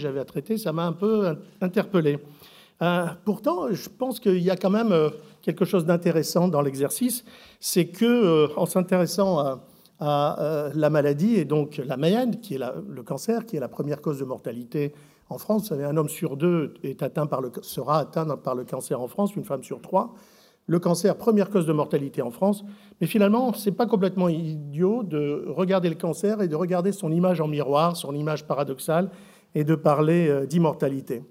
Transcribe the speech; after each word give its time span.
j'avais 0.00 0.20
à 0.20 0.24
traiter, 0.24 0.58
ça 0.58 0.72
m'a 0.72 0.86
un 0.86 0.92
peu 0.92 1.36
interpellé. 1.60 2.18
Euh, 2.82 3.06
pourtant, 3.24 3.70
je 3.70 3.88
pense 3.88 4.20
qu'il 4.20 4.38
y 4.38 4.50
a 4.50 4.56
quand 4.56 4.70
même 4.70 4.92
euh, 4.92 5.10
quelque 5.42 5.64
chose 5.64 5.84
d'intéressant 5.84 6.48
dans 6.48 6.62
l'exercice, 6.62 7.24
c'est 7.60 7.86
que 7.86 8.06
euh, 8.06 8.48
en 8.56 8.66
s'intéressant 8.66 9.38
à, 9.38 9.60
la 10.74 10.88
maladie 10.88 11.36
et 11.36 11.44
donc 11.44 11.76
la 11.76 11.98
mayenne, 11.98 12.40
qui 12.40 12.54
est 12.54 12.58
le 12.58 13.02
cancer, 13.02 13.44
qui 13.44 13.56
est 13.56 13.60
la 13.60 13.68
première 13.68 14.00
cause 14.00 14.18
de 14.18 14.24
mortalité 14.24 14.94
en 15.28 15.36
France, 15.36 15.72
un 15.72 15.96
homme 15.98 16.08
sur 16.08 16.38
deux 16.38 16.72
est 16.82 17.02
atteint 17.02 17.26
par 17.26 17.42
le, 17.42 17.52
sera 17.60 17.98
atteint 17.98 18.26
par 18.38 18.54
le 18.54 18.64
cancer 18.64 18.98
en 18.98 19.08
France, 19.08 19.36
une 19.36 19.44
femme 19.44 19.62
sur 19.62 19.82
trois. 19.82 20.14
Le 20.66 20.78
cancer, 20.78 21.16
première 21.16 21.50
cause 21.50 21.66
de 21.66 21.72
mortalité 21.74 22.22
en 22.22 22.30
France. 22.30 22.64
Mais 23.00 23.06
finalement, 23.06 23.52
c'est 23.52 23.72
pas 23.72 23.86
complètement 23.86 24.30
idiot 24.30 25.02
de 25.02 25.44
regarder 25.48 25.90
le 25.90 25.96
cancer 25.96 26.40
et 26.40 26.48
de 26.48 26.56
regarder 26.56 26.92
son 26.92 27.12
image 27.12 27.42
en 27.42 27.48
miroir, 27.48 27.96
son 27.96 28.14
image 28.14 28.46
paradoxale, 28.46 29.10
et 29.54 29.64
de 29.64 29.74
parler 29.74 30.46
d'immortalité. 30.46 31.22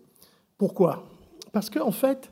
Pourquoi? 0.57 1.03
Parce 1.51 1.69
qu'en 1.69 1.91
fait, 1.91 2.31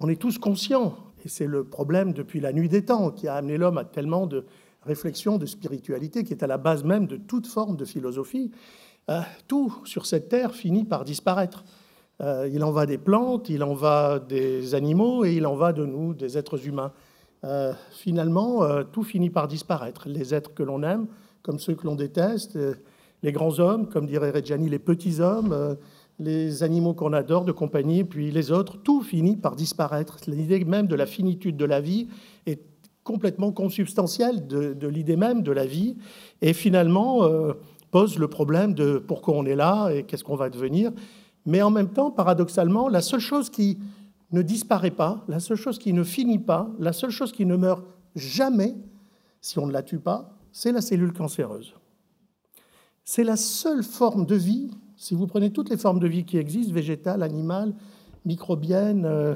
on 0.00 0.08
est 0.08 0.20
tous 0.20 0.38
conscients, 0.38 0.96
et 1.24 1.28
c'est 1.28 1.46
le 1.46 1.64
problème 1.64 2.12
depuis 2.12 2.40
la 2.40 2.52
nuit 2.52 2.68
des 2.68 2.84
temps 2.84 3.10
qui 3.10 3.26
a 3.26 3.34
amené 3.34 3.56
l'homme 3.56 3.78
à 3.78 3.84
tellement 3.84 4.26
de 4.26 4.44
réflexion, 4.82 5.38
de 5.38 5.46
spiritualité, 5.46 6.24
qui 6.24 6.32
est 6.32 6.42
à 6.42 6.46
la 6.46 6.58
base 6.58 6.84
même 6.84 7.06
de 7.06 7.16
toute 7.16 7.46
forme 7.46 7.76
de 7.76 7.84
philosophie. 7.84 8.50
Euh, 9.10 9.20
tout 9.46 9.74
sur 9.84 10.06
cette 10.06 10.28
terre 10.28 10.54
finit 10.54 10.84
par 10.84 11.04
disparaître. 11.04 11.64
Euh, 12.20 12.48
il 12.52 12.62
en 12.62 12.70
va 12.70 12.86
des 12.86 12.98
plantes, 12.98 13.48
il 13.48 13.62
en 13.62 13.74
va 13.74 14.18
des 14.18 14.74
animaux, 14.74 15.24
et 15.24 15.34
il 15.34 15.46
en 15.46 15.56
va 15.56 15.72
de 15.72 15.84
nous, 15.84 16.14
des 16.14 16.38
êtres 16.38 16.66
humains. 16.66 16.92
Euh, 17.44 17.72
finalement, 17.92 18.84
tout 18.84 19.02
finit 19.02 19.30
par 19.30 19.48
disparaître. 19.48 20.08
Les 20.08 20.34
êtres 20.34 20.54
que 20.54 20.62
l'on 20.62 20.82
aime, 20.82 21.06
comme 21.42 21.58
ceux 21.58 21.74
que 21.74 21.86
l'on 21.86 21.94
déteste, 21.94 22.58
les 23.22 23.32
grands 23.32 23.58
hommes, 23.58 23.88
comme 23.88 24.06
dirait 24.06 24.30
Reggiani, 24.30 24.68
les 24.68 24.78
petits 24.78 25.20
hommes 25.20 25.76
les 26.18 26.62
animaux 26.62 26.94
qu'on 26.94 27.12
adore 27.12 27.44
de 27.44 27.52
compagnie, 27.52 28.04
puis 28.04 28.30
les 28.30 28.50
autres, 28.50 28.76
tout 28.78 29.02
finit 29.02 29.36
par 29.36 29.54
disparaître. 29.54 30.18
L'idée 30.26 30.64
même 30.64 30.86
de 30.86 30.96
la 30.96 31.06
finitude 31.06 31.56
de 31.56 31.64
la 31.64 31.80
vie 31.80 32.08
est 32.46 32.60
complètement 33.04 33.52
consubstantielle 33.52 34.46
de, 34.46 34.86
l'idée 34.86 35.16
même 35.16 35.42
de 35.42 35.52
la 35.52 35.64
vie, 35.64 35.96
et 36.42 36.52
finalement 36.52 37.24
euh, 37.24 37.54
pose 37.90 38.18
le 38.18 38.28
problème 38.28 38.74
de 38.74 38.98
pourquoi 38.98 39.34
on 39.36 39.46
est 39.46 39.54
là 39.54 39.90
et 39.90 40.02
qu'est-ce 40.02 40.24
qu'on 40.24 40.36
va 40.36 40.50
devenir. 40.50 40.92
Mais 41.46 41.62
en 41.62 41.70
même 41.70 41.88
temps, 41.88 42.10
paradoxalement, 42.10 42.88
la 42.88 43.00
seule 43.00 43.20
chose 43.20 43.48
qui 43.48 43.78
ne 44.32 44.42
disparaît 44.42 44.90
pas, 44.90 45.24
la 45.28 45.40
seule 45.40 45.56
chose 45.56 45.78
qui 45.78 45.92
ne 45.92 46.02
finit 46.02 46.38
pas, 46.38 46.68
la 46.78 46.92
seule 46.92 47.10
chose 47.10 47.32
qui 47.32 47.46
ne 47.46 47.56
meurt 47.56 47.84
jamais, 48.14 48.74
si 49.40 49.58
on 49.58 49.66
ne 49.66 49.72
la 49.72 49.82
tue 49.82 50.00
pas, 50.00 50.34
c'est 50.52 50.72
la 50.72 50.82
cellule 50.82 51.12
cancéreuse. 51.12 51.74
C'est 53.10 53.24
la 53.24 53.38
seule 53.38 53.82
forme 53.82 54.26
de 54.26 54.34
vie 54.34 54.70
si 54.94 55.14
vous 55.14 55.26
prenez 55.26 55.50
toutes 55.50 55.70
les 55.70 55.78
formes 55.78 55.98
de 55.98 56.06
vie 56.06 56.26
qui 56.26 56.36
existent, 56.36 56.74
végétales, 56.74 57.22
animales, 57.22 57.74
microbiennes, 58.26 59.06
euh, 59.06 59.34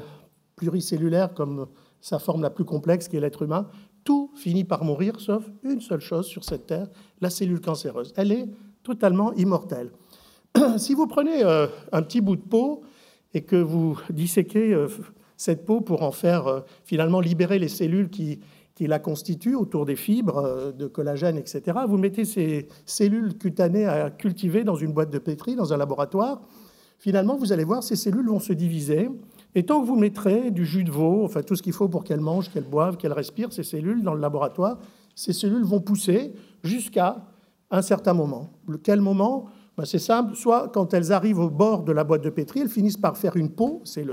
pluricellulaires, 0.55 1.33
comme 1.33 1.65
sa 1.99 2.19
forme 2.19 2.43
la 2.43 2.51
plus 2.51 2.65
complexe 2.65 3.07
qui 3.07 3.17
est 3.17 3.19
l'être 3.19 3.41
humain, 3.41 3.67
tout 4.03 4.29
finit 4.35 4.63
par 4.63 4.83
mourir, 4.83 5.19
sauf 5.19 5.49
une 5.63 5.81
seule 5.81 6.01
chose 6.01 6.27
sur 6.27 6.43
cette 6.43 6.67
terre, 6.67 6.87
la 7.19 7.31
cellule 7.31 7.61
cancéreuse. 7.61 8.13
Elle 8.15 8.31
est 8.31 8.45
totalement 8.83 9.33
immortelle. 9.33 9.89
si 10.77 10.93
vous 10.93 11.07
prenez 11.07 11.43
euh, 11.43 11.65
un 11.91 12.03
petit 12.03 12.21
bout 12.21 12.35
de 12.35 12.41
peau 12.41 12.83
et 13.33 13.41
que 13.41 13.55
vous 13.55 13.99
disséquez 14.11 14.71
euh, 14.71 14.87
cette 15.35 15.65
peau 15.65 15.81
pour 15.81 16.03
en 16.03 16.11
faire 16.11 16.61
finalement 16.85 17.21
libérer 17.21 17.57
les 17.57 17.69
cellules 17.69 18.11
qui, 18.11 18.39
qui 18.75 18.87
la 18.87 18.99
constituent 18.99 19.55
autour 19.55 19.85
des 19.85 19.95
fibres 19.95 20.37
euh, 20.37 20.71
de 20.71 20.87
collagène, 20.87 21.37
etc. 21.37 21.79
Vous 21.87 21.97
mettez 21.97 22.25
ces 22.25 22.67
cellules 22.85 23.37
cutanées 23.37 23.85
à 23.85 24.09
cultiver 24.09 24.63
dans 24.63 24.75
une 24.75 24.93
boîte 24.93 25.11
de 25.11 25.19
pétri, 25.19 25.55
dans 25.55 25.73
un 25.73 25.77
laboratoire. 25.77 26.41
Finalement, 26.97 27.35
vous 27.35 27.51
allez 27.51 27.65
voir, 27.65 27.83
ces 27.83 27.95
cellules 27.95 28.27
vont 28.27 28.39
se 28.39 28.53
diviser. 28.53 29.09
Et 29.55 29.63
tant 29.65 29.81
que 29.81 29.87
vous 29.87 29.97
mettrez 29.97 30.51
du 30.51 30.65
jus 30.65 30.83
de 30.83 30.91
veau, 30.91 31.23
enfin 31.23 31.43
tout 31.43 31.55
ce 31.55 31.61
qu'il 31.61 31.73
faut 31.73 31.89
pour 31.89 32.03
qu'elles 32.03 32.21
mangent, 32.21 32.49
qu'elles 32.49 32.63
boivent, 32.63 32.97
qu'elles 32.97 33.13
respirent, 33.13 33.53
ces 33.53 33.63
cellules 33.63 34.01
dans 34.01 34.13
le 34.13 34.21
laboratoire, 34.21 34.79
ces 35.15 35.33
cellules 35.33 35.63
vont 35.63 35.81
pousser 35.81 36.33
jusqu'à 36.63 37.25
un 37.69 37.81
certain 37.81 38.13
moment. 38.13 38.51
Quel 38.83 39.01
moment? 39.01 39.45
Ben, 39.75 39.85
c'est 39.85 39.99
simple, 39.99 40.35
soit 40.35 40.69
quand 40.69 40.93
elles 40.93 41.11
arrivent 41.11 41.39
au 41.39 41.49
bord 41.49 41.83
de 41.83 41.91
la 41.91 42.03
boîte 42.03 42.23
de 42.23 42.29
pétri, 42.29 42.59
elles 42.59 42.69
finissent 42.69 42.97
par 42.97 43.17
faire 43.17 43.35
une 43.35 43.49
peau, 43.49 43.81
c'est 43.85 44.05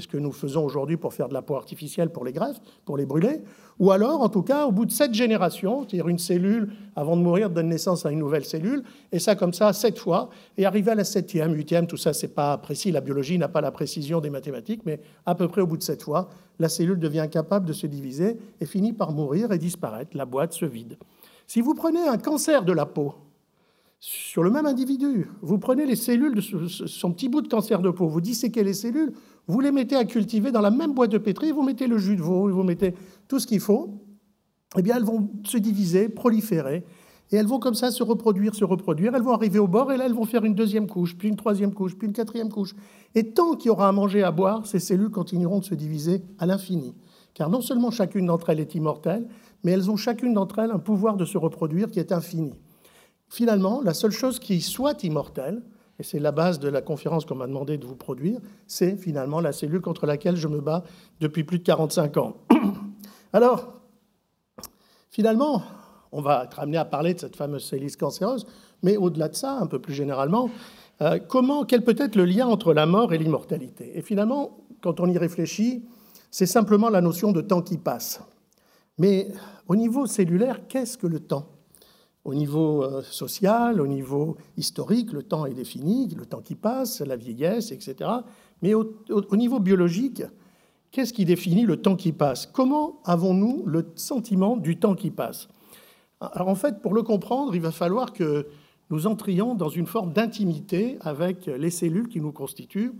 ce 0.00 0.08
que 0.08 0.16
nous 0.16 0.32
faisons 0.32 0.64
aujourd'hui 0.64 0.96
pour 0.96 1.14
faire 1.14 1.28
de 1.28 1.34
la 1.34 1.42
peau 1.42 1.54
artificielle 1.54 2.10
pour 2.10 2.24
les 2.24 2.32
greffes, 2.32 2.60
pour 2.84 2.96
les 2.96 3.06
brûler, 3.06 3.42
ou 3.78 3.90
alors, 3.90 4.22
en 4.22 4.28
tout 4.28 4.42
cas, 4.42 4.66
au 4.66 4.72
bout 4.72 4.86
de 4.86 4.90
sept 4.90 5.12
générations, 5.12 5.82
c'est-à-dire 5.82 6.08
une 6.08 6.18
cellule, 6.18 6.72
avant 6.94 7.16
de 7.16 7.22
mourir, 7.22 7.50
donne 7.50 7.68
naissance 7.68 8.06
à 8.06 8.10
une 8.10 8.18
nouvelle 8.18 8.44
cellule, 8.44 8.82
et 9.12 9.18
ça 9.18 9.34
comme 9.34 9.52
ça 9.52 9.72
sept 9.74 9.98
fois, 9.98 10.30
et 10.56 10.64
arriver 10.64 10.92
à 10.92 10.94
la 10.94 11.04
septième, 11.04 11.52
huitième, 11.52 11.86
tout 11.86 11.98
ça, 11.98 12.14
c'est 12.14 12.34
pas 12.34 12.56
précis, 12.56 12.90
la 12.90 13.02
biologie 13.02 13.36
n'a 13.36 13.48
pas 13.48 13.60
la 13.60 13.70
précision 13.70 14.20
des 14.20 14.30
mathématiques, 14.30 14.80
mais 14.86 15.00
à 15.26 15.34
peu 15.34 15.46
près 15.48 15.60
au 15.60 15.66
bout 15.66 15.76
de 15.76 15.82
sept 15.82 16.02
fois, 16.02 16.30
la 16.58 16.70
cellule 16.70 16.98
devient 16.98 17.20
incapable 17.20 17.66
de 17.66 17.74
se 17.74 17.86
diviser 17.86 18.38
et 18.60 18.66
finit 18.66 18.94
par 18.94 19.12
mourir 19.12 19.52
et 19.52 19.58
disparaître, 19.58 20.16
la 20.16 20.24
boîte 20.24 20.54
se 20.54 20.64
vide. 20.64 20.96
Si 21.46 21.60
vous 21.60 21.74
prenez 21.74 22.08
un 22.08 22.16
cancer 22.16 22.64
de 22.64 22.72
la 22.72 22.86
peau, 22.86 23.14
sur 23.98 24.42
le 24.42 24.50
même 24.50 24.66
individu. 24.66 25.28
Vous 25.42 25.58
prenez 25.58 25.86
les 25.86 25.96
cellules 25.96 26.34
de 26.34 26.40
son 26.40 27.12
petit 27.12 27.28
bout 27.28 27.40
de 27.40 27.48
cancer 27.48 27.80
de 27.80 27.90
peau, 27.90 28.08
vous 28.08 28.20
disséquez 28.20 28.62
les 28.62 28.74
cellules, 28.74 29.12
vous 29.46 29.60
les 29.60 29.72
mettez 29.72 29.96
à 29.96 30.04
cultiver 30.04 30.52
dans 30.52 30.60
la 30.60 30.70
même 30.70 30.92
boîte 30.92 31.10
de 31.10 31.18
pétri, 31.18 31.50
vous 31.50 31.62
mettez 31.62 31.86
le 31.86 31.98
jus 31.98 32.16
de 32.16 32.22
veau, 32.22 32.48
vous 32.48 32.62
mettez 32.62 32.94
tout 33.28 33.38
ce 33.38 33.46
qu'il 33.46 33.60
faut, 33.60 34.02
eh 34.76 34.82
bien 34.82 34.96
elles 34.96 35.04
vont 35.04 35.30
se 35.44 35.56
diviser, 35.58 36.08
proliférer, 36.08 36.84
et 37.32 37.36
elles 37.36 37.46
vont 37.46 37.58
comme 37.58 37.74
ça 37.74 37.90
se 37.90 38.02
reproduire, 38.02 38.54
se 38.54 38.64
reproduire, 38.64 39.14
elles 39.16 39.22
vont 39.22 39.32
arriver 39.32 39.58
au 39.58 39.66
bord, 39.66 39.90
et 39.90 39.96
là 39.96 40.06
elles 40.06 40.14
vont 40.14 40.26
faire 40.26 40.44
une 40.44 40.54
deuxième 40.54 40.86
couche, 40.86 41.16
puis 41.16 41.28
une 41.28 41.36
troisième 41.36 41.72
couche, 41.72 41.96
puis 41.96 42.06
une 42.06 42.12
quatrième 42.12 42.50
couche. 42.50 42.74
Et 43.14 43.32
tant 43.32 43.54
qu'il 43.56 43.68
y 43.68 43.70
aura 43.70 43.88
à 43.88 43.92
manger, 43.92 44.22
à 44.22 44.30
boire, 44.30 44.66
ces 44.66 44.78
cellules 44.78 45.10
continueront 45.10 45.58
de 45.58 45.64
se 45.64 45.74
diviser 45.74 46.22
à 46.38 46.46
l'infini. 46.46 46.94
Car 47.34 47.50
non 47.50 47.60
seulement 47.60 47.90
chacune 47.90 48.26
d'entre 48.26 48.50
elles 48.50 48.60
est 48.60 48.74
immortelle, 48.76 49.26
mais 49.64 49.72
elles 49.72 49.90
ont 49.90 49.96
chacune 49.96 50.34
d'entre 50.34 50.60
elles 50.60 50.70
un 50.70 50.78
pouvoir 50.78 51.16
de 51.16 51.24
se 51.24 51.36
reproduire 51.36 51.90
qui 51.90 51.98
est 51.98 52.12
infini. 52.12 52.52
Finalement, 53.28 53.80
la 53.82 53.94
seule 53.94 54.12
chose 54.12 54.38
qui 54.38 54.60
soit 54.60 55.02
immortelle, 55.04 55.62
et 55.98 56.02
c'est 56.02 56.18
la 56.18 56.32
base 56.32 56.58
de 56.58 56.68
la 56.68 56.82
conférence 56.82 57.24
qu'on 57.24 57.34
m'a 57.34 57.46
demandé 57.46 57.78
de 57.78 57.86
vous 57.86 57.96
produire, 57.96 58.38
c'est 58.66 58.96
finalement 58.96 59.40
la 59.40 59.52
cellule 59.52 59.80
contre 59.80 60.06
laquelle 60.06 60.36
je 60.36 60.48
me 60.48 60.60
bats 60.60 60.84
depuis 61.20 61.44
plus 61.44 61.58
de 61.58 61.64
45 61.64 62.16
ans. 62.18 62.36
Alors, 63.32 63.72
finalement, 65.10 65.62
on 66.12 66.20
va 66.20 66.44
être 66.44 66.60
amené 66.60 66.76
à 66.76 66.84
parler 66.84 67.14
de 67.14 67.20
cette 67.20 67.36
fameuse 67.36 67.64
cellule 67.64 67.94
cancéreuse, 67.96 68.46
mais 68.82 68.96
au-delà 68.96 69.28
de 69.28 69.34
ça, 69.34 69.58
un 69.58 69.66
peu 69.66 69.78
plus 69.78 69.94
généralement, 69.94 70.50
euh, 71.02 71.18
quel 71.66 71.82
peut 71.82 71.96
être 71.98 72.16
le 72.16 72.24
lien 72.24 72.46
entre 72.46 72.72
la 72.72 72.86
mort 72.86 73.12
et 73.12 73.18
l'immortalité? 73.18 73.98
Et 73.98 74.02
finalement, 74.02 74.58
quand 74.82 75.00
on 75.00 75.08
y 75.08 75.18
réfléchit, 75.18 75.84
c'est 76.30 76.46
simplement 76.46 76.90
la 76.90 77.00
notion 77.00 77.32
de 77.32 77.40
temps 77.40 77.62
qui 77.62 77.78
passe. 77.78 78.20
Mais 78.98 79.28
au 79.68 79.76
niveau 79.76 80.06
cellulaire, 80.06 80.66
qu'est-ce 80.68 80.96
que 80.96 81.06
le 81.06 81.20
temps? 81.20 81.55
Au 82.26 82.34
niveau 82.34 82.82
euh, 82.82 83.02
social, 83.02 83.80
au 83.80 83.86
niveau 83.86 84.36
historique, 84.56 85.12
le 85.12 85.22
temps 85.22 85.46
est 85.46 85.54
défini, 85.54 86.12
le 86.18 86.26
temps 86.26 86.40
qui 86.40 86.56
passe, 86.56 87.00
la 87.00 87.14
vieillesse, 87.14 87.70
etc. 87.70 88.10
Mais 88.62 88.74
au, 88.74 89.36
niveau 89.36 89.60
biologique, 89.60 90.24
qu'est-ce 90.90 91.12
qui 91.12 91.24
définit 91.24 91.62
le 91.62 91.76
temps 91.76 91.94
qui 91.94 92.12
passe? 92.12 92.46
Comment 92.46 93.00
avons-nous 93.04 93.62
le 93.66 93.92
sentiment 93.94 94.56
du 94.56 94.76
temps 94.76 94.96
qui 94.96 95.12
passe? 95.12 95.48
Alors 96.20 96.48
en 96.48 96.56
fait, 96.56 96.82
pour 96.82 96.94
le 96.94 97.02
comprendre, 97.02 97.54
il 97.54 97.60
va 97.60 97.70
falloir 97.70 98.12
que 98.12 98.48
nous 98.90 99.06
entrions 99.06 99.54
dans 99.54 99.68
une 99.68 99.86
forme 99.86 100.12
d'intimité 100.12 100.98
avec 101.02 101.46
les 101.46 101.70
cellules 101.70 102.08
qui 102.08 102.20
nous 102.20 102.32
constituent. 102.32 102.92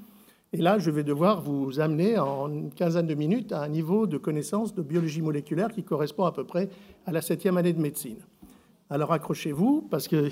Et 0.52 0.58
là, 0.58 0.78
je 0.78 0.90
vais 0.90 1.02
devoir 1.02 1.40
vous 1.40 1.80
amener 1.80 2.16
en 2.16 2.52
une 2.52 2.70
quinzaine 2.70 3.08
de 3.08 3.14
minutes 3.14 3.50
à 3.50 3.62
un 3.62 3.68
niveau 3.68 4.06
de 4.06 4.18
connaissance 4.18 4.72
de 4.72 4.82
biologie 4.82 5.22
moléculaire 5.22 5.72
qui 5.72 5.82
correspond 5.82 6.26
à 6.26 6.32
peu 6.32 6.44
près 6.44 6.68
à 7.06 7.12
la 7.12 7.22
septième 7.22 7.56
année 7.56 7.72
de 7.72 7.80
médecine. 7.80 8.18
Alors 8.88 9.12
accrochez-vous 9.12 9.86
parce 9.90 10.08
qu'il 10.08 10.30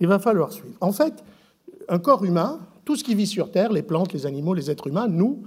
va 0.00 0.18
falloir 0.18 0.52
suivre. 0.52 0.76
En 0.80 0.92
fait, 0.92 1.22
un 1.88 1.98
corps 1.98 2.24
humain, 2.24 2.60
tout 2.84 2.96
ce 2.96 3.04
qui 3.04 3.14
vit 3.14 3.26
sur 3.26 3.50
Terre, 3.50 3.72
les 3.72 3.82
plantes, 3.82 4.12
les 4.12 4.26
animaux, 4.26 4.54
les 4.54 4.70
êtres 4.70 4.86
humains, 4.86 5.08
nous, 5.08 5.42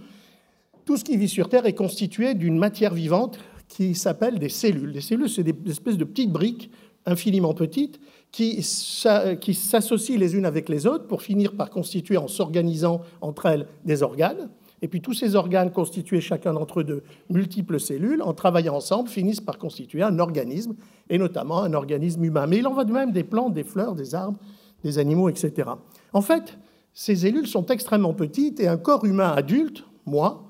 tout 0.86 0.98
ce 0.98 1.04
qui 1.04 1.18
vit 1.18 1.30
sur 1.30 1.50
Terre 1.50 1.66
est 1.66 1.74
constitué 1.74 2.36
d'une 2.36 2.58
matière 2.58 2.94
vivante 2.94 3.40
qui 3.68 3.96
s'appelle 3.96 4.38
des 4.38 4.50
cellules. 4.50 4.92
Les 4.92 5.02
cellules, 5.02 5.30
c'est 5.30 5.44
des 5.44 5.56
espèces 5.72 5.98
de 5.98 6.04
petites 6.04 6.31
briques 6.31 6.69
infiniment 7.08 7.54
petites 7.54 8.00
qui 8.31 8.62
s'associent 8.62 10.18
les 10.18 10.36
unes 10.36 10.46
avec 10.46 10.69
les 10.69 10.86
autres 10.86 11.08
pour 11.08 11.22
finir 11.22 11.54
par 11.56 11.69
constituer, 11.69 12.18
en 12.18 12.28
s'organisant 12.28 13.02
entre 13.22 13.46
elles, 13.48 13.68
des 13.86 14.04
organes. 14.04 14.50
Et 14.81 14.88
puis 14.88 15.01
tous 15.01 15.13
ces 15.13 15.36
organes 15.36 15.72
constitués 15.72 16.22
chacun 16.22 16.54
d'entre 16.54 16.81
eux 16.81 16.83
de 16.83 17.04
multiples 17.30 17.80
cellules, 17.80 18.22
en 18.22 18.33
travaillant 18.33 18.75
ensemble, 18.75 19.10
finissent 19.10 19.42
par 19.42 19.57
constituer 19.57 20.04
un 20.04 20.19
organisme, 20.19 20.75
et 21.10 21.18
notamment 21.18 21.62
un 21.62 21.74
organisme 21.74 22.24
humain. 22.24 22.48
Mais 22.48 22.57
il 22.57 22.68
en 22.68 22.74
va 22.74 22.83
de 22.83 22.92
même 22.92 23.12
des 23.12 23.24
plantes, 23.24 23.54
des 23.54 23.63
fleurs, 23.63 23.95
des 23.95 24.16
arbres, 24.16 24.38
des 24.83 25.00
animaux, 25.00 25.30
etc. 25.30 25.69
En 26.13 26.22
fait, 26.22 26.57
ces 26.94 27.16
cellules 27.16 27.48
sont 27.48 27.66
extrêmement 27.68 28.13
petites 28.13 28.60
et 28.60 28.68
un 28.68 28.77
corps 28.77 29.06
humain 29.06 29.31
adulte, 29.31 29.83
moi, 30.06 30.44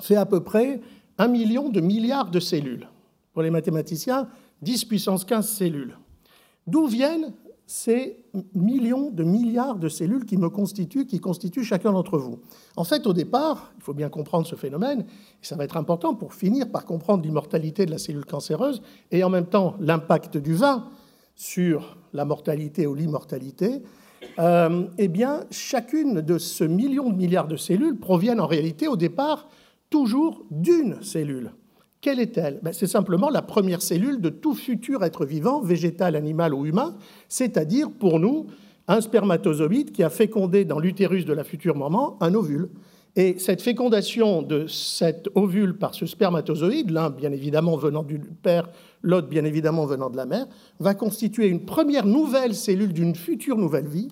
fait 0.00 0.16
à 0.16 0.26
peu 0.26 0.40
près 0.40 0.80
un 1.18 1.28
million 1.28 1.68
de 1.68 1.80
milliards 1.80 2.30
de 2.30 2.40
cellules. 2.40 2.88
Pour 3.32 3.42
les 3.42 3.50
mathématiciens, 3.50 4.28
10 4.62 4.84
puissance 4.84 5.24
15 5.24 5.48
cellules. 5.48 5.96
D'où 6.66 6.86
viennent 6.86 7.32
ces 7.70 8.18
millions 8.54 9.10
de 9.10 9.22
milliards 9.22 9.76
de 9.76 9.90
cellules 9.90 10.24
qui 10.24 10.38
me 10.38 10.48
constituent, 10.48 11.04
qui 11.04 11.20
constituent 11.20 11.64
chacun 11.64 11.92
d'entre 11.92 12.16
vous. 12.16 12.38
En 12.76 12.84
fait, 12.84 13.06
au 13.06 13.12
départ, 13.12 13.74
il 13.76 13.82
faut 13.82 13.92
bien 13.92 14.08
comprendre 14.08 14.46
ce 14.46 14.54
phénomène, 14.54 15.00
et 15.00 15.46
ça 15.46 15.54
va 15.54 15.64
être 15.64 15.76
important 15.76 16.14
pour 16.14 16.32
finir 16.32 16.70
par 16.70 16.86
comprendre 16.86 17.24
l'immortalité 17.24 17.84
de 17.84 17.90
la 17.90 17.98
cellule 17.98 18.24
cancéreuse 18.24 18.80
et 19.10 19.22
en 19.22 19.28
même 19.28 19.44
temps 19.44 19.76
l'impact 19.80 20.38
du 20.38 20.54
vin 20.54 20.88
sur 21.34 21.98
la 22.14 22.24
mortalité 22.24 22.86
ou 22.86 22.94
l'immortalité. 22.94 23.82
Euh, 24.38 24.86
eh 24.96 25.08
bien, 25.08 25.44
chacune 25.50 26.22
de 26.22 26.38
ce 26.38 26.64
million 26.64 27.10
de 27.10 27.16
milliards 27.16 27.48
de 27.48 27.56
cellules 27.56 27.98
proviennent 27.98 28.40
en 28.40 28.46
réalité 28.46 28.88
au 28.88 28.96
départ 28.96 29.46
toujours 29.90 30.42
d'une 30.50 31.02
cellule. 31.02 31.52
Quelle 32.00 32.20
est-elle? 32.20 32.60
Ben, 32.62 32.72
C'est 32.72 32.86
simplement 32.86 33.28
la 33.28 33.42
première 33.42 33.82
cellule 33.82 34.20
de 34.20 34.28
tout 34.28 34.54
futur 34.54 35.04
être 35.04 35.24
vivant, 35.24 35.60
végétal, 35.60 36.14
animal 36.14 36.54
ou 36.54 36.64
humain, 36.64 36.96
c'est-à-dire 37.28 37.90
pour 37.90 38.20
nous 38.20 38.46
un 38.86 39.00
spermatozoïde 39.00 39.92
qui 39.92 40.02
a 40.02 40.10
fécondé 40.10 40.64
dans 40.64 40.78
l'utérus 40.78 41.24
de 41.24 41.32
la 41.32 41.44
future 41.44 41.76
maman 41.76 42.16
un 42.20 42.34
ovule. 42.34 42.70
Et 43.16 43.36
cette 43.38 43.62
fécondation 43.62 44.42
de 44.42 44.66
cet 44.68 45.28
ovule 45.34 45.76
par 45.76 45.94
ce 45.94 46.06
spermatozoïde, 46.06 46.90
l'un 46.90 47.10
bien 47.10 47.32
évidemment 47.32 47.76
venant 47.76 48.04
du 48.04 48.18
père, 48.18 48.68
l'autre 49.02 49.28
bien 49.28 49.44
évidemment 49.44 49.86
venant 49.86 50.08
de 50.08 50.16
la 50.16 50.24
mère, 50.24 50.46
va 50.78 50.94
constituer 50.94 51.48
une 51.48 51.64
première 51.64 52.06
nouvelle 52.06 52.54
cellule 52.54 52.92
d'une 52.92 53.16
future 53.16 53.58
nouvelle 53.58 53.88
vie. 53.88 54.08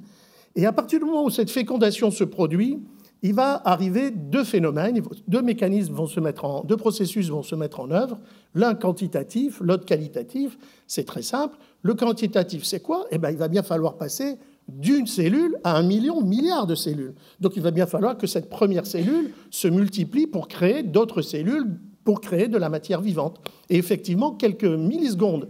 Et 0.56 0.66
à 0.66 0.72
partir 0.72 0.98
du 0.98 1.04
moment 1.04 1.24
où 1.24 1.30
cette 1.30 1.50
fécondation 1.50 2.10
se 2.10 2.24
produit, 2.24 2.80
il 3.22 3.34
va 3.34 3.60
arriver 3.64 4.10
deux 4.10 4.44
phénomènes, 4.44 5.02
deux 5.26 5.42
mécanismes 5.42 5.94
vont 5.94 6.06
se 6.06 6.20
mettre 6.20 6.44
en, 6.44 6.64
deux 6.64 6.76
processus 6.76 7.28
vont 7.30 7.42
se 7.42 7.54
mettre 7.54 7.80
en 7.80 7.90
œuvre, 7.90 8.18
l'un 8.54 8.74
quantitatif, 8.74 9.60
l'autre 9.60 9.84
qualitatif. 9.84 10.58
C'est 10.86 11.04
très 11.04 11.22
simple. 11.22 11.56
Le 11.82 11.94
quantitatif, 11.94 12.64
c'est 12.64 12.80
quoi? 12.80 13.06
Eh 13.10 13.18
bien, 13.18 13.30
il 13.30 13.38
va 13.38 13.48
bien 13.48 13.62
falloir 13.62 13.96
passer 13.96 14.36
d'une 14.68 15.06
cellule 15.06 15.56
à 15.64 15.76
un 15.76 15.82
million, 15.82 16.20
milliard 16.20 16.66
de 16.66 16.74
cellules. 16.74 17.14
Donc, 17.40 17.56
il 17.56 17.62
va 17.62 17.70
bien 17.70 17.86
falloir 17.86 18.18
que 18.18 18.26
cette 18.26 18.50
première 18.50 18.86
cellule 18.86 19.30
se 19.50 19.68
multiplie 19.68 20.26
pour 20.26 20.48
créer 20.48 20.82
d'autres 20.82 21.22
cellules, 21.22 21.78
pour 22.04 22.20
créer 22.20 22.48
de 22.48 22.58
la 22.58 22.68
matière 22.68 23.00
vivante. 23.00 23.40
Et 23.70 23.76
effectivement, 23.76 24.32
quelques 24.32 24.64
millisecondes 24.64 25.48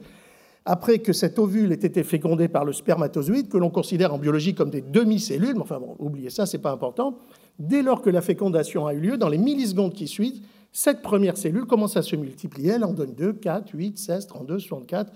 après 0.67 0.99
que 0.99 1.13
cet 1.13 1.39
ovule 1.39 1.73
ait 1.73 1.77
été 1.77 2.03
fécondé 2.03 2.49
par 2.49 2.65
le 2.65 2.73
spermatozoïde, 2.73 3.49
que 3.49 3.57
l'on 3.57 3.71
considère 3.71 4.13
en 4.13 4.19
biologie 4.19 4.55
comme 4.55 4.71
des 4.71 4.83
demi-cellules, 4.83 5.55
mais 5.55 5.61
enfin 5.61 5.81
oubliez 6.01 6.29
ça, 6.29 6.45
c'est 6.45 6.59
pas 6.59 6.73
important, 6.73 7.19
Dès 7.59 7.83
lors 7.83 8.03
que 8.03 8.11
la 8.11 8.21
fécondation 8.21 8.87
a 8.87 8.95
eu 8.95 9.01
lieu, 9.01 9.19
dans 9.19 9.29
les 9.29 9.39
millisecondes 9.39 9.95
qui 9.95 10.09
suivent, 10.09 10.41
cette 10.73 11.01
première 11.01 11.37
cellule 11.37 11.65
commence 11.65 11.97
à 11.97 12.03
se 12.03 12.17
multiplier. 12.17 12.73
Elle 12.73 12.85
en 12.85 12.93
donne 12.93 13.15
2, 13.15 13.33
4, 13.35 13.71
8, 13.75 13.99
16, 13.99 14.27
32, 14.27 14.59
64, 14.59 15.13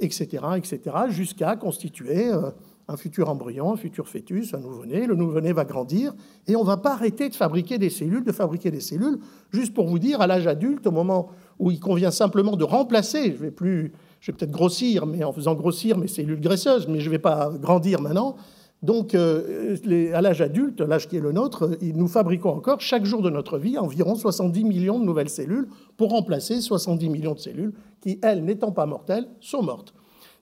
etc., 0.00 0.44
etc., 0.56 0.80
jusqu'à 1.08 1.56
constituer 1.56 2.32
euh, 2.32 2.50
un 2.88 2.96
futur 2.96 3.28
embryon, 3.28 3.72
un 3.72 3.76
futur 3.76 4.08
fœtus, 4.08 4.54
un 4.54 4.58
nouveau-né. 4.58 5.06
Le 5.06 5.14
nouveau-né 5.14 5.52
va 5.52 5.64
grandir 5.64 6.12
et 6.48 6.56
on 6.56 6.62
ne 6.62 6.66
va 6.66 6.76
pas 6.76 6.92
arrêter 6.92 7.28
de 7.28 7.34
fabriquer 7.34 7.78
des 7.78 7.90
cellules, 7.90 8.24
de 8.24 8.32
fabriquer 8.32 8.70
des 8.70 8.80
cellules, 8.80 9.18
juste 9.52 9.74
pour 9.74 9.86
vous 9.86 9.98
dire, 9.98 10.20
à 10.20 10.26
l'âge 10.26 10.46
adulte, 10.46 10.86
au 10.86 10.90
moment 10.90 11.28
où 11.58 11.70
il 11.70 11.78
convient 11.78 12.10
simplement 12.10 12.56
de 12.56 12.64
remplacer, 12.64 13.32
je 13.32 13.42
vais 13.42 13.50
plus, 13.50 13.92
je 14.20 14.32
vais 14.32 14.36
peut-être 14.36 14.50
grossir, 14.50 15.06
mais 15.06 15.22
en 15.22 15.32
faisant 15.32 15.54
grossir 15.54 15.98
mes 15.98 16.08
cellules 16.08 16.40
graisseuses, 16.40 16.88
mais 16.88 17.00
je 17.00 17.06
ne 17.06 17.10
vais 17.10 17.18
pas 17.18 17.52
grandir 17.60 18.00
maintenant, 18.00 18.36
donc, 18.82 19.14
euh, 19.14 19.76
à 20.14 20.22
l'âge 20.22 20.40
adulte, 20.40 20.80
l'âge 20.80 21.06
qui 21.06 21.16
est 21.16 21.20
le 21.20 21.32
nôtre, 21.32 21.76
nous 21.82 22.08
fabriquons 22.08 22.50
encore 22.50 22.80
chaque 22.80 23.04
jour 23.04 23.20
de 23.20 23.28
notre 23.28 23.58
vie 23.58 23.76
environ 23.76 24.14
70 24.14 24.64
millions 24.64 24.98
de 24.98 25.04
nouvelles 25.04 25.28
cellules 25.28 25.68
pour 25.98 26.10
remplacer 26.10 26.62
70 26.62 27.10
millions 27.10 27.34
de 27.34 27.38
cellules 27.38 27.74
qui, 28.00 28.18
elles, 28.22 28.42
n'étant 28.42 28.72
pas 28.72 28.86
mortelles, 28.86 29.28
sont 29.40 29.62
mortes 29.62 29.92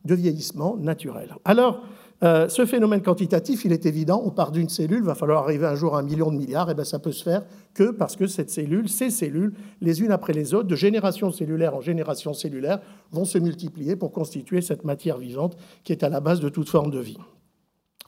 de 0.05 0.15
vieillissement 0.15 0.77
naturel. 0.77 1.35
Alors, 1.45 1.83
euh, 2.23 2.49
ce 2.49 2.65
phénomène 2.65 3.03
quantitatif, 3.03 3.65
il 3.65 3.73
est 3.73 3.87
évident, 3.87 4.23
on 4.25 4.31
part 4.31 4.53
d'une 4.53 4.69
cellule, 4.69 4.99
il 4.99 5.05
va 5.05 5.17
falloir 5.17 5.43
arriver 5.43 5.67
un 5.67 5.75
jour 5.75 5.97
à 5.97 6.01
un 6.01 6.03
million 6.03 6.31
de 6.31 6.37
milliards, 6.37 6.71
et 6.71 6.75
bien 6.75 6.85
ça 6.85 7.01
peut 7.01 7.13
se 7.13 7.25
faire 7.25 7.45
que 7.75 7.91
parce 7.91 8.15
que 8.15 8.29
cette 8.29 8.51
cellule, 8.51 8.89
ces 8.89 9.11
cellules, 9.11 9.53
les 9.81 10.01
unes 10.03 10.13
après 10.13 10.33
les 10.33 10.55
autres, 10.55 10.69
de 10.69 10.77
génération 10.77 11.33
cellulaire 11.33 11.75
en 11.75 11.81
génération 11.81 12.35
cellulaire, 12.35 12.81
vont 13.11 13.25
se 13.25 13.39
multiplier 13.39 13.97
pour 13.97 14.13
constituer 14.13 14.61
cette 14.61 14.85
matière 14.85 15.19
vivante 15.19 15.57
qui 15.83 15.93
est 15.93 16.05
à 16.05 16.09
la 16.09 16.21
base 16.21 16.39
de 16.39 16.49
toute 16.49 16.69
forme 16.69 16.91
de 16.91 17.01
vie. 17.01 17.19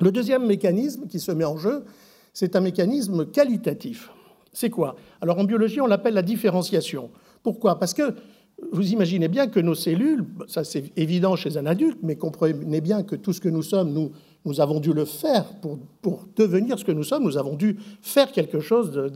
Le 0.00 0.10
deuxième 0.10 0.46
mécanisme 0.46 1.06
qui 1.06 1.20
se 1.20 1.30
met 1.30 1.44
en 1.44 1.58
jeu, 1.58 1.84
c'est 2.32 2.56
un 2.56 2.60
mécanisme 2.60 3.26
qualitatif. 3.26 4.10
C'est 4.52 4.70
quoi? 4.70 4.96
Alors 5.20 5.38
en 5.38 5.44
biologie, 5.44 5.80
on 5.80 5.86
l'appelle 5.86 6.14
la 6.14 6.22
différenciation. 6.22 7.10
Pourquoi? 7.42 7.78
Parce 7.78 7.94
que 7.94 8.14
vous 8.72 8.92
imaginez 8.92 9.28
bien 9.28 9.46
que 9.46 9.60
nos 9.60 9.74
cellules, 9.74 10.24
ça 10.46 10.64
c'est 10.64 10.92
évident 10.96 11.36
chez 11.36 11.56
un 11.56 11.66
adulte, 11.66 11.98
mais 12.02 12.16
comprenez 12.16 12.80
bien 12.80 13.02
que 13.02 13.16
tout 13.16 13.32
ce 13.32 13.40
que 13.40 13.48
nous 13.48 13.62
sommes, 13.62 13.92
nous, 13.92 14.10
nous 14.46 14.60
avons 14.60 14.80
dû 14.80 14.92
le 14.94 15.04
faire 15.04 15.44
pour, 15.60 15.78
pour, 16.00 16.24
devenir 16.34 16.78
ce 16.78 16.84
que 16.84 16.92
nous 16.92 17.04
sommes. 17.04 17.24
Nous 17.24 17.36
avons 17.36 17.56
dû 17.56 17.76
faire 18.00 18.32
quelque 18.32 18.60
chose 18.60 19.10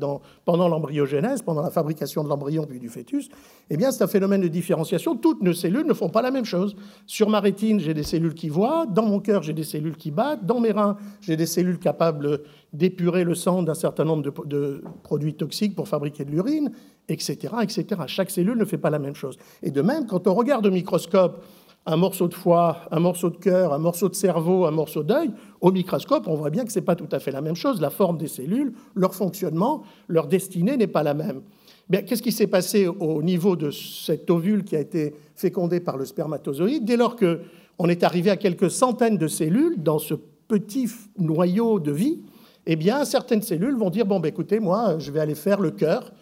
pendant 0.44 0.68
l'embryogénèse, 0.68 1.40
pendant 1.40 1.62
la 1.62 1.70
fabrication 1.70 2.22
de 2.22 2.28
l'embryon 2.28 2.66
puis 2.66 2.78
du 2.78 2.90
fœtus. 2.90 3.30
Eh 3.70 3.78
bien, 3.78 3.90
c'est 3.90 4.04
un 4.04 4.08
phénomène 4.08 4.42
de 4.42 4.48
différenciation. 4.48 5.16
Toutes 5.16 5.42
nos 5.42 5.54
cellules 5.54 5.86
ne 5.86 5.94
font 5.94 6.10
pas 6.10 6.20
la 6.20 6.30
même 6.30 6.44
chose. 6.44 6.76
Sur 7.06 7.30
ma 7.30 7.40
rétine, 7.40 7.80
j'ai 7.80 7.94
des 7.94 8.02
cellules 8.02 8.34
qui 8.34 8.50
voient. 8.50 8.84
Dans 8.84 9.06
mon 9.06 9.18
cœur, 9.18 9.42
j'ai 9.42 9.54
des 9.54 9.64
cellules 9.64 9.96
qui 9.96 10.10
battent. 10.10 10.44
Dans 10.44 10.60
mes 10.60 10.72
reins, 10.72 10.96
j'ai 11.22 11.36
des 11.36 11.46
cellules 11.46 11.78
capables 11.78 12.42
d'épurer 12.74 13.24
le 13.24 13.34
sang 13.34 13.62
d'un 13.62 13.74
certain 13.74 14.04
nombre 14.04 14.22
de, 14.22 14.32
de, 14.46 14.84
produits 15.04 15.34
toxiques 15.34 15.74
pour 15.74 15.88
fabriquer 15.88 16.26
de 16.26 16.32
l'urine, 16.32 16.70
etc., 17.08 17.54
etc. 17.62 18.02
Chaque 18.08 18.30
cellule 18.30 18.58
ne 18.58 18.64
fait 18.66 18.78
pas 18.78 18.90
la 18.90 18.98
même 18.98 19.14
chose. 19.14 19.38
Et 19.62 19.70
de 19.70 19.80
même, 19.80 20.06
quand 20.06 20.26
on 20.26 20.34
regarde 20.34 20.66
au 20.66 20.70
microscope 20.70 21.42
un 21.86 21.96
morceau 21.96 22.28
de 22.28 22.34
foie, 22.34 22.78
un 22.90 23.00
morceau 23.00 23.30
de 23.30 23.36
cœur, 23.36 23.72
un 23.74 23.78
morceau 23.78 24.08
de 24.08 24.14
cerveau, 24.14 24.64
un 24.64 24.70
morceau 24.70 25.02
d'œil, 25.02 25.30
au 25.60 25.70
microscope, 25.70 26.26
on 26.26 26.34
voit 26.34 26.50
bien 26.50 26.64
que 26.64 26.72
ce 26.72 26.78
n'est 26.78 26.84
pas 26.84 26.96
tout 26.96 27.08
à 27.12 27.18
fait 27.18 27.30
la 27.30 27.42
même 27.42 27.56
chose. 27.56 27.80
La 27.80 27.90
forme 27.90 28.16
des 28.16 28.28
cellules, 28.28 28.72
leur 28.94 29.14
fonctionnement, 29.14 29.82
leur 30.08 30.26
destinée 30.26 30.76
n'est 30.76 30.86
pas 30.86 31.02
la 31.02 31.14
même. 31.14 31.42
Qu'est-ce 31.90 32.22
qui 32.22 32.32
s'est 32.32 32.46
passé 32.46 32.86
au 32.86 33.22
niveau 33.22 33.56
de 33.56 33.70
cet 33.70 34.30
ovule 34.30 34.64
qui 34.64 34.74
a 34.74 34.80
été 34.80 35.14
fécondé 35.36 35.80
par 35.80 35.98
le 35.98 36.06
spermatozoïde? 36.06 36.86
Dès 36.86 36.96
lors 36.96 37.16
qu'on 37.16 37.88
est 37.88 38.02
arrivé 38.02 38.30
à 38.30 38.36
quelques 38.36 38.70
centaines 38.70 39.18
de 39.18 39.28
cellules 39.28 39.82
dans 39.82 39.98
ce 39.98 40.14
petit 40.48 40.88
noyau 41.18 41.80
de 41.80 41.92
vie, 41.92 42.20
eh 42.66 42.76
bien, 42.76 43.04
certaines 43.04 43.42
cellules 43.42 43.76
vont 43.76 43.90
dire, 43.90 44.06
bon, 44.06 44.18
ben, 44.18 44.28
écoutez, 44.28 44.60
moi, 44.60 44.98
je 44.98 45.12
vais 45.12 45.20
aller 45.20 45.34
faire 45.34 45.60
le 45.60 45.70
cœur 45.70 46.12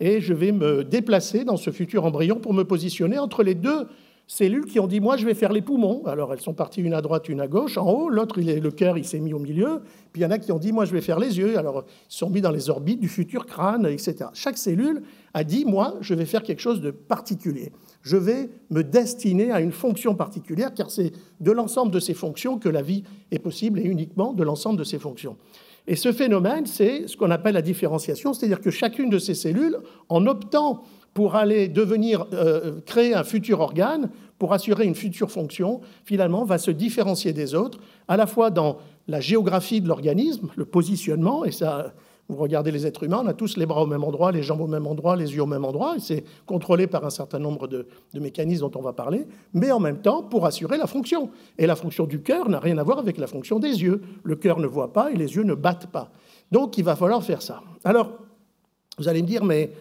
et 0.00 0.20
je 0.20 0.34
vais 0.34 0.50
me 0.50 0.82
déplacer 0.82 1.44
dans 1.44 1.56
ce 1.56 1.70
futur 1.70 2.04
embryon 2.04 2.40
pour 2.40 2.52
me 2.52 2.64
positionner 2.64 3.20
entre 3.20 3.44
les 3.44 3.54
deux 3.54 3.86
cellules 4.26 4.64
qui 4.64 4.80
ont 4.80 4.86
dit 4.86 5.00
moi 5.00 5.16
je 5.16 5.26
vais 5.26 5.34
faire 5.34 5.52
les 5.52 5.62
poumons. 5.62 6.04
Alors 6.06 6.32
elles 6.32 6.40
sont 6.40 6.54
parties 6.54 6.80
une 6.80 6.94
à 6.94 7.00
droite, 7.00 7.28
une 7.28 7.40
à 7.40 7.48
gauche, 7.48 7.76
en 7.78 7.90
haut. 7.90 8.08
L'autre, 8.08 8.40
le 8.40 8.70
cœur, 8.70 8.98
il 8.98 9.04
s'est 9.04 9.20
mis 9.20 9.34
au 9.34 9.38
milieu. 9.38 9.82
Puis 10.12 10.22
il 10.22 10.24
y 10.24 10.26
en 10.26 10.30
a 10.30 10.38
qui 10.38 10.52
ont 10.52 10.58
dit 10.58 10.72
moi 10.72 10.84
je 10.84 10.92
vais 10.92 11.00
faire 11.00 11.18
les 11.18 11.38
yeux. 11.38 11.58
Alors 11.58 11.84
ils 12.10 12.14
sont 12.14 12.30
mis 12.30 12.40
dans 12.40 12.50
les 12.50 12.70
orbites 12.70 13.00
du 13.00 13.08
futur 13.08 13.46
crâne, 13.46 13.86
etc. 13.86 14.26
Chaque 14.34 14.58
cellule 14.58 15.02
a 15.34 15.44
dit 15.44 15.64
moi 15.64 15.94
je 16.00 16.14
vais 16.14 16.26
faire 16.26 16.42
quelque 16.42 16.60
chose 16.60 16.80
de 16.80 16.90
particulier. 16.90 17.72
Je 18.02 18.16
vais 18.16 18.50
me 18.70 18.82
destiner 18.82 19.52
à 19.52 19.60
une 19.60 19.72
fonction 19.72 20.14
particulière, 20.14 20.74
car 20.74 20.90
c'est 20.90 21.12
de 21.40 21.52
l'ensemble 21.52 21.92
de 21.92 22.00
ces 22.00 22.14
fonctions 22.14 22.58
que 22.58 22.68
la 22.68 22.82
vie 22.82 23.04
est 23.30 23.38
possible 23.38 23.78
et 23.78 23.84
uniquement 23.84 24.32
de 24.32 24.42
l'ensemble 24.42 24.78
de 24.78 24.84
ces 24.84 24.98
fonctions. 24.98 25.36
Et 25.86 25.96
ce 25.96 26.12
phénomène, 26.12 26.66
c'est 26.66 27.08
ce 27.08 27.16
qu'on 27.16 27.30
appelle 27.30 27.54
la 27.54 27.62
différenciation, 27.62 28.32
c'est-à-dire 28.32 28.60
que 28.60 28.70
chacune 28.70 29.10
de 29.10 29.18
ces 29.18 29.34
cellules, 29.34 29.78
en 30.08 30.26
optant 30.26 30.82
pour 31.14 31.36
aller 31.36 31.68
devenir, 31.68 32.26
euh, 32.32 32.80
créer 32.86 33.14
un 33.14 33.24
futur 33.24 33.60
organe, 33.60 34.10
pour 34.38 34.52
assurer 34.52 34.84
une 34.84 34.94
future 34.94 35.30
fonction, 35.30 35.80
finalement, 36.04 36.44
va 36.44 36.58
se 36.58 36.70
différencier 36.70 37.32
des 37.32 37.54
autres, 37.54 37.78
à 38.08 38.16
la 38.16 38.26
fois 38.26 38.50
dans 38.50 38.78
la 39.08 39.20
géographie 39.20 39.80
de 39.80 39.88
l'organisme, 39.88 40.48
le 40.56 40.64
positionnement, 40.64 41.44
et 41.44 41.52
ça, 41.52 41.92
vous 42.28 42.36
regardez 42.36 42.70
les 42.70 42.86
êtres 42.86 43.02
humains, 43.02 43.20
on 43.22 43.26
a 43.26 43.34
tous 43.34 43.56
les 43.56 43.66
bras 43.66 43.82
au 43.82 43.86
même 43.86 44.04
endroit, 44.04 44.32
les 44.32 44.42
jambes 44.42 44.62
au 44.62 44.66
même 44.66 44.86
endroit, 44.86 45.16
les 45.16 45.34
yeux 45.34 45.42
au 45.42 45.46
même 45.46 45.64
endroit, 45.64 45.96
et 45.96 46.00
c'est 46.00 46.24
contrôlé 46.46 46.86
par 46.86 47.04
un 47.04 47.10
certain 47.10 47.38
nombre 47.38 47.68
de, 47.68 47.86
de, 48.14 48.20
mécanismes 48.20 48.68
dont 48.68 48.78
on 48.78 48.82
va 48.82 48.92
parler, 48.92 49.26
mais 49.52 49.70
en 49.70 49.80
même 49.80 50.00
temps 50.00 50.22
pour 50.22 50.46
assurer 50.46 50.78
la 50.78 50.86
fonction. 50.86 51.30
Et 51.58 51.66
la 51.66 51.76
fonction 51.76 52.06
du 52.06 52.22
cœur 52.22 52.48
n'a 52.48 52.58
rien 52.58 52.78
à 52.78 52.82
voir 52.82 52.98
avec 52.98 53.18
la 53.18 53.26
fonction 53.26 53.58
des 53.58 53.82
yeux. 53.82 54.02
Le 54.22 54.36
cœur 54.36 54.60
ne 54.60 54.66
voit 54.66 54.92
pas 54.92 55.10
et 55.12 55.16
les 55.16 55.34
yeux 55.34 55.42
ne 55.42 55.54
battent 55.54 55.88
pas. 55.88 56.10
Donc 56.50 56.78
il 56.78 56.84
va 56.84 56.96
falloir 56.96 57.22
faire 57.22 57.42
ça. 57.42 57.60
Alors, 57.84 58.12
vous 58.98 59.08
allez 59.08 59.22
me 59.22 59.26
dire, 59.26 59.44
mais 59.44 59.72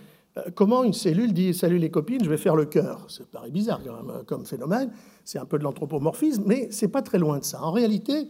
comment 0.55 0.83
une 0.83 0.93
cellule 0.93 1.33
dit 1.33 1.53
Salut 1.53 1.77
les 1.77 1.89
copines, 1.89 2.23
je 2.23 2.29
vais 2.29 2.37
faire 2.37 2.55
le 2.55 2.65
cœur? 2.65 3.05
Ça 3.09 3.23
paraît 3.31 3.51
bizarre 3.51 3.81
comme 4.25 4.45
phénomène. 4.45 4.91
C'est 5.25 5.39
un 5.39 5.45
peu 5.45 5.57
de 5.57 5.63
l'anthropomorphisme, 5.63 6.43
mais 6.45 6.69
c'est 6.71 6.87
pas 6.87 7.01
très 7.01 7.19
loin 7.19 7.39
de 7.39 7.43
ça. 7.43 7.63
En 7.63 7.71
réalité, 7.71 8.27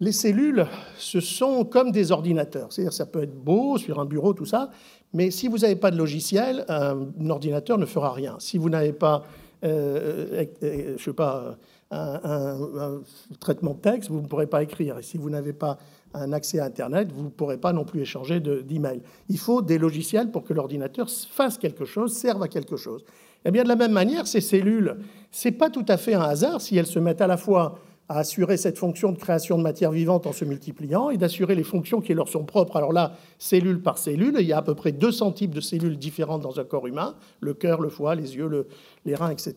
les 0.00 0.12
cellules, 0.12 0.66
ce 0.96 1.20
sont 1.20 1.64
comme 1.64 1.92
des 1.92 2.10
ordinateurs. 2.10 2.72
C'est-à-dire, 2.72 2.92
ça 2.92 3.06
peut 3.06 3.22
être 3.22 3.34
beau 3.34 3.76
sur 3.76 4.00
un 4.00 4.06
bureau, 4.06 4.32
tout 4.32 4.46
ça, 4.46 4.70
mais 5.12 5.30
si 5.30 5.48
vous 5.48 5.58
n'avez 5.58 5.76
pas 5.76 5.90
de 5.90 5.96
logiciel, 5.96 6.64
un, 6.68 7.28
ordinateur 7.28 7.78
ne 7.78 7.86
fera 7.86 8.12
rien. 8.12 8.36
Si 8.38 8.58
vous 8.58 8.70
n'avez 8.70 8.92
pas, 8.92 9.24
euh, 9.64 10.44
euh, 10.62 10.94
je 10.96 11.02
sais 11.02 11.12
pas, 11.12 11.58
un, 11.90 12.20
un, 12.22 13.00
traitement 13.40 13.74
de 13.74 13.80
texte, 13.80 14.10
vous 14.10 14.20
ne 14.20 14.26
pourrez 14.26 14.46
pas 14.46 14.62
écrire. 14.62 14.98
Et 14.98 15.02
si 15.02 15.18
vous 15.18 15.28
n'avez 15.28 15.52
pas 15.52 15.78
un 16.14 16.32
accès 16.32 16.58
à 16.58 16.64
Internet, 16.64 17.12
vous 17.12 17.24
ne 17.24 17.28
pourrez 17.28 17.56
pas 17.56 17.72
non 17.72 17.84
plus 17.84 18.00
échanger 18.00 18.40
d'emails. 18.40 19.02
Il 19.28 19.38
faut 19.38 19.62
des 19.62 19.78
logiciels 19.78 20.30
pour 20.30 20.44
que 20.44 20.52
l'ordinateur 20.52 21.08
fasse 21.08 21.58
quelque 21.58 21.84
chose, 21.84 22.12
serve 22.12 22.42
à 22.42 22.48
quelque 22.48 22.76
chose. 22.76 23.04
Eh 23.44 23.50
bien, 23.50 23.62
de 23.62 23.68
la 23.68 23.76
même 23.76 23.92
manière, 23.92 24.26
ces 24.26 24.40
cellules, 24.40 24.96
ce 25.30 25.48
n'est 25.48 25.54
pas 25.54 25.70
tout 25.70 25.84
à 25.88 25.96
fait 25.96 26.14
un 26.14 26.22
hasard 26.22 26.60
si 26.60 26.76
elles 26.76 26.86
se 26.86 26.98
mettent 26.98 27.22
à 27.22 27.26
la 27.26 27.36
fois 27.36 27.78
à 28.10 28.18
assurer 28.18 28.56
cette 28.56 28.76
fonction 28.76 29.12
de 29.12 29.18
création 29.18 29.56
de 29.56 29.62
matière 29.62 29.92
vivante 29.92 30.26
en 30.26 30.32
se 30.32 30.44
multipliant 30.44 31.10
et 31.10 31.16
d'assurer 31.16 31.54
les 31.54 31.62
fonctions 31.62 32.00
qui 32.00 32.12
leur 32.12 32.28
sont 32.28 32.44
propres. 32.44 32.76
Alors 32.76 32.92
là, 32.92 33.12
cellule 33.38 33.80
par 33.80 33.98
cellule, 33.98 34.34
il 34.40 34.46
y 34.46 34.52
a 34.52 34.58
à 34.58 34.62
peu 34.62 34.74
près 34.74 34.90
200 34.90 35.30
types 35.30 35.54
de 35.54 35.60
cellules 35.60 35.96
différentes 35.96 36.42
dans 36.42 36.58
un 36.58 36.64
corps 36.64 36.88
humain, 36.88 37.14
le 37.38 37.54
cœur, 37.54 37.80
le 37.80 37.88
foie, 37.88 38.16
les 38.16 38.34
yeux, 38.34 38.66
les 39.04 39.14
reins, 39.14 39.30
etc. 39.30 39.54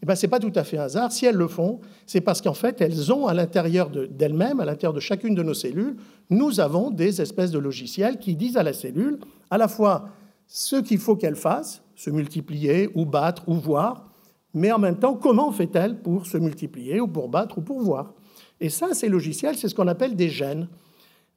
Ce 0.00 0.26
n'est 0.26 0.30
pas 0.30 0.38
tout 0.38 0.52
à 0.54 0.62
fait 0.62 0.78
un 0.78 0.82
hasard. 0.82 1.10
Si 1.10 1.26
elles 1.26 1.34
le 1.34 1.48
font, 1.48 1.80
c'est 2.06 2.20
parce 2.20 2.40
qu'en 2.40 2.54
fait, 2.54 2.80
elles 2.80 3.12
ont 3.12 3.26
à 3.26 3.34
l'intérieur 3.34 3.90
d'elles-mêmes, 3.90 4.60
à 4.60 4.64
l'intérieur 4.64 4.94
de 4.94 5.00
chacune 5.00 5.34
de 5.34 5.42
nos 5.42 5.54
cellules, 5.54 5.96
nous 6.30 6.60
avons 6.60 6.92
des 6.92 7.20
espèces 7.20 7.50
de 7.50 7.58
logiciels 7.58 8.18
qui 8.18 8.36
disent 8.36 8.56
à 8.56 8.62
la 8.62 8.74
cellule 8.74 9.18
à 9.50 9.58
la 9.58 9.66
fois 9.66 10.10
ce 10.46 10.76
qu'il 10.76 10.98
faut 10.98 11.16
qu'elle 11.16 11.34
fasse, 11.34 11.82
se 11.96 12.10
multiplier 12.10 12.90
ou 12.94 13.06
battre 13.06 13.42
ou 13.48 13.54
voir, 13.54 14.07
mais 14.54 14.72
en 14.72 14.78
même 14.78 14.98
temps, 14.98 15.14
comment 15.14 15.52
fait-elle 15.52 16.00
pour 16.00 16.26
se 16.26 16.38
multiplier 16.38 17.00
ou 17.00 17.08
pour 17.08 17.28
battre 17.28 17.58
ou 17.58 17.60
pour 17.60 17.80
voir? 17.80 18.14
Et 18.60 18.70
ça, 18.70 18.94
ces 18.94 19.08
logiciels, 19.08 19.56
c'est 19.56 19.68
ce 19.68 19.74
qu'on 19.74 19.88
appelle 19.88 20.16
des 20.16 20.28
gènes. 20.28 20.68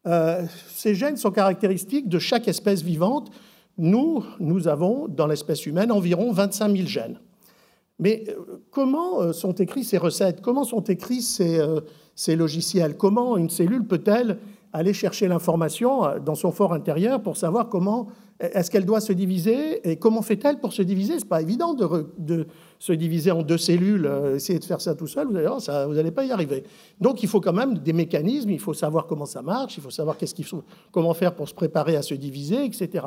Euh, 0.08 0.46
ces 0.74 0.96
gènes 0.96 1.18
sont 1.18 1.32
caractéristiques 1.32 2.10
de 2.10 2.20
chaque 2.20 2.48
espèce 2.48 2.82
vivante. 2.82 3.30
Nous, 3.78 4.24
nous 4.40 4.68
avons, 4.68 5.08
dans 5.08 5.28
l'espèce 5.28 5.66
humaine, 5.66 5.92
environ 5.92 6.32
25 6.32 6.76
000 6.76 6.88
gènes. 6.88 7.20
Mais 8.00 8.24
euh, 8.30 8.64
comment 8.72 9.22
euh, 9.22 9.34
sont 9.34 9.54
écrits 9.54 9.84
ces 9.84 9.98
recettes? 9.98 10.42
Comment 10.42 10.64
sont 10.64 10.82
écrits 10.82 11.22
ces, 11.22 11.64
ces 12.16 12.36
logiciels? 12.36 12.98
Comment 12.98 13.38
une 13.38 13.50
cellule 13.50 13.86
peut-elle 13.86 14.40
aller 14.74 14.94
chercher 14.94 15.28
l'information 15.28 16.04
dans 16.24 16.36
son 16.36 16.52
fort 16.52 16.74
intérieur 16.74 17.22
pour 17.22 17.38
savoir 17.38 17.70
comment 17.70 18.08
est-ce 18.40 18.72
qu'elle 18.72 18.86
doit 18.86 19.02
se 19.02 19.14
diviser 19.14 19.88
et 19.90 19.98
comment 19.98 20.22
fait-elle 20.22 20.60
pour 20.60 20.74
se 20.74 20.82
diviser? 20.82 21.20
C'est 21.20 21.28
pas 21.28 21.42
évident 21.42 21.76
de, 21.76 22.48
se 22.80 22.92
diviser 22.94 23.30
en 23.30 23.44
deux 23.44 23.58
cellules. 23.58 24.06
Euh, 24.06 24.36
essayez 24.36 24.58
de 24.58 24.66
faire 24.66 24.82
ça 24.82 24.96
tout 24.96 25.06
seul, 25.06 25.28
vous 25.28 25.38
allez 25.38 25.94
n'allez 25.96 26.12
pas 26.12 26.26
y 26.26 26.32
arriver. 26.32 26.64
Donc 27.00 27.22
il 27.22 27.30
faut 27.30 27.40
quand 27.40 27.54
même 27.54 27.78
des 27.78 27.94
mécanismes. 27.94 28.50
Il 28.50 28.60
faut 28.60 28.74
savoir 28.74 29.06
comment 29.06 29.26
ça 29.26 29.44
marche. 29.44 29.78
Il 29.78 29.84
faut 29.84 29.92
savoir 29.92 30.18
qu'est-ce 30.18 30.34
qu'il 30.34 30.46
faut, 30.46 30.64
comment 30.92 31.14
faire 31.14 31.36
pour 31.36 31.48
se 31.48 31.54
préparer 31.54 31.96
à 31.96 32.02
se 32.02 32.16
diviser, 32.16 32.66
etc. 32.66 33.06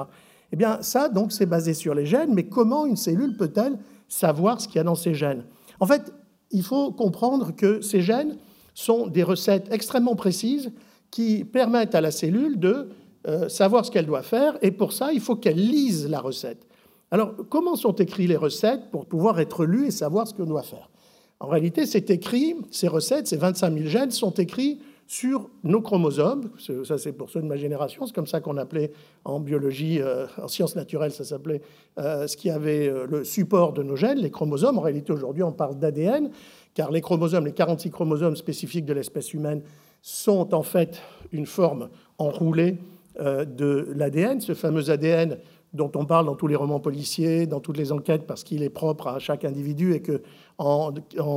Eh 0.52 0.56
bien, 0.56 0.82
ça, 0.82 1.08
donc, 1.08 1.32
c'est 1.32 1.46
basé 1.46 1.74
sur 1.74 1.94
les 1.94 2.06
gènes. 2.06 2.32
Mais 2.32 2.44
comment 2.44 2.86
une 2.86 2.96
cellule 2.96 3.36
peut-elle 3.36 3.76
savoir 4.06 4.60
ce 4.60 4.68
qu'il 4.68 4.76
y 4.76 4.78
a 4.78 4.84
dans 4.84 4.94
ces 4.94 5.14
gènes? 5.14 5.44
En 5.80 5.86
fait, 5.86 6.12
il 6.52 6.62
faut 6.62 6.92
comprendre 6.92 7.50
que 7.56 7.80
ces 7.80 8.00
gènes 8.00 8.36
sont 8.72 9.08
des 9.08 9.24
recettes 9.24 9.66
extrêmement 9.72 10.14
précises 10.14 10.70
qui 11.14 11.44
permettent 11.44 11.94
à 11.94 12.00
la 12.00 12.10
cellule 12.10 12.58
de 12.58 12.88
euh, 13.28 13.48
savoir 13.48 13.86
ce 13.86 13.92
qu'elle 13.92 14.04
doit 14.04 14.24
faire, 14.24 14.58
et 14.62 14.72
pour 14.72 14.92
ça, 14.92 15.12
il 15.12 15.20
faut 15.20 15.36
qu'elle 15.36 15.64
lise 15.64 16.08
la 16.10 16.18
recette. 16.18 16.66
Alors, 17.12 17.36
comment 17.48 17.76
sont 17.76 17.92
écrites 17.92 18.28
les 18.28 18.36
recettes 18.36 18.90
pour 18.90 19.06
pouvoir 19.06 19.38
être 19.38 19.64
lues 19.64 19.86
et 19.86 19.90
savoir 19.92 20.26
ce 20.26 20.34
qu'on 20.34 20.46
doit 20.46 20.64
faire? 20.64 20.90
En 21.38 21.46
réalité, 21.46 21.86
ces 21.86 22.88
recettes, 22.88 23.28
ces 23.28 23.36
25 23.36 23.72
000 23.72 23.88
gènes, 23.88 24.10
sont 24.10 24.32
écrits 24.32 24.80
sur 25.06 25.50
nos 25.62 25.80
chromosomes. 25.80 26.50
Ça, 26.82 26.98
c'est 26.98 27.12
pour 27.12 27.30
ceux 27.30 27.42
de 27.42 27.46
ma 27.46 27.58
génération, 27.58 28.06
c'est 28.06 28.14
comme 28.14 28.26
ça 28.26 28.40
qu'on 28.40 28.56
appelait 28.56 28.90
en 29.24 29.38
biologie, 29.38 30.00
euh, 30.00 30.26
en 30.42 30.48
sciences 30.48 30.74
naturelles, 30.74 31.12
ça 31.12 31.22
s'appelait 31.22 31.60
euh, 31.96 32.26
ce 32.26 32.36
qui 32.36 32.50
avait 32.50 32.92
le 33.08 33.22
support 33.22 33.72
de 33.72 33.84
nos 33.84 33.94
gènes, 33.94 34.18
les 34.18 34.32
chromosomes. 34.32 34.78
En 34.78 34.82
réalité, 34.82 35.12
aujourd'hui, 35.12 35.44
on 35.44 35.52
parle 35.52 35.78
d'ADN, 35.78 36.30
car 36.74 36.90
les 36.90 37.00
chromosomes, 37.00 37.46
les 37.46 37.52
46 37.52 37.90
chromosomes 37.90 38.34
spécifiques 38.34 38.84
de 38.84 38.94
l'espèce 38.94 39.32
humaine, 39.32 39.62
sont 40.04 40.54
en 40.54 40.62
fait 40.62 41.00
une 41.32 41.46
forme 41.46 41.88
enroulée 42.18 42.76
euh, 43.20 43.46
de 43.46 43.88
l'ADN, 43.96 44.38
ce 44.38 44.52
fameux 44.52 44.90
ADN 44.90 45.38
dont 45.72 45.90
on 45.96 46.04
parle 46.04 46.26
dans 46.26 46.34
tous 46.34 46.46
les 46.46 46.56
romans 46.56 46.78
policiers, 46.78 47.46
dans 47.46 47.58
toutes 47.58 47.78
les 47.78 47.90
enquêtes, 47.90 48.26
parce 48.26 48.44
qu'il 48.44 48.62
est 48.62 48.68
propre 48.68 49.08
à 49.08 49.18
chaque 49.18 49.46
individu 49.46 49.94
et 49.94 50.02
que 50.02 50.22
en, 50.58 50.92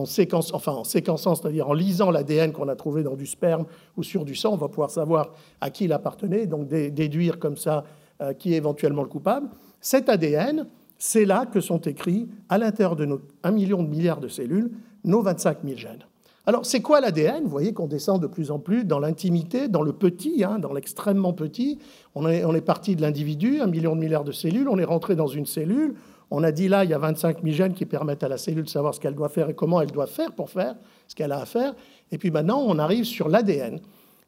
séquence, 0.05 0.53
enfin, 0.53 0.73
en 0.73 0.83
séquençant, 0.83 1.33
c'est-à-dire 1.33 1.69
en 1.69 1.73
lisant 1.73 2.11
l'ADN 2.11 2.51
qu'on 2.51 2.67
a 2.67 2.75
trouvé 2.75 3.03
dans 3.03 3.15
du 3.15 3.25
sperme 3.25 3.65
ou 3.95 4.03
sur 4.03 4.25
du 4.25 4.35
sang, 4.35 4.51
on 4.51 4.57
va 4.57 4.67
pouvoir 4.67 4.91
savoir 4.91 5.31
à 5.61 5.69
qui 5.69 5.85
il 5.85 5.93
appartenait, 5.93 6.45
donc 6.45 6.67
déduire 6.67 7.39
comme 7.39 7.55
ça 7.55 7.85
euh, 8.21 8.33
qui 8.33 8.53
est 8.53 8.57
éventuellement 8.57 9.01
le 9.01 9.07
coupable. 9.07 9.47
Cet 9.79 10.09
ADN, 10.09 10.67
c'est 10.97 11.25
là 11.25 11.45
que 11.45 11.61
sont 11.61 11.79
écrits, 11.79 12.27
à 12.49 12.57
l'intérieur 12.57 12.97
de 12.97 13.05
nos 13.05 13.21
1 13.43 13.51
million 13.51 13.81
de 13.81 13.87
milliards 13.87 14.19
de 14.19 14.27
cellules, 14.27 14.71
nos 15.05 15.21
25 15.21 15.59
000 15.63 15.77
gènes. 15.77 16.05
Alors, 16.47 16.65
c'est 16.65 16.81
quoi 16.81 17.01
l'ADN 17.01 17.43
Vous 17.43 17.49
voyez 17.49 17.73
qu'on 17.73 17.87
descend 17.87 18.21
de 18.21 18.27
plus 18.27 18.51
en 18.51 18.59
plus 18.59 18.85
dans 18.85 18.99
l'intimité, 18.99 19.67
dans 19.67 19.81
le 19.81 19.91
petit, 19.91 20.45
hein, 20.45 20.59
dans 20.59 20.71
l'extrêmement 20.71 21.33
petit. 21.33 21.77
On 22.15 22.25
est, 22.25 22.61
parti 22.61 22.95
de 22.95 23.01
l'individu, 23.01 23.59
un 23.59 23.67
million 23.67 23.93
de 23.93 23.99
milliards 23.99 24.23
de 24.23 24.31
cellules, 24.31 24.69
on 24.69 24.77
est 24.77 24.85
rentré 24.85 25.17
dans 25.17 25.27
une 25.27 25.45
cellule. 25.45 25.95
On 26.31 26.43
a 26.43 26.53
dit 26.53 26.69
là, 26.69 26.85
il 26.85 26.89
y 26.89 26.93
a 26.93 26.97
25 26.97 27.43
000 27.43 27.53
gènes 27.53 27.73
qui 27.73 27.85
permettent 27.85 28.23
à 28.23 28.29
la 28.29 28.37
cellule 28.37 28.63
de 28.63 28.69
savoir 28.69 28.95
ce 28.95 29.01
qu'elle 29.01 29.13
doit 29.13 29.27
faire 29.27 29.49
et 29.49 29.53
comment 29.53 29.81
elle 29.81 29.91
doit 29.91 30.07
faire 30.07 30.31
pour 30.31 30.49
faire 30.49 30.75
ce 31.09 31.15
qu'elle 31.15 31.33
a 31.33 31.41
à 31.41 31.45
faire. 31.45 31.73
Et 32.13 32.17
puis 32.17 32.31
maintenant, 32.31 32.63
on 32.65 32.79
arrive 32.79 33.03
sur 33.03 33.27
l'ADN. 33.27 33.81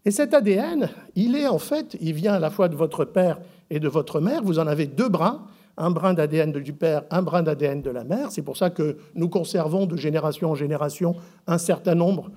Et 0.04 0.12
cet 0.12 0.34
ADN, 0.34 0.90
il 1.16 1.38
est 1.38 1.48
en 1.48 1.58
fait, 1.58 1.96
il 2.02 2.12
vient 2.14 2.34
à 2.34 2.40
la 2.40 2.50
fois 2.50 2.68
de 2.68 2.76
votre 2.76 3.06
père 3.06 3.40
et 3.70 3.80
de 3.80 3.88
votre 3.88 4.20
mère. 4.20 4.44
Vous 4.44 4.60
en 4.60 4.68
avez 4.68 4.88
deux 4.88 5.08
brins 5.08 5.46
un 5.80 5.90
brin 5.90 6.14
d'ADN 6.14 6.52
du 6.52 6.74
père, 6.74 7.04
un 7.10 7.24
brin 7.24 7.42
d'ADN 7.42 7.82
de 7.82 7.90
la 7.90 8.04
mère. 8.04 8.32
C'est 8.32 8.42
pour 8.42 8.58
ça 8.58 8.70
que 8.70 8.98
nous 9.16 9.30
conservons 9.30 9.86
de 9.86 9.96
génération 9.96 10.52
en 10.52 10.56
génération 10.56 11.16
un 11.48 11.58
certain 11.58 11.96
nombre 11.96 12.30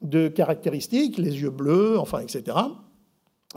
de 0.00 0.28
caractéristiques, 0.28 1.18
les 1.18 1.42
yeux 1.42 1.50
bleus, 1.50 1.98
enfin, 1.98 2.20
etc. 2.20 2.56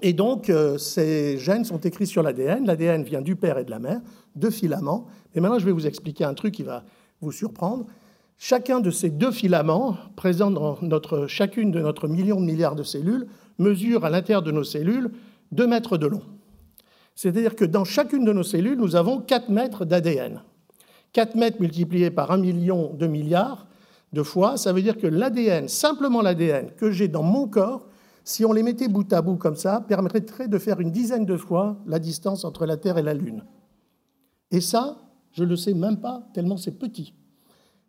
Et 0.02 0.14
donc, 0.14 0.50
euh, 0.50 0.78
ces 0.78 1.38
gènes 1.38 1.66
sont 1.66 1.80
écrits 1.80 2.08
sur 2.08 2.24
l'ADN. 2.24 2.66
L'ADN 2.66 3.04
vient 3.04 3.22
du 3.22 3.36
père 3.36 3.58
et 3.58 3.64
de 3.64 3.72
la 3.72 3.80
mère, 3.80 4.02
deux 4.36 4.50
filaments. 4.50 5.08
Et 5.36 5.40
maintenant, 5.40 5.60
je 5.60 5.66
vais 5.66 5.72
vous 5.72 5.88
expliquer 5.88 6.24
un 6.24 6.34
truc 6.34 6.54
qui 6.54 6.64
va 6.64 6.84
vous 7.22 7.32
surprendre. 7.32 7.86
Chacun 8.38 8.80
de 8.80 8.92
ces 8.92 9.10
deux 9.10 9.32
filaments, 9.32 9.98
présents 10.16 10.52
dans 10.52 10.78
notre, 10.82 11.28
chacune 11.28 11.72
de 11.72 11.80
notre 11.80 12.08
million 12.08 12.40
de 12.40 12.46
milliards 12.46 12.76
de 12.76 12.84
cellules, 12.84 13.28
mesure 13.58 14.06
à 14.06 14.10
l'intérieur 14.10 14.44
de 14.44 14.52
nos 14.52 14.64
cellules 14.64 15.12
2 15.52 15.68
mètres 15.68 15.98
de 15.98 16.08
long. 16.08 16.22
C'est-à-dire 17.18 17.56
que 17.56 17.66
dans 17.66 17.84
chacune 17.84 18.26
de 18.26 18.32
nos 18.32 18.44
cellules, 18.44 18.78
nous 18.78 18.96
avons 18.96 19.20
4 19.20 19.50
mètres 19.50 19.86
d'ADN. 19.86 20.44
4 21.14 21.34
mètres 21.34 21.60
multipliés 21.60 22.12
par 22.12 22.30
1 22.30 22.38
million 22.38 22.94
de 22.94 23.08
milliards 23.08 23.66
de 24.14 24.22
fois, 24.22 24.56
ça 24.56 24.72
veut 24.72 24.84
dire 24.84 24.98
que 24.98 25.08
l'ADN, 25.08 25.68
simplement 25.68 26.22
l'ADN 26.22 26.70
que 26.78 26.92
j'ai 26.92 27.08
dans 27.08 27.24
mon 27.24 27.48
corps, 27.48 27.88
si 28.24 28.46
on 28.46 28.54
les 28.54 28.62
mettait 28.62 28.88
bout 28.88 29.12
à 29.12 29.24
bout 29.24 29.36
comme 29.36 29.56
ça, 29.56 29.82
permettrait 29.82 30.48
de 30.48 30.60
faire 30.60 30.80
une 30.80 30.92
dizaine 30.92 31.26
de 31.26 31.36
fois 31.38 31.78
la 31.88 31.98
distance 31.98 32.46
entre 32.46 32.68
la 32.68 32.78
Terre 32.78 33.00
et 33.00 33.04
la 33.04 33.16
Lune. 33.16 33.44
Et 34.52 34.62
ça, 34.62 34.98
je 35.32 35.44
ne 35.44 35.50
le 35.50 35.56
sais 35.56 35.74
même 35.74 36.00
pas, 36.00 36.30
tellement 36.36 36.58
c'est 36.58 36.78
petit. 36.78 37.16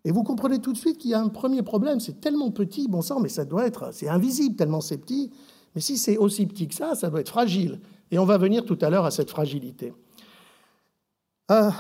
Et 0.07 0.11
vous 0.11 0.23
comprenez 0.23 0.59
tout 0.59 0.73
de 0.73 0.79
suite 0.79 0.97
qu'il 0.97 1.11
y 1.11 1.15
a 1.15 1.21
un 1.21 1.29
premier 1.29 1.63
problème, 1.63 2.01
c'est 2.01 2.19
tellement 2.19 2.51
petit, 2.51 2.89
bon 2.89 3.03
sang, 3.03 3.21
mais 3.21 3.29
ça 3.29 3.45
doit 3.45 3.67
être, 3.67 3.93
c'est 3.93 4.09
invisible 4.09 4.57
tellement 4.57 4.81
c'est 4.81 4.97
petit, 4.97 5.31
mais 5.75 5.83
si 5.83 5.99
c'est 5.99 6.17
aussi 6.17 6.47
petit 6.47 6.67
que 6.67 6.75
ça, 6.75 6.95
ça 6.95 7.11
doit 7.11 7.21
être 7.21 7.29
fragile. 7.29 7.79
Et 8.11 8.19
on 8.19 8.25
va 8.25 8.39
venir 8.39 8.65
tout 8.65 8.79
à 8.81 8.91
l'heure 8.91 9.05
à 9.05 9.11
cette 9.11 9.31
fragilité. 9.31 9.93
Euh, 11.51 11.71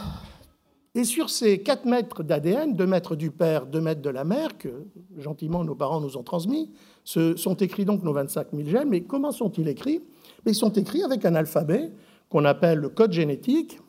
et 0.95 1.05
sur 1.05 1.31
ces 1.31 1.63
4 1.63 1.85
mètres 1.85 2.23
d'ADN, 2.23 2.75
2 2.75 2.87
mètres 2.87 3.15
du 3.15 3.31
père, 3.31 3.67
2 3.67 3.81
mètres 3.81 4.03
de 4.03 4.11
la 4.11 4.25
mère, 4.25 4.59
que 4.59 4.69
gentiment 5.17 5.63
nos 5.63 5.75
parents 5.75 6.01
nous 6.01 6.17
ont 6.17 6.23
transmis, 6.23 6.73
ce 7.05 7.37
sont 7.37 7.55
écrits 7.55 7.85
donc 7.85 8.03
nos 8.03 8.13
25 8.13 8.49
000 8.53 8.69
gènes. 8.69 8.89
Mais 8.89 9.03
comment 9.03 9.31
sont-ils 9.31 9.69
écrits? 9.69 10.03
Ils 10.47 10.55
sont 10.55 10.73
écrits 10.73 11.03
avec 11.03 11.25
un 11.25 11.35
alphabet 11.35 11.93
qu'on 12.29 12.45
appelle 12.45 12.79
le 12.79 12.89
code 12.89 13.13
génétique, 13.13 13.81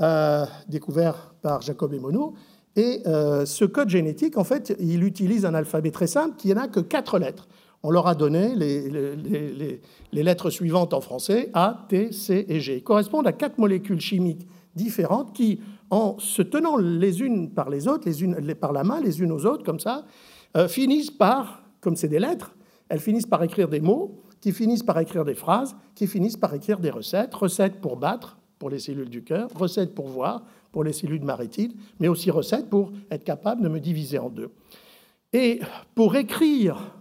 euh, 0.00 0.44
découvert 0.68 1.34
par 1.42 1.62
Jacob 1.62 1.92
et 1.94 1.98
Monod. 1.98 2.32
Et 2.76 3.00
euh, 3.06 3.46
ce 3.46 3.64
code 3.64 3.88
génétique, 3.88 4.36
en 4.36 4.44
fait, 4.44 4.76
il 4.78 5.02
utilise 5.04 5.44
un 5.44 5.54
alphabet 5.54 5.90
très 5.90 6.06
simple 6.06 6.36
qui 6.36 6.52
n'a 6.54 6.68
que 6.68 6.80
4 6.80 7.18
lettres 7.18 7.48
on 7.82 7.90
leur 7.90 8.06
a 8.06 8.14
donné 8.14 8.54
les, 8.54 9.80
lettres 10.12 10.50
suivantes 10.50 10.92
en 10.94 11.00
français, 11.00 11.50
A, 11.54 11.86
T, 11.88 12.12
C 12.12 12.44
et 12.48 12.60
G. 12.60 12.76
Ils 12.76 12.82
correspondent 12.82 13.26
à 13.26 13.32
quatre 13.32 13.58
molécules 13.58 14.00
chimiques 14.00 14.46
différentes 14.74 15.32
qui, 15.32 15.60
en 15.90 16.18
se 16.18 16.42
tenant 16.42 16.76
les 16.76 17.20
unes 17.20 17.50
par 17.50 17.70
les 17.70 17.88
autres, 17.88 18.04
les 18.06 18.22
unes 18.22 18.54
par 18.54 18.72
la 18.72 18.84
main, 18.84 19.00
les 19.00 19.20
unes 19.20 19.32
aux 19.32 19.46
autres, 19.46 19.64
comme 19.64 19.80
ça, 19.80 20.04
euh, 20.56 20.68
finissent 20.68 21.10
par, 21.10 21.62
comme 21.80 21.96
c'est 21.96 22.08
des 22.08 22.18
lettres, 22.18 22.54
elles 22.88 23.00
finissent 23.00 23.26
par 23.26 23.42
écrire 23.42 23.68
des 23.68 23.80
mots, 23.80 24.22
qui 24.40 24.52
finissent 24.52 24.82
par 24.82 24.98
écrire 24.98 25.24
des 25.24 25.34
phrases, 25.34 25.76
qui 25.94 26.06
finissent 26.06 26.36
par 26.36 26.54
écrire 26.54 26.78
des 26.78 26.90
recettes. 26.90 27.34
Recettes 27.34 27.80
pour 27.80 27.96
battre, 27.96 28.38
pour 28.58 28.70
les 28.70 28.78
cellules 28.78 29.10
du 29.10 29.22
cœur, 29.22 29.48
recettes 29.54 29.94
pour 29.94 30.08
voir, 30.08 30.42
pour 30.72 30.84
les 30.84 30.92
cellules 30.92 31.24
maritimes, 31.24 31.72
mais 31.98 32.08
aussi 32.08 32.30
recettes 32.30 32.68
pour 32.68 32.92
être 33.10 33.24
capable 33.24 33.62
de 33.62 33.68
me 33.68 33.80
diviser 33.80 34.18
en 34.18 34.30
deux. 34.30 34.50
Et 35.32 35.60
pour 35.94 36.16
écrire 36.16 36.97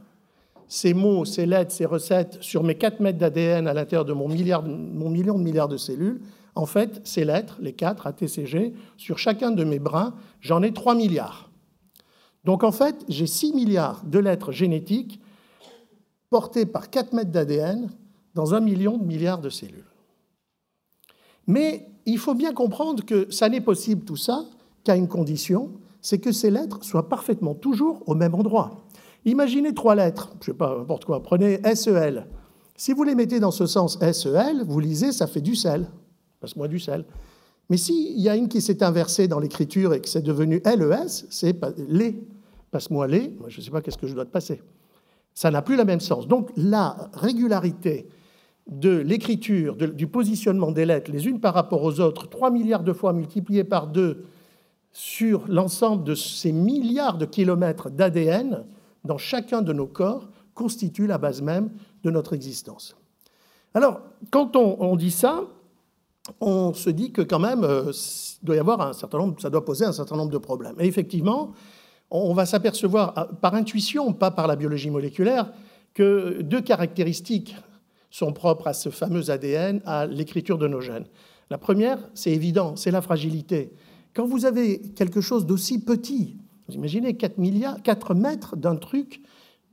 ces 0.67 0.93
mots, 0.93 1.25
ces 1.25 1.45
lettres, 1.45 1.71
ces 1.71 1.85
recettes 1.85 2.37
sur 2.41 2.63
mes 2.63 2.75
4 2.75 2.99
mètres 2.99 3.19
d'ADN 3.19 3.67
à 3.67 3.73
l'intérieur 3.73 4.05
de 4.05 4.13
mon, 4.13 4.27
milliard, 4.27 4.63
mon 4.63 5.09
million 5.09 5.37
de 5.37 5.43
milliards 5.43 5.67
de 5.67 5.77
cellules, 5.77 6.21
en 6.55 6.65
fait, 6.65 7.01
ces 7.03 7.23
lettres, 7.23 7.57
les 7.61 7.73
4 7.73 8.07
ATCG, 8.07 8.73
sur 8.97 9.17
chacun 9.19 9.51
de 9.51 9.63
mes 9.63 9.79
brins, 9.79 10.15
j'en 10.41 10.63
ai 10.63 10.73
3 10.73 10.95
milliards. 10.95 11.49
Donc 12.43 12.63
en 12.63 12.71
fait, 12.71 12.95
j'ai 13.07 13.27
6 13.27 13.53
milliards 13.53 14.03
de 14.05 14.19
lettres 14.19 14.51
génétiques 14.51 15.21
portées 16.29 16.65
par 16.65 16.89
4 16.89 17.13
mètres 17.13 17.31
d'ADN 17.31 17.89
dans 18.33 18.53
un 18.53 18.59
million 18.59 18.97
de 18.97 19.03
milliards 19.03 19.41
de 19.41 19.49
cellules. 19.49 19.85
Mais 21.45 21.87
il 22.05 22.17
faut 22.17 22.33
bien 22.33 22.53
comprendre 22.53 23.05
que 23.05 23.31
ça 23.31 23.49
n'est 23.49 23.61
possible 23.61 24.03
tout 24.03 24.17
ça 24.17 24.45
qu'à 24.83 24.95
une 24.95 25.07
condition, 25.07 25.71
c'est 26.01 26.19
que 26.19 26.31
ces 26.31 26.49
lettres 26.49 26.83
soient 26.83 27.09
parfaitement 27.09 27.53
toujours 27.53 28.01
au 28.07 28.15
même 28.15 28.33
endroit. 28.33 28.86
Imaginez 29.27 29.73
trois 29.73 29.93
lettres, 29.93 30.29
je 30.35 30.37
ne 30.37 30.53
sais 30.53 30.57
pas, 30.57 30.77
n'importe 30.77 31.03
quoi, 31.03 31.21
prenez 31.21 31.59
SEL. 31.75 32.27
Si 32.77 32.93
vous 32.93 33.03
les 33.03 33.13
mettez 33.13 33.41
dans 33.41 33.51
ce 33.51 33.65
sens 33.65 33.99
SEL, 33.99 34.63
vous 34.65 34.79
lisez, 34.79 35.11
ça 35.11 35.27
fait 35.27 35.41
du 35.41 35.53
sel. 35.53 35.85
Passe-moi 36.39 36.69
du 36.69 36.79
sel. 36.79 37.03
Mais 37.69 37.75
s'il 37.75 38.17
y 38.21 38.29
a 38.29 38.37
une 38.37 38.47
qui 38.47 38.61
s'est 38.61 38.81
inversée 38.83 39.27
dans 39.27 39.39
l'écriture 39.39 39.93
et 39.93 39.99
que 39.99 40.07
c'est 40.07 40.21
devenu 40.21 40.61
LES, 40.63 41.25
c'est 41.29 41.59
les. 41.89 42.23
Passe-moi 42.71 43.05
les, 43.07 43.35
moi 43.37 43.49
je 43.49 43.59
ne 43.59 43.65
sais 43.65 43.71
pas 43.71 43.81
qu'est-ce 43.81 43.97
que 43.97 44.07
je 44.07 44.13
dois 44.13 44.23
te 44.23 44.31
passer. 44.31 44.61
Ça 45.33 45.51
n'a 45.51 45.61
plus 45.61 45.75
le 45.75 45.83
même 45.83 45.99
sens. 45.99 46.25
Donc 46.25 46.51
la 46.55 47.09
régularité 47.13 48.07
de 48.67 48.95
l'écriture, 48.95 49.75
du 49.75 50.07
positionnement 50.07 50.71
des 50.71 50.85
lettres 50.85 51.11
les 51.11 51.27
unes 51.27 51.41
par 51.41 51.53
rapport 51.53 51.83
aux 51.83 51.99
autres, 51.99 52.29
3 52.29 52.49
milliards 52.49 52.83
de 52.83 52.93
fois 52.93 53.11
multipliées 53.11 53.65
par 53.65 53.87
2 53.87 54.25
sur 54.93 55.43
l'ensemble 55.49 56.05
de 56.05 56.15
ces 56.15 56.53
milliards 56.53 57.17
de 57.17 57.25
kilomètres 57.25 57.89
d'ADN 57.89 58.63
dans 59.07 59.17
chacun 59.17 59.63
de 59.63 59.73
nos 59.73 59.87
corps, 59.87 60.29
constitue 60.53 61.07
la 61.07 61.17
base 61.17 61.41
même 61.41 61.71
de 62.03 62.11
notre 62.11 62.33
existence. 62.33 62.95
Alors, 63.73 64.01
quand 64.31 64.55
on, 64.55 64.95
dit 64.95 65.11
ça, 65.11 65.43
on 66.39 66.73
se 66.73 66.89
dit 66.89 67.11
que 67.11 67.21
quand 67.21 67.39
même, 67.39 67.63
euh, 67.63 67.91
doit 68.41 68.55
y 68.55 68.59
avoir 68.59 68.81
un 68.81 68.93
certain 68.93 69.19
nombre, 69.19 69.39
ça 69.39 69.49
doit 69.49 69.63
poser 69.63 69.85
un 69.85 69.91
certain 69.91 70.15
nombre 70.15 70.31
de 70.31 70.37
problèmes. 70.37 70.75
Et 70.79 70.85
effectivement, 70.85 71.53
on 72.09 72.33
va 72.33 72.45
s'apercevoir 72.45 73.17
euh, 73.17 73.25
par 73.39 73.53
intuition, 73.55 74.13
pas 74.13 74.31
par 74.31 74.47
la 74.47 74.55
biologie 74.55 74.89
moléculaire, 74.89 75.51
que 75.93 76.41
deux 76.41 76.61
caractéristiques 76.61 77.55
sont 78.09 78.33
propres 78.33 78.67
à 78.67 78.73
ce 78.73 78.89
fameux 78.89 79.29
ADN, 79.29 79.81
à 79.85 80.05
l'écriture 80.05 80.57
de 80.57 80.67
nos 80.67 80.81
gènes. 80.81 81.05
La 81.49 81.57
première, 81.57 81.99
c'est 82.13 82.31
évident, 82.31 82.75
c'est 82.75 82.91
la 82.91 83.01
fragilité. 83.01 83.73
Quand 84.13 84.25
vous 84.25 84.45
avez 84.45 84.79
quelque 84.79 85.21
chose 85.21 85.45
d'aussi 85.45 85.83
petit, 85.83 86.37
vous 86.67 86.75
imaginez 86.75 87.15
4, 87.15 87.37
milliards, 87.37 87.81
4 87.81 88.13
mètres 88.13 88.55
d'un 88.55 88.75
truc 88.75 89.21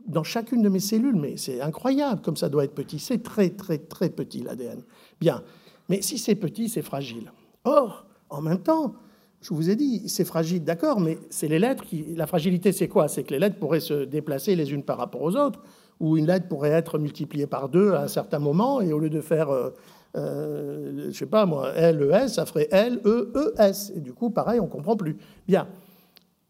dans 0.06 0.22
chacune 0.22 0.62
de 0.62 0.68
mes 0.68 0.80
cellules, 0.80 1.16
mais 1.16 1.36
c'est 1.36 1.60
incroyable 1.60 2.20
comme 2.20 2.36
ça 2.36 2.48
doit 2.48 2.64
être 2.64 2.74
petit. 2.74 2.98
C'est 2.98 3.22
très, 3.22 3.50
très, 3.50 3.78
très 3.78 4.10
petit 4.10 4.42
l'ADN. 4.42 4.82
Bien, 5.20 5.42
mais 5.88 6.02
si 6.02 6.18
c'est 6.18 6.34
petit, 6.34 6.68
c'est 6.68 6.82
fragile. 6.82 7.32
Or, 7.64 8.06
en 8.30 8.42
même 8.42 8.62
temps, 8.62 8.94
je 9.40 9.52
vous 9.52 9.70
ai 9.70 9.76
dit, 9.76 10.08
c'est 10.08 10.24
fragile, 10.24 10.64
d'accord, 10.64 11.00
mais 11.00 11.18
c'est 11.30 11.48
les 11.48 11.58
lettres 11.58 11.84
qui. 11.84 12.14
La 12.14 12.26
fragilité, 12.26 12.72
c'est 12.72 12.88
quoi? 12.88 13.08
C'est 13.08 13.24
que 13.24 13.32
les 13.32 13.38
lettres 13.38 13.58
pourraient 13.58 13.80
se 13.80 14.04
déplacer 14.04 14.56
les 14.56 14.72
unes 14.72 14.82
par 14.82 14.98
rapport 14.98 15.22
aux 15.22 15.36
autres, 15.36 15.60
ou 16.00 16.16
une 16.16 16.26
lettre 16.26 16.48
pourrait 16.48 16.70
être 16.70 16.98
multipliée 16.98 17.46
par 17.46 17.68
deux 17.68 17.92
à 17.92 18.02
un 18.02 18.08
certain 18.08 18.38
moment, 18.38 18.80
et 18.80 18.92
au 18.92 18.98
lieu 18.98 19.10
de 19.10 19.20
faire, 19.20 19.50
euh, 19.50 19.70
euh, 20.16 21.10
je 21.10 21.16
sais 21.16 21.26
pas 21.26 21.44
moi, 21.44 21.74
L, 21.74 22.02
E, 22.02 22.12
S, 22.12 22.34
ça 22.34 22.46
ferait 22.46 22.68
L, 22.70 23.00
E, 23.04 23.32
E, 23.34 23.54
S. 23.58 23.92
Et 23.94 24.00
du 24.00 24.12
coup, 24.12 24.30
pareil, 24.30 24.60
on 24.60 24.66
comprend 24.66 24.96
plus. 24.96 25.18
Bien. 25.46 25.68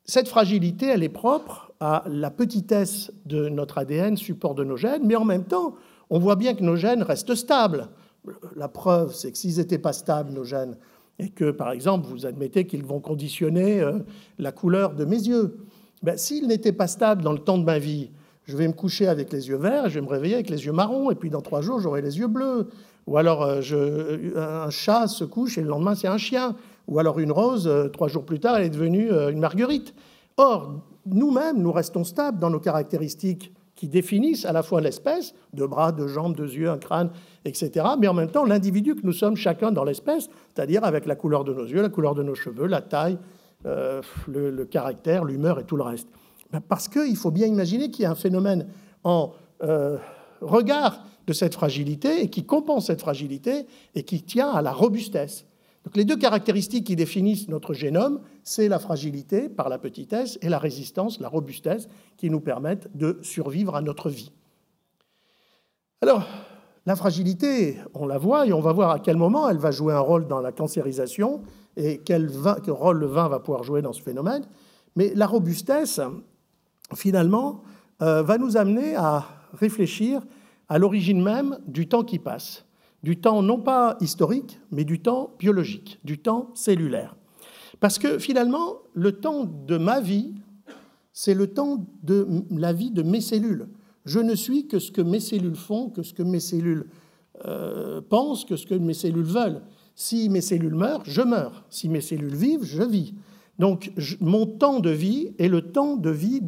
Cette 0.06 0.28
fragilité, 0.28 0.86
elle 0.86 1.02
est 1.02 1.08
propre 1.08 1.72
à 1.80 2.04
la 2.06 2.30
petitesse 2.30 3.10
de 3.24 3.48
notre 3.48 3.78
ADN, 3.78 4.16
support 4.16 4.54
de 4.54 4.62
nos 4.62 4.76
gènes, 4.76 5.06
mais 5.06 5.16
en 5.16 5.24
même 5.24 5.44
temps, 5.44 5.74
on 6.10 6.18
voit 6.18 6.36
bien 6.36 6.54
que 6.54 6.62
nos 6.62 6.76
gènes 6.76 7.02
restent 7.02 7.34
stables. 7.34 7.88
La 8.54 8.68
preuve, 8.68 9.14
c'est 9.14 9.32
que 9.32 9.38
s'ils 9.38 9.56
n'étaient 9.56 9.78
pas 9.78 9.94
stables, 9.94 10.32
nos 10.32 10.44
gènes, 10.44 10.76
et 11.18 11.30
que, 11.30 11.50
par 11.50 11.70
exemple, 11.70 12.06
vous 12.06 12.26
admettez 12.26 12.66
qu'ils 12.66 12.84
vont 12.84 13.00
conditionner 13.00 13.80
euh, 13.80 13.98
la 14.38 14.52
couleur 14.52 14.94
de 14.94 15.04
mes 15.04 15.16
yeux. 15.16 15.58
Ben, 16.02 16.18
S'ils 16.18 16.48
n'étaient 16.48 16.72
pas 16.72 16.86
stables 16.86 17.22
dans 17.22 17.32
le 17.32 17.38
temps 17.38 17.56
de 17.56 17.64
ma 17.64 17.78
vie, 17.78 18.10
je 18.44 18.56
vais 18.56 18.68
me 18.68 18.72
coucher 18.72 19.06
avec 19.06 19.32
les 19.32 19.48
yeux 19.48 19.56
verts, 19.56 19.88
je 19.88 19.94
vais 19.94 20.04
me 20.04 20.10
réveiller 20.10 20.34
avec 20.34 20.50
les 20.50 20.66
yeux 20.66 20.72
marrons, 20.72 21.10
et 21.10 21.14
puis 21.14 21.30
dans 21.30 21.40
trois 21.40 21.62
jours, 21.62 21.80
j'aurai 21.80 22.02
les 22.02 22.18
yeux 22.18 22.26
bleus. 22.26 22.68
Ou 23.06 23.16
alors 23.16 23.42
euh, 23.42 23.60
je, 23.60 24.36
un 24.36 24.70
chat 24.70 25.06
se 25.06 25.24
couche 25.24 25.56
et 25.56 25.62
le 25.62 25.68
lendemain, 25.68 25.94
c'est 25.94 26.08
un 26.08 26.18
chien. 26.18 26.56
Ou 26.88 26.98
alors 26.98 27.18
une 27.18 27.32
rose, 27.32 27.66
euh, 27.66 27.88
trois 27.88 28.08
jours 28.08 28.24
plus 28.24 28.40
tard, 28.40 28.56
elle 28.56 28.64
est 28.64 28.70
devenue 28.70 29.10
une 29.10 29.38
marguerite. 29.38 29.94
Or, 30.36 30.80
nous-mêmes, 31.06 31.60
nous 31.60 31.72
restons 31.72 32.04
stables 32.04 32.38
dans 32.38 32.50
nos 32.50 32.60
caractéristiques 32.60 33.52
qui 33.74 33.88
définissent 33.88 34.44
à 34.44 34.52
la 34.52 34.62
fois 34.62 34.80
l'espèce, 34.80 35.34
deux 35.52 35.66
bras, 35.66 35.92
deux 35.92 36.06
jambes, 36.06 36.36
deux 36.36 36.52
yeux, 36.52 36.70
un 36.70 36.78
crâne, 36.78 37.10
etc., 37.44 37.86
mais 37.98 38.06
en 38.06 38.14
même 38.14 38.30
temps 38.30 38.44
l'individu 38.44 38.94
que 38.94 39.04
nous 39.04 39.12
sommes 39.12 39.36
chacun 39.36 39.72
dans 39.72 39.84
l'espèce, 39.84 40.28
c'est-à-dire 40.54 40.84
avec 40.84 41.06
la 41.06 41.16
couleur 41.16 41.44
de 41.44 41.52
nos 41.52 41.64
yeux, 41.64 41.82
la 41.82 41.88
couleur 41.88 42.14
de 42.14 42.22
nos 42.22 42.34
cheveux, 42.34 42.66
la 42.66 42.80
taille, 42.80 43.18
euh, 43.66 44.00
le, 44.28 44.64
caractère, 44.64 45.24
l'humeur 45.24 45.58
et 45.58 45.64
tout 45.64 45.76
le 45.76 45.82
reste. 45.82 46.08
Ben, 46.52 46.60
parce 46.60 46.88
qu'il 46.88 47.16
faut 47.16 47.30
bien 47.30 47.46
imaginer 47.46 47.90
qu'il 47.90 48.04
y 48.04 48.06
a 48.06 48.10
un 48.10 48.16
phénomène 48.16 48.68
en 49.02 49.32
euh, 49.62 49.98
regard 50.40 51.04
de 51.26 51.32
cette 51.32 51.54
fragilité 51.54 52.22
et 52.22 52.28
qui 52.28 52.44
compense 52.44 52.86
cette 52.86 53.00
fragilité 53.00 53.66
et 53.94 54.02
qui 54.02 54.22
tient 54.22 54.50
à 54.50 54.62
la 54.62 54.72
robustesse. 54.72 55.46
Les 55.94 56.04
deux 56.04 56.16
caractéristiques 56.16 56.86
qui 56.86 56.96
définissent 56.96 57.48
notre 57.48 57.74
génome, 57.74 58.20
c'est 58.42 58.68
la 58.68 58.78
fragilité 58.78 59.48
par 59.48 59.68
la 59.68 59.78
petitesse 59.78 60.38
et 60.40 60.48
la 60.48 60.58
résistance, 60.58 61.20
la 61.20 61.28
robustesse, 61.28 61.88
qui 62.16 62.30
nous 62.30 62.40
permettent 62.40 62.88
de 62.96 63.18
survivre 63.22 63.76
à 63.76 63.82
notre 63.82 64.08
vie. 64.08 64.32
Alors, 66.00 66.26
la 66.86 66.96
fragilité, 66.96 67.78
on 67.94 68.06
la 68.06 68.18
voit 68.18 68.46
et 68.46 68.52
on 68.52 68.60
va 68.60 68.72
voir 68.72 68.90
à 68.90 68.98
quel 68.98 69.16
moment 69.16 69.48
elle 69.48 69.58
va 69.58 69.70
jouer 69.70 69.94
un 69.94 70.00
rôle 70.00 70.26
dans 70.26 70.40
la 70.40 70.52
cancérisation 70.52 71.42
et 71.76 71.98
quel, 71.98 72.30
rôle 72.68 72.98
le 72.98 73.06
vin 73.06 73.28
va 73.28 73.40
pouvoir 73.40 73.62
jouer 73.62 73.82
dans 73.82 73.92
ce 73.92 74.02
phénomène. 74.02 74.44
Mais 74.96 75.12
la 75.14 75.26
robustesse, 75.26 76.00
finalement, 76.94 77.62
euh, 78.02 78.22
va 78.22 78.38
nous 78.38 78.56
amener 78.56 78.96
à 78.96 79.24
réfléchir 79.52 80.22
à 80.68 80.78
l'origine 80.78 81.22
même 81.22 81.58
du 81.66 81.88
temps 81.88 82.04
qui 82.04 82.18
passe 82.18 82.64
du 83.04 83.18
temps 83.18 83.42
non 83.42 83.60
pas 83.60 83.98
historique, 84.00 84.58
mais 84.72 84.84
du 84.84 84.98
temps 84.98 85.34
biologique, 85.38 86.00
du 86.04 86.18
temps 86.18 86.50
cellulaire. 86.54 87.16
Parce 87.78 87.98
que 87.98 88.18
finalement, 88.18 88.78
le 88.94 89.12
temps 89.12 89.44
de 89.44 89.76
ma 89.76 90.00
vie, 90.00 90.32
c'est 91.12 91.34
le 91.34 91.48
temps 91.48 91.84
de 92.02 92.26
la 92.50 92.72
vie 92.72 92.90
de 92.90 93.02
mes 93.02 93.20
cellules. 93.20 93.68
Je 94.06 94.20
ne 94.20 94.34
suis 94.34 94.66
que 94.68 94.78
ce 94.78 94.90
que 94.90 95.02
mes 95.02 95.20
cellules 95.20 95.54
font, 95.54 95.90
que 95.90 96.02
ce 96.02 96.14
que 96.14 96.22
mes 96.22 96.40
cellules 96.40 96.86
euh, 97.44 98.00
pensent, 98.00 98.46
que 98.46 98.56
ce 98.56 98.66
que 98.66 98.74
mes 98.74 98.94
cellules 98.94 99.22
veulent. 99.22 99.60
Si 99.94 100.30
mes 100.30 100.40
cellules 100.40 100.74
meurent, 100.74 101.02
je 101.04 101.20
meurs. 101.20 101.66
Si 101.68 101.90
mes 101.90 102.00
cellules 102.00 102.34
vivent, 102.34 102.64
je 102.64 102.82
vis. 102.82 103.12
Donc 103.58 103.92
mon 104.20 104.46
temps 104.46 104.80
de 104.80 104.90
vie 104.90 105.34
est 105.38 105.48
le 105.48 105.60
temps 105.60 105.96
de 105.96 106.10
vie 106.10 106.40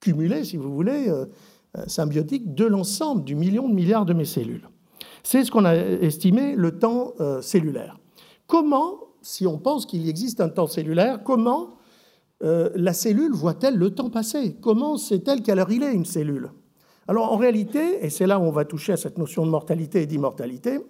cumulé, 0.00 0.44
si 0.44 0.56
vous 0.56 0.72
voulez, 0.72 1.08
euh, 1.08 1.26
euh, 1.76 1.84
symbiotique 1.88 2.54
de 2.54 2.64
l'ensemble 2.64 3.24
du 3.24 3.34
million 3.34 3.68
de 3.68 3.74
milliards 3.74 4.06
de 4.06 4.14
mes 4.14 4.24
cellules. 4.24 4.69
C'est 5.22 5.44
ce 5.44 5.50
qu'on 5.50 5.64
a 5.64 5.74
estimé 5.74 6.54
le 6.54 6.78
temps 6.78 7.14
euh, 7.20 7.42
cellulaire. 7.42 7.98
Comment, 8.46 8.98
si 9.22 9.46
on 9.46 9.58
pense 9.58 9.86
qu'il 9.86 10.08
existe 10.08 10.40
un 10.40 10.48
temps 10.48 10.66
cellulaire, 10.66 11.22
comment 11.22 11.76
euh, 12.42 12.70
la 12.74 12.92
cellule 12.92 13.32
voit-elle 13.32 13.76
le 13.76 13.90
temps 13.90 14.10
passer? 14.10 14.56
Comment 14.60 14.96
sait-elle 14.96 15.42
quelle 15.42 15.58
heure 15.58 15.70
il 15.70 15.82
est 15.82 15.92
une 15.92 16.06
cellule? 16.06 16.50
Alors 17.06 17.32
en 17.32 17.36
réalité, 17.36 18.04
et 18.04 18.10
c'est 18.10 18.26
là 18.26 18.38
où 18.38 18.42
on 18.42 18.50
va 18.50 18.64
toucher 18.64 18.92
à 18.92 18.96
cette 18.96 19.18
notion 19.18 19.44
de 19.44 19.50
mortalité 19.50 20.02
et 20.02 20.06
d'immortalité, 20.06 20.80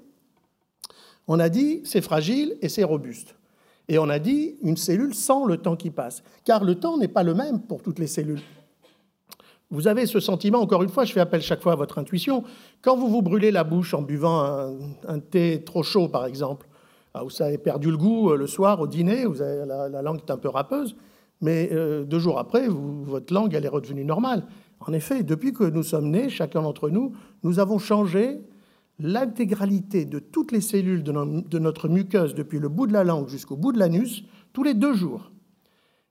on 1.26 1.38
a 1.38 1.48
dit 1.48 1.80
c'est 1.84 2.02
fragile 2.02 2.56
et 2.60 2.68
c'est 2.68 2.84
robuste. 2.84 3.34
Et 3.88 3.98
on 3.98 4.08
a 4.08 4.20
dit 4.20 4.56
une 4.62 4.76
cellule 4.76 5.14
sans 5.14 5.44
le 5.44 5.56
temps 5.56 5.74
qui 5.74 5.90
passe. 5.90 6.22
Car 6.44 6.62
le 6.62 6.76
temps 6.76 6.96
n'est 6.96 7.08
pas 7.08 7.24
le 7.24 7.34
même 7.34 7.60
pour 7.60 7.82
toutes 7.82 7.98
les 7.98 8.06
cellules. 8.06 8.42
Vous 9.70 9.88
avez 9.88 10.06
ce 10.06 10.20
sentiment, 10.20 10.60
encore 10.60 10.82
une 10.82 10.88
fois, 10.88 11.04
je 11.04 11.12
fais 11.12 11.20
appel 11.20 11.40
chaque 11.42 11.62
fois 11.62 11.72
à 11.72 11.76
votre 11.76 11.98
intuition, 11.98 12.44
quand 12.82 12.96
vous 12.96 13.08
vous 13.08 13.22
brûlez 13.22 13.50
la 13.50 13.64
bouche 13.64 13.94
en 13.94 14.02
buvant 14.02 14.42
un, 15.06 15.18
thé 15.18 15.62
trop 15.64 15.82
chaud, 15.82 16.08
par 16.08 16.26
exemple, 16.26 16.66
ah, 17.12 17.22
vous 17.22 17.42
avez 17.42 17.58
perdu 17.58 17.90
le 17.90 17.96
goût 17.96 18.30
euh, 18.30 18.36
le 18.36 18.46
soir 18.46 18.80
au 18.80 18.86
dîner, 18.86 19.26
vous 19.26 19.42
avez, 19.42 19.66
la, 19.66 20.02
langue 20.02 20.20
est 20.26 20.30
un 20.30 20.36
peu 20.36 20.48
râpeuse, 20.48 20.96
mais 21.40 21.68
euh, 21.72 22.04
deux 22.04 22.18
jours 22.18 22.38
après, 22.38 22.68
votre 22.68 23.32
langue, 23.34 23.52
elle 23.54 23.64
est 23.64 23.68
redevenue 23.68 24.04
normale. 24.04 24.44
En 24.80 24.92
effet, 24.92 25.22
depuis 25.22 25.52
que 25.52 25.64
nous 25.64 25.82
sommes 25.82 26.10
nés, 26.10 26.30
chacun 26.30 26.62
d'entre 26.62 26.88
nous, 26.88 27.12
nous 27.42 27.58
avons 27.58 27.78
changé 27.78 28.40
l'intégralité 28.98 30.04
de 30.04 30.18
toutes 30.18 30.52
les 30.52 30.60
cellules 30.60 31.02
de 31.02 31.58
notre 31.58 31.88
muqueuse, 31.88 32.34
depuis 32.34 32.58
le 32.58 32.68
bout 32.68 32.86
de 32.86 32.92
la 32.92 33.04
langue 33.04 33.28
jusqu'au 33.28 33.56
bout 33.56 33.72
de 33.72 33.78
l'anus, 33.78 34.24
tous 34.52 34.62
les 34.62 34.74
deux 34.74 34.92
jours 34.92 35.30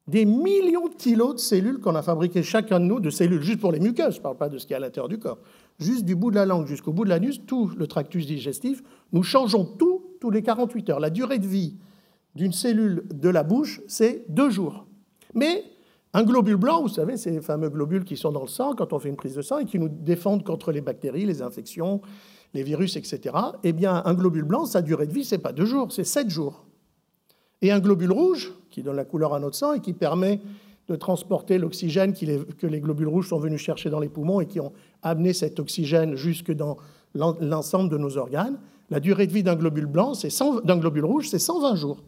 des 0.09 0.25
millions 0.25 0.87
de 0.87 0.95
kilos 0.95 1.35
de 1.35 1.39
cellules 1.39 1.79
qu'on 1.79 1.95
a 1.95 2.01
fabriquées 2.01 2.41
chacun 2.41 2.79
de 2.79 2.85
nous, 2.85 2.99
de 2.99 3.11
cellules 3.11 3.43
juste 3.43 3.59
pour 3.59 3.71
les 3.71 3.79
muqueuses, 3.79 4.15
je 4.15 4.17
ne 4.17 4.23
parle 4.23 4.37
pas 4.37 4.49
de 4.49 4.57
ce 4.57 4.65
qui 4.65 4.73
est 4.73 4.75
à 4.75 4.79
l'intérieur 4.79 5.07
du 5.07 5.19
corps, 5.19 5.37
juste 5.79 6.05
du 6.05 6.15
bout 6.15 6.31
de 6.31 6.35
la 6.35 6.45
langue 6.45 6.67
jusqu'au 6.67 6.93
bout 6.93 7.05
de 7.05 7.09
l'anus, 7.09 7.41
tout 7.45 7.71
le 7.77 7.87
tractus 7.87 8.27
digestif, 8.27 8.83
nous 9.11 9.23
changeons 9.23 9.65
tout 9.65 10.03
tous 10.19 10.31
les 10.31 10.43
48 10.43 10.89
heures. 10.89 10.99
La 10.99 11.09
durée 11.09 11.39
de 11.39 11.47
vie 11.47 11.77
d'une 12.35 12.51
cellule 12.51 13.03
de 13.11 13.29
la 13.29 13.43
bouche, 13.43 13.81
c'est 13.87 14.25
deux 14.29 14.49
jours. 14.49 14.85
Mais 15.33 15.63
un 16.13 16.23
globule 16.23 16.57
blanc, 16.57 16.81
vous 16.81 16.89
savez, 16.89 17.17
ces 17.17 17.41
fameux 17.41 17.69
globules 17.69 18.03
qui 18.03 18.17
sont 18.17 18.31
dans 18.31 18.41
le 18.41 18.47
sang 18.47 18.73
quand 18.75 18.93
on 18.93 18.99
fait 18.99 19.09
une 19.09 19.15
prise 19.15 19.35
de 19.35 19.41
sang 19.41 19.59
et 19.59 19.65
qui 19.65 19.79
nous 19.79 19.89
défendent 19.89 20.43
contre 20.43 20.71
les 20.71 20.81
bactéries, 20.81 21.25
les 21.25 21.41
infections, 21.41 22.01
les 22.53 22.63
virus, 22.63 22.95
etc. 22.95 23.35
Eh 23.63 23.73
bien, 23.73 24.01
un 24.05 24.13
globule 24.13 24.43
blanc, 24.43 24.65
sa 24.65 24.81
durée 24.81 25.07
de 25.07 25.13
vie, 25.13 25.23
c'est 25.23 25.37
pas 25.37 25.53
deux 25.53 25.65
jours, 25.65 25.91
c'est 25.91 26.03
sept 26.03 26.29
jours. 26.29 26.65
Et 27.61 27.71
un 27.71 27.79
globule 27.79 28.11
rouge, 28.11 28.53
qui 28.71 28.83
donne 28.83 28.95
la 28.95 29.05
couleur 29.05 29.33
à 29.33 29.39
notre 29.39 29.55
sang 29.55 29.73
et 29.73 29.81
qui 29.81 29.93
permet 29.93 30.39
de 30.89 30.95
transporter 30.95 31.57
l'oxygène 31.57 32.13
que 32.13 32.67
les 32.67 32.79
globules 32.81 33.07
rouges 33.07 33.29
sont 33.29 33.39
venus 33.39 33.61
chercher 33.61 33.89
dans 33.89 33.99
les 33.99 34.09
poumons 34.09 34.41
et 34.41 34.47
qui 34.47 34.59
ont 34.59 34.73
amené 35.03 35.33
cet 35.33 35.59
oxygène 35.59 36.15
jusque 36.15 36.51
dans 36.51 36.77
l'ensemble 37.13 37.89
de 37.89 37.97
nos 37.97 38.17
organes. 38.17 38.57
La 38.89 38.99
durée 38.99 39.27
de 39.27 39.31
vie 39.31 39.43
d'un 39.43 39.55
globule 39.55 39.85
blanc, 39.85 40.13
d'un 40.63 40.77
globule 40.77 41.05
rouge, 41.05 41.29
c'est 41.29 41.39
120 41.39 41.75
jours. 41.75 42.03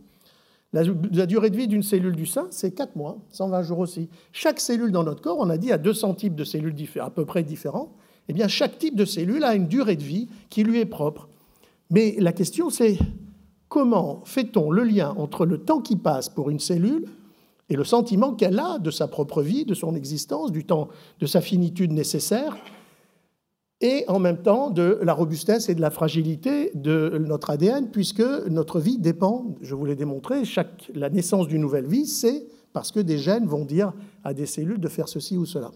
La, 0.74 1.26
durée 1.26 1.50
de 1.50 1.58
vie 1.58 1.67
d'une 1.67 1.84
cellule 1.84 2.15
du 2.15 2.26
sein, 2.26 2.48
c'est 2.50 2.72
4 2.72 2.96
mois, 2.96 3.17
120 3.32 3.63
jours 3.63 3.80
aussi. 3.80 4.10
Chaque 4.32 4.60
cellule 4.60 4.91
dans 4.91 5.04
notre 5.04 5.22
corps, 5.22 5.38
on 5.38 5.50
a 5.50 5.58
dit, 5.58 5.72
a 5.72 5.78
200 5.78 6.15
types 6.15 6.36
de 6.36 6.46
cellules 6.46 6.74
à 7.00 7.10
peu 7.10 7.26
près 7.26 7.44
différents. 7.44 7.94
Eh 8.30 8.34
bien, 8.34 8.48
chaque 8.48 8.80
type 8.80 8.96
de 8.96 9.06
cellule 9.06 9.44
a 9.44 9.54
une 9.54 9.67
durée 9.67 9.98
de 9.98 10.04
vie 10.04 10.30
qui 10.50 10.63
lui 10.63 10.80
est 10.80 10.86
propre. 10.86 11.28
Mais 11.89 12.15
la 12.20 12.32
question, 12.32 12.70
c'est 12.70 12.98
comment 13.67 14.22
fait-on 14.26 14.72
le 14.72 14.84
lien 14.84 15.13
entre 15.17 15.46
le 15.46 15.58
temps 15.58 15.82
qui 15.82 15.98
passe 15.98 16.30
pour 16.30 16.50
une 16.50 16.60
cellule 16.60 17.06
et 17.72 17.76
le 17.78 17.86
sentiment 17.86 18.34
qu'elle 18.34 18.60
a 18.60 18.80
de 18.80 18.92
sa 18.92 19.08
propre 19.08 19.42
vie, 19.42 19.64
de 19.64 19.74
son 19.74 19.96
existence, 19.96 20.52
du 20.52 20.66
temps, 20.66 20.90
de 21.22 21.26
sa 21.26 21.40
finitude 21.40 21.94
nécessaire, 21.94 22.58
et 23.80 24.04
en 24.10 24.20
même 24.20 24.42
temps 24.42 24.70
de 24.70 25.00
la 25.02 25.14
robustesse 25.14 25.70
et 25.70 25.74
de 25.74 25.80
la 25.80 25.90
fragilité 25.90 26.72
de 26.76 27.18
notre 27.26 27.50
ADN, 27.50 27.90
puisque 27.90 28.24
notre 28.50 28.82
vie 28.82 28.98
dépend, 28.98 29.56
je 29.62 29.74
vous 29.74 29.86
l'ai 29.86 29.96
démontré, 29.96 30.44
chaque, 30.44 30.92
la 30.94 31.10
naissance 31.10 31.48
d'une 31.48 31.62
nouvelle 31.62 31.88
vie, 31.88 32.06
c'est 32.06 32.46
parce 32.74 32.92
que 32.92 33.00
des 33.00 33.18
gènes 33.18 33.48
vont 33.48 33.64
dire 33.64 33.94
à 34.26 34.34
des 34.34 34.48
cellules 34.48 34.82
de 34.82 34.90
faire 34.90 35.08
ceci 35.08 35.38
ou 35.38 35.46
cela. 35.46 35.72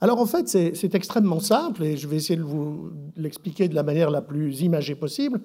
Alors 0.00 0.20
en 0.20 0.26
fait, 0.26 0.48
c'est 0.48 0.94
extrêmement 0.94 1.40
simple, 1.40 1.84
et 1.84 1.98
je 1.98 2.08
vais 2.08 2.16
essayer 2.16 2.38
de 2.38 2.42
vous 2.42 2.88
l'expliquer 3.18 3.68
de 3.68 3.74
la 3.74 3.82
manière 3.82 4.10
la 4.10 4.22
plus 4.22 4.62
imagée 4.62 4.94
possible. 4.94 5.42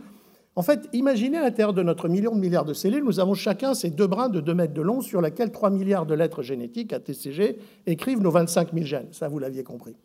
En 0.55 0.61
fait, 0.61 0.87
imaginez 0.93 1.37
à 1.37 1.41
l'intérieur 1.41 1.73
de 1.73 1.81
notre 1.81 2.07
million 2.07 2.35
de 2.35 2.39
milliards 2.39 2.65
de 2.65 2.73
cellules, 2.73 3.03
nous 3.03 3.19
avons 3.19 3.33
chacun 3.33 3.73
ces 3.73 3.89
deux 3.89 4.05
brins 4.05 4.29
de 4.29 4.39
2 4.39 4.53
mètres 4.53 4.73
de 4.73 4.81
long 4.81 5.01
sur 5.01 5.19
lesquels 5.19 5.51
3 5.51 5.71
milliards 5.71 6.05
de 6.05 6.13
lettres 6.13 6.43
génétiques, 6.43 6.93
ATCG, 6.93 7.57
écrivent 7.87 8.21
nos 8.21 8.29
25 8.29 8.71
000 8.73 8.85
gènes. 8.85 9.07
Ça, 9.11 9.27
vous 9.27 9.39
l'aviez 9.39 9.63
compris. 9.63 9.95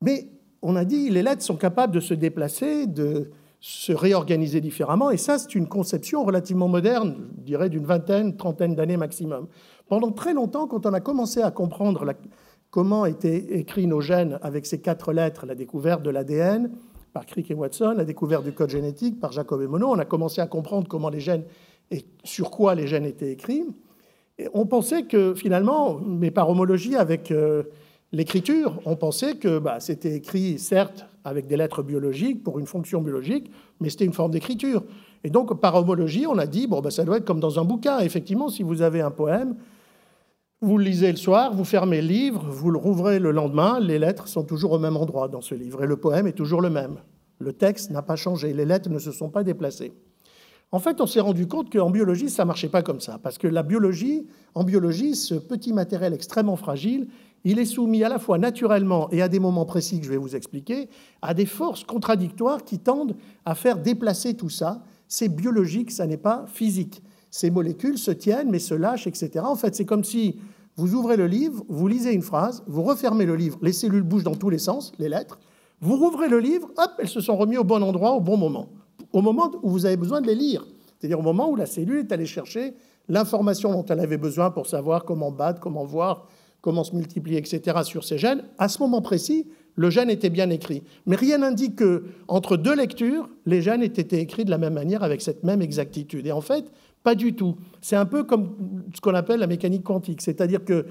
Mais 0.00 0.28
on 0.62 0.76
a 0.76 0.84
dit 0.84 1.10
les 1.10 1.22
lettres 1.22 1.42
sont 1.42 1.56
capables 1.56 1.92
de 1.92 2.00
se 2.00 2.14
déplacer, 2.14 2.86
de 2.86 3.30
se 3.58 3.92
réorganiser 3.92 4.60
différemment, 4.60 5.10
et 5.10 5.16
ça, 5.16 5.38
c'est 5.38 5.56
une 5.56 5.66
conception 5.66 6.24
relativement 6.24 6.68
moderne, 6.68 7.16
je 7.38 7.42
dirais 7.42 7.68
d'une 7.68 7.84
vingtaine, 7.84 8.36
trentaine 8.36 8.76
d'années 8.76 8.96
maximum. 8.96 9.48
Pendant 9.88 10.12
très 10.12 10.34
longtemps, 10.34 10.68
quand 10.68 10.86
on 10.86 10.92
a 10.92 11.00
commencé 11.00 11.42
à 11.42 11.50
comprendre 11.50 12.14
comment 12.70 13.06
étaient 13.06 13.58
écrits 13.58 13.88
nos 13.88 14.00
gènes 14.00 14.38
avec 14.42 14.66
ces 14.66 14.80
quatre 14.80 15.12
lettres, 15.12 15.46
la 15.46 15.54
découverte 15.56 16.02
de 16.02 16.10
l'ADN, 16.10 16.70
par 17.16 17.24
Crick 17.24 17.50
et 17.50 17.54
Watson, 17.54 17.94
la 17.96 18.04
découverte 18.04 18.44
du 18.44 18.52
code 18.52 18.68
génétique 18.68 19.18
par 19.18 19.32
Jacob 19.32 19.62
et 19.62 19.66
Monod. 19.66 19.88
On 19.88 19.98
a 19.98 20.04
commencé 20.04 20.42
à 20.42 20.46
comprendre 20.46 20.86
comment 20.86 21.08
les 21.08 21.20
gènes 21.20 21.44
et 21.90 22.04
sur 22.24 22.50
quoi 22.50 22.74
les 22.74 22.86
gènes 22.86 23.06
étaient 23.06 23.32
écrits. 23.32 23.64
On 24.52 24.66
pensait 24.66 25.04
que 25.04 25.34
finalement, 25.34 25.98
mais 25.98 26.30
par 26.30 26.50
homologie 26.50 26.94
avec 26.94 27.30
euh, 27.30 27.62
l'écriture, 28.12 28.78
on 28.84 28.96
pensait 28.96 29.36
que 29.36 29.58
bah, 29.58 29.80
c'était 29.80 30.14
écrit 30.14 30.58
certes 30.58 31.06
avec 31.24 31.46
des 31.46 31.56
lettres 31.56 31.82
biologiques 31.82 32.44
pour 32.44 32.58
une 32.58 32.66
fonction 32.66 33.00
biologique, 33.00 33.50
mais 33.80 33.88
c'était 33.88 34.04
une 34.04 34.12
forme 34.12 34.32
d'écriture. 34.32 34.84
Et 35.24 35.30
donc 35.30 35.58
par 35.58 35.74
homologie, 35.74 36.26
on 36.26 36.36
a 36.36 36.46
dit 36.46 36.66
bon 36.66 36.82
bah, 36.82 36.90
ça 36.90 37.02
doit 37.06 37.16
être 37.16 37.24
comme 37.24 37.40
dans 37.40 37.58
un 37.58 37.64
bouquin. 37.64 38.00
Effectivement, 38.00 38.50
si 38.50 38.62
vous 38.62 38.82
avez 38.82 39.00
un 39.00 39.10
poème, 39.10 39.56
vous 40.62 40.78
lisez 40.78 41.10
le 41.10 41.18
soir, 41.18 41.52
vous 41.54 41.64
fermez 41.64 42.00
le 42.00 42.08
livre, 42.08 42.46
vous 42.48 42.70
le 42.70 42.78
rouvrez 42.78 43.18
le 43.18 43.30
lendemain, 43.30 43.78
les 43.78 43.98
lettres 43.98 44.26
sont 44.26 44.42
toujours 44.42 44.72
au 44.72 44.78
même 44.78 44.96
endroit 44.96 45.28
dans 45.28 45.42
ce 45.42 45.54
livre 45.54 45.84
et 45.84 45.86
le 45.86 45.98
poème 45.98 46.26
est 46.26 46.32
toujours 46.32 46.62
le 46.62 46.70
même. 46.70 46.96
Le 47.38 47.52
texte 47.52 47.90
n'a 47.90 48.00
pas 48.00 48.16
changé, 48.16 48.54
les 48.54 48.64
lettres 48.64 48.88
ne 48.88 48.98
se 48.98 49.12
sont 49.12 49.28
pas 49.28 49.44
déplacées. 49.44 49.92
En 50.72 50.78
fait, 50.78 51.00
on 51.00 51.06
s'est 51.06 51.20
rendu 51.20 51.46
compte 51.46 51.70
qu'en 51.70 51.90
biologie, 51.90 52.30
ça 52.30 52.44
ne 52.44 52.46
marchait 52.46 52.70
pas 52.70 52.82
comme 52.82 53.00
ça, 53.00 53.18
parce 53.22 53.36
que 53.36 53.46
la 53.46 53.62
biologie, 53.62 54.26
en 54.54 54.64
biologie, 54.64 55.14
ce 55.14 55.34
petit 55.34 55.74
matériel 55.74 56.14
extrêmement 56.14 56.56
fragile, 56.56 57.06
il 57.44 57.58
est 57.58 57.66
soumis 57.66 58.02
à 58.02 58.08
la 58.08 58.18
fois 58.18 58.38
naturellement 58.38 59.10
et 59.10 59.20
à 59.20 59.28
des 59.28 59.38
moments 59.38 59.66
précis 59.66 60.00
que 60.00 60.06
je 60.06 60.10
vais 60.10 60.16
vous 60.16 60.34
expliquer, 60.34 60.88
à 61.20 61.34
des 61.34 61.46
forces 61.46 61.84
contradictoires 61.84 62.64
qui 62.64 62.78
tendent 62.78 63.14
à 63.44 63.54
faire 63.54 63.76
déplacer 63.76 64.34
tout 64.34 64.48
ça. 64.48 64.82
C'est 65.06 65.28
biologique, 65.28 65.90
ça 65.92 66.06
n'est 66.06 66.16
pas 66.16 66.46
physique 66.48 67.02
ces 67.36 67.50
molécules 67.50 67.98
se 67.98 68.10
tiennent 68.10 68.50
mais 68.50 68.58
se 68.58 68.74
lâchent, 68.74 69.06
etc. 69.06 69.44
En 69.44 69.56
fait, 69.56 69.74
c'est 69.74 69.84
comme 69.84 70.04
si 70.04 70.36
vous 70.76 70.94
ouvrez 70.94 71.16
le 71.16 71.26
livre, 71.26 71.64
vous 71.68 71.86
lisez 71.86 72.12
une 72.12 72.22
phrase, 72.22 72.62
vous 72.66 72.82
refermez 72.82 73.26
le 73.26 73.36
livre, 73.36 73.58
les 73.62 73.72
cellules 73.72 74.02
bougent 74.02 74.24
dans 74.24 74.34
tous 74.34 74.50
les 74.50 74.58
sens, 74.58 74.92
les 74.98 75.08
lettres, 75.08 75.38
vous 75.80 75.96
rouvrez 75.96 76.28
le 76.28 76.38
livre, 76.38 76.70
hop, 76.78 76.90
elles 76.98 77.08
se 77.08 77.20
sont 77.20 77.36
remises 77.36 77.58
au 77.58 77.64
bon 77.64 77.82
endroit, 77.82 78.12
au 78.12 78.20
bon 78.20 78.38
moment, 78.38 78.70
au 79.12 79.20
moment 79.20 79.50
où 79.62 79.70
vous 79.70 79.84
avez 79.84 79.98
besoin 79.98 80.22
de 80.22 80.26
les 80.26 80.34
lire, 80.34 80.66
c'est-à-dire 80.98 81.18
au 81.18 81.22
moment 81.22 81.50
où 81.50 81.56
la 81.56 81.66
cellule 81.66 81.98
est 81.98 82.12
allée 82.12 82.26
chercher 82.26 82.74
l'information 83.08 83.70
dont 83.70 83.84
elle 83.84 84.00
avait 84.00 84.16
besoin 84.16 84.50
pour 84.50 84.66
savoir 84.66 85.04
comment 85.04 85.30
battre, 85.30 85.60
comment 85.60 85.84
voir, 85.84 86.28
comment 86.62 86.84
se 86.84 86.94
multiplier, 86.96 87.38
etc. 87.38 87.78
sur 87.84 88.02
ces 88.02 88.18
gènes. 88.18 88.42
À 88.58 88.68
ce 88.68 88.80
moment 88.80 89.02
précis, 89.02 89.46
le 89.76 89.90
gène 89.90 90.10
était 90.10 90.30
bien 90.30 90.50
écrit. 90.50 90.82
Mais 91.04 91.16
rien 91.16 91.38
n'indique 91.38 91.76
que 91.76 92.04
entre 92.28 92.56
deux 92.56 92.74
lectures, 92.74 93.28
les 93.44 93.62
gènes 93.62 93.82
aient 93.82 93.86
été 93.86 94.18
écrits 94.18 94.44
de 94.44 94.50
la 94.50 94.58
même 94.58 94.74
manière 94.74 95.02
avec 95.02 95.20
cette 95.20 95.44
même 95.44 95.62
exactitude. 95.62 96.26
Et 96.26 96.32
en 96.32 96.40
fait, 96.40 96.64
pas 97.06 97.14
du 97.14 97.36
tout. 97.36 97.54
C'est 97.80 97.94
un 97.94 98.04
peu 98.04 98.24
comme 98.24 98.82
ce 98.92 99.00
qu'on 99.00 99.14
appelle 99.14 99.38
la 99.38 99.46
mécanique 99.46 99.84
quantique, 99.84 100.20
c'est-à-dire 100.20 100.64
que 100.64 100.86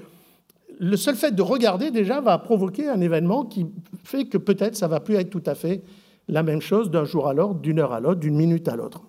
le 0.80 0.96
seul 0.96 1.14
fait 1.14 1.32
de 1.32 1.42
regarder 1.42 1.90
déjà 1.90 2.22
va 2.22 2.38
provoquer 2.38 2.88
un 2.88 3.02
événement 3.02 3.44
qui 3.44 3.66
fait 4.02 4.24
que 4.24 4.38
peut-être 4.38 4.76
ça 4.76 4.88
va 4.88 5.00
plus 5.00 5.16
être 5.16 5.28
tout 5.28 5.42
à 5.44 5.54
fait 5.54 5.82
la 6.26 6.42
même 6.42 6.62
chose 6.62 6.90
d'un 6.90 7.04
jour 7.04 7.28
à 7.28 7.34
l'autre, 7.34 7.60
d'une 7.60 7.80
heure 7.80 7.92
à 7.92 8.00
l'autre, 8.00 8.20
d'une 8.20 8.34
minute 8.34 8.66
à 8.66 8.76
l'autre. 8.76 9.02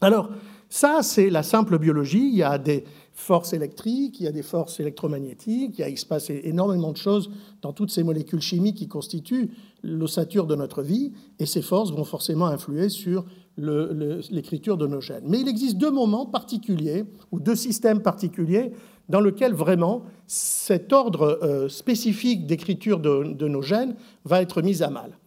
Alors, 0.00 0.30
ça, 0.68 1.00
c'est 1.02 1.28
la 1.28 1.42
simple 1.42 1.76
biologie. 1.76 2.28
Il 2.30 2.36
y 2.36 2.44
a 2.44 2.56
des 2.56 2.84
forces 3.12 3.52
électriques, 3.52 4.20
il 4.20 4.24
y 4.24 4.28
a 4.28 4.32
des 4.32 4.44
forces 4.44 4.78
électromagnétiques, 4.78 5.76
il, 5.76 5.80
y 5.80 5.84
a, 5.84 5.88
il 5.88 5.98
se 5.98 6.06
passe 6.06 6.30
énormément 6.30 6.92
de 6.92 6.98
choses 6.98 7.30
dans 7.62 7.72
toutes 7.72 7.90
ces 7.90 8.04
molécules 8.04 8.40
chimiques 8.40 8.76
qui 8.76 8.86
constituent 8.86 9.50
l'ossature 9.82 10.46
de 10.46 10.54
notre 10.54 10.82
vie, 10.82 11.12
et 11.40 11.46
ces 11.46 11.62
forces 11.62 11.90
vont 11.90 12.04
forcément 12.04 12.46
influer 12.46 12.90
sur 12.90 13.24
l'écriture 13.58 14.76
de 14.76 14.86
nos 14.86 15.00
gènes. 15.00 15.24
Mais 15.26 15.40
il 15.40 15.48
existe 15.48 15.76
deux 15.76 15.90
moments 15.90 16.26
particuliers, 16.26 17.04
ou 17.32 17.40
deux 17.40 17.56
systèmes 17.56 18.02
particuliers, 18.02 18.72
dans 19.08 19.20
lesquels 19.20 19.54
vraiment 19.54 20.02
cet 20.26 20.92
ordre 20.92 21.38
euh, 21.42 21.68
spécifique 21.68 22.46
d'écriture 22.46 23.00
de, 23.00 23.32
de 23.32 23.48
nos 23.48 23.62
gènes 23.62 23.96
va 24.24 24.42
être 24.42 24.62
mis 24.62 24.82
à 24.82 24.90
mal, 24.90 25.18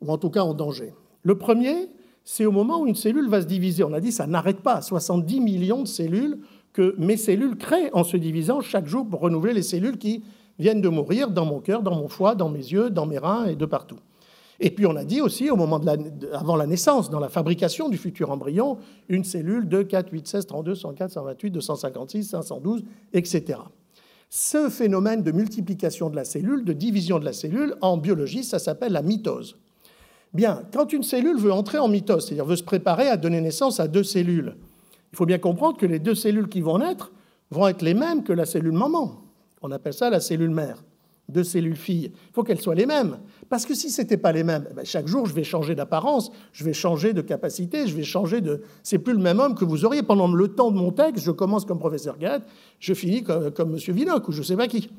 ou 0.00 0.10
en 0.10 0.18
tout 0.18 0.30
cas 0.30 0.42
en 0.42 0.54
danger. 0.54 0.94
Le 1.22 1.36
premier, 1.36 1.88
c'est 2.24 2.46
au 2.46 2.52
moment 2.52 2.80
où 2.80 2.86
une 2.86 2.94
cellule 2.94 3.28
va 3.28 3.42
se 3.42 3.46
diviser. 3.46 3.84
On 3.84 3.92
a 3.92 4.00
dit 4.00 4.12
ça 4.12 4.26
n'arrête 4.26 4.60
pas. 4.60 4.80
70 4.80 5.40
millions 5.40 5.82
de 5.82 5.88
cellules 5.88 6.38
que 6.72 6.94
mes 6.98 7.16
cellules 7.16 7.56
créent 7.56 7.90
en 7.92 8.02
se 8.02 8.16
divisant 8.16 8.60
chaque 8.60 8.86
jour 8.86 9.06
pour 9.08 9.20
renouveler 9.20 9.52
les 9.52 9.62
cellules 9.62 9.98
qui 9.98 10.24
viennent 10.58 10.80
de 10.80 10.88
mourir 10.88 11.30
dans 11.30 11.44
mon 11.44 11.60
cœur, 11.60 11.82
dans 11.82 11.94
mon 11.94 12.08
foie, 12.08 12.34
dans 12.34 12.48
mes 12.48 12.58
yeux, 12.58 12.90
dans 12.90 13.06
mes 13.06 13.18
reins 13.18 13.46
et 13.46 13.56
de 13.56 13.66
partout. 13.66 13.98
Et 14.60 14.70
puis 14.70 14.86
on 14.86 14.96
a 14.96 15.04
dit 15.04 15.20
aussi, 15.20 15.48
avant 15.48 16.56
la 16.56 16.66
naissance, 16.66 17.10
dans 17.10 17.18
la 17.18 17.28
fabrication 17.28 17.88
du 17.88 17.98
futur 17.98 18.30
embryon, 18.30 18.78
une 19.08 19.24
cellule 19.24 19.68
de 19.68 19.82
4, 19.82 20.12
8, 20.12 20.26
16, 20.26 20.46
32, 20.46 20.74
104, 20.74 21.10
128, 21.10 21.50
256, 21.50 22.24
512, 22.30 22.84
etc. 23.12 23.58
Ce 24.30 24.68
phénomène 24.68 25.22
de 25.22 25.32
multiplication 25.32 26.10
de 26.10 26.16
la 26.16 26.24
cellule, 26.24 26.64
de 26.64 26.72
division 26.72 27.18
de 27.18 27.24
la 27.24 27.32
cellule, 27.32 27.74
en 27.80 27.96
biologie, 27.96 28.44
ça 28.44 28.58
s'appelle 28.58 28.92
la 28.92 29.02
mitose. 29.02 29.56
Bien, 30.32 30.62
quand 30.72 30.92
une 30.92 31.04
cellule 31.04 31.38
veut 31.38 31.52
entrer 31.52 31.78
en 31.78 31.88
mitose, 31.88 32.26
c'est-à-dire 32.26 32.44
veut 32.44 32.56
se 32.56 32.64
préparer 32.64 33.08
à 33.08 33.16
donner 33.16 33.40
naissance 33.40 33.78
à 33.80 33.88
deux 33.88 34.02
cellules, 34.02 34.56
il 35.12 35.16
faut 35.16 35.26
bien 35.26 35.38
comprendre 35.38 35.78
que 35.78 35.86
les 35.86 36.00
deux 36.00 36.16
cellules 36.16 36.48
qui 36.48 36.60
vont 36.60 36.78
naître 36.78 37.12
vont 37.50 37.68
être 37.68 37.82
les 37.82 37.94
mêmes 37.94 38.24
que 38.24 38.32
la 38.32 38.46
cellule 38.46 38.72
maman. 38.72 39.22
On 39.62 39.70
appelle 39.70 39.94
ça 39.94 40.10
la 40.10 40.20
cellule 40.20 40.50
mère 40.50 40.82
deux 41.28 41.44
cellules 41.44 41.76
filles. 41.76 42.12
Il 42.14 42.32
faut 42.32 42.42
qu'elles 42.42 42.60
soient 42.60 42.74
les 42.74 42.86
mêmes. 42.86 43.18
Parce 43.48 43.66
que 43.66 43.74
si 43.74 43.90
ce 43.90 44.02
n'était 44.02 44.16
pas 44.16 44.32
les 44.32 44.44
mêmes, 44.44 44.66
eh 44.70 44.74
ben, 44.74 44.84
chaque 44.84 45.06
jour, 45.06 45.26
je 45.26 45.34
vais 45.34 45.44
changer 45.44 45.74
d'apparence, 45.74 46.30
je 46.52 46.64
vais 46.64 46.72
changer 46.72 47.12
de 47.12 47.20
capacité, 47.20 47.86
je 47.86 47.96
vais 47.96 48.02
changer 48.02 48.40
de... 48.40 48.62
C'est 48.82 48.98
plus 48.98 49.12
le 49.12 49.18
même 49.18 49.40
homme 49.40 49.54
que 49.54 49.64
vous 49.64 49.84
auriez. 49.84 50.02
Pendant 50.02 50.28
le 50.28 50.48
temps 50.48 50.70
de 50.70 50.76
mon 50.76 50.90
texte, 50.90 51.24
je 51.24 51.30
commence 51.30 51.64
comme 51.64 51.78
professeur 51.78 52.18
Gatt, 52.18 52.42
je 52.78 52.94
finis 52.94 53.22
comme, 53.22 53.50
comme 53.50 53.74
M. 53.74 53.94
Vinoc 53.94 54.28
ou 54.28 54.32
je 54.32 54.38
ne 54.38 54.44
sais 54.44 54.56
pas 54.56 54.68
qui. 54.68 54.90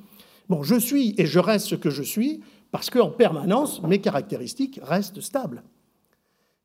Bon, 0.50 0.64
je 0.64 0.76
suis 0.76 1.16
et 1.18 1.26
je 1.26 1.40
reste 1.40 1.68
ce 1.68 1.76
que 1.76 1.90
je 1.90 2.04
suis 2.04 2.42
parce 2.72 2.90
qu'en 2.90 3.10
permanence, 3.10 3.82
mes 3.84 4.00
caractéristiques 4.00 4.80
restent 4.84 5.22
stables. 5.22 5.64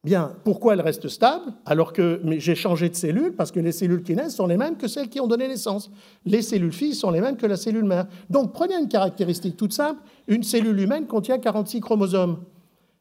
Bien, 0.03 0.35
pourquoi 0.45 0.73
elle 0.73 0.81
reste 0.81 1.09
stable 1.09 1.53
alors 1.67 1.93
que 1.93 2.23
j'ai 2.39 2.55
changé 2.55 2.89
de 2.89 2.95
cellule 2.95 3.35
Parce 3.37 3.53
que 3.53 3.61
les 3.61 3.73
cellules 3.73 4.03
qui 4.03 4.17
naissent 4.17 4.37
sont 4.37 4.47
les 4.47 4.57
mêmes 4.57 4.79
que 4.79 4.89
celles 4.89 5.11
qui 5.11 5.21
ont 5.21 5.27
donné 5.27 5.47
naissance. 5.47 5.91
Les 6.25 6.41
cellules 6.41 6.73
filles 6.73 6.95
sont 6.95 7.11
les 7.11 7.21
mêmes 7.21 7.37
que 7.37 7.45
la 7.45 7.59
cellule 7.59 7.85
mère. 7.85 8.07
Donc 8.31 8.55
prenez 8.55 8.77
une 8.77 8.89
caractéristique 8.89 9.59
toute 9.59 9.75
simple. 9.75 10.01
Une 10.27 10.43
cellule 10.43 10.81
humaine 10.81 11.07
contient 11.07 11.39
46 11.39 11.81
chromosomes. 11.81 12.39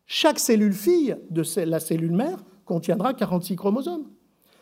Chaque 0.07 0.39
cellule 0.39 0.73
fille 0.73 1.15
de 1.29 1.43
la 1.61 1.79
cellule 1.79 2.11
mère 2.11 2.43
contiendra 2.65 3.13
46 3.13 3.55
chromosomes. 3.55 4.03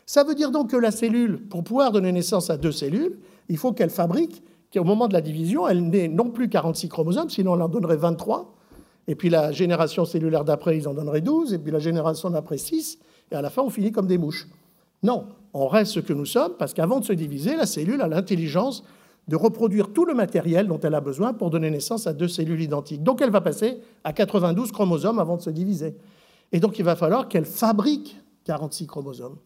Ça 0.05 0.23
veut 0.23 0.35
dire 0.35 0.51
donc 0.51 0.69
que 0.69 0.77
la 0.77 0.91
cellule, 0.91 1.47
pour 1.49 1.63
pouvoir 1.63 1.91
donner 1.91 2.11
naissance 2.11 2.51
à 2.51 2.57
deux 2.57 2.71
cellules, 2.71 3.17
il 3.49 3.57
faut 3.57 3.73
qu'elle 3.73 3.89
fabrique, 3.89 4.43
qu'au 4.71 4.83
moment 4.83 5.07
de 5.07 5.13
la 5.13 5.21
division, 5.21 5.67
elle 5.67 5.89
n'ait 5.89 6.07
non 6.07 6.29
plus 6.29 6.49
46 6.49 6.87
chromosomes, 6.87 7.29
sinon 7.29 7.55
elle 7.55 7.63
en 7.63 7.69
donnerait 7.69 7.97
23, 7.97 8.56
et 9.07 9.15
puis 9.15 9.29
la 9.29 9.51
génération 9.51 10.05
cellulaire 10.05 10.43
d'après, 10.43 10.77
ils 10.77 10.87
en 10.87 10.93
donneraient 10.93 11.21
12, 11.21 11.53
et 11.53 11.59
puis 11.59 11.71
la 11.71 11.79
génération 11.79 12.29
d'après 12.29 12.57
6, 12.57 12.99
et 13.31 13.35
à 13.35 13.41
la 13.41 13.49
fin, 13.49 13.61
on 13.61 13.69
finit 13.69 13.91
comme 13.91 14.07
des 14.07 14.17
mouches. 14.17 14.47
Non, 15.03 15.27
on 15.53 15.67
reste 15.67 15.93
ce 15.93 15.99
que 15.99 16.13
nous 16.13 16.25
sommes, 16.25 16.53
parce 16.57 16.73
qu'avant 16.73 16.99
de 16.99 17.05
se 17.05 17.13
diviser, 17.13 17.55
la 17.55 17.65
cellule 17.65 18.01
a 18.01 18.07
l'intelligence 18.07 18.83
de 19.27 19.35
reproduire 19.35 19.91
tout 19.91 20.05
le 20.05 20.13
matériel 20.13 20.67
dont 20.67 20.79
elle 20.79 20.95
a 20.95 21.01
besoin 21.01 21.33
pour 21.33 21.49
donner 21.49 21.69
naissance 21.69 22.07
à 22.07 22.13
deux 22.13 22.27
cellules 22.27 22.61
identiques. 22.61 23.03
Donc 23.03 23.21
elle 23.21 23.29
va 23.29 23.41
passer 23.41 23.79
à 24.03 24.13
92 24.13 24.71
chromosomes 24.71 25.19
avant 25.19 25.35
de 25.35 25.41
se 25.41 25.49
diviser. 25.49 25.95
Et 26.53 26.59
donc 26.59 26.79
il 26.79 26.85
va 26.85 26.95
falloir 26.95 27.27
qu'elle 27.27 27.45
fabrique 27.45 28.17
46 28.45 28.87
chromosomes. 28.87 29.37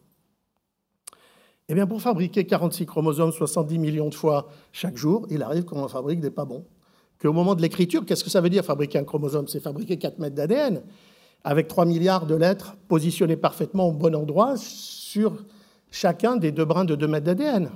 Eh 1.67 1.73
bien, 1.73 1.87
pour 1.87 2.01
fabriquer 2.01 2.45
46 2.45 2.85
chromosomes 2.85 3.31
70 3.31 3.79
millions 3.79 4.09
de 4.09 4.13
fois 4.13 4.49
chaque 4.71 4.97
jour, 4.97 5.25
il 5.29 5.41
arrive 5.41 5.63
qu'on 5.63 5.81
en 5.81 5.87
fabrique 5.87 6.19
des 6.19 6.29
pas 6.29 6.45
bons. 6.45 6.65
Qu'au 7.21 7.33
moment 7.33 7.53
de 7.53 7.61
l'écriture, 7.61 8.03
qu'est-ce 8.03 8.23
que 8.23 8.31
ça 8.31 8.41
veut 8.41 8.49
dire 8.49 8.65
fabriquer 8.65 8.97
un 8.97 9.03
chromosome? 9.03 9.47
C'est 9.47 9.59
fabriquer 9.59 9.97
4 9.97 10.17
mètres 10.17 10.35
d'ADN 10.35 10.81
avec 11.43 11.67
3 11.67 11.85
milliards 11.85 12.25
de 12.25 12.35
lettres 12.35 12.75
positionnées 12.87 13.37
parfaitement 13.37 13.87
au 13.87 13.91
bon 13.91 14.15
endroit 14.15 14.55
sur 14.57 15.43
chacun 15.91 16.35
des 16.35 16.51
deux 16.51 16.65
brins 16.65 16.85
de 16.85 16.95
2 16.95 17.07
mètres 17.07 17.25
d'ADN. 17.25 17.69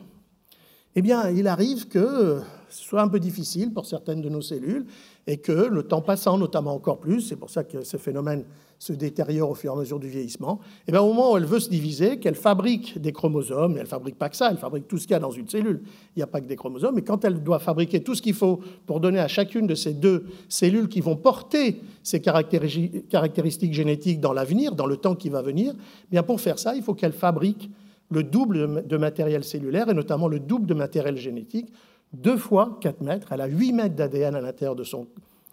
Eh 0.95 1.01
bien, 1.01 1.29
il 1.29 1.47
arrive 1.47 1.88
que 1.88 2.41
soit 2.69 3.01
un 3.01 3.08
peu 3.08 3.19
difficile 3.19 3.73
pour 3.73 3.86
certaines 3.86 4.21
de 4.21 4.30
nos 4.30 4.41
cellules 4.41 4.86
et 5.28 5.38
que 5.38 5.51
le 5.51 5.84
temps 5.84 6.01
passant, 6.01 6.38
notamment 6.38 6.73
encore 6.73 6.99
plus, 6.99 7.21
c'est 7.21 7.36
pour 7.36 7.49
ça 7.49 7.63
que 7.63 7.84
ce 7.84 7.97
phénomène 7.97 8.45
se 8.78 8.93
détériore 8.93 9.49
au 9.49 9.56
fur 9.56 9.71
et 9.71 9.75
à 9.75 9.80
mesure 9.80 9.99
du 9.99 10.10
vieillissement, 10.10 10.60
et 10.62 10.84
eh 10.89 10.91
bien, 10.91 11.01
au 11.01 11.08
moment 11.08 11.34
où 11.34 11.38
elle 11.38 11.45
veut 11.45 11.60
se 11.60 11.69
diviser, 11.69 12.19
qu'elle 12.19 12.36
fabrique 12.36 12.99
des 13.01 13.12
chromosomes, 13.12 13.78
et 13.78 13.80
elle 13.80 13.88
fabrique 13.88 14.17
pas 14.17 14.30
que 14.30 14.36
ça, 14.36 14.51
elle 14.51 14.58
fabrique 14.58 14.88
tout 14.88 14.97
ce 14.97 15.04
qu'il 15.04 15.13
y 15.13 15.15
a 15.15 15.19
dans 15.19 15.32
une 15.32 15.47
cellule, 15.47 15.82
il 16.15 16.19
n'y 16.19 16.23
a 16.23 16.28
pas 16.28 16.41
que 16.41 16.47
des 16.47 16.56
chromosomes, 16.56 16.97
et 16.99 17.01
quand 17.01 17.23
elle 17.23 17.41
doit 17.41 17.60
fabriquer 17.60 18.01
tout 18.01 18.15
ce 18.15 18.21
qu'il 18.21 18.34
faut 18.34 18.60
pour 18.86 18.99
donner 18.99 19.19
à 19.19 19.28
chacune 19.28 19.65
de 19.65 19.75
ces 19.75 19.93
deux 19.93 20.25
cellules 20.49 20.89
qui 20.89 21.01
vont 21.01 21.15
porter 21.15 21.82
ces 22.04 22.19
caractéristiques 22.21 23.73
génétiques 23.73 24.19
dans 24.19 24.34
l'avenir, 24.34 24.75
dans 24.75 24.88
le 24.88 24.97
temps 24.97 25.15
qui 25.15 25.30
va 25.30 25.41
venir, 25.41 25.73
eh 25.78 26.08
bien 26.12 26.23
pour 26.23 26.41
faire 26.41 26.60
ça, 26.60 26.75
il 26.75 26.84
faut 26.84 26.93
qu'elle 26.93 27.13
fabrique 27.13 27.69
le 28.12 28.23
double 28.23 28.86
de 28.86 28.97
matériel 28.97 29.43
cellulaire, 29.43 29.89
et 29.89 29.93
notamment 29.93 30.28
le 30.28 30.39
double 30.39 30.67
de 30.67 30.73
matériel 30.73 31.17
génétique, 31.17 31.71
deux 32.13 32.37
fois 32.37 32.77
4 32.81 33.01
mètres, 33.01 33.31
elle 33.31 33.41
a 33.41 33.47
8 33.47 33.73
mètres 33.73 33.95
d'ADN 33.95 34.35
à 34.35 34.41
l'intérieur 34.41 34.75
de 34.75 34.83
son, 34.83 35.07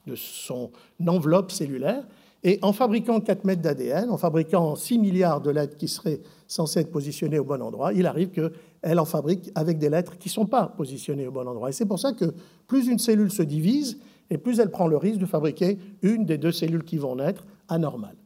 de 0.07 0.15
son 0.15 0.71
enveloppe 1.07 1.51
cellulaire, 1.51 2.05
et 2.45 2.59
en 2.63 2.73
fabriquant 2.73 3.21
4 3.21 3.45
mètres 3.45 3.63
d'ADN, 3.63 4.11
en 4.11 4.17
fabriquant 4.17 4.75
6 4.75 4.99
milliards 4.99 5.41
de 5.41 5.51
lettres 5.51 5.77
qui 5.77 5.87
seraient 5.87 6.21
censées 6.49 6.81
être 6.81 6.91
positionnées 6.91 7.39
au 7.39 7.45
bon 7.45 7.63
endroit, 7.63 7.93
il 7.93 8.07
arrive 8.07 8.31
qu'elle 8.31 8.99
en 8.99 9.05
fabrique 9.05 9.51
avec 9.55 9.79
des 9.79 9.89
lettres 9.89 10.19
qui 10.19 10.29
ne 10.29 10.33
sont 10.33 10.47
pas 10.47 10.67
positionnées 10.67 11.29
au 11.29 11.31
bon 11.31 11.47
endroit. 11.47 11.69
Et 11.69 11.73
c'est 11.73 11.87
pour 11.87 12.01
ça 12.01 12.13
que 12.13 12.35
plus 12.67 12.89
une 12.89 12.99
cellule 12.99 13.31
se 13.31 13.43
divise, 13.43 13.99
et 14.29 14.39
plus 14.39 14.59
elle 14.59 14.71
prend 14.71 14.89
le 14.89 14.97
risque 14.97 15.21
de 15.21 15.27
fabriquer 15.27 15.79
une 16.03 16.25
des 16.25 16.39
deux 16.39 16.53
cellules 16.53 16.85
qui 16.85 16.97
vont 16.97 17.17
naître 17.17 17.45
anormales. 17.69 18.17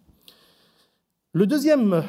Le 1.33 1.47
deuxième 1.47 2.03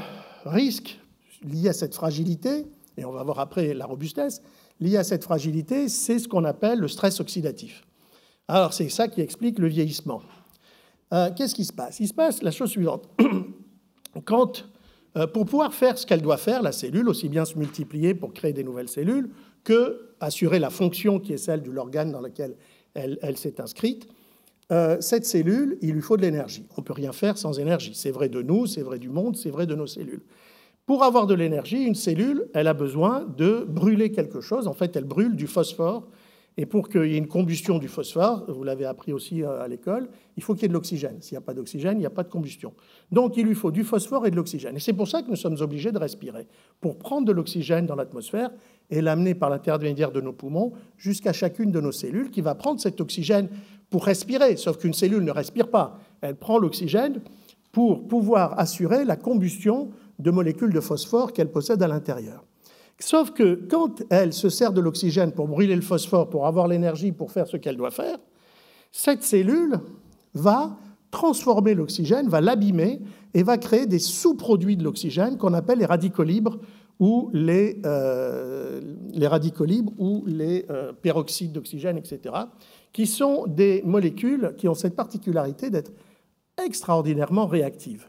risque 0.45 0.99
lié 1.43 1.69
à 1.69 1.73
cette 1.73 1.93
fragilité, 1.93 2.67
et 2.95 3.03
on 3.03 3.11
va 3.11 3.23
voir 3.23 3.39
après 3.39 3.73
la 3.73 3.85
robustesse, 3.85 4.41
lié 4.79 4.97
à 4.97 5.03
cette 5.03 5.23
fragilité, 5.23 5.89
c'est 5.89 6.19
ce 6.19 6.27
qu'on 6.27 6.43
appelle 6.43 6.79
le 6.79 6.87
stress 6.87 7.19
oxydatif. 7.19 7.83
Alors 8.47 8.73
c'est 8.73 8.89
ça 8.89 9.07
qui 9.07 9.21
explique 9.21 9.59
le 9.59 9.67
vieillissement. 9.67 10.21
Euh, 11.13 11.29
qu'est-ce 11.35 11.55
qui 11.55 11.65
se 11.65 11.73
passe? 11.73 11.99
Il 11.99 12.07
se 12.07 12.13
passe 12.13 12.41
la 12.41 12.51
chose 12.51 12.69
suivante. 12.69 13.09
Quand, 14.25 14.65
euh, 15.15 15.27
pour 15.27 15.45
pouvoir 15.45 15.73
faire 15.73 15.97
ce 15.97 16.05
qu'elle 16.05 16.21
doit 16.21 16.37
faire, 16.37 16.61
la 16.61 16.71
cellule, 16.71 17.07
aussi 17.09 17.29
bien 17.29 17.45
se 17.45 17.57
multiplier 17.57 18.13
pour 18.13 18.33
créer 18.33 18.53
des 18.53 18.63
nouvelles 18.63 18.89
cellules, 18.89 19.29
que 19.63 20.15
assurer 20.19 20.59
la 20.59 20.69
fonction 20.69 21.19
qui 21.19 21.33
est 21.33 21.37
celle 21.37 21.61
de 21.61 21.71
l'organe 21.71 22.11
dans 22.11 22.21
lequel 22.21 22.55
elle, 22.93 23.37
s'est 23.37 23.61
inscrite, 23.61 24.07
euh, 24.71 24.97
cette 24.99 25.25
cellule, 25.25 25.77
il 25.81 25.93
lui 25.93 26.01
faut 26.01 26.17
de 26.17 26.23
l'énergie. 26.23 26.65
On 26.75 26.81
ne 26.81 26.85
peut 26.85 26.93
rien 26.93 27.13
faire 27.13 27.37
sans 27.37 27.59
énergie. 27.59 27.93
C'est 27.93 28.11
vrai 28.11 28.27
de 28.27 28.41
nous, 28.41 28.65
c'est 28.65 28.81
vrai 28.81 28.97
du 28.97 29.09
monde, 29.09 29.37
c'est 29.37 29.51
vrai 29.51 29.65
de 29.65 29.75
nos 29.75 29.87
cellules. 29.87 30.23
Pour 30.87 31.03
avoir 31.03 31.27
de 31.27 31.33
l'énergie, 31.33 31.83
une 31.83 31.95
cellule, 31.95 32.47
elle 32.53 32.67
a 32.67 32.73
besoin 32.73 33.25
de 33.37 33.65
brûler 33.67 34.09
quelque 34.13 34.39
chose. 34.39 34.69
En 34.69 34.73
fait, 34.73 34.95
elle 34.95 35.03
brûle 35.03 35.35
du 35.35 35.45
phosphore 35.45 36.07
et 36.55 36.65
pour 36.65 36.87
qu'il 36.87 37.05
y 37.07 37.15
ait 37.15 37.17
une 37.17 37.27
combustion 37.27 37.77
du 37.77 37.89
phosphore, 37.89 38.45
vous 38.47 38.63
l'avez 38.63 38.85
appris 38.85 39.11
aussi 39.11 39.43
euh, 39.43 39.61
à 39.61 39.67
l'école, 39.67 40.07
il 40.37 40.43
faut 40.43 40.53
qu'il 40.53 40.63
y 40.63 40.65
ait 40.65 40.69
de 40.69 40.73
l'oxygène. 40.73 41.21
S'il 41.21 41.33
n'y 41.33 41.39
a 41.39 41.45
pas 41.45 41.53
d'oxygène, 41.53 41.97
il 41.97 41.99
n'y 41.99 42.05
a 42.05 42.09
pas 42.09 42.23
de 42.23 42.29
combustion. 42.29 42.73
Donc 43.11 43.35
il 43.35 43.45
lui 43.45 43.53
faut 43.53 43.69
du 43.69 43.83
phosphore 43.83 44.25
et 44.25 44.31
de 44.31 44.37
l'oxygène. 44.37 44.77
Et 44.77 44.79
c'est 44.79 44.93
pour 44.93 45.09
ça 45.09 45.21
que 45.21 45.29
nous 45.29 45.35
sommes 45.35 45.57
obligés 45.59 45.91
de 45.91 45.99
respirer, 45.99 46.47
pour 46.79 46.97
prendre 46.97 47.27
de 47.27 47.33
l'oxygène 47.33 47.85
dans 47.85 47.95
l'atmosphère 47.95 48.49
et 48.89 49.01
l'amener 49.01 49.35
par 49.35 49.49
l'intermédiaire 49.49 50.13
de 50.13 50.21
nos 50.21 50.31
poumons 50.31 50.71
jusqu'à 50.95 51.33
chacune 51.33 51.69
de 51.69 51.81
nos 51.81 51.91
cellules 51.91 52.31
qui 52.31 52.39
va 52.39 52.55
prendre 52.55 52.79
cet 52.79 53.01
oxygène 53.01 53.49
pour 53.89 54.05
respirer. 54.05 54.55
Sauf 54.55 54.77
qu'une 54.77 54.93
cellule 54.93 55.25
ne 55.25 55.31
respire 55.31 55.67
pas. 55.67 55.99
Elle 56.21 56.37
prend 56.37 56.57
l'oxygène 56.57 57.19
pour 57.73 58.07
pouvoir 58.07 58.57
assurer 58.57 59.05
la 59.05 59.17
combustion 59.17 59.91
de 60.19 60.31
molécules 60.31 60.73
de 60.73 60.79
phosphore 60.79 61.33
qu'elle 61.33 61.51
possède 61.51 61.81
à 61.81 61.87
l'intérieur. 61.87 62.43
Sauf 62.99 63.31
que 63.31 63.55
quand 63.69 64.03
elle 64.09 64.33
se 64.33 64.49
sert 64.49 64.73
de 64.73 64.81
l'oxygène 64.81 65.31
pour 65.31 65.47
brûler 65.47 65.75
le 65.75 65.81
phosphore, 65.81 66.29
pour 66.29 66.47
avoir 66.47 66.67
l'énergie 66.67 67.11
pour 67.11 67.31
faire 67.31 67.47
ce 67.47 67.57
qu'elle 67.57 67.77
doit 67.77 67.91
faire, 67.91 68.17
cette 68.91 69.23
cellule 69.23 69.79
va 70.33 70.77
transformer 71.11 71.75
l'oxygène, 71.75 72.27
va 72.27 72.41
l'abîmer 72.41 72.99
et 73.33 73.43
va 73.43 73.57
créer 73.57 73.85
des 73.85 73.99
sous-produits 73.99 74.77
de 74.77 74.83
l'oxygène 74.83 75.37
qu'on 75.37 75.53
appelle 75.53 75.79
les 75.79 75.85
radicaux 75.85 76.23
libres 76.23 76.57
ou 76.99 77.29
les, 77.33 77.79
euh, 77.85 78.81
radicaux 79.21 79.65
libres 79.65 79.93
ou 79.99 80.23
les 80.25 80.65
euh, 80.69 80.91
peroxydes 80.93 81.51
d'oxygène, 81.51 81.97
etc., 81.97 82.33
qui 82.91 83.05
sont 83.05 83.45
des 83.45 83.83
molécules 83.85 84.55
qui 84.57 84.67
ont 84.67 84.73
cette 84.73 84.95
particularité 84.95 85.69
d'être 85.69 85.91
extraordinairement 86.63 87.45
réactives. 87.45 88.07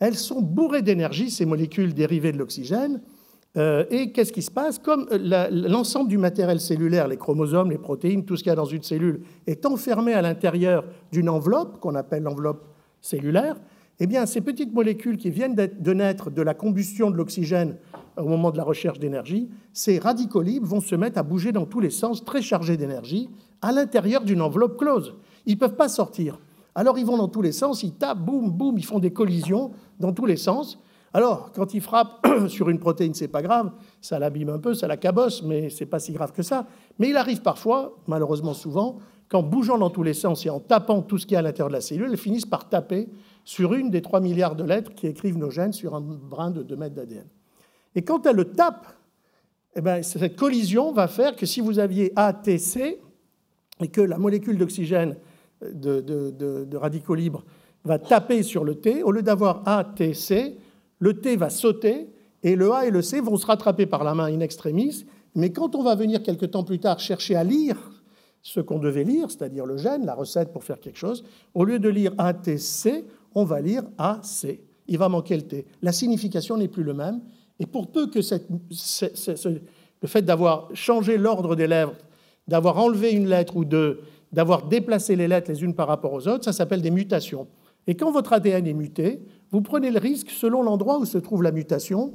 Elles 0.00 0.16
sont 0.16 0.40
bourrées 0.40 0.82
d'énergie, 0.82 1.30
ces 1.30 1.44
molécules 1.44 1.94
dérivées 1.94 2.32
de 2.32 2.38
l'oxygène, 2.38 3.00
euh, 3.56 3.84
et 3.90 4.12
qu'est-ce 4.12 4.32
qui 4.32 4.42
se 4.42 4.50
passe 4.50 4.78
Comme 4.78 5.08
euh, 5.10 5.48
l'ensemble 5.50 6.08
du 6.08 6.18
matériel 6.18 6.60
cellulaire, 6.60 7.08
les 7.08 7.16
chromosomes, 7.16 7.70
les 7.70 7.78
protéines, 7.78 8.24
tout 8.24 8.36
ce 8.36 8.42
qu'il 8.42 8.50
y 8.50 8.52
a 8.52 8.56
dans 8.56 8.64
une 8.64 8.82
cellule, 8.82 9.22
est 9.46 9.66
enfermé 9.66 10.12
à 10.12 10.22
l'intérieur 10.22 10.84
d'une 11.10 11.28
enveloppe 11.28 11.80
qu'on 11.80 11.94
appelle 11.94 12.22
l'enveloppe 12.22 12.68
cellulaire, 13.00 13.56
eh 14.00 14.06
bien, 14.06 14.26
ces 14.26 14.40
petites 14.40 14.72
molécules 14.72 15.16
qui 15.16 15.30
viennent 15.30 15.56
de 15.56 15.92
naître 15.92 16.30
de 16.30 16.42
la 16.42 16.54
combustion 16.54 17.10
de 17.10 17.16
l'oxygène 17.16 17.76
au 18.16 18.28
moment 18.28 18.52
de 18.52 18.56
la 18.56 18.62
recherche 18.62 19.00
d'énergie, 19.00 19.48
ces 19.72 19.98
radicaux 19.98 20.42
libres 20.42 20.66
vont 20.66 20.80
se 20.80 20.94
mettre 20.94 21.18
à 21.18 21.24
bouger 21.24 21.50
dans 21.50 21.66
tous 21.66 21.80
les 21.80 21.90
sens, 21.90 22.24
très 22.24 22.42
chargés 22.42 22.76
d'énergie, 22.76 23.28
à 23.60 23.72
l'intérieur 23.72 24.22
d'une 24.22 24.40
enveloppe 24.40 24.78
close. 24.78 25.16
Ils 25.46 25.54
ne 25.54 25.58
peuvent 25.58 25.74
pas 25.74 25.88
sortir. 25.88 26.38
Alors 26.78 26.98
ils 26.98 27.04
vont 27.04 27.16
dans 27.16 27.28
tous 27.28 27.42
les 27.42 27.52
sens, 27.52 27.82
ils 27.82 27.94
tapent, 27.94 28.20
boum, 28.20 28.50
boum, 28.50 28.78
ils 28.78 28.84
font 28.84 29.00
des 29.00 29.12
collisions 29.12 29.72
dans 29.98 30.12
tous 30.12 30.26
les 30.26 30.36
sens, 30.36 30.78
alors, 31.14 31.52
quand 31.52 31.74
il 31.74 31.80
frappe 31.80 32.26
sur 32.48 32.68
une 32.68 32.78
protéine, 32.78 33.14
c'est 33.14 33.28
pas 33.28 33.42
grave, 33.42 33.72
ça 34.00 34.18
l'abîme 34.18 34.50
un 34.50 34.58
peu, 34.58 34.74
ça 34.74 34.86
la 34.86 34.96
cabosse, 34.96 35.42
mais 35.42 35.70
c'est 35.70 35.86
pas 35.86 35.98
si 35.98 36.12
grave 36.12 36.32
que 36.32 36.42
ça. 36.42 36.66
Mais 36.98 37.08
il 37.08 37.16
arrive 37.16 37.40
parfois, 37.42 37.96
malheureusement 38.06 38.54
souvent, 38.54 38.98
qu'en 39.28 39.42
bougeant 39.42 39.78
dans 39.78 39.90
tous 39.90 40.02
les 40.02 40.14
sens 40.14 40.44
et 40.46 40.50
en 40.50 40.60
tapant 40.60 41.02
tout 41.02 41.18
ce 41.18 41.26
qui 41.26 41.34
est 41.34 41.38
à 41.38 41.42
l'intérieur 41.42 41.68
de 41.68 41.74
la 41.74 41.80
cellule, 41.80 42.08
elles 42.10 42.18
finissent 42.18 42.46
par 42.46 42.68
taper 42.68 43.08
sur 43.44 43.74
une 43.74 43.90
des 43.90 44.02
3 44.02 44.20
milliards 44.20 44.56
de 44.56 44.64
lettres 44.64 44.94
qui 44.94 45.06
écrivent 45.06 45.38
nos 45.38 45.50
gènes 45.50 45.72
sur 45.72 45.94
un 45.94 46.00
brin 46.00 46.50
de 46.50 46.62
2 46.62 46.76
mètres 46.76 46.94
d'ADN. 46.94 47.26
Et 47.94 48.02
quand 48.02 48.26
elle 48.26 48.36
le 48.36 48.44
tape, 48.44 48.86
eh 49.74 49.80
ben, 49.80 50.02
cette 50.02 50.36
collision 50.36 50.92
va 50.92 51.08
faire 51.08 51.36
que 51.36 51.46
si 51.46 51.60
vous 51.60 51.78
aviez 51.78 52.12
ATC 52.16 53.00
et 53.80 53.88
que 53.88 54.00
la 54.00 54.18
molécule 54.18 54.58
d'oxygène 54.58 55.16
de, 55.62 56.76
radicaux 56.76 57.14
libres 57.14 57.44
va 57.84 57.98
taper 57.98 58.42
sur 58.42 58.64
le 58.64 58.74
T, 58.74 59.02
au 59.02 59.12
lieu 59.12 59.22
d'avoir 59.22 59.62
ATC, 59.66 60.56
le 60.98 61.20
T 61.20 61.36
va 61.36 61.50
sauter 61.50 62.08
et 62.42 62.56
le 62.56 62.72
A 62.72 62.86
et 62.86 62.90
le 62.90 63.02
C 63.02 63.20
vont 63.20 63.36
se 63.36 63.46
rattraper 63.46 63.86
par 63.86 64.04
la 64.04 64.14
main 64.14 64.26
in 64.26 64.40
extremis. 64.40 65.06
Mais 65.34 65.50
quand 65.50 65.74
on 65.74 65.82
va 65.82 65.94
venir 65.94 66.22
quelque 66.22 66.46
temps 66.46 66.64
plus 66.64 66.78
tard 66.78 67.00
chercher 67.00 67.36
à 67.36 67.44
lire 67.44 67.76
ce 68.42 68.60
qu'on 68.60 68.78
devait 68.78 69.04
lire, 69.04 69.30
c'est-à-dire 69.30 69.66
le 69.66 69.76
gène, 69.76 70.06
la 70.06 70.14
recette 70.14 70.52
pour 70.52 70.64
faire 70.64 70.80
quelque 70.80 70.98
chose, 70.98 71.24
au 71.54 71.64
lieu 71.64 71.78
de 71.78 71.88
lire 71.88 72.12
ATC, 72.18 73.04
on 73.34 73.44
va 73.44 73.60
lire 73.60 73.82
AC. 73.98 74.60
Il 74.86 74.98
va 74.98 75.08
manquer 75.08 75.36
le 75.36 75.42
T. 75.42 75.66
La 75.82 75.92
signification 75.92 76.56
n'est 76.56 76.68
plus 76.68 76.82
le 76.82 76.94
même. 76.94 77.20
Et 77.60 77.66
pour 77.66 77.90
peu 77.90 78.06
que 78.06 78.20
le 78.20 80.08
fait 80.08 80.22
d'avoir 80.22 80.68
changé 80.74 81.18
l'ordre 81.18 81.56
des 81.56 81.66
lèvres, 81.66 81.94
d'avoir 82.46 82.78
enlevé 82.78 83.12
une 83.12 83.28
lettre 83.28 83.56
ou 83.56 83.64
deux, 83.64 84.00
d'avoir 84.32 84.66
déplacé 84.66 85.16
les 85.16 85.28
lettres 85.28 85.50
les 85.50 85.62
unes 85.62 85.74
par 85.74 85.88
rapport 85.88 86.12
aux 86.12 86.28
autres, 86.28 86.44
ça 86.44 86.52
s'appelle 86.52 86.82
des 86.82 86.90
mutations. 86.90 87.46
Et 87.86 87.94
quand 87.94 88.10
votre 88.10 88.32
ADN 88.32 88.66
est 88.66 88.74
muté, 88.74 89.20
vous 89.50 89.62
prenez 89.62 89.90
le 89.90 89.98
risque, 89.98 90.30
selon 90.30 90.62
l'endroit 90.62 90.98
où 90.98 91.06
se 91.06 91.18
trouve 91.18 91.42
la 91.42 91.52
mutation, 91.52 92.12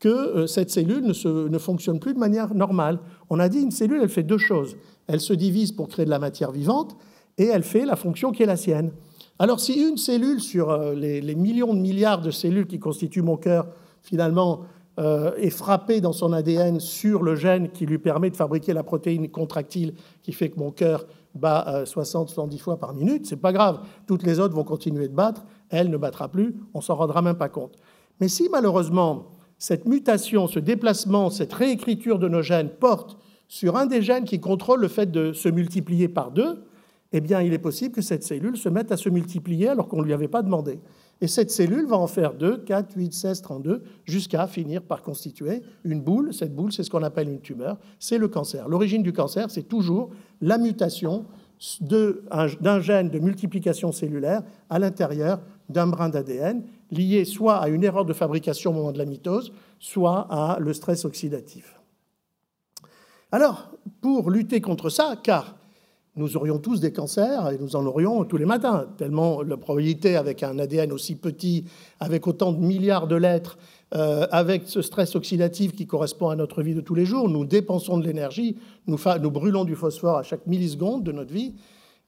que 0.00 0.08
euh, 0.08 0.46
cette 0.46 0.70
cellule 0.70 1.04
ne, 1.04 1.58
fonctionne 1.58 2.00
plus 2.00 2.14
de 2.14 2.18
manière 2.18 2.54
normale. 2.54 2.98
On 3.28 3.38
a 3.38 3.48
dit 3.48 3.60
une 3.60 3.70
cellule, 3.70 4.00
elle 4.02 4.08
fait 4.08 4.22
deux 4.22 4.38
choses. 4.38 4.76
Elle 5.06 5.20
se 5.20 5.34
divise 5.34 5.72
pour 5.72 5.88
créer 5.88 6.06
de 6.06 6.10
la 6.10 6.18
matière 6.18 6.50
vivante 6.50 6.96
et 7.38 7.44
elle 7.44 7.62
fait 7.62 7.84
la 7.84 7.96
fonction 7.96 8.32
qui 8.32 8.42
est 8.42 8.46
la 8.46 8.56
sienne. 8.56 8.92
Alors 9.38 9.60
si 9.60 9.74
une 9.74 9.98
cellule 9.98 10.40
sur 10.40 10.70
euh, 10.70 10.94
les, 10.94 11.34
millions 11.34 11.74
de 11.74 11.80
milliards 11.80 12.22
de 12.22 12.30
cellules 12.30 12.66
qui 12.66 12.78
constituent 12.78 13.22
mon 13.22 13.36
cœur, 13.36 13.68
finalement, 14.02 14.62
euh, 14.98 15.32
est 15.36 15.50
frappée 15.50 16.00
dans 16.00 16.12
son 16.12 16.32
ADN 16.32 16.80
sur 16.80 17.22
le 17.22 17.36
gène 17.36 17.70
qui 17.70 17.86
lui 17.86 17.98
permet 17.98 18.30
de 18.30 18.36
fabriquer 18.36 18.72
la 18.72 18.82
protéine 18.82 19.28
contractile 19.28 19.94
qui 20.22 20.32
fait 20.32 20.48
que 20.48 20.58
mon 20.58 20.70
cœur 20.70 21.06
bat 21.34 21.84
60-70 21.84 22.58
fois 22.58 22.76
par 22.78 22.94
minute, 22.94 23.26
c'est 23.26 23.36
pas 23.36 23.52
grave. 23.52 23.80
Toutes 24.06 24.22
les 24.22 24.40
autres 24.40 24.54
vont 24.54 24.64
continuer 24.64 25.08
de 25.08 25.14
battre 25.14 25.44
elle 25.70 25.88
ne 25.88 25.96
battra 25.96 26.28
plus, 26.28 26.54
on 26.74 26.80
s'en 26.80 26.96
rendra 26.96 27.22
même 27.22 27.36
pas 27.36 27.48
compte. 27.48 27.76
Mais 28.20 28.28
si 28.28 28.48
malheureusement 28.50 29.26
cette 29.58 29.86
mutation, 29.86 30.46
ce 30.46 30.58
déplacement, 30.58 31.30
cette 31.30 31.52
réécriture 31.52 32.18
de 32.18 32.28
nos 32.28 32.42
gènes 32.42 32.70
porte 32.70 33.18
sur 33.46 33.76
un 33.76 33.86
des 33.86 34.02
gènes 34.02 34.24
qui 34.24 34.40
contrôle 34.40 34.80
le 34.80 34.88
fait 34.88 35.10
de 35.10 35.32
se 35.32 35.48
multiplier 35.48 36.08
par 36.08 36.30
deux, 36.30 36.64
eh 37.12 37.20
bien 37.20 37.40
il 37.42 37.52
est 37.52 37.58
possible 37.58 37.94
que 37.94 38.02
cette 38.02 38.22
cellule 38.22 38.56
se 38.56 38.68
mette 38.68 38.92
à 38.92 38.96
se 38.96 39.08
multiplier 39.08 39.68
alors 39.68 39.88
qu'on 39.88 40.00
ne 40.00 40.04
lui 40.04 40.12
avait 40.12 40.28
pas 40.28 40.42
demandé. 40.42 40.80
Et 41.20 41.26
cette 41.26 41.50
cellule 41.50 41.86
va 41.86 41.98
en 41.98 42.06
faire 42.06 42.32
2, 42.32 42.58
4, 42.58 42.96
8, 42.96 43.12
16, 43.12 43.42
32, 43.42 43.82
jusqu'à 44.04 44.46
finir 44.46 44.80
par 44.80 45.02
constituer 45.02 45.60
une 45.84 46.00
boule. 46.00 46.32
Cette 46.32 46.54
boule, 46.54 46.72
c'est 46.72 46.82
ce 46.82 46.88
qu'on 46.88 47.02
appelle 47.02 47.28
une 47.28 47.42
tumeur, 47.42 47.76
c'est 47.98 48.16
le 48.16 48.28
cancer. 48.28 48.66
L'origine 48.68 49.02
du 49.02 49.12
cancer, 49.12 49.50
c'est 49.50 49.64
toujours 49.64 50.10
la 50.40 50.58
mutation 50.58 51.26
d'un 51.80 52.80
gène 52.80 53.10
de 53.10 53.18
multiplication 53.18 53.92
cellulaire 53.92 54.42
à 54.70 54.78
l'intérieur 54.78 55.40
d'un 55.68 55.86
brin 55.86 56.08
d'ADN, 56.08 56.62
lié 56.90 57.24
soit 57.24 57.56
à 57.56 57.68
une 57.68 57.84
erreur 57.84 58.04
de 58.04 58.12
fabrication 58.12 58.70
au 58.70 58.74
moment 58.74 58.92
de 58.92 58.98
la 58.98 59.04
mitose, 59.04 59.52
soit 59.78 60.26
à 60.30 60.58
le 60.58 60.72
stress 60.72 61.04
oxydatif. 61.04 61.80
Alors, 63.30 63.70
pour 64.00 64.30
lutter 64.30 64.60
contre 64.60 64.88
ça, 64.88 65.14
car 65.22 65.56
nous 66.16 66.36
aurions 66.36 66.58
tous 66.58 66.80
des 66.80 66.92
cancers 66.92 67.50
et 67.50 67.58
nous 67.58 67.76
en 67.76 67.86
aurions 67.86 68.24
tous 68.24 68.36
les 68.36 68.44
matins, 68.44 68.86
tellement 68.96 69.42
la 69.42 69.56
probabilité 69.56 70.16
avec 70.16 70.42
un 70.42 70.58
ADN 70.58 70.90
aussi 70.92 71.14
petit, 71.14 71.64
avec 72.00 72.26
autant 72.26 72.52
de 72.52 72.58
milliards 72.58 73.06
de 73.06 73.14
lettres, 73.14 73.58
euh, 73.92 74.26
avec 74.30 74.68
ce 74.68 74.82
stress 74.82 75.16
oxydatif 75.16 75.72
qui 75.74 75.86
correspond 75.86 76.28
à 76.28 76.36
notre 76.36 76.62
vie 76.62 76.74
de 76.74 76.80
tous 76.80 76.94
les 76.94 77.04
jours, 77.04 77.28
nous 77.28 77.44
dépensons 77.44 77.98
de 77.98 78.06
l'énergie, 78.06 78.56
nous, 78.86 78.96
brûlons 79.30 79.64
du 79.64 79.74
phosphore 79.74 80.18
à 80.18 80.22
chaque 80.22 80.46
milliseconde 80.46 81.02
de 81.02 81.12
notre 81.12 81.32
vie, 81.32 81.54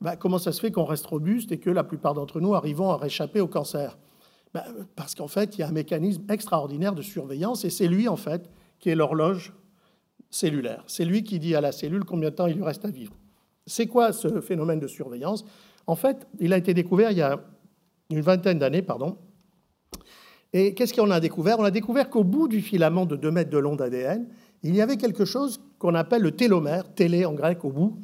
bah, 0.01 0.17
comment 0.17 0.39
ça 0.39 0.53
se 0.53 0.61
fait 0.61 0.71
qu'on 0.71 0.85
reste 0.85 1.07
robuste 1.07 1.53
et 1.53 1.59
que 1.59 1.71
la 1.71 1.85
plupart 1.85 2.15
d'entre 2.15 2.41
nous 2.41 2.55
arrivons 2.55 2.91
à 2.91 2.97
réchapper 2.97 3.41
au 3.41 3.49
cancer? 3.49 3.99
Bah, 4.55 4.65
Parce 4.97 5.15
qu'en 5.15 5.29
fait, 5.29 5.57
il 5.57 5.61
y 5.61 5.65
a 5.65 5.69
un 5.69 5.73
mécanisme 5.73 6.23
extraordinaire 6.29 6.95
de 6.95 7.03
surveillance 7.03 7.65
et 7.65 7.71
c'est 7.71 7.89
lui, 7.89 8.09
en 8.09 8.17
fait, 8.17 8.51
qui 8.79 8.91
est 8.91 8.95
l'horloge 8.95 9.53
cellulaire. 10.31 10.83
C'est 10.87 11.05
lui 11.05 11.23
qui 11.23 11.39
dit 11.39 11.55
à 11.55 11.61
la 11.61 11.73
cellule 11.73 12.05
combien 12.05 12.31
de 12.31 12.35
temps 12.35 12.47
il 12.47 12.57
lui 12.57 12.65
reste 12.65 12.85
à 12.85 12.91
vivre. 12.91 13.13
C'est 13.67 13.87
quoi 13.87 14.13
ce 14.13 14.41
phénomène 14.41 14.81
de 14.81 14.89
surveillance? 14.89 15.45
En 15.87 15.95
fait, 15.95 16.27
il 16.41 16.53
a 16.53 16.57
été 16.57 16.75
découvert 16.75 17.11
il 17.11 17.19
y 17.19 17.23
a 17.23 17.41
une 18.11 18.21
vingtaine 18.21 18.59
d'années, 18.59 18.83
pardon. 18.83 19.19
Et 20.53 20.75
qu'est-ce 20.75 20.93
qu'on 20.93 21.11
a 21.11 21.21
découvert? 21.21 21.59
On 21.59 21.65
a 21.65 21.71
découvert 21.71 22.11
qu'au 22.11 22.25
bout 22.25 22.49
du 22.49 22.61
filament 22.61 23.07
de 23.07 23.17
2 23.17 23.31
mètres 23.31 23.51
de 23.51 23.59
long 23.59 23.77
d'ADN, 23.77 24.27
il 24.63 24.75
y 24.75 24.81
avait 24.81 24.97
quelque 24.97 25.25
chose 25.25 25.61
qu'on 25.79 25.95
appelle 25.95 26.23
le 26.23 26.33
télomère, 26.33 26.93
télé 26.95 27.25
en 27.25 27.33
grec 27.33 27.65
au 27.65 27.71
bout. 27.71 27.99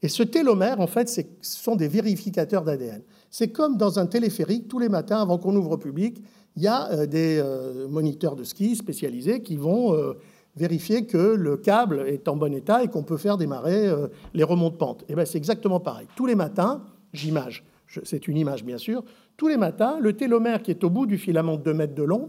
Et 0.00 0.08
ce 0.08 0.22
télomère, 0.22 0.80
en 0.80 0.86
fait, 0.86 1.08
ce 1.08 1.22
sont 1.42 1.74
des 1.74 1.88
vérificateurs 1.88 2.62
d'ADN. 2.62 3.02
C'est 3.30 3.48
comme 3.48 3.76
dans 3.76 3.98
un 3.98 4.06
téléphérique, 4.06 4.68
tous 4.68 4.78
les 4.78 4.88
matins, 4.88 5.20
avant 5.20 5.38
qu'on 5.38 5.54
ouvre 5.56 5.72
au 5.72 5.78
public, 5.78 6.22
il 6.56 6.62
y 6.62 6.66
a 6.66 6.90
euh, 6.92 7.06
des 7.06 7.38
euh, 7.38 7.88
moniteurs 7.88 8.36
de 8.36 8.44
ski 8.44 8.74
spécialisés 8.76 9.42
qui 9.42 9.56
vont 9.56 9.94
euh, 9.94 10.14
vérifier 10.56 11.06
que 11.06 11.16
le 11.16 11.56
câble 11.56 12.04
est 12.06 12.26
en 12.28 12.36
bon 12.36 12.52
état 12.52 12.82
et 12.82 12.88
qu'on 12.88 13.02
peut 13.02 13.16
faire 13.16 13.36
démarrer 13.36 13.92
les 14.34 14.42
remontes 14.42 14.76
pente. 14.76 15.02
Et 15.02 15.06
eh 15.10 15.14
bien 15.14 15.24
c'est 15.24 15.38
exactement 15.38 15.78
pareil. 15.78 16.08
Tous 16.16 16.26
les 16.26 16.34
matins, 16.34 16.82
j'image, 17.12 17.64
c'est 18.02 18.26
une 18.26 18.36
image 18.36 18.64
bien 18.64 18.78
sûr, 18.78 19.04
tous 19.38 19.48
les 19.48 19.56
matins, 19.56 19.98
le 20.00 20.12
télomère 20.12 20.62
qui 20.62 20.72
est 20.72 20.84
au 20.84 20.90
bout 20.90 21.06
du 21.06 21.16
filament 21.16 21.56
de 21.56 21.62
2 21.62 21.72
mètres 21.72 21.94
de 21.94 22.02
long 22.02 22.28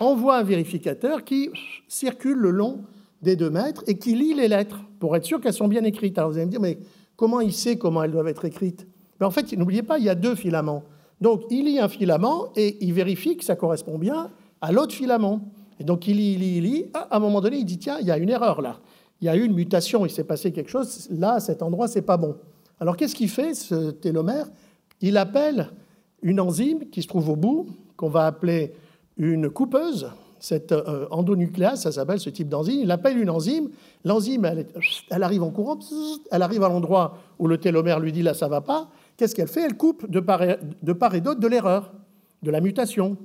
envoie 0.00 0.38
un 0.38 0.42
vérificateur 0.42 1.24
qui 1.24 1.50
circule 1.86 2.36
le 2.36 2.50
long 2.50 2.80
des 3.22 3.36
2 3.36 3.48
mètres 3.48 3.84
et 3.86 3.96
qui 3.96 4.14
lit 4.14 4.34
les 4.34 4.48
lettres 4.48 4.80
pour 4.98 5.16
être 5.16 5.24
sûr 5.24 5.40
qu'elles 5.40 5.54
sont 5.54 5.68
bien 5.68 5.84
écrites. 5.84 6.18
Alors 6.18 6.30
vous 6.30 6.36
allez 6.36 6.46
me 6.46 6.50
dire, 6.50 6.60
mais 6.60 6.78
comment 7.16 7.40
il 7.40 7.52
sait 7.52 7.78
comment 7.78 8.02
elles 8.02 8.10
doivent 8.10 8.26
être 8.26 8.44
écrites? 8.44 8.88
Mais 9.20 9.26
En 9.26 9.30
fait, 9.30 9.52
n'oubliez 9.52 9.84
pas, 9.84 9.98
il 9.98 10.04
y 10.04 10.08
a 10.08 10.16
deux 10.16 10.34
filaments. 10.34 10.82
Donc 11.20 11.42
il 11.48 11.66
lit 11.66 11.78
un 11.78 11.88
filament 11.88 12.52
et 12.56 12.76
il 12.84 12.92
vérifie 12.92 13.36
que 13.36 13.44
ça 13.44 13.54
correspond 13.54 13.96
bien 13.96 14.30
à 14.60 14.72
l'autre 14.72 14.94
filament. 14.94 15.40
Et 15.78 15.84
donc 15.84 16.08
il 16.08 16.16
lit, 16.16 16.32
il 16.32 16.40
lit, 16.40 16.56
il 16.56 16.64
lit. 16.64 16.86
Ah, 16.92 17.06
à 17.08 17.16
un 17.16 17.20
moment 17.20 17.40
donné, 17.40 17.58
il 17.58 17.64
dit 17.64 17.78
tiens, 17.78 17.98
il 18.00 18.06
y 18.06 18.10
a 18.10 18.18
une 18.18 18.30
erreur 18.30 18.60
là. 18.62 18.80
Il 19.20 19.26
y 19.26 19.28
a 19.28 19.36
eu 19.36 19.44
une 19.44 19.54
mutation, 19.54 20.04
il 20.06 20.10
s'est 20.10 20.24
passé 20.24 20.50
quelque 20.50 20.70
chose. 20.70 21.08
Là, 21.10 21.34
à 21.34 21.40
cet 21.40 21.62
endroit, 21.62 21.86
c'est 21.86 22.02
pas 22.02 22.16
bon. 22.16 22.36
Alors 22.80 22.96
qu'est-ce 22.96 23.14
qu'il 23.14 23.28
fait, 23.28 23.54
ce 23.54 23.92
télomère? 23.92 24.46
Il 25.00 25.16
appelle 25.16 25.70
une 26.22 26.40
enzyme 26.40 26.88
qui 26.90 27.02
se 27.02 27.08
trouve 27.08 27.28
au 27.28 27.36
bout, 27.36 27.66
qu'on 27.96 28.08
va 28.08 28.26
appeler 28.26 28.72
une 29.16 29.50
coupeuse. 29.50 30.10
Cette 30.40 30.70
euh, 30.70 31.06
endonucléase, 31.10 31.82
ça 31.82 31.90
s'appelle 31.90 32.20
ce 32.20 32.30
type 32.30 32.48
d'enzyme. 32.48 32.80
Il 32.82 32.90
appelle 32.90 33.18
une 33.18 33.30
enzyme. 33.30 33.70
L'enzyme, 34.04 34.44
elle, 34.44 35.22
arrive 35.22 35.42
en 35.42 35.50
courant, 35.50 35.78
elle 36.30 36.42
arrive 36.42 36.62
à 36.62 36.68
l'endroit 36.68 37.18
où 37.38 37.48
le 37.48 37.58
télomère 37.58 37.98
lui 37.98 38.12
dit 38.12 38.22
là, 38.22 38.34
ça 38.34 38.46
va 38.46 38.60
pas. 38.60 38.88
Qu'est-ce 39.16 39.34
qu'elle 39.34 39.48
fait? 39.48 39.62
Elle 39.62 39.76
coupe 39.76 40.08
de 40.08 40.20
part 40.20 41.14
et 41.14 41.20
d'autre 41.20 41.40
de 41.40 41.48
l'erreur, 41.48 41.92
de 42.42 42.50
la 42.52 42.60
mutation 42.60 43.16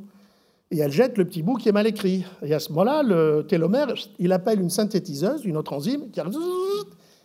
et 0.73 0.79
elle 0.79 0.91
jette 0.91 1.19
le 1.19 1.25
petit 1.25 1.43
bout 1.43 1.55
qui 1.55 1.69
est 1.69 1.73
mal 1.73 1.85
écrit. 1.85 2.25
Et 2.41 2.53
à 2.53 2.59
ce 2.59 2.69
moment-là, 2.69 3.03
le 3.03 3.45
télomère, 3.47 3.93
il 4.17 4.31
appelle 4.31 4.59
une 4.59 4.71
synthétiseuse, 4.71 5.45
une 5.45 5.55
autre 5.55 5.71
enzyme, 5.71 6.09
qui 6.11 6.19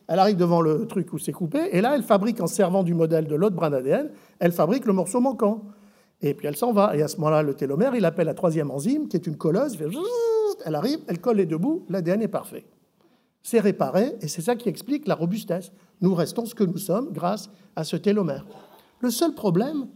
elle 0.09 0.19
arrive 0.19 0.37
devant 0.37 0.61
le 0.61 0.87
truc 0.87 1.13
où 1.13 1.19
c'est 1.19 1.33
coupé, 1.33 1.69
et 1.71 1.81
là, 1.81 1.95
elle 1.95 2.03
fabrique, 2.03 2.41
en 2.41 2.47
servant 2.47 2.83
du 2.83 2.95
modèle 2.95 3.27
de 3.27 3.35
l'autre 3.35 3.55
brin 3.55 3.71
d'ADN, 3.71 4.11
elle 4.39 4.53
fabrique 4.53 4.87
le 4.87 4.95
morceau 4.95 5.21
manquant. 5.21 5.65
Et 6.21 6.35
puis 6.35 6.49
elle 6.49 6.57
s'en 6.57 6.73
va. 6.73 6.97
Et 6.97 7.03
à 7.03 7.09
ce 7.09 7.19
moment-là, 7.19 7.43
le 7.43 7.55
télomère, 7.55 7.95
il 7.95 8.05
appelle 8.05 8.27
la 8.27 8.35
troisième 8.35 8.71
enzyme, 8.71 9.07
qui 9.07 9.17
est 9.17 9.27
une 9.27 9.37
colleuse, 9.37 9.79
elle 10.65 10.75
arrive, 10.75 10.99
elle 11.07 11.21
colle 11.21 11.37
les 11.37 11.47
deux 11.47 11.59
bouts, 11.59 11.85
l'ADN 11.89 12.23
est 12.23 12.29
parfait. 12.29 12.65
C'est 13.43 13.61
réparé, 13.61 14.17
et 14.21 14.29
c'est 14.29 14.43
ça 14.43 14.57
qui 14.57 14.69
explique 14.69 15.07
la 15.07 15.15
robustesse. 15.15 15.71
Nous 16.01 16.15
restons 16.15 16.45
ce 16.45 16.55
que 16.55 16.65
nous 16.65 16.79
sommes 16.79 17.13
grâce 17.13 17.51
à 17.77 17.85
ce 17.85 17.97
télomère. 17.97 18.47
Le 19.01 19.11
seul 19.11 19.35
problème, 19.35 19.87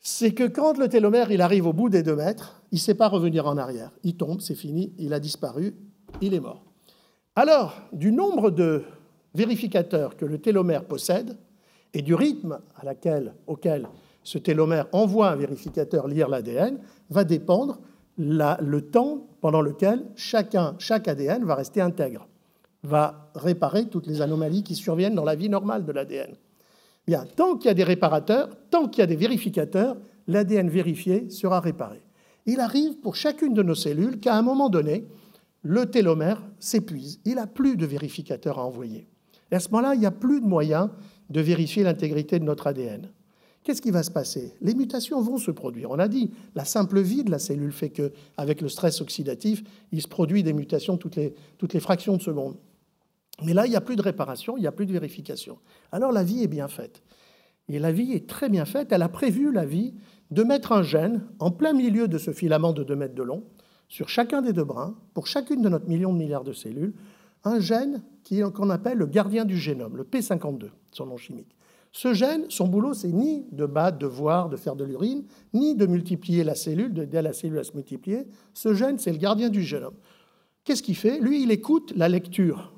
c'est 0.00 0.32
que 0.34 0.44
quand 0.44 0.76
le 0.78 0.88
télomère 0.88 1.30
il 1.30 1.40
arrive 1.40 1.66
au 1.66 1.72
bout 1.72 1.88
des 1.88 2.02
deux 2.02 2.16
mètres, 2.16 2.60
il 2.72 2.76
ne 2.76 2.80
sait 2.80 2.94
pas 2.94 3.08
revenir 3.08 3.46
en 3.46 3.56
arrière. 3.56 3.92
Il 4.02 4.16
tombe, 4.16 4.40
c'est 4.40 4.54
fini, 4.54 4.92
il 4.98 5.14
a 5.14 5.20
disparu, 5.20 5.74
il 6.20 6.34
est 6.34 6.40
mort. 6.40 6.64
Alors, 7.36 7.80
du 7.92 8.12
nombre 8.12 8.50
de 8.50 8.82
vérificateurs 9.34 10.16
que 10.16 10.24
le 10.24 10.38
télomère 10.38 10.84
possède 10.84 11.36
et 11.94 12.02
du 12.02 12.14
rythme 12.14 12.60
auquel 13.46 13.88
ce 14.22 14.38
télomère 14.38 14.86
envoie 14.92 15.30
un 15.30 15.36
vérificateur 15.36 16.06
lire 16.08 16.28
l'ADN, 16.28 16.78
va 17.10 17.24
dépendre 17.24 17.80
le 18.16 18.80
temps 18.80 19.26
pendant 19.40 19.60
lequel 19.60 20.04
chaque 20.16 20.54
ADN 20.54 21.44
va 21.44 21.54
rester 21.54 21.80
intègre, 21.80 22.28
va 22.82 23.30
réparer 23.34 23.86
toutes 23.86 24.06
les 24.06 24.20
anomalies 24.20 24.62
qui 24.62 24.74
surviennent 24.74 25.14
dans 25.14 25.24
la 25.24 25.34
vie 25.34 25.48
normale 25.48 25.84
de 25.84 25.92
l'ADN. 25.92 26.34
Bien, 27.06 27.24
tant 27.36 27.56
qu'il 27.56 27.66
y 27.66 27.70
a 27.70 27.74
des 27.74 27.84
réparateurs, 27.84 28.50
tant 28.70 28.86
qu'il 28.88 29.00
y 29.00 29.02
a 29.02 29.06
des 29.06 29.16
vérificateurs, 29.16 29.96
l'ADN 30.28 30.68
vérifié 30.68 31.30
sera 31.30 31.58
réparé. 31.58 32.00
Il 32.46 32.60
arrive 32.60 33.00
pour 33.00 33.16
chacune 33.16 33.54
de 33.54 33.62
nos 33.62 33.74
cellules 33.74 34.20
qu'à 34.20 34.36
un 34.36 34.42
moment 34.42 34.68
donné, 34.68 35.08
le 35.62 35.86
télomère 35.86 36.42
s'épuise. 36.58 37.20
Il 37.24 37.36
n'a 37.36 37.46
plus 37.46 37.76
de 37.76 37.86
vérificateurs 37.86 38.58
à 38.58 38.64
envoyer. 38.66 39.08
Et 39.52 39.54
à 39.54 39.60
ce 39.60 39.68
moment-là, 39.70 39.94
il 39.94 40.00
n'y 40.00 40.06
a 40.06 40.10
plus 40.10 40.40
de 40.40 40.46
moyens 40.46 40.88
de 41.30 41.40
vérifier 41.40 41.84
l'intégrité 41.84 42.38
de 42.38 42.44
notre 42.44 42.66
ADN. 42.66 43.08
Qu'est-ce 43.62 43.82
qui 43.82 43.92
va 43.92 44.02
se 44.02 44.10
passer? 44.10 44.54
Les 44.60 44.74
mutations 44.74 45.20
vont 45.20 45.38
se 45.38 45.52
produire. 45.52 45.90
On 45.92 45.98
a 45.98 46.08
dit, 46.08 46.32
la 46.56 46.64
simple 46.64 47.00
vie 47.00 47.22
de 47.22 47.30
la 47.30 47.38
cellule 47.38 47.70
fait 47.70 47.90
que, 47.90 48.12
avec 48.36 48.60
le 48.60 48.68
stress 48.68 49.00
oxydatif, 49.00 49.62
il 49.92 50.02
se 50.02 50.08
produit 50.08 50.42
des 50.42 50.52
mutations 50.52 50.96
toutes 50.96 51.14
les, 51.14 51.34
toutes 51.58 51.74
les 51.74 51.80
fractions 51.80 52.16
de 52.16 52.22
seconde. 52.22 52.56
Mais 53.44 53.54
là, 53.54 53.66
il 53.66 53.70
n'y 53.70 53.76
a 53.76 53.80
plus 53.80 53.94
de 53.94 54.02
réparation, 54.02 54.56
il 54.56 54.60
n'y 54.60 54.66
a 54.66 54.72
plus 54.72 54.86
de 54.86 54.92
vérification. 54.92 55.58
Alors 55.92 56.12
la 56.12 56.24
vie 56.24 56.42
est 56.42 56.48
bien 56.48 56.66
faite. 56.66 57.02
Et 57.68 57.78
la 57.78 57.92
vie 57.92 58.12
est 58.12 58.28
très 58.28 58.48
bien 58.48 58.64
faite. 58.64 58.90
Elle 58.90 59.02
a 59.02 59.08
prévu, 59.08 59.52
la 59.52 59.64
vie, 59.64 59.94
de 60.30 60.42
mettre 60.42 60.72
un 60.72 60.82
gène 60.82 61.24
en 61.38 61.50
plein 61.50 61.72
milieu 61.72 62.08
de 62.08 62.18
ce 62.18 62.32
filament 62.32 62.72
de 62.72 62.82
2 62.82 62.96
mètres 62.96 63.14
de 63.14 63.22
long, 63.22 63.44
sur 63.88 64.08
chacun 64.08 64.42
des 64.42 64.52
deux 64.52 64.64
brins, 64.64 64.96
pour 65.14 65.26
chacune 65.26 65.60
de 65.60 65.68
notre 65.68 65.86
million 65.86 66.12
de 66.12 66.18
milliards 66.18 66.44
de 66.44 66.54
cellules, 66.54 66.94
un 67.44 67.60
gène 67.60 68.02
qu'on 68.54 68.70
appelle 68.70 68.98
le 68.98 69.06
gardien 69.06 69.44
du 69.44 69.58
génome, 69.58 69.96
le 69.96 70.04
P52, 70.04 70.70
son 70.90 71.06
nom 71.06 71.16
chimique. 71.16 71.54
Ce 71.92 72.14
gène, 72.14 72.46
son 72.48 72.66
boulot, 72.66 72.94
c'est 72.94 73.12
ni 73.12 73.44
de 73.52 73.66
battre, 73.66 73.98
de 73.98 74.06
voir, 74.06 74.48
de 74.48 74.56
faire 74.56 74.76
de 74.76 74.84
l'urine, 74.84 75.24
ni 75.52 75.74
de 75.74 75.84
multiplier 75.84 76.42
la 76.42 76.54
cellule, 76.54 76.94
d'aider 76.94 77.20
la 77.20 77.34
cellule 77.34 77.58
à 77.58 77.64
se 77.64 77.74
multiplier. 77.74 78.26
Ce 78.54 78.72
gène, 78.72 78.98
c'est 78.98 79.12
le 79.12 79.18
gardien 79.18 79.50
du 79.50 79.62
génome. 79.62 79.94
Qu'est-ce 80.64 80.82
qu'il 80.82 80.96
fait? 80.96 81.20
Lui, 81.20 81.42
il 81.42 81.50
écoute 81.50 81.92
la 81.94 82.08
lecture 82.08 82.72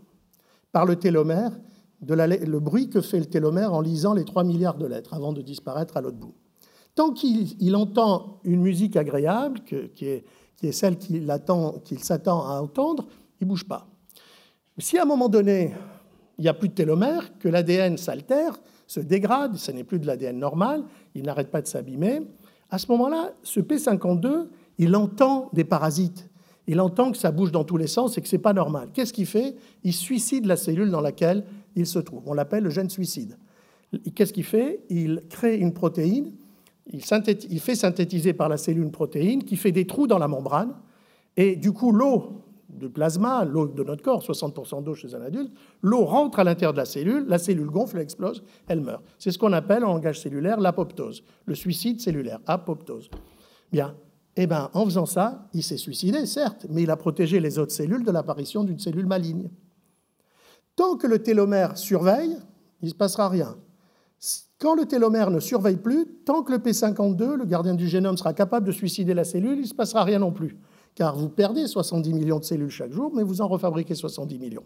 par 0.73 0.85
le 0.85 0.97
télomère, 0.97 1.53
le 2.01 2.59
bruit 2.59 2.91
que 2.91 3.01
fait 3.01 3.21
le 3.21 3.27
télomère 3.27 3.73
en 3.73 3.81
lisant 3.81 4.15
les 4.15 4.25
3 4.25 4.43
milliards 4.43 4.79
de 4.79 4.87
lettres 4.87 5.15
avant 5.15 5.33
de 5.33 5.43
disparaître 5.43 5.97
à 5.97 6.01
l'autre 6.01 6.19
bout. 6.19 6.35
Tant 6.97 7.13
qu'il 7.13 7.77
entend 7.77 8.41
une 8.43 8.61
musique 8.61 8.97
agréable, 8.97 9.61
qui, 9.61 9.77
est, 9.77 10.25
qui, 10.57 10.67
est, 10.67 10.73
celle 10.73 10.99
qu'il 10.99 11.25
s'attend 12.03 12.47
à 12.47 12.61
entendre, 12.61 13.07
il 13.41 13.45
ne 13.45 13.49
bouge 13.49 13.65
pas. 13.65 13.94
Si 14.79 14.99
à 14.99 15.03
un 15.03 15.07
moment 15.07 15.29
donné, 15.29 15.73
il 16.39 16.43
n'y 16.43 16.49
a 16.49 16.55
plus 16.55 16.69
de 16.69 16.75
télomère, 16.75 17.39
que 17.39 17.49
l'ADN 17.49 17.97
s'altère, 17.97 18.59
se 18.87 19.01
dégrade, 19.01 19.57
ce 19.57 19.71
n'est 19.71 19.85
plus 19.85 19.99
de 19.99 20.07
l'ADN 20.07 20.39
normal, 20.39 20.85
il 21.15 21.23
n'arrête 21.23 21.51
pas 21.51 21.63
de 21.63 21.67
s'abîmer, 21.67 22.23
à 22.71 22.79
ce 22.79 22.91
moment-là, 22.91 23.33
ce 23.43 23.61
P52, 23.61 24.49
il 24.79 24.97
entend 24.97 25.51
des 25.53 25.65
parasites 25.65 26.29
il 26.67 26.81
entend 26.81 27.13
que 27.13 27.19
ça 27.19 27.31
bouge 27.31 27.53
dans 27.53 27.65
tous 27.65 27.77
les 27.77 27.87
sens 27.87 28.17
et 28.17 28.23
que 28.23 28.29
ce 28.29 28.37
n'est 28.37 28.43
pas 28.43 28.53
normal. 28.53 28.89
Qu'est-ce 28.93 29.13
qu'il 29.13 29.27
fait? 29.27 29.55
Il 29.83 29.93
suicide 29.93 30.47
la 30.47 30.57
cellule 30.57 30.91
dans 30.91 31.01
laquelle 31.01 31.45
il 31.77 31.87
se 31.87 31.99
trouve. 31.99 32.23
On 32.27 32.35
l'appelle 32.35 32.65
le 32.65 32.71
gène 32.71 32.89
suicide. 32.89 33.37
Qu'est-ce 34.15 34.33
qu'il 34.33 34.45
fait? 34.45 34.81
Il 34.89 35.23
crée 35.29 35.57
une 35.57 35.73
protéine, 35.73 36.33
il, 36.91 37.01
il, 37.51 37.61
fait 37.61 37.75
synthétiser 37.75 38.33
par 38.33 38.49
la 38.49 38.57
cellule 38.57 38.83
une 38.83 38.91
protéine 38.91 39.45
qui 39.45 39.57
fait 39.57 39.73
des 39.73 39.87
trous 39.87 40.07
dans 40.07 40.19
la 40.19 40.27
membrane, 40.27 40.75
et 41.37 41.55
du 41.55 41.73
coup 41.73 41.93
l'eau 41.93 42.44
de 42.79 42.89
plasma, 42.89 43.45
l'eau 43.45 43.67
de 43.67 43.83
notre 43.83 44.03
corps, 44.03 44.23
60% 44.23 44.83
d'eau 44.83 44.95
chez 44.95 45.15
un 45.15 45.23
adulte, 45.23 45.53
l'eau 45.83 46.05
rentre 46.05 46.39
à 46.39 46.45
l'intérieur 46.45 46.73
de 46.73 46.79
la 46.79 46.85
cellule, 46.85 47.25
la 47.27 47.39
cellule 47.39 47.71
gonfle, 47.71 47.97
elle 47.97 48.03
explose, 48.03 48.43
elle 48.67 48.81
meurt. 48.81 49.03
C'est 49.19 49.31
ce 49.31 49.39
qu'on 49.39 49.53
appelle 49.53 49.85
en 49.85 49.95
langage 49.95 50.21
cellulaire 50.21 50.61
l'apoptose, 50.61 51.23
le 51.47 51.55
suicide 51.55 52.01
cellulaire, 52.01 52.41
apoptose. 52.47 53.11
Bien. 53.73 53.95
Eh 54.37 54.49
bien, 54.49 54.69
en 54.75 54.85
faisant 54.85 55.07
ça, 55.07 55.49
il 55.55 55.63
s'est 55.63 55.77
suicidé, 55.77 56.27
certes, 56.27 56.67
mais 56.69 56.83
il 56.83 56.91
a 56.91 56.97
protégé 56.97 57.39
les 57.39 57.59
autres 57.59 57.73
cellules 57.73 58.03
de 58.03 58.11
l'apparition 58.11 58.65
d'une 58.65 58.81
cellule 58.81 59.07
maligne. 59.07 59.49
Tant 60.75 60.97
que 60.97 61.07
le 61.07 61.21
télomère 61.23 61.79
surveille, 61.79 62.37
il 62.83 62.87
ne 62.87 62.91
se 62.91 62.97
passera 62.97 63.29
rien. 63.29 63.57
Quand 64.59 64.75
le 64.75 64.87
télomère 64.87 65.31
ne 65.31 65.39
surveille 65.39 65.77
plus, 65.77 66.07
tant 66.25 66.43
que 66.43 66.51
le 66.51 66.59
P52, 66.59 67.35
le 67.35 67.45
gardien 67.45 67.75
du 67.75 67.87
génome, 67.87 68.17
sera 68.17 68.33
capable 68.33 68.67
de 68.67 68.73
suicider 68.73 69.15
la 69.15 69.25
cellule, 69.25 69.59
il 69.59 69.63
ne 69.63 69.67
se 69.67 69.75
passera 69.75 70.03
rien 70.05 70.19
non 70.19 70.33
plus. 70.33 70.59
Car 70.95 71.17
vous 71.17 71.29
perdez 71.29 71.67
70 71.67 72.13
millions 72.15 72.39
de 72.39 72.45
cellules 72.45 72.71
chaque 72.71 72.93
jour, 72.93 73.13
mais 73.15 73.23
vous 73.23 73.41
en 73.41 73.49
refabriquez 73.49 73.95
70 73.95 74.39
millions. 74.39 74.65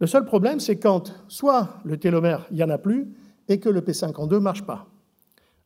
Le 0.00 0.06
seul 0.06 0.24
problème, 0.24 0.60
c'est 0.60 0.76
quand 0.76 1.14
soit 1.28 1.78
le 1.84 1.96
télomère, 1.96 2.46
il 2.50 2.56
n'y 2.56 2.62
en 2.62 2.70
a 2.70 2.78
plus, 2.78 3.14
et 3.48 3.60
que 3.60 3.68
le 3.68 3.80
P52 3.80 4.34
ne 4.34 4.38
marche 4.38 4.64
pas. 4.64 4.86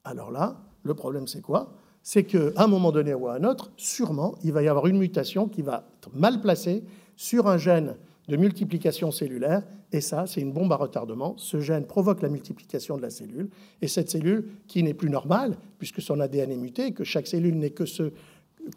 Alors 0.04 0.30
là, 0.30 0.60
le 0.82 0.94
problème, 0.94 1.26
c'est 1.26 1.40
quoi? 1.40 1.72
C'est 2.02 2.24
qu'à 2.24 2.50
un 2.56 2.66
moment 2.66 2.92
donné 2.92 3.14
ou 3.14 3.28
à 3.28 3.34
un 3.34 3.44
autre, 3.44 3.72
sûrement, 3.76 4.36
il 4.42 4.52
va 4.52 4.62
y 4.62 4.68
avoir 4.68 4.86
une 4.86 4.98
mutation 4.98 5.48
qui 5.48 5.62
va 5.62 5.88
être 5.98 6.10
mal 6.14 6.40
placée 6.40 6.84
sur 7.16 7.48
un 7.48 7.58
gène 7.58 7.96
de 8.28 8.36
multiplication 8.36 9.10
cellulaire, 9.10 9.62
et 9.90 10.02
ça, 10.02 10.26
c'est 10.26 10.42
une 10.42 10.52
bombe 10.52 10.70
à 10.72 10.76
retardement. 10.76 11.34
Ce 11.38 11.60
gène 11.60 11.86
provoque 11.86 12.20
la 12.20 12.28
multiplication 12.28 12.98
de 12.98 13.02
la 13.02 13.10
cellule, 13.10 13.48
et 13.80 13.88
cette 13.88 14.10
cellule, 14.10 14.50
qui 14.66 14.82
n'est 14.82 14.94
plus 14.94 15.08
normale, 15.08 15.56
puisque 15.78 16.02
son 16.02 16.20
ADN 16.20 16.50
est 16.50 16.56
muté, 16.56 16.92
que 16.92 17.04
chaque 17.04 17.26
cellule 17.26 17.56
n'est 17.56 17.70
que 17.70 17.86
ce 17.86 18.12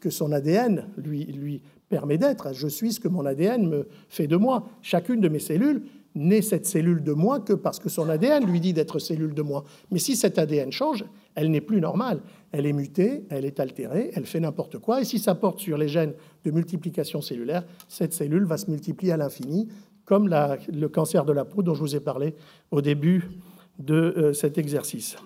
que 0.00 0.10
son 0.10 0.32
ADN 0.32 0.88
lui, 0.96 1.24
lui 1.24 1.62
permet 1.88 2.18
d'être. 2.18 2.54
Je 2.54 2.68
suis 2.68 2.92
ce 2.92 3.00
que 3.00 3.08
mon 3.08 3.26
ADN 3.26 3.68
me 3.68 3.88
fait 4.08 4.26
de 4.26 4.36
moi. 4.36 4.68
Chacune 4.80 5.20
de 5.20 5.28
mes 5.28 5.38
cellules 5.38 5.82
n'est 6.14 6.42
cette 6.42 6.66
cellule 6.66 7.02
de 7.02 7.12
moi 7.12 7.40
que 7.40 7.52
parce 7.52 7.78
que 7.78 7.88
son 7.88 8.08
ADN 8.08 8.44
lui 8.44 8.60
dit 8.60 8.72
d'être 8.72 8.98
cellule 8.98 9.34
de 9.34 9.42
moi. 9.42 9.64
Mais 9.90 9.98
si 9.98 10.16
cet 10.16 10.38
ADN 10.38 10.70
change, 10.72 11.04
elle 11.34 11.50
n'est 11.50 11.60
plus 11.60 11.80
normale. 11.80 12.20
Elle 12.50 12.66
est 12.66 12.72
mutée, 12.72 13.24
elle 13.30 13.44
est 13.44 13.60
altérée, 13.60 14.10
elle 14.14 14.26
fait 14.26 14.40
n'importe 14.40 14.78
quoi. 14.78 15.00
Et 15.00 15.04
si 15.04 15.18
ça 15.18 15.34
porte 15.34 15.58
sur 15.58 15.78
les 15.78 15.88
gènes 15.88 16.14
de 16.44 16.50
multiplication 16.50 17.20
cellulaire, 17.20 17.64
cette 17.88 18.12
cellule 18.12 18.44
va 18.44 18.58
se 18.58 18.70
multiplier 18.70 19.12
à 19.12 19.16
l'infini, 19.16 19.68
comme 20.04 20.28
le 20.28 20.86
cancer 20.88 21.24
de 21.24 21.32
la 21.32 21.44
peau 21.44 21.62
dont 21.62 21.74
je 21.74 21.80
vous 21.80 21.96
ai 21.96 22.00
parlé 22.00 22.34
au 22.70 22.82
début 22.82 23.30
de 23.78 23.94
euh, 23.94 24.32
cet 24.32 24.58
exercice. 24.58 25.16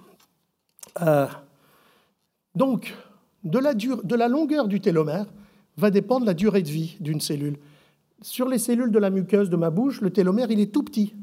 Euh, 1.03 1.27
donc, 2.55 2.95
de 3.47 4.15
la, 4.17 4.29
longueur 4.29 4.69
du 4.69 4.81
télomère 4.81 5.27
va 5.77 5.91
dépendre 5.91 6.27
la 6.27 6.35
durée 6.35 6.63
de 6.63 6.69
vie 6.69 6.97
d'une 7.01 7.21
cellule. 7.21 7.59
Sur 8.23 8.49
les 8.49 8.59
cellules 8.59 8.91
de 8.91 8.99
la 8.99 9.11
muqueuse 9.11 9.51
de 9.51 9.57
ma 9.57 9.71
bouche, 9.71 10.01
le 10.01 10.11
télomère, 10.11 10.51
il 10.51 10.61
est 10.61 10.73
tout 10.73 10.83
petit. 10.83 11.15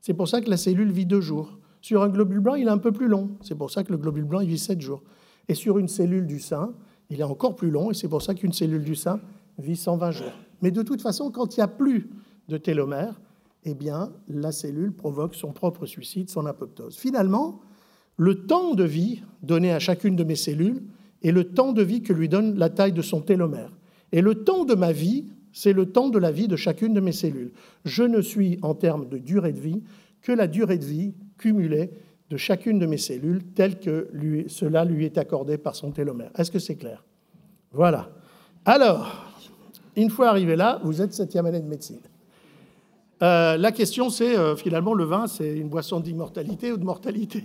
C'est 0.00 0.14
pour 0.14 0.28
ça 0.28 0.40
que 0.40 0.50
la 0.50 0.56
cellule 0.56 0.90
vit 0.90 1.06
deux 1.06 1.20
jours. 1.20 1.58
Sur 1.80 2.02
un 2.02 2.08
globule 2.08 2.40
blanc, 2.40 2.54
il 2.54 2.66
est 2.66 2.70
un 2.70 2.78
peu 2.78 2.92
plus 2.92 3.08
long. 3.08 3.30
C'est 3.42 3.54
pour 3.54 3.70
ça 3.70 3.84
que 3.84 3.92
le 3.92 3.98
globule 3.98 4.24
blanc, 4.24 4.40
vit 4.40 4.58
sept 4.58 4.80
jours. 4.80 5.02
Et 5.48 5.54
sur 5.54 5.78
une 5.78 5.88
cellule 5.88 6.26
du 6.26 6.40
sein, 6.40 6.72
il 7.08 7.20
est 7.20 7.24
encore 7.24 7.56
plus 7.56 7.70
long, 7.70 7.90
et 7.90 7.94
c'est 7.94 8.08
pour 8.08 8.22
ça 8.22 8.34
qu'une 8.34 8.52
cellule 8.52 8.84
du 8.84 8.94
sein 8.94 9.20
vit 9.58 9.76
120 9.76 10.10
jours. 10.10 10.32
Mais 10.62 10.70
de 10.70 10.82
toute 10.82 11.02
façon, 11.02 11.30
quand 11.30 11.56
il 11.56 11.60
n'y 11.60 11.64
a 11.64 11.68
plus 11.68 12.10
de 12.48 12.56
télomère, 12.56 13.20
eh 13.64 13.74
bien, 13.74 14.12
la 14.28 14.52
cellule 14.52 14.92
provoque 14.92 15.34
son 15.34 15.52
propre 15.52 15.86
suicide, 15.86 16.30
son 16.30 16.46
apoptose. 16.46 16.96
Finalement, 16.96 17.60
le 18.16 18.46
temps 18.46 18.74
de 18.74 18.84
vie 18.84 19.22
donné 19.42 19.72
à 19.72 19.78
chacune 19.78 20.16
de 20.16 20.24
mes 20.24 20.36
cellules 20.36 20.82
est 21.22 21.32
le 21.32 21.44
temps 21.44 21.72
de 21.72 21.82
vie 21.82 22.02
que 22.02 22.12
lui 22.12 22.28
donne 22.28 22.58
la 22.58 22.70
taille 22.70 22.92
de 22.92 23.02
son 23.02 23.20
télomère. 23.20 23.70
Et 24.12 24.20
le 24.20 24.36
temps 24.36 24.64
de 24.64 24.74
ma 24.74 24.92
vie, 24.92 25.26
c'est 25.52 25.72
le 25.72 25.86
temps 25.86 26.08
de 26.08 26.18
la 26.18 26.30
vie 26.30 26.48
de 26.48 26.56
chacune 26.56 26.94
de 26.94 27.00
mes 27.00 27.12
cellules. 27.12 27.52
Je 27.84 28.02
ne 28.02 28.20
suis, 28.20 28.58
en 28.62 28.74
termes 28.74 29.08
de 29.08 29.18
durée 29.18 29.52
de 29.52 29.60
vie, 29.60 29.82
que 30.22 30.32
la 30.32 30.46
durée 30.46 30.78
de 30.78 30.84
vie 30.84 31.14
cumulée 31.38 31.90
de 32.30 32.36
chacune 32.36 32.78
de 32.78 32.86
mes 32.86 32.98
cellules 32.98 33.42
telle 33.54 33.78
que 33.78 34.08
cela 34.46 34.84
lui 34.84 35.04
est 35.04 35.18
accordé 35.18 35.58
par 35.58 35.74
son 35.74 35.90
télomère. 35.90 36.30
Est-ce 36.36 36.50
que 36.50 36.58
c'est 36.58 36.76
clair? 36.76 37.04
Voilà. 37.72 38.10
Alors, 38.64 39.26
une 39.96 40.10
fois 40.10 40.28
arrivé 40.28 40.54
là, 40.54 40.80
vous 40.84 41.02
êtes 41.02 41.12
septième 41.12 41.46
année 41.46 41.60
de 41.60 41.66
médecine. 41.66 42.00
Euh, 43.22 43.56
la 43.56 43.72
question, 43.72 44.08
c'est 44.08 44.36
euh, 44.36 44.56
finalement, 44.56 44.94
le 44.94 45.04
vin, 45.04 45.26
c'est 45.26 45.56
une 45.58 45.68
boisson 45.68 46.00
d'immortalité 46.00 46.72
ou 46.72 46.78
de 46.78 46.84
mortalité? 46.84 47.44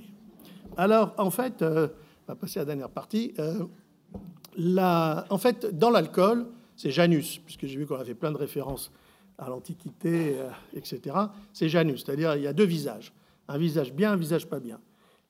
Alors, 0.77 1.13
en 1.17 1.31
fait, 1.31 1.61
euh, 1.61 1.87
on 2.27 2.31
va 2.31 2.35
passer 2.35 2.59
à 2.59 2.61
la 2.63 2.65
dernière 2.65 2.89
partie. 2.89 3.33
en 4.57 5.37
fait, 5.37 5.77
dans 5.77 5.89
l'alcool, 5.89 6.47
c'est 6.75 6.91
Janus, 6.91 7.39
puisque 7.45 7.65
j'ai 7.65 7.77
vu 7.77 7.85
qu'on 7.85 7.95
avait 7.95 8.15
plein 8.15 8.31
de 8.31 8.37
références 8.37 8.91
à 9.37 9.49
l'Antiquité, 9.49 10.35
etc. 10.73 11.15
C'est 11.53 11.69
Janus, 11.69 12.03
c'est-à-dire 12.05 12.35
il 12.35 12.43
y 12.43 12.47
a 12.47 12.53
deux 12.53 12.65
visages. 12.65 13.13
Un 13.47 13.57
visage 13.57 13.93
bien, 13.93 14.13
un 14.13 14.17
visage 14.17 14.47
pas 14.47 14.59
bien. 14.59 14.79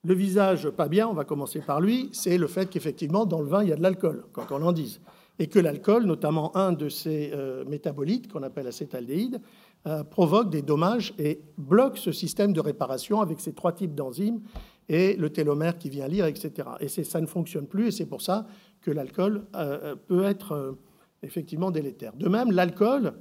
Le 0.06 0.14
visage 0.14 0.70
pas 0.70 0.86
bien, 0.86 1.08
on 1.08 1.14
va 1.14 1.24
commencer 1.24 1.60
par 1.60 1.80
lui, 1.80 2.10
c'est 2.12 2.38
le 2.38 2.46
fait 2.46 2.70
qu'effectivement, 2.70 3.26
dans 3.26 3.40
le 3.40 3.48
vin, 3.48 3.64
il 3.64 3.70
y 3.70 3.72
a 3.72 3.76
de 3.76 3.82
l'alcool, 3.82 4.24
quoi 4.32 4.44
qu'on 4.44 4.62
en 4.62 4.70
dise. 4.70 5.00
Et 5.40 5.48
que 5.48 5.58
l'alcool, 5.58 6.04
notamment 6.04 6.56
un 6.56 6.70
de 6.70 6.88
ces 6.88 7.32
euh, 7.34 7.64
métabolites 7.64 8.30
qu'on 8.30 8.44
appelle 8.44 8.68
acétaldéhyde, 8.68 9.40
euh, 9.86 10.04
provoque 10.04 10.48
des 10.48 10.62
dommages 10.62 11.12
et 11.18 11.40
bloque 11.58 11.98
ce 11.98 12.12
système 12.12 12.52
de 12.52 12.60
réparation 12.60 13.20
avec 13.20 13.40
ces 13.40 13.52
trois 13.52 13.72
types 13.72 13.96
d'enzymes 13.96 14.40
et 14.88 15.16
le 15.16 15.30
télomère 15.30 15.78
qui 15.78 15.90
vient 15.90 16.08
lire, 16.08 16.26
etc. 16.26 16.68
Et 16.80 16.88
ça 16.88 17.20
ne 17.20 17.26
fonctionne 17.26 17.66
plus, 17.66 17.88
et 17.88 17.90
c'est 17.90 18.06
pour 18.06 18.22
ça 18.22 18.46
que 18.80 18.90
l'alcool 18.90 19.46
euh, 19.56 19.96
peut 19.96 20.24
être 20.24 20.76
effectivement 21.22 21.70
délétère. 21.70 22.14
De 22.14 22.28
même, 22.28 22.52
l'alcool, 22.52 23.14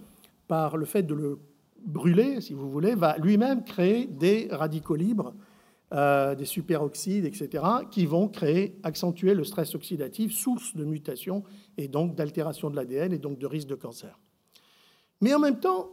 par 0.47 0.77
le 0.77 0.85
fait 0.85 1.03
de 1.03 1.13
le 1.13 1.39
brûler, 1.85 2.41
si 2.41 2.53
vous 2.53 2.69
voulez, 2.69 2.95
va 2.95 3.17
lui-même 3.17 3.63
créer 3.63 4.07
des 4.07 4.47
radicaux 4.51 4.95
libres, 4.95 5.33
euh, 5.93 6.35
des 6.35 6.45
superoxydes, 6.45 7.25
etc., 7.25 7.63
qui 7.91 8.05
vont 8.05 8.27
créer, 8.27 8.77
accentuer 8.83 9.33
le 9.33 9.43
stress 9.43 9.75
oxydatif, 9.75 10.33
source 10.33 10.75
de 10.75 10.83
mutation 10.83 11.43
et 11.77 11.87
donc 11.87 12.15
d'altération 12.15 12.69
de 12.69 12.75
l'ADN 12.75 13.13
et 13.13 13.19
donc 13.19 13.37
de 13.37 13.45
risque 13.45 13.67
de 13.67 13.75
cancer. 13.75 14.19
Mais 15.21 15.33
en 15.33 15.39
même 15.39 15.59
temps, 15.59 15.89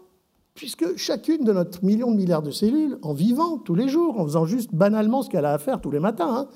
puisque 0.54 0.96
chacune 0.96 1.44
de 1.44 1.52
notre 1.52 1.84
million 1.84 2.10
de 2.10 2.16
milliards 2.16 2.42
de 2.42 2.50
cellules, 2.50 2.98
en 3.02 3.14
vivant 3.14 3.58
tous 3.58 3.74
les 3.74 3.88
jours, 3.88 4.20
en 4.20 4.24
faisant 4.24 4.44
juste 4.44 4.74
banalement 4.74 5.22
ce 5.22 5.30
qu'elle 5.30 5.44
a 5.44 5.54
à 5.54 5.58
faire 5.58 5.80
tous 5.80 5.90
les 5.90 6.00
matins, 6.00 6.34
hein, 6.34 6.48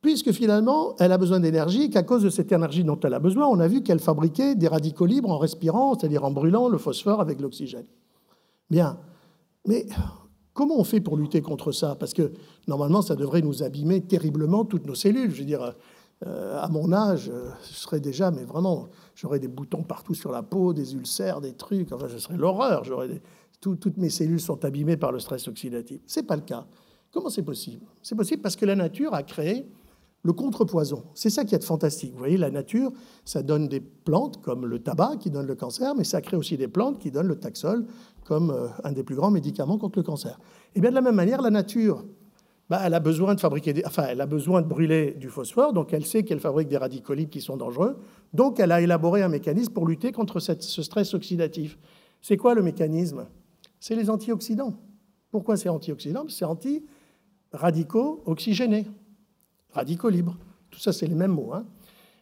puisque 0.00 0.32
finalement, 0.32 0.94
elle 0.98 1.12
a 1.12 1.18
besoin 1.18 1.40
d'énergie, 1.40 1.90
qu'à 1.90 2.02
cause 2.02 2.22
de 2.22 2.30
cette 2.30 2.52
énergie 2.52 2.84
dont 2.84 2.98
elle 3.00 3.14
a 3.14 3.18
besoin, 3.18 3.46
on 3.46 3.58
a 3.60 3.68
vu 3.68 3.82
qu'elle 3.82 3.98
fabriquait 3.98 4.54
des 4.54 4.68
radicaux 4.68 5.06
libres 5.06 5.30
en 5.30 5.38
respirant, 5.38 5.98
c'est-à-dire 5.98 6.24
en 6.24 6.30
brûlant 6.30 6.68
le 6.68 6.78
phosphore 6.78 7.20
avec 7.20 7.40
l'oxygène. 7.40 7.86
Bien. 8.70 8.98
Mais 9.66 9.86
comment 10.54 10.78
on 10.78 10.84
fait 10.84 11.00
pour 11.00 11.16
lutter 11.16 11.42
contre 11.42 11.72
ça? 11.72 11.96
Parce 11.96 12.14
que 12.14 12.32
normalement, 12.66 13.02
ça 13.02 13.16
devrait 13.16 13.42
nous 13.42 13.62
abîmer 13.62 14.00
terriblement 14.00 14.64
toutes 14.64 14.86
nos 14.86 14.94
cellules. 14.94 15.32
Je 15.32 15.40
veux 15.40 15.46
dire, 15.46 15.74
euh, 16.26 16.60
à 16.60 16.68
mon 16.68 16.92
âge, 16.92 17.30
euh, 17.32 17.50
je 17.68 17.74
serais 17.74 18.00
déjà, 18.00 18.30
mais 18.30 18.44
vraiment, 18.44 18.88
j'aurais 19.14 19.38
des 19.38 19.48
boutons 19.48 19.82
partout 19.82 20.14
sur 20.14 20.32
la 20.32 20.42
peau, 20.42 20.72
des 20.72 20.94
ulcères, 20.94 21.40
des 21.40 21.52
trucs. 21.52 21.92
Enfin, 21.92 22.08
ce 22.08 22.18
serait 22.18 22.36
l'horreur. 22.36 22.84
J'aurais 22.84 23.20
toutes 23.60 23.96
mes 23.96 24.10
cellules 24.10 24.40
sont 24.40 24.64
abîmées 24.64 24.96
par 24.96 25.12
le 25.12 25.18
stress 25.18 25.48
oxydatif. 25.48 26.00
C'est 26.06 26.22
pas 26.22 26.36
le 26.36 26.42
cas. 26.42 26.66
Comment 27.12 27.30
c'est 27.30 27.42
possible? 27.42 27.86
C'est 28.02 28.14
possible 28.14 28.42
parce 28.42 28.56
que 28.56 28.66
la 28.66 28.76
nature 28.76 29.14
a 29.14 29.22
créé 29.22 29.66
le 30.22 30.32
contrepoison. 30.32 31.04
C'est 31.14 31.30
ça 31.30 31.44
qui 31.44 31.54
est 31.54 31.64
fantastique. 31.64 32.12
Vous 32.12 32.18
voyez, 32.18 32.36
la 32.36 32.50
nature, 32.50 32.92
ça 33.24 33.42
donne 33.42 33.68
des 33.68 33.80
plantes 33.80 34.42
comme 34.42 34.66
le 34.66 34.80
tabac 34.80 35.16
qui 35.18 35.30
donne 35.30 35.46
le 35.46 35.54
cancer, 35.54 35.94
mais 35.94 36.04
ça 36.04 36.20
crée 36.20 36.36
aussi 36.36 36.56
des 36.56 36.68
plantes 36.68 36.98
qui 36.98 37.10
donnent 37.10 37.28
le 37.28 37.38
taxol 37.38 37.86
comme 38.24 38.50
euh, 38.50 38.68
un 38.84 38.92
des 38.92 39.02
plus 39.02 39.14
grands 39.14 39.30
médicaments 39.30 39.78
contre 39.78 39.98
le 39.98 40.02
cancer. 40.02 40.38
Et 40.74 40.80
bien 40.80 40.90
de 40.90 40.94
la 40.94 41.00
même 41.00 41.14
manière, 41.14 41.40
la 41.40 41.50
nature, 41.50 42.04
bah, 42.68 42.80
elle 42.84 42.94
a 42.94 43.00
besoin 43.00 43.34
de 43.34 44.66
brûler 44.66 45.12
du 45.12 45.28
phosphore, 45.28 45.72
donc 45.72 45.92
elle 45.92 46.04
sait 46.04 46.22
qu'elle 46.22 46.40
fabrique 46.40 46.68
des 46.68 46.76
radicaux 46.76 47.14
libres 47.14 47.30
qui 47.30 47.40
sont 47.40 47.56
dangereux, 47.56 47.96
donc 48.34 48.60
elle 48.60 48.72
a 48.72 48.80
élaboré 48.80 49.22
un 49.22 49.28
mécanisme 49.28 49.72
pour 49.72 49.86
lutter 49.86 50.12
contre 50.12 50.38
ce 50.38 50.82
stress 50.82 51.14
oxydatif. 51.14 51.78
C'est 52.20 52.36
quoi 52.36 52.54
le 52.54 52.62
mécanisme? 52.62 53.26
C'est 53.80 53.94
les 53.94 54.10
antioxydants. 54.10 54.74
Pourquoi 55.30 55.56
c'est 55.56 55.68
antioxydant? 55.68 56.26
C'est 56.28 56.44
anti-radicaux 56.44 58.22
oxygénés 58.26 58.86
radicaux 59.70 60.08
libres. 60.08 60.36
Tout 60.70 60.80
ça, 60.80 60.92
c'est 60.92 61.06
les 61.06 61.14
mêmes 61.14 61.32
mots. 61.32 61.52
Hein. 61.54 61.64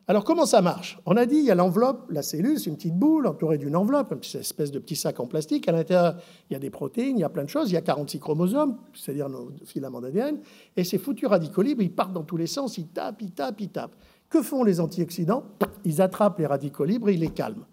Alors, 0.08 0.22
comment 0.22 0.46
ça 0.46 0.62
marche? 0.62 0.98
On 1.04 1.16
a 1.16 1.26
dit, 1.26 1.36
il 1.36 1.44
y 1.44 1.50
a 1.50 1.56
l'enveloppe, 1.56 2.08
la 2.10 2.22
cellule, 2.22 2.60
c'est 2.60 2.70
une 2.70 2.76
petite 2.76 2.94
boule 2.94 3.26
entourée 3.26 3.58
d'une 3.58 3.74
enveloppe, 3.74 4.12
une 4.12 4.40
espèce 4.40 4.70
de 4.70 4.78
petit 4.78 4.94
sac 4.94 5.18
en 5.18 5.26
plastique. 5.26 5.66
À 5.68 5.72
l'intérieur, 5.72 6.16
il 6.48 6.52
y 6.52 6.56
a 6.56 6.60
des 6.60 6.70
protéines, 6.70 7.18
il 7.18 7.22
y 7.22 7.24
a 7.24 7.28
plein 7.28 7.42
de 7.42 7.48
choses. 7.48 7.70
Il 7.70 7.74
y 7.74 7.76
a 7.76 7.80
46 7.80 8.20
chromosomes, 8.20 8.76
c'est-à-dire 8.94 9.28
nos 9.28 9.50
filaments 9.64 10.00
d'ADN. 10.00 10.38
Et 10.76 10.84
ces 10.84 10.98
foutus 10.98 11.28
radicaux 11.28 11.62
libres, 11.62 11.82
ils 11.82 11.92
partent 11.92 12.12
dans 12.12 12.22
tous 12.22 12.36
les 12.36 12.46
sens, 12.46 12.78
ils 12.78 12.86
tapent, 12.86 13.20
ils 13.20 13.32
tapent, 13.32 13.60
ils 13.60 13.68
tapent. 13.68 13.96
Que 14.30 14.42
font 14.42 14.62
les 14.62 14.78
antioxydants? 14.78 15.42
Ils 15.84 16.00
attrapent 16.00 16.38
les 16.38 16.46
radicaux 16.46 16.84
libres 16.84 17.08
et 17.08 17.14
ils 17.14 17.20
les 17.20 17.30
calment. 17.30 17.64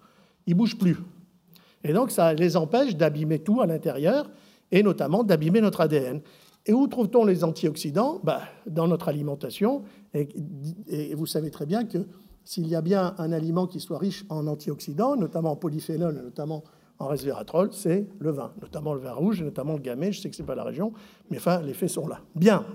Ils 0.48 0.56
bougent 0.56 0.78
plus. 0.78 0.98
Et 1.84 1.94
donc, 1.94 2.10
ça 2.10 2.34
les 2.34 2.58
empêche 2.58 2.96
d'abîmer 2.96 3.40
tout 3.40 3.62
à 3.62 3.68
l'intérieur, 3.68 4.30
et 4.72 4.82
notamment 4.82 5.24
d'abîmer 5.24 5.62
notre 5.62 5.82
ADN. 5.82 6.22
Et 6.66 6.74
où 6.74 6.88
trouve-t-on 6.88 7.26
les 7.26 7.44
antioxydants? 7.44 8.22
Bah, 8.24 8.42
Dans 8.66 8.88
notre 8.88 9.10
alimentation. 9.10 9.84
Et, 10.14 11.14
vous 11.16 11.26
savez 11.26 11.52
très 11.52 11.66
bien 11.66 11.86
que 11.86 12.08
s'il 12.46 12.68
y 12.68 12.76
a 12.76 12.82
bien 12.82 13.16
un 13.18 13.32
aliment 13.32 13.68
qui 13.68 13.80
soit 13.80 13.98
riche 13.98 14.26
en 14.30 14.48
antioxydants, 14.48 15.16
notamment 15.16 15.52
en 15.52 15.56
polyphénol, 15.56 16.16
notamment 16.16 16.64
en 17.00 17.08
resveratrol, 17.08 17.74
c'est 17.74 18.08
le 18.20 18.32
vin, 18.32 18.54
notamment 18.62 18.94
le 18.94 19.00
vin 19.00 19.14
rouge, 19.14 19.42
et 19.42 19.44
notamment 19.44 19.74
le 19.74 19.80
gamay. 19.80 20.12
Je 20.12 20.22
sais 20.22 20.30
que 20.30 20.36
ce 20.36 20.42
n'est 20.42 20.46
pas 20.46 20.56
la 20.56 20.64
région, 20.64 20.94
mais 21.30 21.38
enfin, 21.38 21.62
les 21.62 21.74
faits 21.74 21.90
sont 21.90 22.08
là. 22.08 22.22
Bien. 22.36 22.66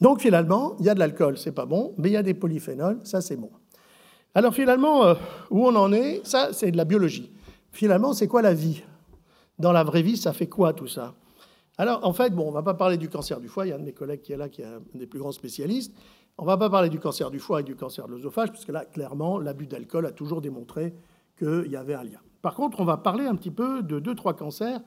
Donc 0.00 0.20
finalement, 0.20 0.76
il 0.78 0.86
y 0.86 0.90
a 0.90 0.94
de 0.94 0.98
l'alcool, 0.98 1.38
c'est 1.38 1.52
pas 1.52 1.66
bon, 1.66 1.94
mais 1.96 2.10
il 2.10 2.12
y 2.12 2.16
a 2.16 2.22
des 2.22 2.34
polyphénols, 2.34 3.00
ça 3.04 3.20
c'est 3.20 3.36
bon. 3.36 3.50
Alors 4.34 4.52
finalement, 4.52 5.04
euh, 5.06 5.14
où 5.50 5.66
on 5.66 5.74
en 5.74 5.92
est, 5.92 6.20
ça 6.26 6.52
c'est 6.52 6.70
de 6.70 6.76
la 6.76 6.84
biologie. 6.84 7.32
Finalement, 7.72 8.12
c'est 8.12 8.26
quoi 8.26 8.42
la 8.42 8.52
vie? 8.52 8.82
Dans 9.58 9.72
la 9.72 9.84
vraie 9.84 10.02
vie, 10.02 10.18
ça 10.18 10.34
fait 10.34 10.48
quoi 10.48 10.74
tout 10.74 10.88
ça? 10.88 11.14
Alors 11.78 12.06
en 12.06 12.12
fait, 12.12 12.30
bon, 12.30 12.44
on 12.44 12.50
ne 12.50 12.54
va 12.54 12.62
pas 12.62 12.74
parler 12.74 12.98
du 12.98 13.08
cancer 13.08 13.40
du 13.40 13.48
foie, 13.48 13.66
il 13.66 13.70
y 13.70 13.72
a 13.72 13.76
un 13.76 13.78
de 13.78 13.84
mes 13.84 13.92
collègues 13.92 14.20
qui 14.20 14.32
est 14.32 14.36
là, 14.36 14.50
qui 14.50 14.60
est 14.60 14.66
un 14.66 14.80
des 14.94 15.06
plus 15.06 15.18
grands 15.18 15.32
spécialistes. 15.32 15.94
On 16.38 16.42
ne 16.42 16.48
va 16.48 16.58
pas 16.58 16.68
parler 16.68 16.90
du 16.90 17.00
cancer 17.00 17.30
du 17.30 17.38
foie 17.38 17.60
et 17.60 17.64
du 17.64 17.76
cancer 17.76 18.06
de 18.06 18.12
l'œsophage, 18.12 18.52
parce 18.52 18.64
que 18.64 18.72
là, 18.72 18.84
clairement, 18.84 19.38
l'abus 19.38 19.66
d'alcool 19.66 20.04
a 20.04 20.12
toujours 20.12 20.42
démontré 20.42 20.94
qu'il 21.38 21.70
y 21.70 21.76
avait 21.76 21.94
un 21.94 22.04
lien. 22.04 22.20
Par 22.42 22.54
contre, 22.54 22.80
on 22.80 22.84
va 22.84 22.98
parler 22.98 23.26
un 23.26 23.34
petit 23.34 23.50
peu 23.50 23.82
de 23.82 23.98
deux, 23.98 24.14
trois 24.14 24.34
cancers 24.34 24.80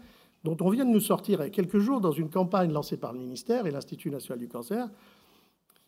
dont 0.44 0.56
on 0.62 0.70
vient 0.70 0.86
de 0.86 0.92
nous 0.92 1.00
sortir 1.00 1.50
quelques 1.52 1.80
jours 1.80 2.02
dans 2.02 2.12
une 2.12 2.30
campagne 2.30 2.72
lancée 2.72 2.98
par 2.98 3.14
le 3.14 3.20
ministère 3.20 3.66
et 3.66 3.72
l'Institut 3.72 4.12
national 4.12 4.40
du 4.40 4.48
cancer. 4.48 4.88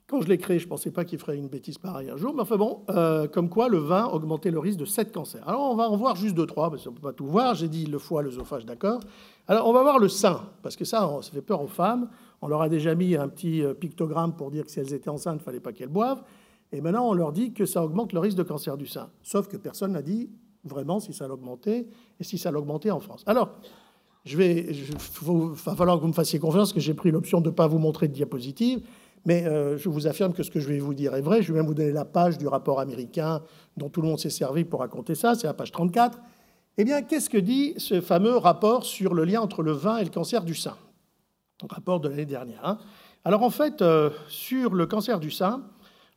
Quand 0.08 0.20
je 0.20 0.28
l'ai 0.28 0.38
créé, 0.38 0.60
je 0.60 0.66
ne 0.66 0.70
pensais 0.70 0.92
pas 0.92 1.06
qu'il 1.06 1.20
ferait 1.20 1.38
une 1.38 1.48
bêtise 1.48 1.78
pareille 1.78 2.10
un 2.10 2.18
jour, 2.18 2.34
mais 2.34 2.42
enfin 2.42 2.58
bon, 2.58 2.84
euh, 2.90 3.30
comme 3.30 3.48
quoi 3.48 3.70
le 3.70 3.78
vin 3.78 4.08
augmentait 4.08 4.52
le 4.52 4.60
risque 4.60 4.80
de 4.80 4.84
sept 4.84 5.14
cancers. 5.14 5.48
Alors 5.48 5.72
on 5.72 5.76
va 5.76 5.90
en 5.90 5.96
voir 5.96 6.18
juste 6.18 6.36
deux, 6.36 6.46
trois, 6.46 6.70
parce 6.70 6.84
qu'on 6.84 6.90
ne 6.90 6.96
peut 6.96 7.02
pas 7.02 7.14
tout 7.14 7.28
voir. 7.28 7.56
J'ai 7.56 7.70
dit 7.70 7.86
le 7.86 7.98
foie, 7.98 8.22
l'œsophage, 8.22 8.66
d'accord. 8.66 9.00
Alors 9.48 9.70
on 9.70 9.72
va 9.72 9.84
voir 9.84 10.00
le 10.00 10.10
sein, 10.10 10.42
parce 10.64 10.76
que 10.76 10.84
ça, 10.84 11.10
ça 11.22 11.32
fait 11.32 11.42
peur 11.42 11.62
aux 11.62 11.68
femmes. 11.68 12.10
On 12.42 12.48
leur 12.48 12.62
a 12.62 12.70
déjà 12.70 12.96
mis 12.96 13.16
un 13.16 13.28
petit 13.28 13.64
euh, 13.64 13.74
pictogramme 13.74 14.36
pour 14.36 14.52
dire 14.52 14.66
que 14.66 14.72
si 14.72 14.80
elles 14.80 14.94
étaient 14.94 15.10
enceintes, 15.10 15.36
il 15.36 15.40
ne 15.40 15.44
fallait 15.44 15.60
pas 15.60 15.74
qu'elles 15.74 15.90
boivent. 15.90 16.24
Et 16.72 16.82
maintenant, 16.82 17.10
on 17.10 17.14
leur 17.14 17.32
dit 17.32 17.54
que 17.54 17.66
ça 17.66 17.84
augmente 17.84 18.14
le 18.14 18.20
risque 18.20 18.38
de 18.38 18.44
cancer 18.44 18.78
du 18.78 18.88
sein. 18.88 19.10
Sauf 19.22 19.48
que 19.48 19.58
personne 19.58 19.92
n'a 19.92 20.02
dit 20.02 20.30
vraiment 20.64 21.00
si 21.00 21.14
ça 21.14 21.28
l'augmentait 21.28 21.88
et 22.20 22.24
si 22.24 22.38
ça 22.38 22.52
l'augmentait 22.52 22.92
en 22.92 23.00
France. 23.00 23.24
Alors, 23.28 23.50
je 24.26 24.38
vais, 24.38 24.68
il 24.70 24.96
va 25.66 25.76
falloir 25.76 25.98
que 25.98 26.02
vous 26.02 26.08
me 26.08 26.14
fassiez 26.14 26.40
confiance 26.40 26.74
que 26.74 26.80
j'ai 26.80 26.94
pris 26.94 27.12
l'option 27.12 27.42
de 27.42 27.50
ne 27.50 27.56
pas 27.56 27.68
vous 27.68 27.80
montrer 27.80 28.08
de 28.08 28.14
diapositive, 28.14 28.82
mais 29.26 29.46
euh, 29.46 29.78
je 29.78 29.90
vous 29.90 30.08
affirme 30.08 30.34
que 30.34 30.44
ce 30.44 30.52
que 30.52 30.60
je 30.60 30.68
vais 30.68 30.80
vous 30.80 30.94
dire 30.94 31.16
est 31.16 31.22
vrai. 31.22 31.42
Je 31.42 31.52
vais 31.52 31.60
même 31.60 31.68
vous 31.68 31.74
donner 31.74 31.92
la 31.92 32.06
page 32.06 32.38
du 32.38 32.48
rapport 32.48 32.80
américain 32.80 33.42
dont 33.78 33.90
tout 33.90 34.02
le 34.02 34.08
monde 34.08 34.20
s'est 34.20 34.30
servi 34.30 34.64
pour 34.64 34.80
raconter 34.80 35.16
ça, 35.16 35.36
c'est 35.36 35.48
la 35.48 35.54
page 35.54 35.72
34. 35.72 36.20
Eh 36.78 36.86
bien, 36.86 37.02
qu'est-ce 37.02 37.30
que 37.30 37.38
dit 37.38 37.74
ce 37.78 38.00
fameux 38.00 38.38
rapport 38.38 38.86
sur 38.86 39.14
le 39.14 39.26
lien 39.26 39.42
entre 39.42 39.62
le 39.62 39.72
vin 39.72 39.98
et 39.98 40.04
le 40.04 40.10
cancer 40.10 40.44
du 40.44 40.56
sein? 40.56 40.76
Rapport 41.70 42.00
de 42.00 42.10
l'année 42.10 42.26
dernière. 42.26 42.66
Hein. 42.66 42.80
Alors, 43.24 43.44
en 43.44 43.50
fait, 43.50 43.82
euh, 43.82 44.10
sur 44.28 44.74
le 44.74 44.86
cancer 44.86 45.20
du 45.20 45.32
sein, 45.32 45.64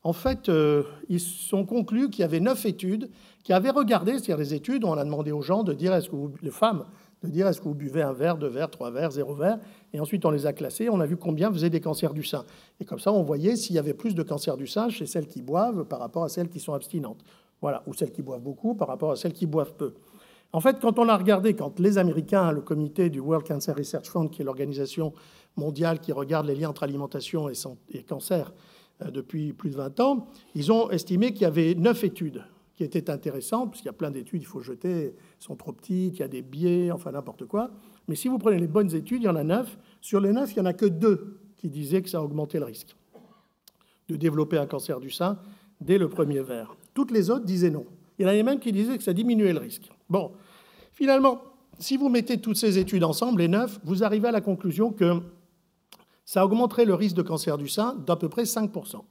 en 0.05 0.13
fait, 0.13 0.49
euh, 0.49 0.83
ils 1.09 1.21
sont 1.21 1.65
conclus 1.65 2.11
qu'il 2.11 2.21
y 2.21 2.25
avait 2.25 2.41
neuf 2.41 2.67
études 2.67 3.11
qui 3.43 3.53
avaient 3.53 3.71
regardé, 3.71 4.13
c'est-à-dire 4.13 4.39
des 4.39 4.55
études 4.55 4.85
où 4.85 4.89
on 4.89 4.95
a 4.95 5.05
demandé 5.05 5.33
aux 5.33 5.43
gens 5.43 5.63
de 5.63 5.73
dire, 5.73 5.95
est-ce 5.95 6.09
que 6.09 6.17
vous, 6.17 6.33
les 6.43 6.51
femmes, 6.51 6.85
de 7.23 7.31
dire 7.31 7.47
est-ce 7.49 7.61
que 7.61 7.65
vous 7.65 7.75
buvez 7.75 8.03
un 8.03 8.13
verre, 8.13 8.37
deux 8.37 8.49
verres, 8.49 8.71
trois 8.71 8.91
verres, 8.91 9.11
zéro 9.11 9.35
verre, 9.35 9.59
et 9.93 10.01
ensuite 10.01 10.25
on 10.27 10.31
les 10.31 10.47
a 10.47 10.53
classés, 10.53 10.89
on 10.91 11.01
a 11.01 11.07
vu 11.07 11.17
combien 11.17 11.51
faisaient 11.51 11.71
des 11.71 11.81
cancers 11.81 12.13
du 12.13 12.23
sein. 12.23 12.45
Et 12.81 12.85
comme 12.85 12.99
ça, 12.99 13.13
on 13.13 13.23
voyait 13.23 13.57
s'il 13.57 13.77
y 13.77 13.79
avait 13.79 13.95
plus 13.95 14.15
de 14.15 14.23
cancers 14.23 14.57
du 14.57 14.67
sein 14.67 14.89
chez 14.91 15.07
celles 15.07 15.27
qui 15.27 15.41
boivent 15.41 15.85
par 15.85 16.01
rapport 16.01 16.25
à 16.25 16.29
celles 16.29 16.49
qui 16.49 16.61
sont 16.61 16.75
abstinentes. 16.75 17.25
Voilà, 17.63 17.83
ou 17.87 17.95
celles 17.95 18.13
qui 18.13 18.21
boivent 18.21 18.43
beaucoup 18.43 18.75
par 18.75 18.89
rapport 18.89 19.13
à 19.13 19.17
celles 19.17 19.33
qui 19.33 19.47
boivent 19.47 19.75
peu. 19.75 19.95
En 20.55 20.61
fait, 20.61 20.79
quand 20.81 21.01
on 21.01 21.09
a 21.09 21.17
regardé, 21.17 21.55
quand 21.55 21.81
les 21.81 21.99
Américains, 21.99 22.53
le 22.53 22.61
comité 22.61 23.11
du 23.11 23.19
World 23.19 23.45
Cancer 23.45 23.75
Research 23.77 24.07
Fund, 24.07 24.31
qui 24.31 24.41
est 24.41 24.45
l'organisation 24.45 25.13
mondiale 25.57 25.99
qui 25.99 26.13
regarde 26.13 26.47
les 26.47 26.55
liens 26.55 26.69
entre 26.69 26.85
alimentation 26.85 27.49
et, 27.49 28.03
cancer, 28.05 28.53
euh, 29.03 29.11
depuis 29.11 29.53
plus 29.53 29.71
de 29.71 29.75
20 29.75 29.99
ans, 29.99 30.29
ils 30.55 30.71
ont 30.71 30.91
estimé 30.91 31.33
qu'il 31.33 31.43
y 31.43 31.47
avait 31.47 31.75
neuf 31.75 32.05
études 32.05 32.45
qui 32.77 32.85
étaient 32.85 33.11
intéressantes, 33.11 33.71
parce 33.71 33.81
qu'il 33.81 33.87
y 33.87 33.91
a 33.91 33.95
plein 33.95 34.13
d'études, 34.13 34.43
il 34.43 34.47
faut 34.47 34.61
jeter, 34.61 35.17
sont 35.41 35.57
trop 35.57 35.73
petites, 35.73 36.19
il 36.19 36.21
y 36.21 36.23
a 36.23 36.29
des 36.29 36.43
biais, 36.43 36.93
enfin 36.93 37.11
n'importe 37.11 37.47
quoi. 37.47 37.73
Mais 38.07 38.15
si 38.15 38.29
vous 38.29 38.39
prenez 38.39 38.61
les 38.61 38.69
bonnes 38.69 38.95
études, 38.95 39.23
il 39.23 39.25
y 39.25 39.29
en 39.29 39.35
a 39.35 39.43
neuf. 39.43 39.77
Sur 40.01 40.21
les 40.21 40.31
neuf, 40.31 40.53
il 40.53 40.61
n'y 40.61 40.63
en 40.63 40.71
a 40.71 40.73
que 40.73 40.87
deux 40.87 41.41
qui 41.57 41.69
disaient 41.69 42.01
que 42.01 42.09
ça 42.09 42.23
augmentait 42.23 42.61
le 42.61 42.67
risque 42.67 42.95
de 44.09 44.15
développer 44.15 44.59
un 44.59 44.67
cancer 44.67 45.01
du 45.01 45.11
sein 45.11 45.37
dès 45.81 45.99
le 45.99 46.09
premier 46.09 46.43
verre. 46.43 46.77
Toutes 46.95 47.11
les 47.11 47.29
autres 47.29 47.45
disaient 47.45 47.71
non. 47.71 47.87
Il 48.21 48.23
y 48.23 48.29
en 48.29 48.31
a 48.31 48.43
même 48.45 48.61
qui 48.61 48.71
disaient 48.71 48.97
que 48.97 49.03
ça 49.03 49.13
diminuait 49.13 49.53
le 49.53 49.59
risque. 49.59 49.91
Bon, 50.09 50.31
finalement, 50.95 51.43
si 51.79 51.97
vous 51.97 52.09
mettez 52.09 52.41
toutes 52.41 52.57
ces 52.57 52.79
études 52.79 53.05
ensemble, 53.05 53.41
les 53.41 53.49
neuf, 53.49 53.79
vous 53.85 54.05
arrivez 54.05 54.29
à 54.29 54.33
la 54.33 54.41
conclusion 54.41 54.91
que 54.91 55.21
ça 56.25 56.45
augmenterait 56.45 56.85
le 56.85 56.95
risque 56.95 57.17
de 57.17 57.23
cancer 57.23 57.59
du 57.59 57.69
sein 57.69 57.95
d'à 58.07 58.17
peu 58.17 58.29
près 58.29 58.45
5%. 58.45 59.03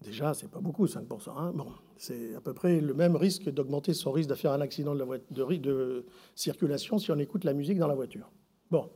Déjà, 0.00 0.32
c'est 0.32 0.50
pas 0.50 0.60
beaucoup, 0.60 0.86
5%. 0.86 1.30
Hein. 1.36 1.52
bon, 1.54 1.66
c'est 1.96 2.34
à 2.36 2.40
peu 2.40 2.54
près 2.54 2.80
le 2.80 2.94
même 2.94 3.16
risque 3.16 3.50
d'augmenter 3.50 3.94
son 3.94 4.12
risque 4.12 4.30
de 4.30 4.34
faire 4.34 4.52
un 4.52 4.60
accident 4.60 4.94
de, 4.94 6.06
circulation 6.36 6.98
si 6.98 7.10
on 7.10 7.18
écoute 7.18 7.44
la 7.44 7.52
musique 7.52 7.78
dans 7.78 7.88
la 7.88 7.96
voiture. 7.96 8.30
Bon. 8.70 8.90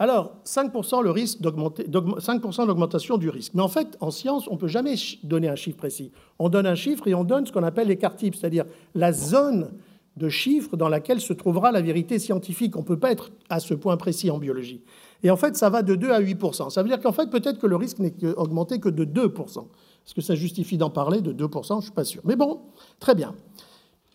Alors, 0.00 0.36
5% 0.44 1.02
le 1.02 1.10
risque 1.10 1.40
d'augmenter, 1.40 1.88
5% 1.88 2.68
d'augmentation 2.68 3.18
du 3.18 3.30
risque. 3.30 3.54
Mais 3.54 3.62
en 3.62 3.68
fait, 3.68 3.96
en 3.98 4.12
science, 4.12 4.46
on 4.46 4.54
ne 4.54 4.58
peut 4.58 4.68
jamais 4.68 4.94
donner 5.24 5.48
un 5.48 5.56
chiffre 5.56 5.76
précis. 5.76 6.12
On 6.38 6.48
donne 6.48 6.66
un 6.66 6.76
chiffre 6.76 7.08
et 7.08 7.14
on 7.14 7.24
donne 7.24 7.44
ce 7.46 7.50
qu'on 7.50 7.64
appelle 7.64 7.88
l'écart 7.88 8.14
type, 8.14 8.36
c'est-à-dire 8.36 8.64
la 8.94 9.12
zone 9.12 9.72
de 10.18 10.28
chiffres 10.28 10.76
dans 10.76 10.88
laquelle 10.88 11.20
se 11.20 11.32
trouvera 11.32 11.72
la 11.72 11.80
vérité 11.80 12.18
scientifique. 12.18 12.76
On 12.76 12.80
ne 12.80 12.84
peut 12.84 12.98
pas 12.98 13.12
être 13.12 13.30
à 13.48 13.60
ce 13.60 13.74
point 13.74 13.96
précis 13.96 14.30
en 14.30 14.38
biologie. 14.38 14.82
Et 15.22 15.30
en 15.30 15.36
fait, 15.36 15.56
ça 15.56 15.70
va 15.70 15.82
de 15.82 15.94
2 15.94 16.10
à 16.10 16.18
8 16.18 16.38
Ça 16.70 16.82
veut 16.82 16.88
dire 16.88 17.00
qu'en 17.00 17.12
fait, 17.12 17.30
peut-être 17.30 17.58
que 17.58 17.66
le 17.66 17.76
risque 17.76 17.98
n'est 17.98 18.14
augmenté 18.36 18.78
que 18.78 18.88
de 18.88 19.04
2 19.04 19.32
Est-ce 19.34 20.14
que 20.14 20.20
ça 20.20 20.34
justifie 20.34 20.76
d'en 20.76 20.90
parler 20.90 21.20
de 21.20 21.32
2 21.32 21.46
Je 21.62 21.74
ne 21.74 21.80
suis 21.80 21.90
pas 21.92 22.04
sûr. 22.04 22.20
Mais 22.24 22.36
bon, 22.36 22.60
très 23.00 23.14
bien. 23.14 23.34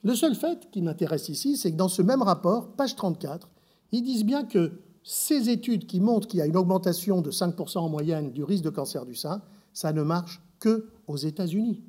Le 0.04 0.16
seul 0.16 0.36
fait 0.36 0.70
qui 0.72 0.82
m'intéresse 0.82 1.30
ici, 1.30 1.58
c'est 1.58 1.72
que 1.72 1.78
dans 1.78 1.88
ce 1.88 2.02
même 2.02 2.22
rapport, 2.22 2.74
page 2.74 2.96
34, 2.96 3.50
ils 3.92 4.04
disent 4.04 4.26
bien 4.26 4.44
que 4.44 4.74
ces 5.04 5.50
études 5.50 5.86
qui 5.86 6.00
montrent 6.00 6.28
qu'il 6.28 6.40
y 6.40 6.42
a 6.42 6.46
une 6.46 6.58
augmentation 6.58 7.22
de 7.22 7.32
5% 7.32 7.80
en 7.80 7.90
moyenne 7.90 8.32
du 8.32 8.44
risque 8.44 8.64
de 8.64 8.70
cancer 8.70 9.06
du 9.06 9.16
sein, 9.16 9.42
ça 9.74 9.94
ne 9.94 10.04
marche 10.04 10.42
que 10.60 10.88
aux 11.08 11.18
États-Unis. 11.18 11.82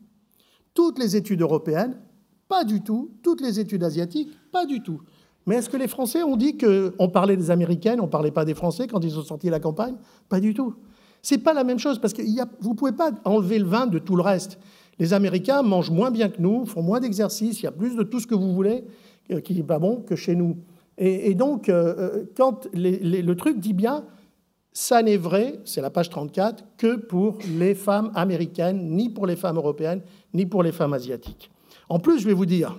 Toutes 0.74 0.98
les 0.98 1.16
études 1.16 1.40
européennes, 1.40 1.96
pas 2.48 2.64
du 2.64 2.82
tout. 2.82 3.10
Toutes 3.22 3.40
les 3.40 3.60
études 3.60 3.84
asiatiques, 3.84 4.30
pas 4.52 4.66
du 4.66 4.82
tout. 4.82 5.00
Mais 5.46 5.56
est-ce 5.56 5.68
que 5.68 5.76
les 5.76 5.88
Français 5.88 6.22
ont 6.22 6.36
dit 6.36 6.56
qu'on 6.56 7.08
parlait 7.08 7.36
des 7.36 7.50
Américaines, 7.50 8.00
on 8.00 8.04
ne 8.04 8.10
parlait 8.10 8.30
pas 8.30 8.44
des 8.44 8.54
Français 8.54 8.86
quand 8.86 9.04
ils 9.04 9.18
ont 9.18 9.22
sorti 9.22 9.50
la 9.50 9.60
campagne? 9.60 9.96
Pas 10.28 10.40
du 10.40 10.54
tout. 10.54 10.74
C'est 11.22 11.38
pas 11.38 11.54
la 11.54 11.64
même 11.64 11.78
chose, 11.78 11.98
parce 11.98 12.12
que 12.12 12.22
vous 12.60 12.70
ne 12.70 12.74
pouvez 12.74 12.92
pas 12.92 13.10
enlever 13.24 13.58
le 13.58 13.66
vin 13.66 13.86
de 13.86 13.98
tout 13.98 14.16
le 14.16 14.22
reste. 14.22 14.58
Les 14.98 15.12
Américains 15.12 15.62
mangent 15.62 15.90
moins 15.90 16.10
bien 16.10 16.28
que 16.28 16.40
nous, 16.40 16.66
font 16.66 16.82
moins 16.82 17.00
d'exercice, 17.00 17.60
il 17.60 17.64
y 17.64 17.66
a 17.66 17.72
plus 17.72 17.96
de 17.96 18.02
tout 18.02 18.20
ce 18.20 18.26
que 18.26 18.34
vous 18.34 18.52
voulez 18.54 18.84
euh, 19.32 19.40
qui 19.40 19.54
n'est 19.54 19.62
pas 19.62 19.78
bon 19.78 19.96
que 19.96 20.16
chez 20.16 20.34
nous. 20.34 20.58
Et, 20.96 21.34
donc, 21.34 21.68
euh, 21.68 21.94
euh, 21.98 22.24
quand 22.36 22.68
le 22.72 23.34
truc 23.34 23.58
dit 23.58 23.72
bien, 23.72 24.04
ça 24.72 25.02
n'est 25.02 25.16
vrai, 25.16 25.60
c'est 25.64 25.80
la 25.80 25.90
page 25.90 26.10
34, 26.10 26.64
que 26.76 26.96
pour 26.96 27.38
les 27.58 27.74
femmes 27.74 28.12
américaines, 28.14 28.90
ni 28.90 29.08
pour 29.08 29.26
les 29.26 29.36
femmes 29.36 29.56
européennes, 29.56 30.02
ni 30.34 30.46
pour 30.46 30.62
les 30.62 30.72
femmes 30.72 30.92
asiatiques. 30.92 31.50
En 31.88 31.98
plus, 31.98 32.20
je 32.20 32.26
vais 32.26 32.32
vous 32.32 32.46
dire, 32.46 32.76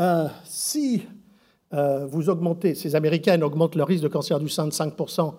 euh, 0.00 0.28
si 0.44 1.02
euh, 1.74 2.06
vous 2.06 2.30
augmentez, 2.30 2.74
ces 2.74 2.96
Américaines 2.96 3.42
augmentent 3.42 3.76
le 3.76 3.84
risque 3.84 4.02
de 4.02 4.08
cancer 4.08 4.38
du 4.38 4.48
sein 4.48 4.66
de 4.66 4.72
5% 4.72 5.34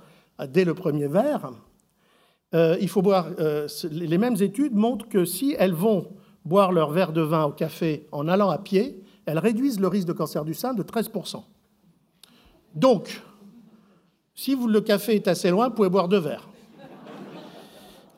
dès 0.47 0.63
le 0.63 0.73
premier 0.73 1.07
verre, 1.07 1.51
euh, 2.53 2.77
il 2.79 2.87
faut 2.87 3.01
boire. 3.01 3.29
les 3.89 4.17
mêmes 4.17 4.35
études 4.39 4.75
montrent 4.75 5.09
que 5.09 5.25
si 5.25 5.55
elles 5.57 5.73
vont 5.73 6.07
boire 6.45 6.71
leur 6.71 6.91
verre 6.91 7.13
de 7.13 7.21
vin 7.21 7.45
au 7.45 7.51
café 7.51 8.07
en 8.11 8.27
allant 8.27 8.49
à 8.49 8.59
pied, 8.59 9.03
elles 9.25 9.39
réduisent 9.39 9.79
le 9.79 9.87
risque 9.87 10.07
de 10.07 10.13
cancer 10.13 10.45
du 10.45 10.53
sein 10.53 10.73
de 10.73 10.83
13%. 10.83 11.41
Donc, 12.75 13.21
si 14.35 14.55
le 14.55 14.81
café 14.81 15.15
est 15.15 15.27
assez 15.27 15.49
loin, 15.49 15.69
vous 15.69 15.75
pouvez 15.75 15.89
boire 15.89 16.07
deux 16.07 16.19
verres. 16.19 16.47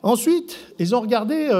Ensuite, 0.02 0.58
ils 0.78 0.94
ont 0.94 1.00
regardé 1.00 1.50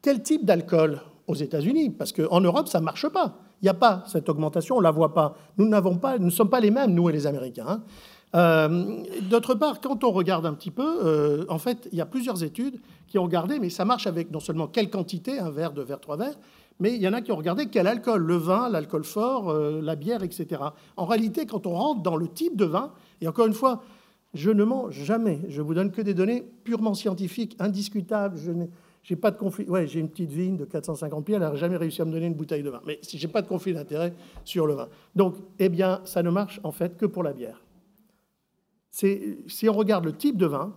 quel 0.00 0.22
type 0.22 0.44
d'alcool 0.44 1.00
aux 1.32 1.34
États-Unis, 1.34 1.90
parce 1.90 2.12
qu'en 2.12 2.40
Europe, 2.40 2.68
ça 2.68 2.80
ne 2.80 2.84
marche 2.84 3.08
pas. 3.08 3.38
Il 3.60 3.66
n'y 3.66 3.68
a 3.68 3.74
pas 3.74 4.04
cette 4.06 4.28
augmentation, 4.28 4.76
on 4.76 4.78
ne 4.78 4.84
la 4.84 4.90
voit 4.90 5.14
pas. 5.14 5.34
Nous 5.58 5.68
n'avons 5.68 5.96
pas, 5.96 6.18
nous 6.18 6.26
ne 6.26 6.30
sommes 6.30 6.50
pas 6.50 6.60
les 6.60 6.70
mêmes, 6.70 6.94
nous 6.94 7.08
et 7.08 7.12
les 7.12 7.26
Américains. 7.26 7.66
Hein. 7.68 7.82
Euh, 8.34 9.02
d'autre 9.28 9.54
part, 9.54 9.80
quand 9.80 10.04
on 10.04 10.10
regarde 10.10 10.46
un 10.46 10.54
petit 10.54 10.70
peu, 10.70 11.00
euh, 11.04 11.44
en 11.48 11.58
fait, 11.58 11.88
il 11.92 11.98
y 11.98 12.00
a 12.00 12.06
plusieurs 12.06 12.42
études 12.42 12.80
qui 13.06 13.18
ont 13.18 13.24
regardé, 13.24 13.58
mais 13.58 13.68
ça 13.68 13.84
marche 13.84 14.06
avec 14.06 14.30
non 14.30 14.40
seulement 14.40 14.68
quelle 14.68 14.88
quantité, 14.88 15.38
un 15.38 15.50
verre, 15.50 15.72
deux 15.72 15.82
verres, 15.82 16.00
trois 16.00 16.16
verres, 16.16 16.38
mais 16.80 16.94
il 16.94 17.02
y 17.02 17.06
en 17.06 17.12
a 17.12 17.20
qui 17.20 17.30
ont 17.30 17.36
regardé 17.36 17.66
quel 17.66 17.86
alcool, 17.86 18.22
le 18.22 18.36
vin, 18.36 18.70
l'alcool 18.70 19.04
fort, 19.04 19.50
euh, 19.50 19.80
la 19.82 19.96
bière, 19.96 20.22
etc. 20.22 20.62
En 20.96 21.04
réalité, 21.04 21.44
quand 21.44 21.66
on 21.66 21.74
rentre 21.74 22.02
dans 22.02 22.16
le 22.16 22.26
type 22.28 22.56
de 22.56 22.64
vin, 22.64 22.92
et 23.20 23.28
encore 23.28 23.46
une 23.46 23.52
fois, 23.52 23.82
je 24.34 24.50
ne 24.50 24.64
mens 24.64 24.90
jamais, 24.90 25.40
je 25.48 25.60
vous 25.60 25.74
donne 25.74 25.90
que 25.90 26.00
des 26.00 26.14
données 26.14 26.42
purement 26.64 26.94
scientifiques, 26.94 27.54
indiscutables, 27.58 28.38
j'ai 29.02 29.16
pas 29.16 29.30
de 29.30 29.36
conflit. 29.36 29.68
Ouais, 29.68 29.86
j'ai 29.86 30.00
une 30.00 30.08
petite 30.08 30.30
vigne 30.30 30.56
de 30.56 30.64
450 30.64 31.24
pieds, 31.24 31.34
elle 31.34 31.40
n'a 31.40 31.54
jamais 31.56 31.76
réussi 31.76 32.00
à 32.02 32.04
me 32.04 32.12
donner 32.12 32.26
une 32.26 32.34
bouteille 32.34 32.62
de 32.62 32.70
vin. 32.70 32.80
Mais 32.86 32.98
si 33.02 33.18
j'ai 33.18 33.28
pas 33.28 33.42
de 33.42 33.48
conflit 33.48 33.72
d'intérêt 33.72 34.14
sur 34.44 34.66
le 34.66 34.74
vin. 34.74 34.88
Donc, 35.14 35.36
eh 35.58 35.68
bien, 35.68 36.00
ça 36.04 36.22
ne 36.22 36.30
marche 36.30 36.60
en 36.62 36.70
fait 36.70 36.96
que 36.96 37.06
pour 37.06 37.22
la 37.22 37.32
bière. 37.32 37.62
Si 38.90 39.68
on 39.68 39.72
regarde 39.72 40.04
le 40.04 40.12
type 40.12 40.36
de 40.36 40.46
vin, 40.46 40.74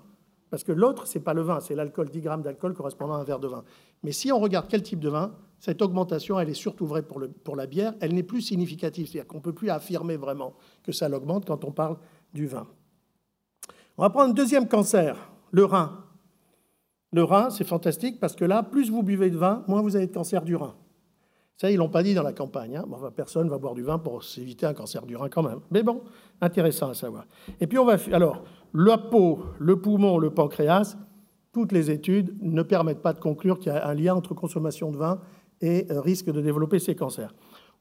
parce 0.50 0.64
que 0.64 0.72
l'autre, 0.72 1.06
c'est 1.06 1.20
pas 1.20 1.34
le 1.34 1.42
vin, 1.42 1.60
c'est 1.60 1.76
l'alcool, 1.76 2.10
10 2.10 2.22
grammes 2.22 2.42
d'alcool 2.42 2.74
correspondant 2.74 3.16
à 3.16 3.18
un 3.18 3.24
verre 3.24 3.40
de 3.40 3.48
vin. 3.48 3.64
Mais 4.04 4.12
si 4.12 4.32
on 4.32 4.40
regarde 4.40 4.68
quel 4.70 4.82
type 4.82 5.00
de 5.00 5.10
vin, 5.10 5.36
cette 5.60 5.82
augmentation, 5.82 6.40
elle 6.40 6.50
est 6.50 6.54
surtout 6.54 6.86
vraie 6.86 7.02
pour, 7.02 7.22
pour 7.44 7.56
la 7.56 7.66
bière, 7.66 7.94
elle 8.00 8.14
n'est 8.14 8.24
plus 8.24 8.42
significative. 8.42 9.08
C'est-à-dire 9.08 9.28
qu'on 9.28 9.38
ne 9.38 9.44
peut 9.44 9.54
plus 9.54 9.70
affirmer 9.70 10.16
vraiment 10.16 10.54
que 10.84 10.92
ça 10.92 11.10
l'augmente 11.10 11.46
quand 11.46 11.66
on 11.66 11.72
parle 11.72 11.98
du 12.34 12.48
vin. 12.48 12.68
On 13.98 14.04
va 14.04 14.10
prendre 14.10 14.30
un 14.30 14.34
deuxième 14.34 14.68
cancer, 14.68 15.30
le 15.52 15.66
rein. 15.66 16.05
Le 17.16 17.24
rein, 17.24 17.50
c'est 17.50 17.64
fantastique 17.64 18.20
parce 18.20 18.36
que 18.36 18.44
là, 18.44 18.62
plus 18.62 18.92
vous 18.92 19.02
buvez 19.02 19.30
de 19.30 19.38
vin, 19.38 19.64
moins 19.70 19.82
vous 19.82 19.96
avez 19.96 20.06
de 20.06 20.14
cancer 20.14 20.42
du 20.42 20.58
rein. 20.58 20.76
Ça, 21.56 21.72
ils 21.72 21.78
l'ont 21.78 21.88
pas 21.88 22.04
dit 22.04 22.14
dans 22.14 22.24
la 22.24 22.34
campagne. 22.34 22.76
Hein. 22.76 22.84
personne 23.16 23.46
ne 23.46 23.50
va 23.50 23.58
boire 23.58 23.74
du 23.74 23.84
vin 23.84 23.98
pour 23.98 24.22
s'éviter 24.22 24.66
un 24.66 24.74
cancer 24.74 25.06
du 25.06 25.16
rein 25.16 25.30
quand 25.30 25.42
même. 25.42 25.62
Mais 25.72 25.82
bon, 25.82 26.02
intéressant 26.42 26.90
à 26.90 26.94
savoir. 26.94 27.26
Et 27.62 27.68
puis 27.68 27.80
on 27.80 27.86
va... 27.86 27.96
Alors, 28.12 28.44
la 28.74 28.98
peau, 28.98 29.46
le 29.60 29.80
poumon, 29.80 30.18
le 30.18 30.32
pancréas, 30.32 30.98
toutes 31.54 31.72
les 31.72 31.90
études 31.90 32.36
ne 32.42 32.64
permettent 32.64 33.02
pas 33.02 33.14
de 33.14 33.22
conclure 33.22 33.60
qu'il 33.60 33.72
y 33.72 33.76
a 33.78 33.88
un 33.88 33.94
lien 33.94 34.14
entre 34.14 34.34
consommation 34.34 34.92
de 34.92 34.98
vin 34.98 35.22
et 35.62 35.90
euh, 35.92 36.02
risque 36.02 36.30
de 36.30 36.42
développer 36.42 36.80
ces 36.80 36.96
cancers. 36.96 37.34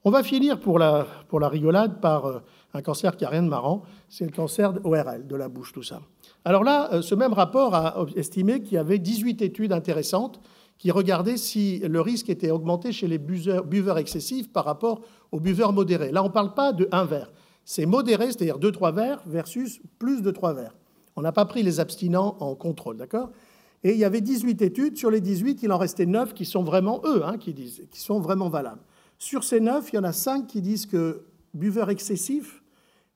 On 0.04 0.12
va 0.12 0.22
finir 0.22 0.60
pour 0.60 0.78
la, 0.78 1.08
pour 1.26 1.40
la 1.40 1.48
rigolade 1.48 2.00
par 2.00 2.26
euh, 2.26 2.38
un 2.72 2.82
cancer 2.82 3.16
qui 3.16 3.24
n'a 3.24 3.30
rien 3.30 3.42
de 3.42 3.48
marrant, 3.48 3.82
c'est 4.08 4.26
le 4.26 4.30
cancer 4.30 4.74
ORL, 4.84 5.26
de 5.26 5.34
la 5.34 5.48
bouche, 5.48 5.72
tout 5.72 5.82
ça. 5.82 6.02
Alors 6.44 6.62
là, 6.62 6.92
euh, 6.92 7.02
ce 7.02 7.14
même 7.14 7.32
rapport 7.32 7.74
a 7.74 8.06
estimé 8.16 8.62
qu'il 8.62 8.74
y 8.74 8.78
avait 8.78 8.98
18 8.98 9.40
études 9.42 9.72
intéressantes 9.72 10.40
qui 10.76 10.90
regardaient 10.90 11.36
si 11.36 11.78
le 11.78 12.00
risque 12.00 12.28
était 12.28 12.50
augmenté 12.50 12.92
chez 12.92 13.06
les 13.06 13.18
buveurs, 13.18 13.98
excessifs 13.98 14.52
par 14.52 14.64
rapport 14.64 15.00
aux 15.32 15.40
buveurs 15.40 15.72
modérés. 15.72 16.10
Là, 16.10 16.22
on 16.22 16.28
ne 16.28 16.32
parle 16.32 16.52
pas 16.52 16.72
de 16.72 16.88
un 16.92 17.04
verre. 17.04 17.32
C'est 17.64 17.86
modéré, 17.86 18.26
c'est-à-dire 18.26 18.58
2-3 18.58 18.94
verres 18.94 19.22
versus 19.24 19.80
plus 19.98 20.20
de 20.20 20.30
3 20.30 20.52
verres. 20.52 20.76
On 21.16 21.22
n'a 21.22 21.32
pas 21.32 21.46
pris 21.46 21.62
les 21.62 21.80
abstinents 21.80 22.36
en 22.40 22.54
contrôle, 22.56 22.96
d'accord? 22.96 23.30
Et 23.84 23.92
il 23.92 23.98
y 23.98 24.04
avait 24.04 24.20
18 24.20 24.60
études. 24.62 24.98
Sur 24.98 25.10
les 25.10 25.20
18, 25.20 25.62
il 25.62 25.72
en 25.72 25.78
restait 25.78 26.06
9 26.06 26.34
qui 26.34 26.44
sont 26.44 26.64
vraiment 26.64 27.00
eux, 27.04 27.24
hein, 27.24 27.38
qui, 27.38 27.54
disent, 27.54 27.82
qui 27.90 28.00
sont 28.00 28.18
vraiment 28.18 28.48
valables. 28.48 28.82
Sur 29.18 29.44
ces 29.44 29.60
9, 29.60 29.92
il 29.92 29.96
y 29.96 29.98
en 29.98 30.04
a 30.04 30.12
5 30.12 30.46
qui 30.46 30.60
disent 30.60 30.86
que 30.86 31.24
buveur 31.54 31.88
excessif 31.88 32.62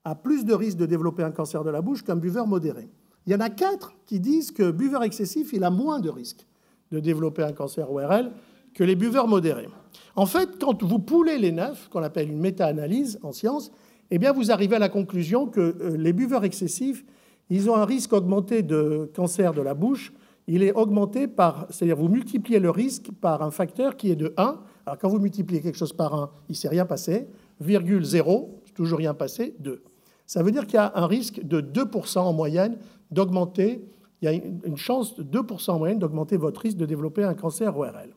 a 0.05 0.15
plus 0.15 0.45
de 0.45 0.55
risque 0.55 0.79
de 0.79 0.87
développer 0.87 1.25
un 1.25 1.33
cancer 1.33 1.65
de 1.65 1.71
la 1.71 1.83
bouche 1.83 2.05
qu'un 2.05 2.17
buveur 2.17 2.47
modéré. 2.47 2.89
Il 3.29 3.33
y 3.33 3.35
en 3.35 3.41
a 3.41 3.51
4 3.51 3.93
qui 4.07 4.21
disent 4.21 4.53
que 4.53 4.71
buveur 4.71 5.03
excessif, 5.03 5.53
il 5.53 5.63
a 5.63 5.69
moins 5.69 6.01
de 6.01 6.09
risque 6.09 6.47
de 6.93 6.99
développer 6.99 7.43
un 7.43 7.53
cancer 7.53 7.93
ORL 7.93 8.31
que 8.73 8.83
les 8.83 8.97
buveurs 8.97 9.29
modérés. 9.29 9.69
En 10.17 10.25
fait, 10.25 10.49
quand 10.59 10.83
vous 10.83 10.99
poulez 10.99 11.37
les 11.37 11.53
neuf, 11.53 11.91
qu'on 11.91 12.03
appelle 12.03 12.31
une 12.31 12.39
méta-analyse 12.39 13.19
en 13.23 13.33
sciences, 13.33 13.71
eh 14.11 14.17
bien, 14.17 14.33
vous 14.33 14.51
arrivez 14.51 14.77
à 14.77 14.79
la 14.79 14.89
conclusion 14.89 15.47
que 15.47 15.61
euh, 15.61 15.97
les 15.99 16.15
buveurs 16.15 16.43
excessifs, 16.47 17.05
ils 17.51 17.69
ont 17.69 17.77
un 17.77 17.85
risque 17.85 18.15
augmenté 18.15 18.63
de 18.63 19.11
cancer 19.15 19.53
de 19.53 19.61
la 19.61 19.75
bouche. 19.75 20.15
Il 20.47 20.63
est 20.63 20.73
augmenté 20.73 21.27
par, 21.27 21.67
c'est-à-dire 21.69 21.99
vous 21.99 22.09
multipliez 22.09 22.61
le 22.61 22.71
risque 22.71 23.11
par 23.21 23.43
un 23.43 23.51
facteur 23.51 23.99
qui 23.99 24.11
est 24.11 24.17
de 24.17 24.33
1. 24.39 24.59
Alors 24.87 24.99
quand 24.99 25.11
vous 25.11 25.21
multipliez 25.21 25.61
quelque 25.61 25.77
chose 25.77 25.93
par 25.93 26.15
1, 26.15 26.31
il 26.49 26.53
ne 26.53 26.57
s'est 26.57 26.69
rien 26.71 26.87
passé. 26.87 27.29
Virgule 27.61 28.05
0, 28.05 28.63
toujours 28.75 28.97
rien 28.97 29.13
passé, 29.13 29.55
2. 29.59 29.83
Ça 30.29 30.43
veut 30.43 30.51
dire 30.51 30.67
qu'il 30.67 30.75
y 30.75 30.79
a 30.79 30.93
un 30.95 31.07
risque 31.07 31.43
de 31.43 31.63
2% 31.63 32.19
en 32.19 32.35
moyenne 32.35 32.77
d'augmenter 33.11 33.85
il 34.21 34.25
y 34.25 34.29
a 34.29 34.33
une 34.33 34.77
chance 34.77 35.15
de 35.17 35.23
2% 35.23 35.71
en 35.71 35.79
moyenne 35.79 35.99
d'augmenter 35.99 36.37
votre 36.37 36.61
risque 36.61 36.77
de 36.77 36.87
développer 36.87 37.23
un 37.23 37.35
cancer 37.35 37.77
ORL. 37.77 38.15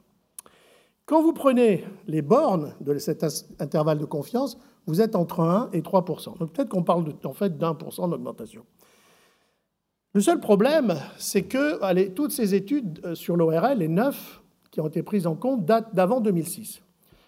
Quand 1.05 1.21
vous 1.21 1.33
prenez 1.33 1.83
les 2.07 2.21
bornes 2.21 2.73
de 2.81 2.97
cet 2.97 3.23
intervalle 3.59 3.99
de 3.99 4.05
confiance, 4.05 4.57
vous 4.87 5.01
êtes 5.01 5.15
entre 5.15 5.41
1 5.41 5.69
et 5.73 5.81
3%. 5.81 6.37
Donc 6.39 6.53
peut-être 6.53 6.69
qu'on 6.69 6.83
parle 6.83 7.13
en 7.23 7.33
fait 7.33 7.57
d'un 7.57 7.75
pour 7.75 7.93
cent 7.93 8.07
d'augmentation. 8.07 8.65
Le 10.13 10.21
seul 10.21 10.39
problème, 10.39 10.95
c'est 11.17 11.43
que 11.43 12.07
toutes 12.09 12.31
ces 12.31 12.55
études 12.55 12.99
euh, 13.05 13.15
sur 13.15 13.37
l'ORL, 13.37 13.77
les 13.77 13.87
9 13.87 14.41
qui 14.71 14.81
ont 14.81 14.87
été 14.87 15.03
prises 15.03 15.27
en 15.27 15.35
compte, 15.35 15.65
datent 15.65 15.93
d'avant 15.93 16.21
2006. 16.21 16.81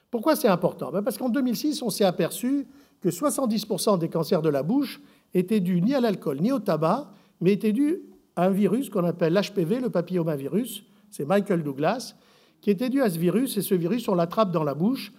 Pourquoi 0.09 0.35
c'est 0.35 0.47
important? 0.47 0.91
Ben, 0.91 1.01
Parce 1.01 1.17
qu'en 1.17 1.29
2006, 1.29 1.81
on 1.81 1.89
s'est 1.89 2.05
aperçu 2.05 2.67
que 3.01 3.09
70% 3.09 3.99
des 3.99 4.09
cancers 4.09 4.41
de 4.41 4.49
la 4.49 4.63
bouche 4.63 5.01
étaient 5.33 5.59
dus 5.59 5.81
ni 5.81 5.93
à 5.93 5.99
l'alcool 5.99 6.39
ni 6.39 6.51
au 6.51 6.59
tabac, 6.59 7.11
mais 7.43 7.51
étaient 7.51 7.73
dus 7.73 8.01
un 8.37 8.49
virus 8.49 8.89
qu'on 8.89 9.03
appelle 9.03 9.33
l'HPV, 9.33 9.81
le 9.81 9.89
papillomavirus, 9.89 10.85
c'est 11.09 11.25
Michael 11.25 11.61
Douglas, 11.61 12.15
qui 12.61 12.71
était 12.71 12.89
dû 12.89 13.01
à 13.01 13.09
ce 13.09 13.19
virus, 13.19 13.57
et 13.57 13.61
ce 13.61 13.75
virus, 13.75 14.07
on 14.07 14.15
l'attrape 14.15 14.51
dans 14.51 14.63
la 14.63 14.73
bouche 14.73 15.11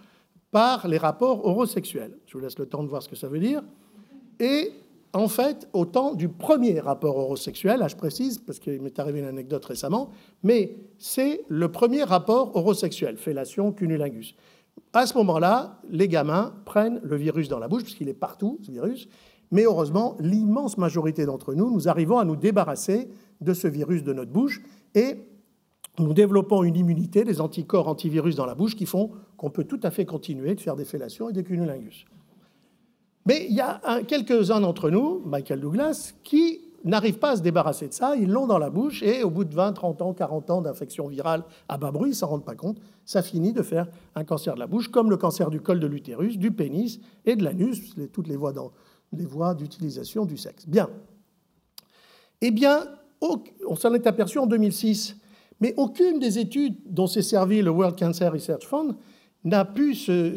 par 0.50 0.88
les 0.88 0.96
rapports 0.96 1.44
horosexuels. 1.44 2.16
Je 2.24 2.32
vous 2.32 2.42
laisse 2.42 2.58
le 2.58 2.64
temps 2.64 2.82
de 2.82 2.88
voir 2.88 3.02
ce 3.02 3.10
que 3.10 3.14
ça 3.14 3.28
veut 3.28 3.38
dire. 3.38 3.62
Et 4.40 4.72
en 5.12 5.28
fait, 5.28 5.68
au 5.74 5.84
temps 5.84 6.14
du 6.14 6.30
premier 6.30 6.80
rapport 6.80 7.18
horosexuel, 7.18 7.78
là 7.78 7.88
je 7.88 7.96
précise, 7.96 8.38
parce 8.38 8.58
qu'il 8.58 8.80
m'est 8.80 8.98
arrivé 8.98 9.20
une 9.20 9.26
anecdote 9.26 9.64
récemment, 9.66 10.08
mais 10.42 10.78
c'est 10.96 11.42
le 11.48 11.70
premier 11.70 12.04
rapport 12.04 12.56
horosexuel, 12.56 13.18
fellation, 13.18 13.70
cunnilingus. 13.70 14.34
À 14.94 15.06
ce 15.06 15.12
moment-là, 15.18 15.78
les 15.90 16.08
gamins 16.08 16.54
prennent 16.64 17.00
le 17.02 17.16
virus 17.16 17.48
dans 17.48 17.58
la 17.58 17.68
bouche, 17.68 17.82
puisqu'il 17.82 18.08
est 18.08 18.14
partout, 18.14 18.58
ce 18.62 18.70
virus, 18.72 19.08
mais 19.54 19.62
heureusement, 19.62 20.16
l'immense 20.18 20.78
majorité 20.78 21.26
d'entre 21.26 21.54
nous, 21.54 21.70
nous 21.70 21.88
arrivons 21.88 22.18
à 22.18 22.24
nous 22.24 22.34
débarrasser 22.34 23.08
de 23.40 23.54
ce 23.54 23.68
virus 23.68 24.02
de 24.02 24.12
notre 24.12 24.32
bouche 24.32 24.60
et 24.96 25.16
nous 26.00 26.12
développons 26.12 26.64
une 26.64 26.74
immunité, 26.74 27.22
des 27.22 27.40
anticorps 27.40 27.86
antivirus 27.86 28.34
dans 28.34 28.46
la 28.46 28.56
bouche 28.56 28.74
qui 28.74 28.84
font 28.84 29.12
qu'on 29.36 29.50
peut 29.50 29.62
tout 29.62 29.78
à 29.84 29.92
fait 29.92 30.06
continuer 30.06 30.56
de 30.56 30.60
faire 30.60 30.74
des 30.74 30.84
fellations 30.84 31.28
et 31.28 31.32
des 31.32 31.44
cunnilingus. 31.44 32.04
Mais 33.26 33.46
il 33.48 33.54
y 33.54 33.60
a 33.60 33.80
quelques-uns 34.08 34.60
d'entre 34.60 34.90
nous, 34.90 35.22
Michael 35.24 35.60
Douglas, 35.60 36.14
qui 36.24 36.60
n'arrivent 36.82 37.20
pas 37.20 37.30
à 37.30 37.36
se 37.36 37.42
débarrasser 37.42 37.86
de 37.86 37.94
ça, 37.94 38.16
ils 38.16 38.28
l'ont 38.28 38.48
dans 38.48 38.58
la 38.58 38.70
bouche, 38.70 39.04
et 39.04 39.22
au 39.22 39.30
bout 39.30 39.44
de 39.44 39.54
20, 39.54 39.72
30 39.72 40.02
ans, 40.02 40.14
40 40.14 40.50
ans 40.50 40.62
d'infection 40.62 41.06
virale 41.06 41.44
à 41.68 41.78
bas 41.78 41.92
bruit, 41.92 42.10
ils 42.10 42.12
ne 42.12 42.16
s'en 42.16 42.26
rendent 42.26 42.44
pas 42.44 42.56
compte, 42.56 42.78
ça 43.04 43.22
finit 43.22 43.52
de 43.52 43.62
faire 43.62 43.86
un 44.16 44.24
cancer 44.24 44.54
de 44.54 44.58
la 44.58 44.66
bouche, 44.66 44.88
comme 44.88 45.10
le 45.10 45.16
cancer 45.16 45.48
du 45.48 45.60
col 45.60 45.78
de 45.78 45.86
l'utérus, 45.86 46.38
du 46.38 46.50
pénis 46.50 46.98
et 47.24 47.36
de 47.36 47.44
l'anus, 47.44 47.94
toutes 48.12 48.26
les 48.26 48.36
voies 48.36 48.52
dans, 48.52 48.72
les 49.14 49.26
voies 49.26 49.54
d'utilisation 49.54 50.24
du 50.24 50.36
sexe. 50.36 50.66
Bien. 50.66 50.88
Eh 52.40 52.50
bien, 52.50 52.86
on 53.20 53.76
s'en 53.76 53.94
est 53.94 54.06
aperçu 54.06 54.38
en 54.38 54.46
2006, 54.46 55.16
mais 55.60 55.74
aucune 55.76 56.18
des 56.18 56.38
études 56.38 56.76
dont 56.86 57.06
s'est 57.06 57.22
servi 57.22 57.62
le 57.62 57.70
World 57.70 57.98
Cancer 57.98 58.32
Research 58.32 58.66
Fund 58.66 58.96
n'a 59.44 59.64
pu 59.64 59.94
se, 59.94 60.34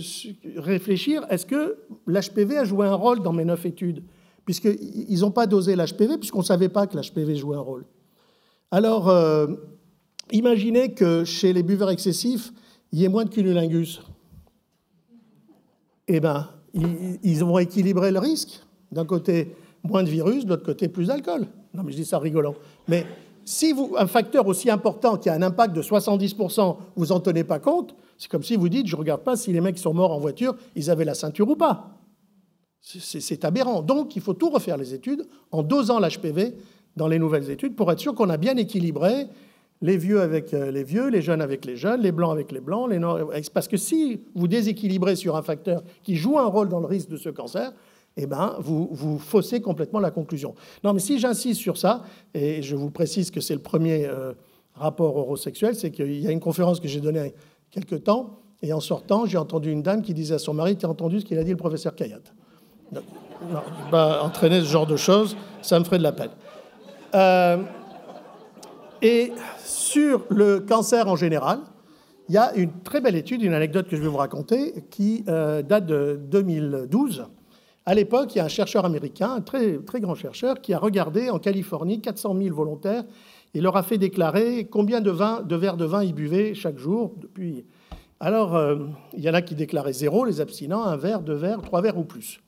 réfléchir 0.59 1.25
est-ce 1.29 1.45
que 1.45 1.77
l'HPV 2.05 2.57
a 2.57 2.65
joué 2.65 2.87
un 2.87 2.93
rôle 2.93 3.21
dans 3.21 3.33
mes 3.33 3.45
neuf 3.45 3.65
études 3.65 4.03
Puisqu'ils 4.45 5.19
n'ont 5.19 5.31
pas 5.31 5.47
dosé 5.47 5.75
l'HPV, 5.75 6.17
puisqu'on 6.17 6.39
ne 6.39 6.45
savait 6.45 6.69
pas 6.69 6.87
que 6.87 6.97
l'HPV 6.97 7.35
jouait 7.35 7.57
un 7.57 7.61
rôle. 7.61 7.85
Alors, 8.71 9.09
euh, 9.09 9.47
imaginez 10.31 10.93
que 10.93 11.25
chez 11.25 11.51
les 11.51 11.63
buveurs 11.63 11.89
excessifs, 11.89 12.53
il 12.93 12.99
y 12.99 13.05
ait 13.05 13.09
moins 13.09 13.25
de 13.25 13.29
cunnilingus. 13.29 14.01
Eh 16.07 16.21
bien, 16.21 16.49
ils 16.73 17.43
vont 17.43 17.59
équilibrer 17.59 18.11
le 18.11 18.19
risque. 18.19 18.61
D'un 18.91 19.05
côté, 19.05 19.55
moins 19.83 20.03
de 20.03 20.09
virus, 20.09 20.45
de 20.45 20.49
l'autre 20.49 20.65
côté, 20.65 20.87
plus 20.87 21.07
d'alcool. 21.07 21.47
Non, 21.73 21.83
mais 21.83 21.91
je 21.91 21.97
dis 21.97 22.05
ça 22.05 22.19
rigolant. 22.19 22.55
Mais 22.87 23.05
si 23.45 23.73
un 23.97 24.07
facteur 24.07 24.45
aussi 24.47 24.69
important 24.69 25.17
qui 25.17 25.29
a 25.29 25.33
un 25.33 25.41
impact 25.41 25.75
de 25.75 25.81
70%, 25.81 26.77
vous 26.95 27.11
en 27.11 27.19
tenez 27.19 27.43
pas 27.43 27.59
compte, 27.59 27.95
c'est 28.17 28.29
comme 28.29 28.43
si 28.43 28.55
vous 28.55 28.69
dites, 28.69 28.87
je 28.87 28.95
ne 28.95 28.99
regarde 28.99 29.21
pas 29.21 29.35
si 29.35 29.53
les 29.53 29.61
mecs 29.61 29.77
sont 29.77 29.93
morts 29.93 30.11
en 30.11 30.19
voiture, 30.19 30.55
ils 30.75 30.89
avaient 30.89 31.05
la 31.05 31.13
ceinture 31.13 31.49
ou 31.49 31.55
pas. 31.55 31.97
C'est 32.81 33.43
aberrant. 33.45 33.81
Donc, 33.81 34.15
il 34.15 34.21
faut 34.21 34.33
tout 34.33 34.49
refaire 34.49 34.77
les 34.77 34.93
études 34.93 35.27
en 35.51 35.63
dosant 35.63 35.99
l'HPV 35.99 36.55
dans 36.95 37.07
les 37.07 37.19
nouvelles 37.19 37.49
études 37.49 37.75
pour 37.75 37.91
être 37.91 37.99
sûr 37.99 38.15
qu'on 38.15 38.29
a 38.29 38.37
bien 38.37 38.55
équilibré 38.57 39.27
les 39.81 39.97
vieux 39.97 40.21
avec 40.21 40.53
euh, 40.53 40.71
les 40.71 40.83
vieux, 40.83 41.07
les 41.09 41.21
jeunes 41.21 41.41
avec 41.41 41.63
les 41.63 41.75
jeunes, 41.75 42.01
les 42.01 42.11
blancs 42.11 42.31
avec 42.31 42.51
les 42.51 42.59
blancs, 42.59 42.89
les 42.89 42.99
noirs. 42.99 43.27
Parce 43.53 43.67
que 43.67 43.77
si 43.77 44.21
vous 44.35 44.47
déséquilibrez 44.47 45.15
sur 45.15 45.35
un 45.35 45.43
facteur 45.43 45.83
qui 46.03 46.15
joue 46.15 46.39
un 46.39 46.47
rôle 46.47 46.69
dans 46.69 46.79
le 46.79 46.87
risque 46.87 47.09
de 47.09 47.17
ce 47.17 47.29
cancer, 47.29 47.73
eh 48.17 48.25
ben, 48.25 48.55
vous, 48.59 48.89
vous 48.91 49.19
faussez 49.19 49.61
complètement 49.61 49.99
la 49.99 50.11
conclusion. 50.11 50.55
Non, 50.83 50.93
mais 50.93 50.99
si 50.99 51.19
j'insiste 51.19 51.61
sur 51.61 51.77
ça, 51.77 52.03
et 52.33 52.61
je 52.61 52.75
vous 52.75 52.89
précise 52.89 53.31
que 53.31 53.39
c'est 53.39 53.53
le 53.53 53.61
premier 53.61 54.05
euh, 54.05 54.33
rapport 54.73 55.15
horosexuel, 55.15 55.75
c'est 55.75 55.91
qu'il 55.91 56.19
y 56.19 56.27
a 56.27 56.31
une 56.31 56.39
conférence 56.39 56.79
que 56.79 56.87
j'ai 56.87 56.99
donnée 56.99 57.19
il 57.19 57.25
y 57.25 57.29
a 57.29 57.31
quelques 57.71 58.03
temps, 58.03 58.39
et 58.61 58.73
en 58.73 58.79
sortant, 58.79 59.25
j'ai 59.25 59.37
entendu 59.37 59.71
une 59.71 59.83
dame 59.83 60.01
qui 60.01 60.13
disait 60.13 60.35
à 60.35 60.39
son 60.39 60.53
mari, 60.53 60.75
tu 60.77 60.85
as 60.85 60.89
entendu 60.89 61.21
ce 61.21 61.25
qu'il 61.25 61.37
a 61.37 61.43
dit 61.43 61.51
le 61.51 61.57
professeur 61.57 61.95
Kayat? 61.95 62.21
Non, 62.91 63.01
pas 63.91 64.23
entraîner 64.23 64.61
ce 64.61 64.65
genre 64.65 64.87
de 64.87 64.95
choses, 64.95 65.37
ça 65.61 65.79
me 65.79 65.85
ferait 65.85 65.99
de 65.99 66.03
la 66.03 66.11
peine. 66.11 66.31
Euh, 67.13 67.57
et 69.01 69.31
sur 69.63 70.25
le 70.29 70.59
cancer 70.59 71.07
en 71.07 71.15
général, 71.15 71.59
il 72.29 72.35
y 72.35 72.37
a 72.37 72.53
une 72.55 72.71
très 72.81 72.99
belle 72.99 73.15
étude, 73.15 73.41
une 73.41 73.53
anecdote 73.53 73.87
que 73.87 73.95
je 73.95 74.01
vais 74.01 74.07
vous 74.07 74.17
raconter, 74.17 74.83
qui 74.89 75.23
euh, 75.27 75.61
date 75.61 75.85
de 75.85 76.19
2012 76.29 77.25
à 77.87 77.93
l'époque, 77.93 78.35
il 78.35 78.39
y 78.39 78.41
a 78.41 78.43
un 78.43 78.49
chercheur 78.49 78.83
américain, 78.83 79.31
un 79.31 79.39
très, 79.39 79.77
très 79.77 80.01
grand 80.01 80.13
chercheur, 80.13 80.59
qui 80.59 80.73
a 80.73 80.77
regardé 80.77 81.29
en 81.29 81.39
Californie 81.39 82.01
400 82.01 82.35
000 82.37 82.53
volontaires 82.53 83.05
et 83.53 83.61
leur 83.61 83.77
a 83.77 83.81
fait 83.81 83.97
déclarer 83.97 84.65
combien 84.65 84.99
de, 84.99 85.09
verres 85.09 85.77
de 85.77 85.85
vin 85.85 86.03
ils 86.03 86.13
buvaient 86.13 86.53
chaque 86.53 86.77
jour. 86.77 87.13
Depuis... 87.15 87.63
Alors, 88.19 88.57
euh, 88.57 88.75
il 89.13 89.23
y 89.23 89.29
en 89.29 89.33
a 89.33 89.41
qui 89.41 89.55
déclaraient 89.55 89.93
zéro, 89.93 90.25
les 90.25 90.41
abstinents, 90.41 90.83
un 90.83 90.97
verre, 90.97 91.21
deux 91.21 91.35
verres, 91.35 91.61
trois 91.61 91.79
verres 91.79 91.97
ou 91.97 92.03
plus. 92.03 92.41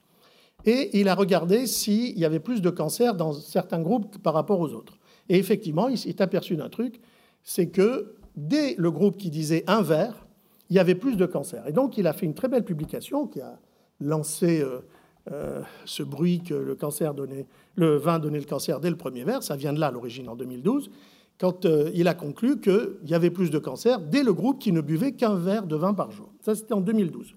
Et 0.65 0.99
il 0.99 1.07
a 1.07 1.15
regardé 1.15 1.67
s'il 1.67 2.19
y 2.19 2.25
avait 2.25 2.41
plus 2.41 2.61
de 2.61 2.69
cancer 2.69 3.15
dans 3.15 3.31
certains 3.31 3.79
groupes 3.79 4.17
par 4.17 4.33
rapport 4.33 4.59
aux 4.59 4.73
autres. 4.73 4.97
Et 5.29 5.37
effectivement, 5.37 5.87
il 5.87 5.97
s'est 5.97 6.21
aperçu 6.21 6.57
d'un 6.57 6.67
truc, 6.67 6.99
c'est 7.45 7.69
que 7.69 8.15
dès 8.35 8.75
le 8.77 8.91
groupe 8.91 9.15
qui 9.15 9.29
disait 9.29 9.63
un 9.67 9.83
verre, 9.83 10.27
il 10.69 10.75
y 10.75 10.79
avait 10.79 10.95
plus 10.95 11.15
de 11.15 11.25
cancer. 11.25 11.65
Et 11.65 11.71
donc, 11.71 11.97
il 11.97 12.07
a 12.07 12.13
fait 12.13 12.25
une 12.25 12.33
très 12.35 12.49
belle 12.49 12.65
publication 12.65 13.25
qui 13.25 13.39
a 13.39 13.57
lancé... 14.01 14.59
Euh, 14.59 14.81
ce 15.85 16.03
bruit 16.03 16.41
que 16.41 16.53
le, 16.53 16.75
cancer 16.75 17.13
donnait, 17.13 17.45
le 17.75 17.97
vin 17.97 18.19
donnait 18.19 18.39
le 18.39 18.45
cancer 18.45 18.79
dès 18.79 18.89
le 18.89 18.95
premier 18.95 19.23
verre. 19.23 19.43
Ça 19.43 19.55
vient 19.55 19.73
de 19.73 19.79
là, 19.79 19.91
l'origine, 19.91 20.27
en 20.29 20.35
2012, 20.35 20.89
quand 21.39 21.65
il 21.93 22.07
a 22.07 22.13
conclu 22.13 22.59
qu'il 22.59 22.97
y 23.05 23.13
avait 23.13 23.29
plus 23.29 23.49
de 23.49 23.59
cancer 23.59 23.99
dès 23.99 24.23
le 24.23 24.33
groupe 24.33 24.59
qui 24.59 24.71
ne 24.71 24.81
buvait 24.81 25.11
qu'un 25.11 25.35
verre 25.35 25.65
de 25.65 25.75
vin 25.75 25.93
par 25.93 26.11
jour. 26.11 26.31
Ça, 26.41 26.55
c'était 26.55 26.73
en 26.73 26.81
2012. 26.81 27.35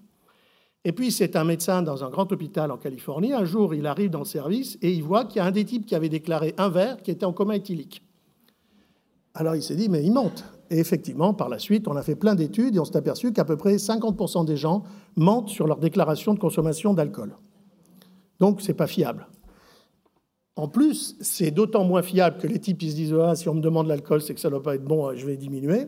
Et 0.85 0.91
puis, 0.91 1.11
c'est 1.11 1.35
un 1.35 1.45
médecin 1.45 1.81
dans 1.81 2.03
un 2.03 2.09
grand 2.09 2.29
hôpital 2.31 2.69
en 2.69 2.77
Californie. 2.77 3.31
Un 3.31 3.45
jour, 3.45 3.73
il 3.73 3.85
arrive 3.87 4.09
dans 4.09 4.19
le 4.19 4.25
service 4.25 4.77
et 4.81 4.91
il 4.91 5.01
voit 5.01 5.23
qu'il 5.25 5.37
y 5.37 5.39
a 5.39 5.45
un 5.45 5.51
des 5.51 5.63
types 5.63 5.85
qui 5.85 5.95
avait 5.95 6.09
déclaré 6.09 6.53
un 6.57 6.69
verre 6.69 7.01
qui 7.01 7.11
était 7.11 7.25
en 7.25 7.31
coma 7.31 7.55
éthylique. 7.55 8.03
Alors, 9.33 9.55
il 9.55 9.63
s'est 9.63 9.75
dit, 9.75 9.87
mais 9.87 10.03
il 10.03 10.11
mente. 10.11 10.43
Et 10.69 10.79
effectivement, 10.79 11.33
par 11.33 11.47
la 11.47 11.57
suite, 11.57 11.87
on 11.87 11.95
a 11.95 12.03
fait 12.03 12.15
plein 12.15 12.35
d'études 12.35 12.75
et 12.75 12.79
on 12.79 12.85
s'est 12.85 12.97
aperçu 12.97 13.31
qu'à 13.31 13.45
peu 13.45 13.55
près 13.55 13.77
50% 13.77 14.45
des 14.45 14.57
gens 14.57 14.83
mentent 15.15 15.49
sur 15.49 15.67
leur 15.67 15.77
déclaration 15.77 16.33
de 16.33 16.39
consommation 16.39 16.93
d'alcool. 16.93 17.35
Donc, 18.43 18.59
ce 18.59 18.67
n'est 18.67 18.73
pas 18.73 18.87
fiable. 18.87 19.25
En 20.57 20.67
plus, 20.67 21.15
c'est 21.21 21.49
d'autant 21.49 21.85
moins 21.85 22.01
fiable 22.01 22.39
que 22.39 22.45
les 22.45 22.59
types 22.59 22.81
ils 22.81 22.91
se 22.91 22.95
disent 22.97 23.15
ah, 23.17 23.35
si 23.35 23.47
on 23.47 23.53
me 23.53 23.61
demande 23.61 23.87
l'alcool, 23.87 24.21
c'est 24.21 24.33
que 24.33 24.41
ça 24.41 24.49
ne 24.49 24.55
doit 24.55 24.61
pas 24.61 24.75
être 24.75 24.83
bon, 24.83 25.15
je 25.15 25.25
vais 25.25 25.37
diminuer. 25.37 25.87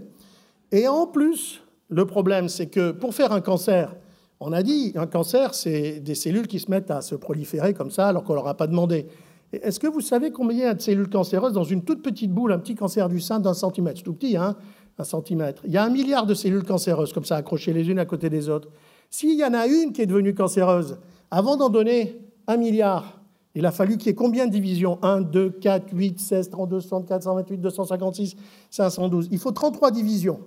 Et 0.71 0.87
en 0.87 1.05
plus, 1.05 1.61
le 1.89 2.05
problème, 2.05 2.47
c'est 2.47 2.67
que 2.67 2.91
pour 2.91 3.13
faire 3.13 3.33
un 3.33 3.41
cancer, 3.41 3.93
on 4.39 4.53
a 4.53 4.63
dit, 4.63 4.93
un 4.95 5.05
cancer, 5.05 5.53
c'est 5.53 5.99
des 5.99 6.15
cellules 6.15 6.47
qui 6.47 6.59
se 6.59 6.71
mettent 6.71 6.91
à 6.91 7.01
se 7.01 7.15
proliférer 7.15 7.73
comme 7.73 7.91
ça 7.91 8.07
alors 8.07 8.23
qu'on 8.23 8.31
ne 8.31 8.37
leur 8.37 8.47
a 8.47 8.55
pas 8.55 8.67
demandé. 8.67 9.07
Est-ce 9.51 9.77
que 9.77 9.87
vous 9.87 9.99
savez 9.99 10.31
combien 10.31 10.57
y 10.57 10.63
a 10.63 10.75
de 10.75 10.81
cellules 10.81 11.09
cancéreuses 11.09 11.51
dans 11.51 11.65
une 11.65 11.83
toute 11.83 12.01
petite 12.01 12.31
boule, 12.31 12.53
un 12.53 12.59
petit 12.59 12.75
cancer 12.75 13.09
du 13.09 13.19
sein 13.19 13.41
d'un 13.41 13.53
centimètre? 13.53 14.01
Tout 14.01 14.13
petit, 14.13 14.37
hein, 14.37 14.55
un 14.97 15.03
centimètre. 15.03 15.61
Il 15.65 15.73
y 15.73 15.77
a 15.77 15.83
un 15.83 15.89
milliard 15.89 16.25
de 16.25 16.33
cellules 16.33 16.63
cancéreuses 16.63 17.11
comme 17.11 17.25
ça, 17.25 17.35
accrochées 17.35 17.73
les 17.73 17.89
unes 17.89 17.99
à 17.99 18.05
côté 18.05 18.29
des 18.29 18.47
autres. 18.47 18.69
S'il 19.09 19.37
y 19.37 19.43
en 19.43 19.53
a 19.53 19.67
une 19.67 19.91
qui 19.91 20.03
est 20.03 20.05
devenue 20.05 20.33
cancéreuse, 20.33 20.97
avant 21.31 21.57
d'en 21.57 21.69
donner 21.69 22.17
un 22.47 22.57
milliard, 22.57 23.21
il 23.55 23.65
a 23.65 23.71
fallu 23.71 23.97
qu'il 23.97 24.07
y 24.07 24.09
ait 24.09 24.15
combien 24.15 24.47
de 24.47 24.51
divisions? 24.51 24.99
1, 25.01 25.21
2, 25.21 25.49
4, 25.49 25.87
8, 25.93 26.19
16, 26.19 26.49
32, 26.49 26.81
64, 26.81 27.23
128, 27.23 27.57
256, 27.57 28.35
512. 28.69 29.29
Il 29.31 29.39
faut 29.39 29.51
33 29.51 29.91
divisions. 29.91 30.41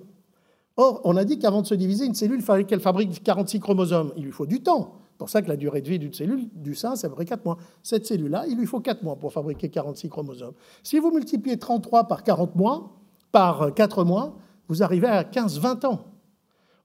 Or, 0.77 1.01
on 1.05 1.17
a 1.17 1.25
dit 1.25 1.39
qu'avant 1.39 1.63
de 1.63 1.67
se 1.67 1.75
diviser, 1.75 2.05
une 2.05 2.15
cellule, 2.15 2.39
il 2.39 2.45
fallait 2.45 2.65
qu'elle 2.65 2.81
fabrique 2.81 3.23
46 3.25 3.61
chromosomes. 3.61 4.13
Il 4.17 4.25
lui 4.25 4.31
faut 4.31 4.47
du 4.47 4.63
temps. 4.63 4.95
C'est 5.11 5.19
pour 5.19 5.31
ça 5.31 5.43
que 5.43 5.49
la 5.49 5.57
durée 5.57 5.81
de 5.81 5.89
vie 5.89 5.99
d'une 5.99 6.13
cellule, 6.13 6.49
du 6.55 6.77
sein, 6.77 6.95
c'est 6.95 7.07
à 7.07 7.11
peu 7.11 7.17
près 7.17 7.25
4 7.25 7.45
mois. 7.45 7.57
Cette 7.83 8.07
cellule-là, 8.07 8.45
il 8.47 8.57
lui 8.57 8.67
faut 8.67 8.79
4 8.79 9.03
mois 9.03 9.17
pour 9.17 9.33
fabriquer 9.33 9.71
46 9.71 10.09
chromosomes. 10.09 10.55
Si 10.85 10.99
vous 10.99 11.11
multipliez 11.11 11.59
33 11.59 12.05
par 12.05 12.23
40 12.23 12.55
mois, 12.55 12.93
par 13.33 13.75
4 13.75 14.05
mois, 14.05 14.37
vous 14.69 14.83
arrivez 14.83 15.09
à 15.09 15.25
15-20 15.25 15.87
ans. 15.87 16.05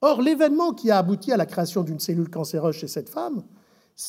Or, 0.01 0.21
l'événement 0.21 0.71
qui 0.71 0.89
a 0.89 0.97
abouti 0.97 1.31
à 1.31 1.37
la 1.37 1.45
création 1.45 1.83
d'une 1.83 1.99
cellule 1.99 2.29
cancéreuse 2.29 2.75
chez 2.75 2.87
cette 2.87 3.09
femme, 3.09 3.43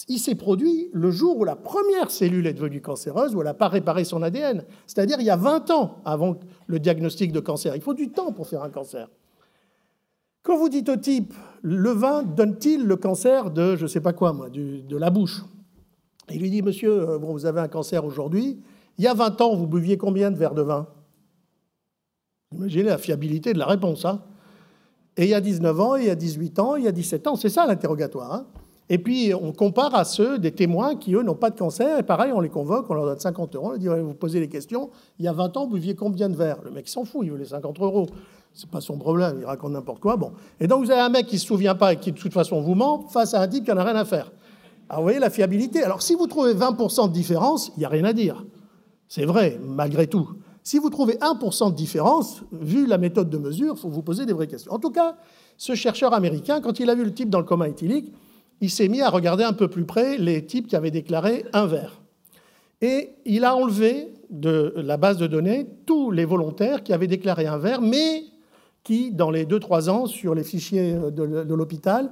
il 0.08 0.18
s'est 0.18 0.34
produit 0.34 0.88
le 0.92 1.10
jour 1.10 1.36
où 1.38 1.44
la 1.44 1.56
première 1.56 2.10
cellule 2.10 2.46
est 2.46 2.54
devenue 2.54 2.80
cancéreuse, 2.80 3.34
où 3.34 3.40
elle 3.40 3.46
n'a 3.46 3.54
pas 3.54 3.68
réparé 3.68 4.04
son 4.04 4.22
ADN. 4.22 4.64
C'est-à-dire 4.86 5.18
il 5.20 5.26
y 5.26 5.30
a 5.30 5.36
20 5.36 5.70
ans 5.70 6.00
avant 6.04 6.38
le 6.66 6.78
diagnostic 6.78 7.32
de 7.32 7.40
cancer. 7.40 7.76
Il 7.76 7.82
faut 7.82 7.94
du 7.94 8.10
temps 8.10 8.32
pour 8.32 8.46
faire 8.46 8.62
un 8.62 8.70
cancer. 8.70 9.08
Quand 10.42 10.56
vous 10.56 10.68
dites 10.68 10.88
au 10.88 10.96
type, 10.96 11.34
le 11.62 11.90
vin 11.90 12.22
donne-t-il 12.22 12.84
le 12.84 12.96
cancer 12.96 13.50
de, 13.50 13.76
je 13.76 13.82
ne 13.82 13.88
sais 13.88 14.00
pas 14.00 14.12
quoi, 14.12 14.32
moi, 14.32 14.50
de 14.50 14.96
la 14.96 15.10
bouche? 15.10 15.42
Il 16.30 16.40
lui 16.40 16.50
dit, 16.50 16.62
monsieur, 16.62 17.08
euh, 17.08 17.18
bon, 17.18 17.32
vous 17.32 17.46
avez 17.46 17.60
un 17.60 17.68
cancer 17.68 18.04
aujourd'hui, 18.04 18.62
il 18.96 19.04
y 19.04 19.06
a 19.06 19.14
20 19.14 19.40
ans, 19.40 19.56
vous 19.56 19.66
buviez 19.66 19.98
combien 19.98 20.30
de 20.30 20.36
verres 20.36 20.54
de 20.54 20.62
vin? 20.62 20.86
Imaginez 22.54 22.84
la 22.84 22.98
fiabilité 22.98 23.52
de 23.52 23.58
la 23.58 23.66
réponse. 23.66 24.04
Hein 24.04 24.22
et 25.16 25.24
il 25.24 25.30
y 25.30 25.34
a 25.34 25.40
19 25.40 25.80
ans, 25.80 25.96
il 25.96 26.06
y 26.06 26.10
a 26.10 26.14
18 26.14 26.58
ans, 26.58 26.76
il 26.76 26.84
y 26.84 26.88
a 26.88 26.92
17 26.92 27.26
ans, 27.26 27.36
c'est 27.36 27.48
ça 27.48 27.66
l'interrogatoire. 27.66 28.32
Hein 28.32 28.46
et 28.88 28.98
puis 28.98 29.32
on 29.34 29.52
compare 29.52 29.94
à 29.94 30.04
ceux 30.04 30.38
des 30.38 30.52
témoins 30.52 30.96
qui, 30.96 31.14
eux, 31.14 31.22
n'ont 31.22 31.34
pas 31.34 31.50
de 31.50 31.58
cancer. 31.58 31.98
Et 31.98 32.02
pareil, 32.02 32.32
on 32.32 32.40
les 32.40 32.50
convoque, 32.50 32.90
on 32.90 32.94
leur 32.94 33.06
donne 33.06 33.18
50 33.18 33.54
euros, 33.56 33.66
on 33.66 33.70
leur 33.70 33.78
dit, 33.78 33.88
vous 33.88 34.14
posez 34.14 34.40
les 34.40 34.48
questions, 34.48 34.90
il 35.18 35.24
y 35.24 35.28
a 35.28 35.32
20 35.32 35.56
ans, 35.56 35.66
vous 35.66 35.74
buviez 35.74 35.94
combien 35.94 36.28
de 36.28 36.36
verres? 36.36 36.58
Le 36.64 36.70
mec 36.70 36.88
s'en 36.88 37.04
fout, 37.04 37.20
il 37.24 37.30
veut 37.30 37.38
les 37.38 37.46
50 37.46 37.80
euros 37.80 38.06
c'est 38.54 38.70
pas 38.70 38.80
son 38.80 38.96
problème, 38.96 39.38
il 39.40 39.44
raconte 39.44 39.72
n'importe 39.72 40.00
quoi. 40.00 40.16
Bon. 40.16 40.32
Et 40.60 40.68
donc 40.68 40.84
vous 40.84 40.90
avez 40.90 41.00
un 41.00 41.08
mec 41.08 41.26
qui 41.26 41.34
ne 41.34 41.40
se 41.40 41.46
souvient 41.46 41.74
pas 41.74 41.92
et 41.92 41.96
qui 41.96 42.12
de 42.12 42.18
toute 42.18 42.32
façon 42.32 42.60
vous 42.60 42.76
ment 42.76 43.06
face 43.08 43.34
à 43.34 43.40
un 43.40 43.48
type 43.48 43.64
qui 43.64 43.70
n'en 43.70 43.78
a 43.78 43.84
rien 43.84 43.96
à 43.96 44.04
faire. 44.04 44.30
Alors 44.88 45.00
vous 45.00 45.06
voyez 45.06 45.18
la 45.18 45.30
fiabilité. 45.30 45.82
Alors 45.82 46.02
si 46.02 46.14
vous 46.14 46.28
trouvez 46.28 46.54
20% 46.54 47.08
de 47.08 47.12
différence, 47.12 47.72
il 47.76 47.80
n'y 47.80 47.84
a 47.84 47.88
rien 47.88 48.04
à 48.04 48.12
dire. 48.12 48.44
C'est 49.08 49.24
vrai, 49.24 49.58
malgré 49.62 50.06
tout. 50.06 50.28
Si 50.62 50.78
vous 50.78 50.88
trouvez 50.88 51.14
1% 51.14 51.70
de 51.72 51.74
différence, 51.74 52.42
vu 52.52 52.86
la 52.86 52.96
méthode 52.96 53.28
de 53.28 53.38
mesure, 53.38 53.74
il 53.76 53.80
faut 53.80 53.90
vous 53.90 54.02
poser 54.02 54.24
des 54.24 54.32
vraies 54.32 54.46
questions. 54.46 54.72
En 54.72 54.78
tout 54.78 54.90
cas, 54.90 55.16
ce 55.58 55.74
chercheur 55.74 56.14
américain, 56.14 56.60
quand 56.60 56.78
il 56.78 56.88
a 56.88 56.94
vu 56.94 57.04
le 57.04 57.12
type 57.12 57.28
dans 57.28 57.38
le 57.38 57.44
coma 57.44 57.68
éthylique, 57.68 58.12
il 58.60 58.70
s'est 58.70 58.88
mis 58.88 59.02
à 59.02 59.10
regarder 59.10 59.44
un 59.44 59.52
peu 59.52 59.68
plus 59.68 59.84
près 59.84 60.16
les 60.18 60.44
types 60.44 60.66
qui 60.66 60.76
avaient 60.76 60.90
déclaré 60.90 61.44
un 61.52 61.66
verre. 61.66 62.00
Et 62.80 63.10
il 63.24 63.44
a 63.44 63.56
enlevé 63.56 64.12
de 64.30 64.74
la 64.76 64.96
base 64.96 65.16
de 65.16 65.26
données 65.26 65.66
tous 65.86 66.10
les 66.10 66.24
volontaires 66.24 66.82
qui 66.82 66.92
avaient 66.92 67.06
déclaré 67.06 67.46
un 67.46 67.58
verre, 67.58 67.80
mais 67.80 68.24
qui, 68.82 69.10
dans 69.10 69.30
les 69.30 69.46
2-3 69.46 69.88
ans, 69.88 70.06
sur 70.06 70.34
les 70.34 70.44
fichiers 70.44 70.94
de, 70.94 71.54
l'hôpital, 71.54 72.10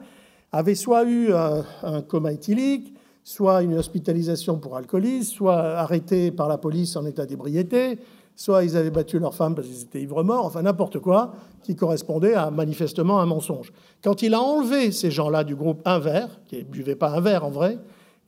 avaient 0.53 0.75
soit 0.75 1.05
eu 1.05 1.33
un, 1.33 2.03
coma 2.03 2.33
éthylique, 2.33 2.95
soit 3.25 3.63
une 3.63 3.75
hospitalisation 3.75 4.59
pour 4.59 4.77
alcoolisme, 4.77 5.35
soit 5.35 5.61
arrêtés 5.79 6.31
par 6.31 6.49
la 6.49 6.59
police 6.59 6.97
en 6.97 7.05
état 7.05 7.27
d'ébriété, 7.27 7.99
soit 8.35 8.65
ils 8.65 8.77
avaient 8.77 8.91
battu 8.91 9.19
leur 9.19 9.35
femme 9.35 9.55
parce 9.55 9.67
qu'ils 9.67 9.83
étaient 9.83 10.03
ivres-morts, 10.03 10.45
enfin 10.45 10.63
n'importe 10.63 10.99
quoi, 10.99 11.35
qui 11.63 11.77
correspondait 11.77 12.35
à 12.35 12.51
manifestement 12.51 13.21
un 13.21 13.27
mensonge. 13.27 13.73
Quand 14.03 14.23
il 14.23 14.35
a 14.35 14.41
enlevé 14.41 14.93
ces 14.93 15.11
gens-là 15.11 15.45
du 15.45 15.55
groupe 15.55 15.81
un 15.85 15.99
verre, 15.99 16.41
qui 16.47 16.57
ne 16.57 16.63
buvaient 16.63 16.97
pas 16.97 17.11
un 17.11 17.21
verre 17.21 17.45
en 17.45 17.51
vrai, 17.51 17.79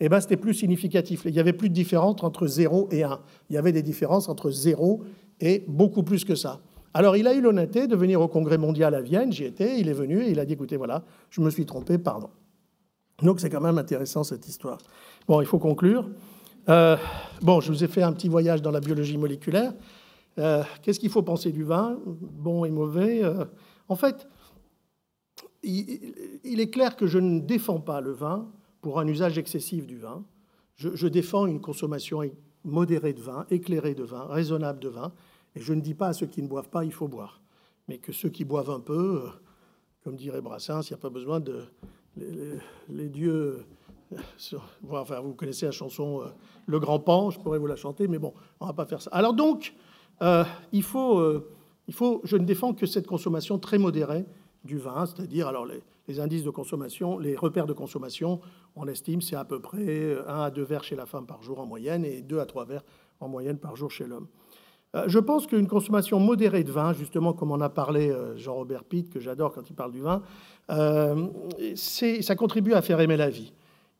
eh 0.00 0.08
ben, 0.08 0.20
c'était 0.20 0.36
plus 0.36 0.54
significatif. 0.54 1.22
Il 1.24 1.32
n'y 1.32 1.40
avait 1.40 1.52
plus 1.52 1.68
de 1.68 1.74
différence 1.74 2.22
entre 2.22 2.46
0 2.46 2.88
et 2.90 3.04
1. 3.04 3.20
Il 3.48 3.54
y 3.54 3.56
avait 3.56 3.72
des 3.72 3.82
différences 3.82 4.28
entre 4.28 4.50
0 4.50 5.02
et 5.40 5.64
beaucoup 5.68 6.02
plus 6.02 6.24
que 6.24 6.34
ça. 6.34 6.60
Alors 6.92 7.16
il 7.16 7.26
a 7.26 7.34
eu 7.34 7.40
l'honnêteté 7.40 7.88
de 7.88 7.96
venir 7.96 8.20
au 8.20 8.28
Congrès 8.28 8.56
mondial 8.56 8.94
à 8.94 9.00
Vienne, 9.00 9.32
j'y 9.32 9.44
étais, 9.44 9.80
il 9.80 9.88
est 9.88 9.94
venu 9.94 10.22
et 10.22 10.30
il 10.30 10.38
a 10.38 10.44
dit 10.44 10.52
écoutez, 10.52 10.76
voilà, 10.76 11.02
je 11.28 11.40
me 11.40 11.50
suis 11.50 11.66
trompé, 11.66 11.98
pardon. 11.98 12.30
Donc 13.20 13.40
c'est 13.40 13.50
quand 13.50 13.60
même 13.60 13.78
intéressant 13.78 14.22
cette 14.22 14.46
histoire. 14.46 14.78
Bon, 15.26 15.40
il 15.40 15.46
faut 15.46 15.58
conclure. 15.58 16.08
Euh, 16.68 16.96
bon, 17.42 17.60
je 17.60 17.72
vous 17.72 17.82
ai 17.82 17.88
fait 17.88 18.02
un 18.02 18.12
petit 18.12 18.28
voyage 18.28 18.62
dans 18.62 18.70
la 18.70 18.80
biologie 18.80 19.18
moléculaire. 19.18 19.72
Euh, 20.38 20.62
qu'est-ce 20.82 20.98
qu'il 20.98 21.10
faut 21.10 21.22
penser 21.22 21.52
du 21.52 21.62
vin 21.62 21.98
Bon 22.04 22.64
et 22.64 22.70
mauvais 22.70 23.22
euh, 23.22 23.44
En 23.88 23.96
fait, 23.96 24.26
il, 25.62 26.60
est 26.60 26.70
clair 26.70 26.96
que 26.96 27.06
je 27.06 27.18
ne 27.18 27.40
défends 27.40 27.80
pas 27.80 28.00
le 28.00 28.12
vin 28.12 28.50
pour 28.80 28.98
un 28.98 29.06
usage 29.06 29.38
excessif 29.38 29.86
du 29.86 29.98
vin. 29.98 30.24
je 30.76 31.08
défends 31.08 31.46
une 31.46 31.60
consommation 31.60 32.22
modérée 32.64 33.12
de 33.12 33.20
vin, 33.20 33.46
éclairée 33.50 33.94
de 33.94 34.02
vin, 34.02 34.26
raisonnable 34.26 34.80
de 34.80 34.88
vin, 34.88 35.12
et 35.54 35.60
je 35.60 35.72
ne 35.72 35.80
dis 35.80 35.94
pas 35.94 36.08
à 36.08 36.12
ceux 36.12 36.26
qui 36.26 36.42
ne 36.42 36.48
boivent 36.48 36.70
pas, 36.70 36.84
il 36.84 36.92
faut 36.92 37.08
boire. 37.08 37.40
Mais 37.86 37.98
que 37.98 38.12
ceux 38.12 38.30
qui 38.30 38.44
boivent 38.44 38.70
un 38.70 38.80
peu, 38.80 39.22
euh, 39.24 39.28
comme 40.02 40.16
dirait 40.16 40.40
Brassens, 40.40 40.88
il 40.88 40.92
n'y 40.92 40.98
a 40.98 41.00
pas 41.00 41.10
besoin 41.10 41.40
de. 41.40 41.64
Les, 42.88 43.08
dieux. 43.08 43.64
Enfin, 44.88 45.20
vous 45.20 45.34
connaissez 45.34 45.66
la 45.66 45.72
chanson 45.72 46.22
Le 46.66 46.78
Grand 46.78 47.00
Pan, 47.00 47.30
je 47.30 47.40
pourrais 47.40 47.58
vous 47.58 47.66
la 47.66 47.74
chanter, 47.74 48.06
mais 48.06 48.18
bon, 48.18 48.32
on 48.60 48.66
ne 48.66 48.70
va 48.70 48.74
pas 48.74 48.86
faire 48.86 49.02
ça. 49.02 49.10
Alors 49.12 49.34
donc, 49.34 49.74
il, 50.20 50.82
faut, 50.82 51.42
il 51.88 51.94
faut. 51.94 52.20
Je 52.24 52.36
ne 52.36 52.44
défends 52.44 52.72
que 52.74 52.86
cette 52.86 53.06
consommation 53.06 53.58
très 53.58 53.78
modérée 53.78 54.24
du 54.64 54.78
vin, 54.78 55.06
c'est-à-dire 55.06 55.48
alors 55.48 55.66
les, 55.66 56.20
indices 56.20 56.42
de 56.42 56.50
consommation, 56.50 57.18
les 57.18 57.36
repères 57.36 57.66
de 57.66 57.72
consommation, 57.72 58.40
on 58.76 58.86
estime 58.88 59.20
c'est 59.20 59.36
à 59.36 59.44
peu 59.44 59.60
près 59.60 60.16
1 60.26 60.40
à 60.42 60.50
2 60.50 60.62
verres 60.62 60.84
chez 60.84 60.96
la 60.96 61.06
femme 61.06 61.26
par 61.26 61.42
jour 61.42 61.60
en 61.60 61.66
moyenne 61.66 62.04
et 62.04 62.22
2 62.22 62.40
à 62.40 62.46
3 62.46 62.64
verres 62.64 62.84
en 63.20 63.28
moyenne 63.28 63.58
par 63.58 63.76
jour 63.76 63.90
chez 63.90 64.06
l'homme. 64.06 64.26
Euh, 64.94 65.04
je 65.08 65.18
pense 65.18 65.46
qu'une 65.46 65.66
consommation 65.66 66.20
modérée 66.20 66.62
de 66.62 66.70
vin, 66.70 66.92
justement 66.92 67.32
comme 67.32 67.50
en 67.50 67.60
a 67.60 67.68
parlé 67.68 68.10
euh, 68.10 68.36
Jean-Robert 68.36 68.84
Pitt, 68.84 69.10
que 69.10 69.18
j'adore 69.18 69.52
quand 69.52 69.68
il 69.68 69.74
parle 69.74 69.92
du 69.92 70.00
vin, 70.00 70.22
euh, 70.70 71.26
ça 71.74 72.36
contribue 72.36 72.74
à 72.74 72.82
faire 72.82 73.00
aimer 73.00 73.16
la 73.16 73.30
vie. 73.30 73.52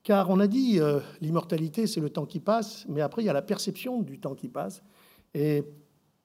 Car 0.04 0.28
on 0.28 0.38
a 0.38 0.46
dit, 0.46 0.78
l'immortalité, 1.22 1.86
c'est 1.86 2.00
le 2.00 2.10
temps 2.10 2.26
qui 2.26 2.38
passe, 2.38 2.84
mais 2.90 3.00
après, 3.00 3.22
il 3.22 3.24
y 3.24 3.30
a 3.30 3.32
la 3.32 3.40
perception 3.40 4.02
du 4.02 4.20
temps 4.20 4.34
qui 4.34 4.48
passe. 4.48 4.82
Et 5.32 5.64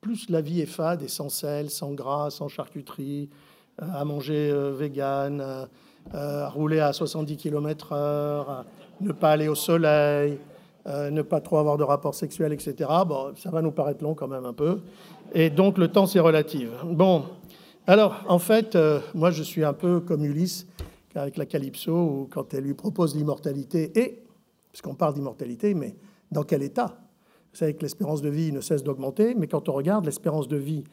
plus 0.02 0.30
la 0.30 0.42
vie 0.42 0.62
est 0.62 0.66
fade 0.66 1.02
et 1.02 1.08
sans 1.08 1.30
sel, 1.30 1.70
sans 1.70 1.92
gras, 1.94 2.30
sans 2.30 2.48
charcuterie, 2.48 3.30
à 3.78 4.04
manger 4.06 4.52
vegan, 4.78 5.68
à 6.14 6.50
rouler 6.50 6.80
à 6.80 6.94
70 6.94 7.38
km/h, 7.38 8.64
ne 9.02 9.12
pas 9.12 9.32
aller 9.32 9.48
au 9.48 9.56
soleil, 9.56 10.40
euh, 10.88 11.10
ne 11.10 11.22
pas 11.22 11.42
trop 11.42 11.58
avoir 11.58 11.78
de 11.78 11.84
rapports 11.84 12.16
sexuels, 12.16 12.54
etc. 12.54 12.90
Bon, 13.06 13.34
ça 13.36 13.52
va 13.52 13.62
nous 13.62 13.72
paraître 13.72 14.04
long 14.04 14.16
quand 14.16 14.28
même 14.28 14.46
un 14.46 14.54
peu. 14.54 14.80
Et 15.34 15.50
donc 15.50 15.78
le 15.78 15.90
temps, 15.90 16.06
c'est 16.06 16.20
relatif. 16.20 16.70
Bon, 16.86 17.26
alors 17.86 18.24
en 18.28 18.40
fait, 18.40 18.76
euh, 18.76 19.00
moi 19.14 19.30
je 19.32 19.44
suis 19.44 19.64
un 19.64 19.74
peu 19.74 20.00
comme 20.00 20.24
Ulysse 20.24 20.68
avec 21.16 21.38
la 21.38 21.46
Calypso, 21.46 22.30
quand 22.32 22.54
elle 22.54 22.64
lui 22.64 22.76
propose 22.76 23.16
l'immortalité, 23.16 23.92
et, 24.00 24.24
puisqu'on 24.72 24.94
parle 24.94 25.16
d'immortalité, 25.16 25.74
mais 25.74 25.96
dans 26.32 26.44
quel 26.44 26.64
état 26.64 26.98
Vous 27.60 27.66
savez 27.66 27.74
que 27.74 27.82
l'espérance 27.82 28.22
de 28.22 28.30
vie 28.30 28.54
ne 28.54 28.62
cesse 28.62 28.86
d'augmenter, 28.86 29.36
mais 29.36 29.48
quand 29.48 29.68
on 29.68 29.74
regarde, 29.74 30.06
l'espérance 30.06 30.48
de 30.48 30.56
vie 30.56 30.86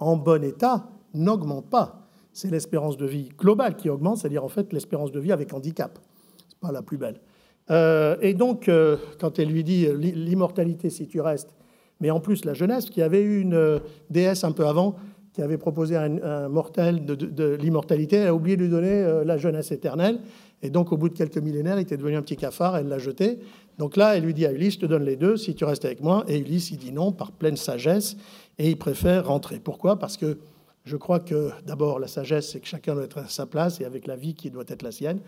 en 0.00 0.18
bon 0.18 0.44
état 0.44 0.86
n'augmente 1.14 1.70
pas. 1.70 2.10
C'est 2.34 2.50
l'espérance 2.50 2.98
de 2.98 3.06
vie 3.06 3.30
globale 3.38 3.74
qui 3.74 3.88
augmente, 3.88 4.18
c'est-à-dire 4.18 4.44
en 4.44 4.50
fait 4.50 4.70
l'espérance 4.74 5.12
de 5.12 5.18
vie 5.18 5.32
avec 5.32 5.54
handicap. 5.54 5.98
C'est 6.46 6.58
pas 6.58 6.72
la 6.72 6.82
plus 6.82 6.98
belle. 6.98 7.22
Euh, 7.70 8.18
et 8.20 8.34
donc, 8.34 8.68
euh, 8.68 8.98
quand 9.18 9.38
elle 9.38 9.48
lui 9.48 9.64
dit 9.64 9.88
l'immortalité 9.96 10.90
si 10.90 11.06
tu 11.06 11.22
restes, 11.22 11.54
mais 12.00 12.10
en 12.10 12.20
plus 12.20 12.44
la 12.44 12.52
jeunesse, 12.52 12.90
qui 12.90 13.00
avait 13.00 13.22
eu 13.22 13.40
une 13.40 13.80
déesse 14.10 14.44
un 14.44 14.52
peu 14.52 14.66
avant, 14.66 14.96
qui 15.32 15.40
avait 15.40 15.56
proposé 15.56 15.96
à 15.96 16.02
un, 16.02 16.48
mortel 16.50 17.06
de, 17.06 17.54
l'immortalité, 17.54 18.16
elle 18.16 18.28
a 18.28 18.34
oublié 18.34 18.58
de 18.58 18.64
lui 18.64 18.70
donner 18.70 19.22
la 19.24 19.38
jeunesse 19.38 19.72
éternelle. 19.72 20.20
Et 20.62 20.68
donc, 20.68 20.92
au 20.92 20.98
bout 20.98 21.08
de 21.08 21.16
quelques 21.16 21.38
millénaires, 21.38 21.78
il 21.78 21.82
était 21.82 21.96
devenu 21.96 22.16
un 22.16 22.22
petit 22.22 22.36
cafard, 22.36 22.76
elle 22.76 22.88
l'a 22.88 22.98
jeté. 22.98 23.38
Donc 23.80 23.96
là, 23.96 24.14
elle 24.14 24.24
lui 24.24 24.34
dit 24.34 24.44
à 24.44 24.52
Ulysse, 24.52 24.74
je 24.74 24.80
te 24.80 24.84
donne 24.84 25.04
les 25.04 25.16
deux 25.16 25.38
si 25.38 25.54
tu 25.54 25.64
restes 25.64 25.86
avec 25.86 26.02
moi. 26.02 26.22
Et 26.28 26.36
Ulysse, 26.36 26.70
il 26.70 26.76
dit 26.76 26.92
non, 26.92 27.12
par 27.12 27.32
pleine 27.32 27.56
sagesse, 27.56 28.14
et 28.58 28.68
il 28.68 28.76
préfère 28.76 29.26
rentrer. 29.26 29.58
Pourquoi? 29.58 29.98
Parce 29.98 30.18
que 30.18 30.36
je 30.84 30.98
crois 30.98 31.18
que 31.18 31.48
d'abord, 31.66 31.98
la 31.98 32.06
sagesse, 32.06 32.50
c'est 32.50 32.60
que 32.60 32.66
chacun 32.66 32.92
doit 32.92 33.04
être 33.04 33.16
à 33.16 33.28
sa 33.28 33.46
place 33.46 33.80
et 33.80 33.86
avec 33.86 34.06
la 34.06 34.16
vie 34.16 34.34
qui 34.34 34.50
doit 34.50 34.64
être 34.68 34.82
la 34.82 34.92
sienne. 34.92 35.20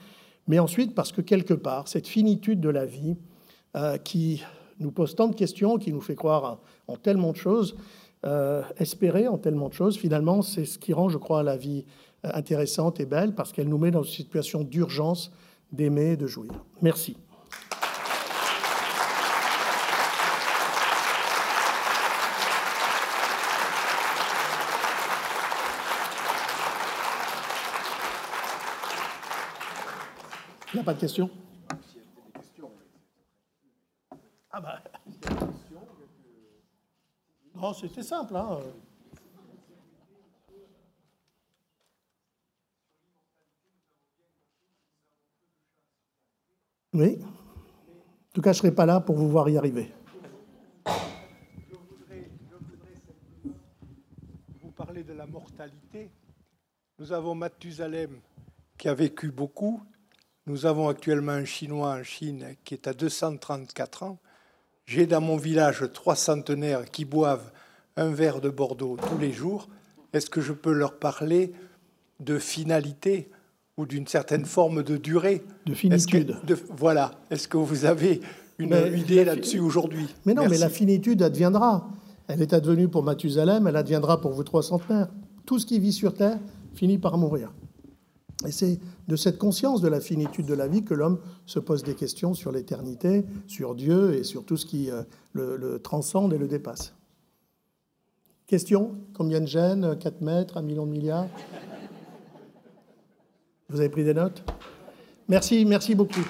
Mais 0.48 0.58
ensuite, 0.58 0.94
parce 0.94 1.12
que 1.12 1.22
quelque 1.22 1.54
part, 1.54 1.88
cette 1.88 2.06
finitude 2.06 2.60
de 2.60 2.68
la 2.68 2.84
vie 2.84 3.16
euh, 3.74 3.96
qui 3.96 4.42
nous 4.80 4.90
pose 4.90 5.14
tant 5.14 5.28
de 5.28 5.34
questions, 5.34 5.78
qui 5.78 5.90
nous 5.90 6.02
fait 6.02 6.14
croire 6.14 6.58
en 6.88 6.96
tellement 6.96 7.32
de 7.32 7.38
choses, 7.38 7.74
euh, 8.26 8.60
espérer 8.76 9.28
en 9.28 9.38
tellement 9.38 9.70
de 9.70 9.74
choses, 9.74 9.96
finalement, 9.96 10.42
c'est 10.42 10.66
ce 10.66 10.78
qui 10.78 10.92
rend, 10.92 11.08
je 11.08 11.16
crois, 11.16 11.42
la 11.42 11.56
vie 11.56 11.86
euh, 12.26 12.30
intéressante 12.34 13.00
et 13.00 13.06
belle, 13.06 13.34
parce 13.34 13.50
qu'elle 13.50 13.70
nous 13.70 13.78
met 13.78 13.90
dans 13.90 14.02
une 14.02 14.12
situation 14.12 14.62
d'urgence 14.62 15.32
d'aimer 15.72 16.10
et 16.10 16.16
de 16.18 16.26
jouir. 16.26 16.52
Merci. 16.82 17.16
Pas 30.84 30.94
de 30.94 31.00
questions 31.00 31.30
Ah 34.50 34.60
bah. 34.60 34.82
Non, 37.54 37.72
c'était 37.72 38.02
simple. 38.02 38.34
Hein. 38.34 38.58
Oui. 46.94 47.18
En 47.22 48.32
tout 48.34 48.40
cas, 48.42 48.52
je 48.52 48.58
ne 48.58 48.62
serai 48.62 48.74
pas 48.74 48.84
là 48.84 49.00
pour 49.00 49.16
vous 49.16 49.28
voir 49.28 49.48
y 49.48 49.56
arriver. 49.56 49.92
Je 50.86 51.76
voudrais, 51.76 52.30
vous 54.60 54.70
parler 54.72 55.04
de 55.04 55.12
la 55.12 55.26
mortalité. 55.26 56.10
Nous 56.98 57.12
avons 57.12 57.36
Mathusalem 57.36 58.20
qui 58.76 58.88
a 58.88 58.94
vécu 58.94 59.30
beaucoup, 59.30 59.80
nous 60.46 60.66
avons 60.66 60.88
actuellement 60.88 61.32
un 61.32 61.44
Chinois 61.44 61.96
en 62.00 62.02
Chine 62.02 62.44
qui 62.64 62.74
est 62.74 62.88
à 62.88 62.94
234 62.94 64.02
ans. 64.02 64.18
J'ai 64.86 65.06
dans 65.06 65.20
mon 65.20 65.36
village 65.36 65.84
trois 65.94 66.16
centenaires 66.16 66.90
qui 66.90 67.04
boivent 67.04 67.52
un 67.96 68.10
verre 68.10 68.40
de 68.40 68.50
Bordeaux 68.50 68.96
tous 68.96 69.18
les 69.18 69.32
jours. 69.32 69.68
Est-ce 70.12 70.28
que 70.28 70.40
je 70.40 70.52
peux 70.52 70.72
leur 70.72 70.98
parler 70.98 71.52
de 72.20 72.38
finalité 72.38 73.30
ou 73.76 73.86
d'une 73.86 74.06
certaine 74.06 74.44
forme 74.44 74.82
de 74.82 74.96
durée? 74.96 75.44
De 75.66 75.74
finitude. 75.74 76.36
voilà. 76.76 77.12
Est-ce 77.30 77.46
que 77.46 77.56
vous 77.56 77.84
avez 77.84 78.20
une 78.58 78.74
idée 78.96 79.24
là-dessus 79.24 79.60
aujourd'hui? 79.60 80.08
Mais 80.26 80.34
non, 80.34 80.48
mais 80.48 80.58
la 80.58 80.68
finitude 80.68 81.22
adviendra. 81.22 81.88
Elle 82.28 82.42
est 82.42 82.52
advenue 82.52 82.88
pour 82.88 83.02
Mathusalem, 83.02 83.66
elle 83.66 83.76
adviendra 83.76 84.20
pour 84.20 84.32
vous 84.32 84.44
trois 84.44 84.62
centenaires. 84.62 85.08
Tout 85.46 85.58
ce 85.58 85.66
qui 85.66 85.78
vit 85.78 85.92
sur 85.92 86.14
Terre 86.14 86.38
finit 86.74 86.98
par 86.98 87.18
mourir. 87.18 87.52
Et 88.46 88.52
c'est 88.52 88.78
de 89.08 89.16
cette 89.16 89.38
conscience 89.38 89.80
de 89.80 89.88
la 89.88 90.00
finitude 90.00 90.46
de 90.46 90.54
la 90.54 90.68
vie 90.68 90.82
que 90.82 90.94
l'homme 90.94 91.18
se 91.46 91.58
pose 91.58 91.82
des 91.82 91.94
questions 91.94 92.34
sur 92.34 92.52
l'éternité, 92.52 93.24
sur 93.46 93.74
Dieu 93.74 94.14
et 94.14 94.24
sur 94.24 94.44
tout 94.44 94.56
ce 94.56 94.66
qui 94.66 94.90
euh, 94.90 95.02
le, 95.32 95.78
transcende 95.78 96.32
et 96.32 96.38
le 96.38 96.48
dépasse. 96.48 96.94
Question 98.46 98.96
Combien 99.14 99.40
de 99.40 99.46
gènes 99.46 99.96
4 99.98 100.20
mètres, 100.20 100.56
1 100.56 100.62
million 100.62 100.86
de 100.86 100.92
milliards? 100.92 101.28
Vous 103.68 103.80
avez 103.80 103.88
pris 103.88 104.04
des 104.04 104.14
notes? 104.14 104.42
Merci, 105.28 105.64
merci 105.64 105.94
beaucoup. 105.94 106.24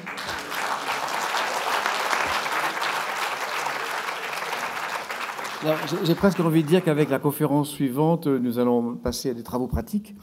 J'ai 6.05 6.15
presque 6.17 6.41
envie 6.41 6.65
de 6.65 6.69
dire 6.69 6.83
qu'avec 6.83 7.09
la 7.09 7.21
conférence 7.21 7.71
suivante, 7.71 8.27
nous 8.27 8.59
allons 8.59 8.97
passer 8.97 9.31
à 9.31 9.35
des 9.35 9.45
travaux 9.45 9.69
pratiques 9.69 10.15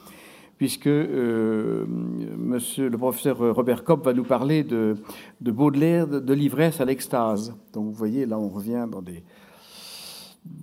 puisque 0.60 0.88
euh, 0.88 1.86
monsieur 1.88 2.90
le 2.90 2.98
professeur 2.98 3.38
Robert 3.56 3.86
Kopp 3.86 4.04
va 4.04 4.14
nous 4.14 4.26
parler 4.26 4.66
de, 4.66 4.98
Baudelaire, 5.40 6.06
de, 6.06 6.34
l'ivresse 6.34 6.82
à 6.82 6.86
l'extase. 6.86 7.56
Donc 7.72 7.86
vous 7.86 7.94
voyez, 7.94 8.26
là 8.26 8.38
on 8.38 8.50
revient 8.50 8.86
dans, 8.92 9.02
des, 9.02 9.24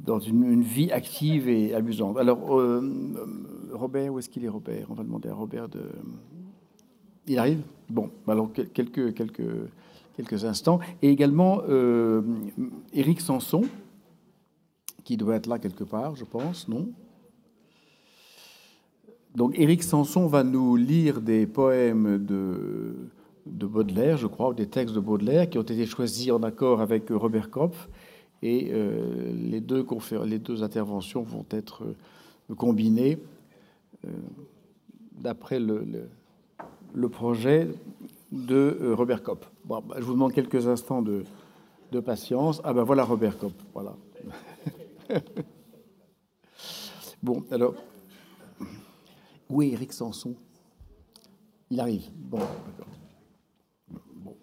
dans 0.04 0.20
une, 0.20 0.60
vie 0.60 0.92
active 0.92 1.48
et 1.48 1.74
amusante. 1.74 2.18
Alors, 2.18 2.60
euh, 2.60 2.82
Robert, 3.72 4.12
où 4.12 4.18
est-ce 4.18 4.28
qu'il 4.28 4.44
est 4.44 4.50
Robert? 4.50 4.86
On 4.90 4.94
va 4.94 5.02
demander 5.02 5.30
à 5.30 5.34
Robert 5.34 5.70
de... 5.70 5.80
Il 7.26 7.38
arrive? 7.38 7.62
Bon, 7.88 8.10
alors 8.28 8.52
quelques, 8.52 9.14
quelques, 9.14 9.48
quelques 10.14 10.44
instants. 10.44 10.78
Et 11.00 11.08
également 11.08 11.62
euh, 11.70 12.20
Éric 12.92 13.22
Sanson, 13.22 13.62
qui 15.04 15.16
doit 15.16 15.36
être 15.36 15.46
là 15.46 15.58
quelque 15.58 15.84
part, 15.84 16.16
je 16.16 16.24
pense, 16.24 16.68
non? 16.68 16.86
Donc 19.36 19.58
Éric 19.58 19.82
Sanson 19.82 20.26
va 20.26 20.42
nous 20.42 20.76
lire 20.76 21.20
des 21.20 21.46
poèmes 21.46 22.24
de, 22.24 23.10
de 23.44 23.66
Baudelaire, 23.66 24.16
je 24.16 24.26
crois, 24.26 24.48
ou 24.48 24.54
des 24.54 24.66
textes 24.66 24.94
de 24.94 25.00
Baudelaire 25.00 25.50
qui 25.50 25.58
ont 25.58 25.62
été 25.62 25.84
choisis 25.84 26.32
en 26.32 26.42
accord 26.42 26.80
avec 26.80 27.10
Robert 27.10 27.50
Kopf. 27.50 27.90
Et 28.42 28.70
euh, 28.72 29.30
les, 29.34 29.60
deux 29.60 29.84
les 30.24 30.38
deux 30.38 30.62
interventions 30.62 31.20
vont 31.22 31.44
être 31.50 31.84
euh, 31.84 32.54
combinées 32.54 33.18
euh, 34.06 34.10
d'après 35.12 35.60
le, 35.60 35.86
le, 36.94 37.08
projet 37.10 37.68
de 38.32 38.94
Robert 38.96 39.22
Kopp. 39.22 39.44
Bon, 39.66 39.82
bah, 39.86 39.96
je 39.98 40.04
vous 40.04 40.14
demande 40.14 40.32
quelques 40.32 40.66
instants 40.66 41.02
de, 41.02 41.24
de 41.92 42.00
patience. 42.00 42.62
Ah 42.64 42.72
ben 42.72 42.84
voilà 42.84 43.04
Robert 43.04 43.36
Kopp, 43.36 43.52
voilà. 43.74 43.94
bon, 47.22 47.44
alors 47.50 47.74
où 49.48 49.62
est 49.62 49.68
Eric 49.68 49.92
Sanson? 49.92 50.34
Il 51.70 51.80
arrive. 51.80 52.10
Bon, 52.14 52.40
Bon. 54.16 54.36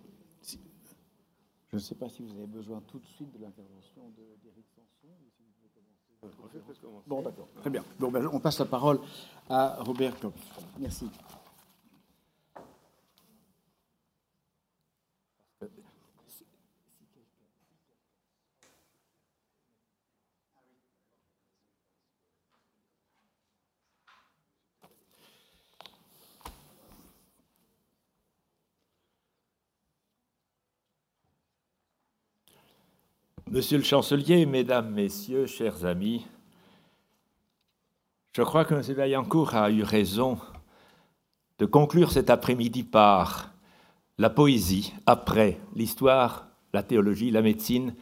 Je 1.70 1.78
ne 1.78 1.82
sais 1.82 1.95
pas 1.95 2.10
si 2.10 2.22
vous 2.22 2.32
avez 2.36 2.45
besoin 2.45 2.82
tout 2.88 2.99
de 2.99 3.06
suite 3.06 3.32
de 3.32 3.39
l'intervention 3.39 4.12
d'Eric 4.43 4.66
Sanson. 4.76 5.08
Bon, 7.08 7.22
d'accord. 7.22 7.47
Très 7.56 7.70
bien. 7.70 7.84
Bon, 7.99 8.12
ben, 8.12 8.28
on 8.32 8.39
passe 8.39 8.60
la 8.60 8.66
parole 8.66 8.99
à 9.49 9.78
Robert 9.84 10.20
Kopf. 10.20 10.39
Merci. 10.80 11.10
Monsieur 33.54 33.78
le 33.78 33.84
chancelier, 33.84 34.47
mesdames, 34.47 34.89
messieurs, 34.89 35.45
chers 35.45 35.86
amis, 35.86 36.26
je 38.36 38.41
crois 38.41 38.66
que 38.66 38.74
M. 38.74 38.82
Vaillancourt 38.82 39.54
a 39.54 39.70
eu 39.70 39.84
raison 39.84 40.39
de 41.60 41.68
conclure 41.68 42.12
cet 42.12 42.32
après-midi 42.32 42.82
par 42.82 43.54
la 44.18 44.32
poésie, 44.32 44.95
après 45.06 45.60
l'histoire, 45.76 46.47
la 46.74 46.82
théologie, 46.82 47.30
la 47.30 47.43
médecine. 47.43 47.93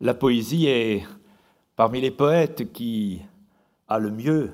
La 0.00 0.14
poésie 0.14 0.66
est 0.68 1.04
parmi 1.74 2.00
les 2.00 2.12
poètes 2.12 2.72
qui 2.72 3.20
a 3.88 3.98
le 3.98 4.12
mieux 4.12 4.52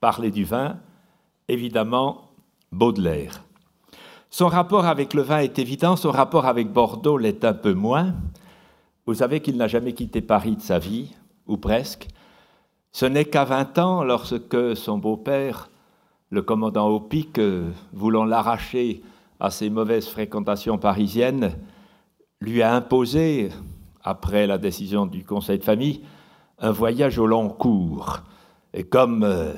parlé 0.00 0.30
du 0.30 0.44
vin, 0.44 0.80
évidemment 1.48 2.30
Baudelaire. 2.72 3.42
Son 4.28 4.48
rapport 4.48 4.84
avec 4.84 5.14
le 5.14 5.22
vin 5.22 5.38
est 5.38 5.58
évident, 5.58 5.96
son 5.96 6.10
rapport 6.10 6.44
avec 6.44 6.70
Bordeaux 6.70 7.16
l'est 7.16 7.42
un 7.42 7.54
peu 7.54 7.72
moins. 7.72 8.14
Vous 9.06 9.14
savez 9.14 9.40
qu'il 9.40 9.56
n'a 9.56 9.66
jamais 9.66 9.94
quitté 9.94 10.20
Paris 10.20 10.56
de 10.56 10.60
sa 10.60 10.78
vie, 10.78 11.12
ou 11.46 11.56
presque. 11.56 12.06
Ce 12.92 13.04
n'est 13.04 13.24
qu'à 13.24 13.44
20 13.44 13.78
ans, 13.78 14.04
lorsque 14.04 14.76
son 14.76 14.98
beau-père, 14.98 15.70
le 16.30 16.42
commandant 16.42 16.88
Opic, 16.88 17.40
voulant 17.92 18.24
l'arracher 18.24 19.02
à 19.40 19.50
ses 19.50 19.70
mauvaises 19.70 20.06
fréquentations 20.06 20.78
parisiennes, 20.78 21.52
lui 22.40 22.62
a 22.62 22.74
imposé, 22.74 23.50
après 24.04 24.46
la 24.46 24.58
décision 24.58 25.06
du 25.06 25.24
conseil 25.24 25.58
de 25.58 25.64
famille, 25.64 26.02
un 26.60 26.70
voyage 26.70 27.18
au 27.18 27.26
long 27.26 27.48
cours. 27.48 28.20
Et 28.72 28.84
comme 28.84 29.24
euh, 29.24 29.52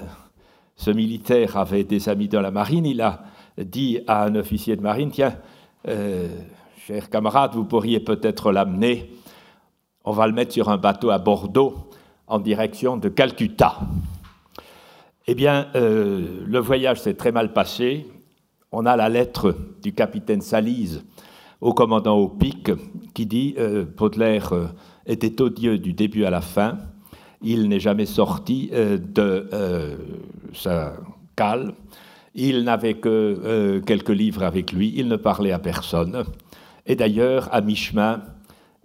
ce 0.76 0.90
militaire 0.90 1.56
avait 1.56 1.84
des 1.84 2.08
amis 2.08 2.28
dans 2.28 2.40
la 2.40 2.50
marine, 2.50 2.86
il 2.86 3.00
a 3.02 3.24
dit 3.58 4.00
à 4.06 4.24
un 4.24 4.34
officier 4.36 4.76
de 4.76 4.82
marine, 4.82 5.10
tiens, 5.10 5.36
euh, 5.88 6.28
chers 6.78 7.10
camarades, 7.10 7.54
vous 7.54 7.64
pourriez 7.64 8.00
peut-être 8.00 8.52
l'amener. 8.52 9.10
On 10.04 10.12
va 10.12 10.26
le 10.26 10.32
mettre 10.32 10.52
sur 10.52 10.68
un 10.68 10.76
bateau 10.76 11.10
à 11.10 11.18
Bordeaux 11.18 11.90
en 12.26 12.38
direction 12.38 12.96
de 12.96 13.08
Calcutta. 13.08 13.80
Eh 15.26 15.34
bien, 15.34 15.68
euh, 15.74 16.44
le 16.46 16.58
voyage 16.58 17.00
s'est 17.00 17.14
très 17.14 17.32
mal 17.32 17.52
passé. 17.52 18.06
On 18.70 18.84
a 18.86 18.96
la 18.96 19.08
lettre 19.08 19.56
du 19.82 19.94
capitaine 19.94 20.42
Salise 20.42 21.02
au 21.64 21.72
commandant 21.72 22.18
au 22.18 22.28
qui 23.14 23.24
dit 23.24 23.54
euh, 23.58 23.86
Baudelaire 23.96 24.52
euh, 24.52 24.66
était 25.06 25.40
odieux 25.40 25.78
du 25.78 25.94
début 25.94 26.26
à 26.26 26.30
la 26.30 26.42
fin. 26.42 26.76
Il 27.40 27.68
n'est 27.68 27.80
jamais 27.80 28.04
sorti 28.04 28.68
euh, 28.74 28.98
de 28.98 29.48
sa 30.52 30.92
cale. 31.36 31.72
Il 32.34 32.64
n'avait 32.64 32.94
que 32.94 33.80
quelques 33.86 34.10
livres 34.10 34.42
avec 34.42 34.72
lui. 34.72 34.92
Il 34.96 35.08
ne 35.08 35.16
parlait 35.16 35.52
à 35.52 35.58
personne. 35.58 36.24
Et 36.84 36.96
d'ailleurs, 36.96 37.48
à 37.52 37.60
mi-chemin, 37.60 38.22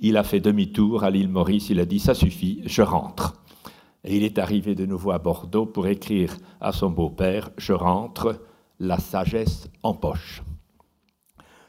il 0.02 0.18
a 0.18 0.24
fait 0.24 0.40
demi-tour 0.40 1.04
à 1.04 1.10
l'île 1.10 1.30
Maurice. 1.30 1.70
Il 1.70 1.80
a 1.80 1.86
dit 1.86 2.00
Ça 2.00 2.14
suffit, 2.14 2.62
je 2.66 2.82
rentre. 2.82 3.36
Et 4.04 4.16
il 4.16 4.24
est 4.24 4.40
arrivé 4.40 4.76
de 4.76 4.86
nouveau 4.86 5.12
à 5.12 5.20
Bordeaux 5.20 5.66
pour 5.66 5.88
écrire 5.88 6.36
à 6.62 6.72
son 6.72 6.90
beau-père 6.90 7.50
Je 7.58 7.74
rentre, 7.74 8.42
la 8.80 8.98
sagesse 8.98 9.70
en 9.84 9.94
poche. 9.94 10.42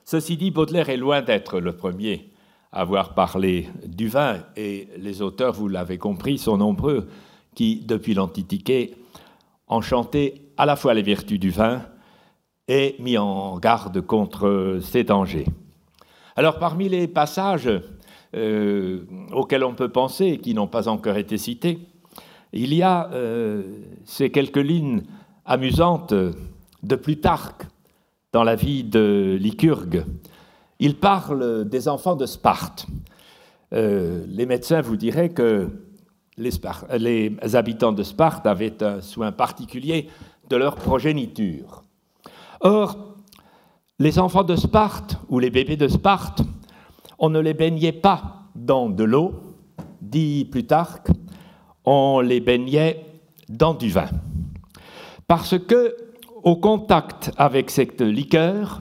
Ceci 0.05 0.37
dit, 0.37 0.51
Baudelaire 0.51 0.89
est 0.89 0.97
loin 0.97 1.23
d'être 1.23 1.61
le 1.61 1.77
premier 1.77 2.31
à 2.73 2.83
avoir 2.83 3.15
parlé 3.15 3.69
du 3.85 4.09
vin, 4.09 4.45
et 4.57 4.89
les 4.97 5.23
auteurs, 5.23 5.55
vous 5.55 5.67
l'avez 5.67 5.99
compris, 5.99 6.39
sont 6.39 6.57
nombreux 6.57 7.09
qui, 7.55 7.81
depuis 7.85 8.15
l'Antiquité, 8.15 8.95
ont 9.67 9.81
chanté 9.81 10.53
à 10.57 10.67
la 10.67 10.77
fois 10.77 10.95
les 10.95 11.03
vertus 11.03 11.41
du 11.41 11.51
vin 11.51 11.83
et 12.69 12.95
mis 13.01 13.19
en 13.19 13.59
garde 13.59 14.01
contre 14.01 14.79
ses 14.83 15.03
dangers. 15.03 15.47
Alors, 16.37 16.59
parmi 16.59 16.89
les 16.89 17.09
passages 17.09 17.71
euh, 18.35 19.01
auxquels 19.33 19.65
on 19.65 19.75
peut 19.75 19.89
penser, 19.89 20.27
et 20.27 20.39
qui 20.39 20.55
n'ont 20.55 20.69
pas 20.69 20.89
encore 20.89 21.17
été 21.17 21.37
cités, 21.39 21.79
il 22.53 22.75
y 22.75 22.83
a 22.83 23.11
euh, 23.13 23.63
ces 24.05 24.31
quelques 24.31 24.57
lignes 24.57 25.03
amusantes 25.45 26.15
de 26.15 26.97
Plutarque 26.97 27.67
dans 28.33 28.45
la 28.45 28.55
vie 28.55 28.85
de 28.85 29.37
Lycurgue. 29.41 30.05
Il 30.79 30.97
parle 30.97 31.69
des 31.69 31.89
enfants 31.89 32.17
de 32.17 32.27
Sparte. 32.27 32.87
Euh, 33.73 34.25
les 34.29 34.47
médecins 34.47 34.81
vous 34.81 34.97
diraient 34.97 35.31
que 35.31 35.69
les, 36.37 36.51
les, 36.99 37.57
habitants 37.57 37.93
de 37.93 38.03
Sparte 38.03 38.47
avaient 38.47 38.83
un 38.83 39.01
soin 39.01 39.31
particulier 39.31 40.09
de 40.49 40.57
leur 40.57 40.77
progéniture. 40.77 41.85
Or, 42.61 43.15
les 43.99 44.19
enfants 44.19 44.45
de 44.45 44.57
Sparte 44.57 45.19
ou 45.29 45.39
les 45.39 45.51
bébés 45.51 45.77
de 45.77 45.87
Sparte, 45.87 46.43
on 47.21 47.29
ne 47.29 47.39
les 47.39 47.55
baignait 47.55 47.93
pas 47.93 48.49
dans 48.57 48.89
de 48.89 49.05
l'eau, 49.05 49.55
dit 50.01 50.47
Plutarque, 50.51 51.09
on 51.85 52.21
les 52.21 52.41
baignait 52.41 53.05
dans 53.49 53.75
du 53.75 53.91
vin. 53.91 54.09
Parce 55.29 55.59
que, 55.59 55.97
au 56.43 56.57
contact 56.57 57.31
avec 57.37 57.71
cette 57.71 58.01
liqueur, 58.01 58.81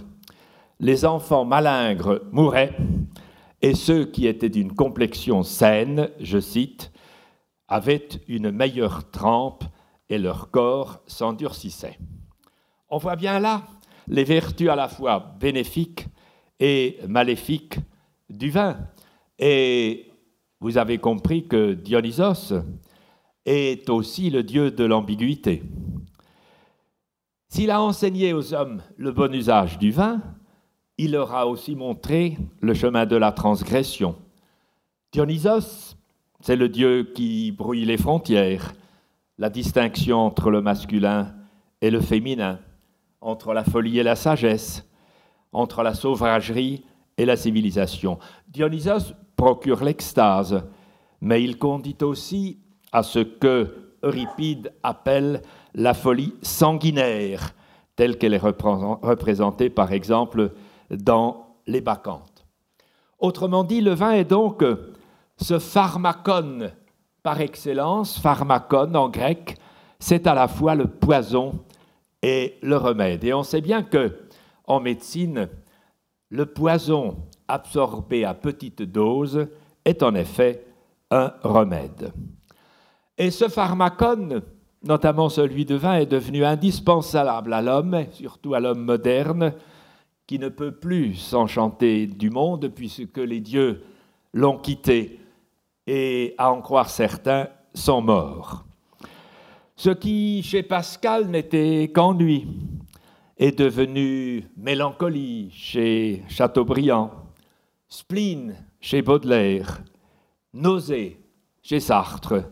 les 0.80 1.04
enfants 1.04 1.44
malingres 1.44 2.22
mouraient 2.32 2.76
et 3.62 3.76
ceux 3.76 4.06
qui 4.06 4.26
étaient 4.26 4.50
d'une 4.50 4.74
complexion 4.74 5.44
saine, 5.44 6.10
je 6.22 6.40
cite, 6.40 6.94
avaient 7.68 8.08
une 8.30 8.52
meilleure 8.52 9.12
trempe 9.12 9.66
et 10.10 10.18
leur 10.18 10.50
corps 10.50 11.02
s'endurcissait. 11.08 12.00
On 12.90 12.98
voit 13.00 13.18
bien 13.18 13.40
là 13.42 13.64
les 14.08 14.24
vertus 14.24 14.70
à 14.70 14.78
la 14.78 14.88
fois 14.88 15.36
bénéfiques 15.40 16.08
et 16.62 17.00
maléfiques 17.06 17.80
du 18.30 18.50
vin. 18.50 18.78
Et 19.38 20.12
vous 20.60 20.78
avez 20.78 20.98
compris 20.98 21.48
que 21.48 21.74
Dionysos 21.74 22.54
est 23.46 23.90
aussi 23.90 24.30
le 24.30 24.44
dieu 24.44 24.72
de 24.72 24.84
l'ambiguïté. 24.84 25.64
S'il 27.48 27.72
a 27.72 27.82
enseigné 27.82 28.34
aux 28.34 28.54
hommes 28.54 28.82
le 28.98 29.12
bon 29.12 29.34
usage 29.34 29.80
du 29.80 29.92
vin, 29.92 30.22
il 30.98 31.14
leur 31.14 31.34
a 31.34 31.48
aussi 31.48 31.76
montré 31.76 32.38
le 32.62 32.74
chemin 32.74 33.06
de 33.06 33.16
la 33.16 33.32
transgression. 33.32 34.16
Dionysos, 35.12 35.96
c'est 36.42 36.56
le 36.56 36.70
dieu 36.70 37.12
qui 37.16 37.52
brouille 37.52 37.86
les 37.86 37.98
frontières, 37.98 38.74
la 39.38 39.50
distinction 39.50 40.20
entre 40.20 40.52
le 40.52 40.62
masculin 40.62 41.34
et 41.82 41.90
le 41.90 42.02
féminin, 42.02 42.60
entre 43.22 43.54
la 43.54 43.64
folie 43.64 44.00
et 44.00 44.04
la 44.04 44.16
sagesse, 44.16 44.88
entre 45.52 45.82
la 45.82 45.94
sauvagerie 45.94 46.84
et 47.20 47.26
la 47.26 47.36
civilisation. 47.36 48.18
Dionysos 48.48 49.14
procure 49.36 49.84
l'extase, 49.84 50.64
mais 51.20 51.44
il 51.44 51.58
conduit 51.58 51.98
aussi 52.02 52.60
à 52.94 53.04
ce 53.04 53.20
que 53.20 53.94
Euripide 54.02 54.74
appelle 54.82 55.42
la 55.76 55.94
folie 55.94 56.34
sanguinaire, 56.42 57.54
telle 57.98 58.18
qu'elle 58.18 58.34
est 58.34 58.38
représentée 58.38 59.70
par 59.70 59.92
exemple 59.92 60.54
dans 60.90 61.58
les 61.68 61.82
bacchantes. 61.82 62.46
Autrement 63.20 63.66
dit, 63.66 63.82
le 63.82 63.94
vin 63.94 64.12
est 64.12 64.24
donc 64.24 64.64
ce 65.36 65.60
pharmacon 65.60 66.72
par 67.22 67.42
excellence, 67.42 68.18
pharmacon 68.18 68.96
en 68.96 69.10
grec, 69.10 69.58
c'est 70.00 70.26
à 70.26 70.34
la 70.34 70.48
fois 70.48 70.74
le 70.74 70.88
poison 70.88 71.66
et 72.22 72.58
le 72.62 72.78
remède. 72.78 73.26
Et 73.26 73.34
on 73.34 73.44
sait 73.44 73.60
bien 73.60 73.84
que 73.84 74.18
en 74.66 74.80
médecine, 74.80 75.50
le 76.30 76.46
poison 76.46 77.18
absorbé 77.48 78.26
à 78.26 78.34
petite 78.34 78.84
dose 78.84 79.48
est 79.86 80.04
en 80.04 80.14
effet 80.16 80.66
un 81.12 81.34
remède. 81.44 82.14
Et 83.18 83.32
ce 83.32 83.48
pharmacon, 83.48 84.42
notamment 84.84 85.30
celui 85.30 85.66
de 85.66 85.76
vin, 85.76 85.96
est 85.96 86.06
devenu 86.06 86.46
indispensable 86.46 87.54
à 87.54 87.62
l'homme, 87.62 88.06
surtout 88.12 88.54
à 88.54 88.60
l'homme 88.60 88.84
moderne, 88.84 89.54
qui 90.28 90.38
ne 90.38 90.50
peut 90.50 90.72
plus 90.72 91.16
s'enchanter 91.16 92.06
du 92.06 92.30
monde 92.30 92.68
puisque 92.68 93.18
les 93.18 93.40
dieux 93.40 93.82
l'ont 94.34 94.60
quitté 94.60 95.20
et, 95.88 96.36
à 96.38 96.52
en 96.52 96.62
croire 96.62 96.90
certains, 96.90 97.48
sont 97.74 98.02
morts. 98.02 98.64
Ce 99.76 99.90
qui, 99.90 100.44
chez 100.44 100.62
Pascal, 100.62 101.28
n'était 101.28 101.92
qu'ennui, 101.94 102.48
est 103.40 103.58
devenu 103.58 104.46
mélancolie 104.58 105.50
chez 105.52 106.24
Chateaubriand, 106.28 107.12
spleen 107.88 108.54
chez 108.82 109.02
Baudelaire, 109.02 109.82
nausée 110.54 111.22
chez 111.62 111.80
Sartre, 111.80 112.44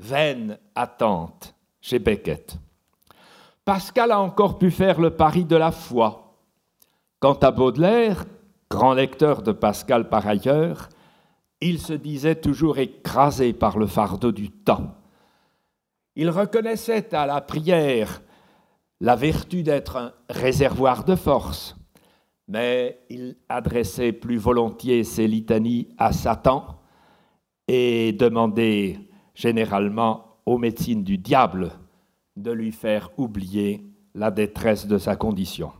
vaine 0.00 0.58
attente 0.74 1.54
chez 1.80 2.00
Beckett. 2.00 2.56
Pascal 3.64 4.10
a 4.10 4.20
encore 4.20 4.58
pu 4.58 4.72
faire 4.72 5.00
le 5.00 5.10
pari 5.10 5.44
de 5.44 5.56
la 5.56 5.70
foi 5.70 6.34
Quant 7.20 7.34
à 7.34 7.52
Baudelaire, 7.52 8.24
grand 8.68 8.94
lecteur 8.94 9.42
de 9.42 9.52
Pascal 9.52 10.08
par 10.08 10.26
ailleurs, 10.26 10.88
il 11.60 11.78
se 11.78 11.92
disait 11.92 12.40
toujours 12.40 12.78
écrasé 12.78 13.52
par 13.52 13.78
le 13.78 13.86
fardeau 13.86 14.32
du 14.32 14.50
temps. 14.50 14.94
Il 16.16 16.30
reconnaissait 16.30 17.14
à 17.14 17.26
la 17.26 17.42
prière 17.42 18.22
la 19.00 19.16
vertu 19.16 19.62
d'être 19.62 19.96
un 19.96 20.12
réservoir 20.28 21.04
de 21.04 21.14
force, 21.14 21.76
mais 22.48 23.00
il 23.08 23.36
adressait 23.48 24.12
plus 24.12 24.36
volontiers 24.36 25.04
ses 25.04 25.26
litanies 25.26 25.88
à 25.98 26.12
Satan 26.12 26.80
et 27.68 28.12
demandait 28.12 28.98
généralement 29.34 30.38
aux 30.44 30.58
médecines 30.58 31.04
du 31.04 31.16
diable 31.16 31.72
de 32.36 32.50
lui 32.50 32.72
faire 32.72 33.10
oublier 33.16 33.86
la 34.14 34.30
détresse 34.30 34.86
de 34.86 34.98
sa 34.98 35.16
condition. 35.16 35.72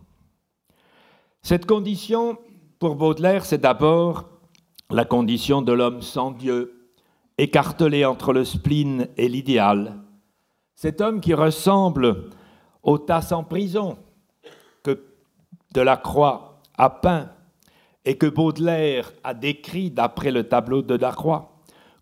Cette 1.42 1.66
condition, 1.66 2.38
pour 2.78 2.96
Baudelaire, 2.96 3.44
c'est 3.44 3.58
d'abord 3.58 4.28
la 4.90 5.04
condition 5.04 5.62
de 5.62 5.72
l'homme 5.72 6.02
sans 6.02 6.30
Dieu, 6.30 6.90
écartelé 7.38 8.04
entre 8.04 8.32
le 8.32 8.44
spleen 8.44 9.08
et 9.16 9.28
l'idéal. 9.28 9.96
Cet 10.74 11.00
homme 11.00 11.20
qui 11.20 11.34
ressemble 11.34 12.30
au 12.82 12.98
tasse 12.98 13.32
en 13.32 13.44
prison 13.44 13.98
que 14.82 15.02
Delacroix 15.72 16.60
a 16.76 16.90
peint 16.90 17.30
et 18.04 18.16
que 18.16 18.26
Baudelaire 18.26 19.12
a 19.22 19.34
décrit 19.34 19.90
d'après 19.90 20.30
le 20.30 20.48
tableau 20.48 20.82
de 20.82 20.96
Delacroix 20.96 21.52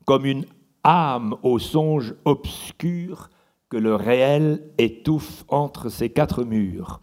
comme 0.04 0.24
une 0.24 0.46
âme 0.84 1.36
au 1.42 1.58
songe 1.58 2.14
obscur 2.24 3.28
que 3.68 3.76
le 3.76 3.94
réel 3.94 4.70
étouffe 4.78 5.44
entre 5.48 5.88
ses 5.88 6.10
quatre 6.10 6.44
murs. 6.44 7.00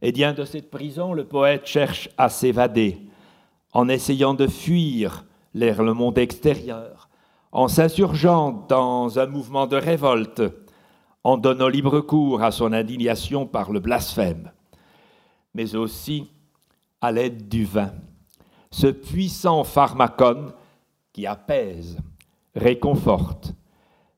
Et 0.00 0.08
eh 0.08 0.12
bien 0.12 0.32
de 0.32 0.44
cette 0.44 0.70
prison, 0.70 1.12
le 1.12 1.24
poète 1.24 1.66
cherche 1.66 2.08
à 2.18 2.28
s'évader 2.28 3.06
en 3.72 3.88
essayant 3.88 4.34
de 4.34 4.48
fuir 4.48 5.24
vers 5.54 5.82
le 5.82 5.94
monde 5.94 6.18
extérieur, 6.18 7.08
en 7.52 7.68
s'insurgeant 7.68 8.66
dans 8.68 9.18
un 9.18 9.26
mouvement 9.26 9.66
de 9.66 9.76
révolte, 9.76 10.42
en 11.24 11.36
donnant 11.36 11.68
libre 11.68 12.00
cours 12.00 12.42
à 12.42 12.50
son 12.50 12.72
indignation 12.72 13.46
par 13.46 13.72
le 13.72 13.80
blasphème, 13.80 14.50
mais 15.54 15.74
aussi 15.74 16.30
à 17.00 17.12
l'aide 17.12 17.48
du 17.48 17.64
vin. 17.64 17.92
ce 18.70 18.86
puissant 18.86 19.64
pharmacone 19.64 20.54
qui 21.12 21.26
apaise, 21.26 21.98
réconforte, 22.54 23.52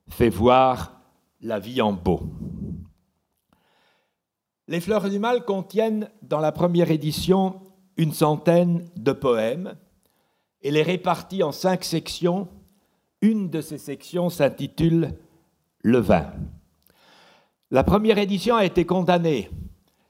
fait 0.07 0.29
voir 0.29 1.01
la 1.41 1.59
vie 1.59 1.81
en 1.81 1.91
beau. 1.91 2.21
Les 4.67 4.79
Fleurs 4.79 5.09
du 5.09 5.19
Mal 5.19 5.43
contiennent 5.43 6.09
dans 6.21 6.39
la 6.39 6.51
première 6.53 6.89
édition 6.89 7.61
une 7.97 8.13
centaine 8.13 8.89
de 8.95 9.11
poèmes 9.11 9.75
et 10.61 10.71
les 10.71 10.81
répartit 10.81 11.43
en 11.43 11.51
cinq 11.51 11.83
sections. 11.83 12.47
Une 13.21 13.49
de 13.49 13.61
ces 13.61 13.77
sections 13.77 14.29
s'intitule 14.29 15.17
Le 15.83 15.99
vin. 15.99 16.31
La 17.71 17.83
première 17.83 18.19
édition 18.19 18.55
a 18.55 18.63
été 18.63 18.85
condamnée. 18.85 19.49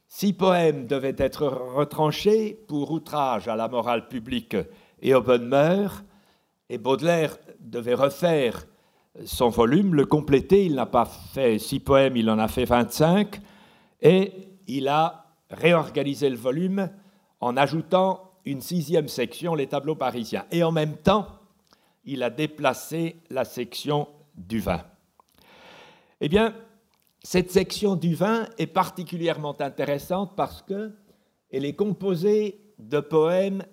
Six 0.10 0.34
poèmes 0.34 0.88
devaient 0.88 1.16
être 1.18 1.46
retranchés 1.46 2.60
pour 2.68 2.92
outrage 2.92 3.48
à 3.48 3.56
la 3.56 3.70
morale 3.70 4.10
publique 4.10 4.58
et 5.02 5.14
aux 5.14 5.22
bonnes 5.22 5.48
mœurs, 5.48 6.04
et 6.70 6.78
Baudelaire 6.78 7.38
devait 7.62 7.94
refaire 7.94 8.66
son 9.24 9.48
volume, 9.48 9.96
le 9.96 10.06
compléter. 10.06 10.66
Il 10.66 10.76
n'a 10.76 10.86
pas 10.86 11.06
fait 11.06 11.58
six 11.58 11.80
poèmes, 11.80 12.18
il 12.18 12.30
en 12.30 12.40
a 12.40 12.50
fait 12.50 12.66
25, 12.66 13.40
et 14.02 14.34
il 14.68 14.90
a 14.90 15.28
réorganisé 15.50 16.30
le 16.30 16.36
volume 16.36 16.90
en 17.40 17.56
ajoutant 17.56 18.32
une 18.44 18.60
sixième 18.60 19.08
section, 19.08 19.56
les 19.56 19.68
tableaux 19.68 19.96
parisiens. 19.96 20.46
Et 20.52 20.62
en 20.62 20.74
même 20.74 20.98
temps, 20.98 21.28
il 22.04 22.22
a 22.22 22.30
déplacé 22.30 23.22
la 23.30 23.46
section 23.46 24.10
du 24.36 24.60
vin. 24.60 24.82
Eh 26.20 26.28
bien, 26.28 26.54
cette 27.26 27.52
section 27.52 27.96
du 27.96 28.14
vin 28.14 28.46
est 28.60 28.68
particulièrement 28.68 29.60
intéressante 29.60 30.34
parce 30.36 30.62
qu'elle 30.62 31.66
est 31.66 31.74
composée 31.74 32.62
de 32.78 33.00
poèmes 33.00 33.64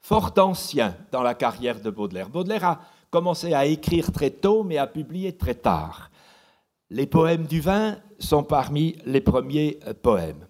fort 0.00 0.32
anciens 0.36 0.96
dans 1.10 1.24
la 1.24 1.34
carrière 1.34 1.80
de 1.80 1.90
Baudelaire. 1.90 2.28
Baudelaire 2.28 2.64
a 2.64 2.80
commencé 3.10 3.52
à 3.52 3.66
écrire 3.66 4.12
très 4.12 4.30
tôt, 4.30 4.62
mais 4.62 4.78
a 4.78 4.86
publié 4.86 5.36
très 5.36 5.56
tard. 5.56 6.12
Les 6.88 7.06
poèmes 7.06 7.46
du 7.46 7.60
vin 7.60 7.96
sont 8.20 8.44
parmi 8.44 8.94
les 9.04 9.20
premiers 9.20 9.80
poèmes. 10.02 10.46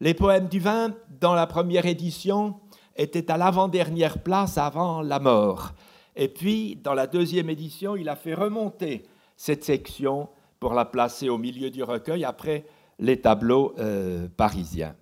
Les 0.00 0.14
poèmes 0.14 0.48
du 0.48 0.58
vin, 0.58 0.94
dans 1.20 1.34
la 1.34 1.46
première 1.46 1.84
édition, 1.84 2.54
étaient 2.96 3.30
à 3.30 3.36
l'avant-dernière 3.36 4.22
place 4.22 4.56
avant 4.56 5.02
la 5.02 5.18
mort. 5.18 5.72
Et 6.16 6.28
puis, 6.28 6.76
dans 6.76 6.94
la 6.94 7.06
deuxième 7.06 7.50
édition, 7.50 7.94
il 7.94 8.08
a 8.08 8.16
fait 8.16 8.34
remonter 8.34 9.04
cette 9.36 9.64
section 9.64 10.30
pour 10.60 10.74
la 10.74 10.84
placer 10.84 11.28
au 11.30 11.38
milieu 11.38 11.70
du 11.70 11.82
recueil 11.82 12.24
après 12.24 12.66
les 12.98 13.20
tableaux 13.20 13.74
euh, 13.78 14.28
parisiens. 14.36 14.94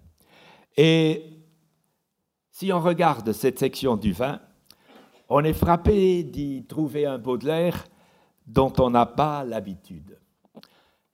Et 0.77 1.25
si 2.53 2.73
on 2.73 2.81
regarde 2.81 3.33
cette 3.33 3.59
section 3.59 3.97
du 3.97 4.13
vin, 4.13 4.41
on 5.29 5.45
est 5.45 5.53
frappé 5.53 6.23
d'y 6.23 6.65
trouver 6.65 7.05
un 7.05 7.19
Baudelaire 7.19 7.85
dont 8.47 8.73
on 8.79 8.91
n'a 8.91 9.05
pas 9.05 9.45
l'habitude. 9.45 10.19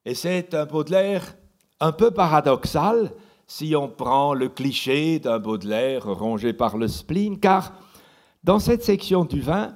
Et 0.05 0.15
c'est 0.15 0.55
un 0.55 0.67
Baudelaire 0.67 1.37
un 1.81 1.93
peu 1.93 2.11
paradoxal 2.11 3.13
si 3.47 3.75
on 3.75 3.89
prend 3.89 4.35
le 4.35 4.49
cliché 4.49 5.19
d'un 5.19 5.39
Baudelaire 5.39 6.07
rongé 6.07 6.53
par 6.53 6.77
le 6.77 6.89
spleen, 6.89 7.41
car 7.41 7.73
dans 8.43 8.59
cette 8.59 8.83
section 8.83 9.25
du 9.25 9.41
vin, 9.41 9.75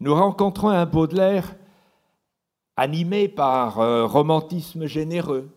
nous 0.00 0.14
rencontrons 0.14 0.68
un 0.68 0.86
Baudelaire 0.86 1.54
animé 2.78 3.26
par 3.26 3.80
un 3.80 4.06
romantisme 4.06 4.86
généreux, 4.86 5.50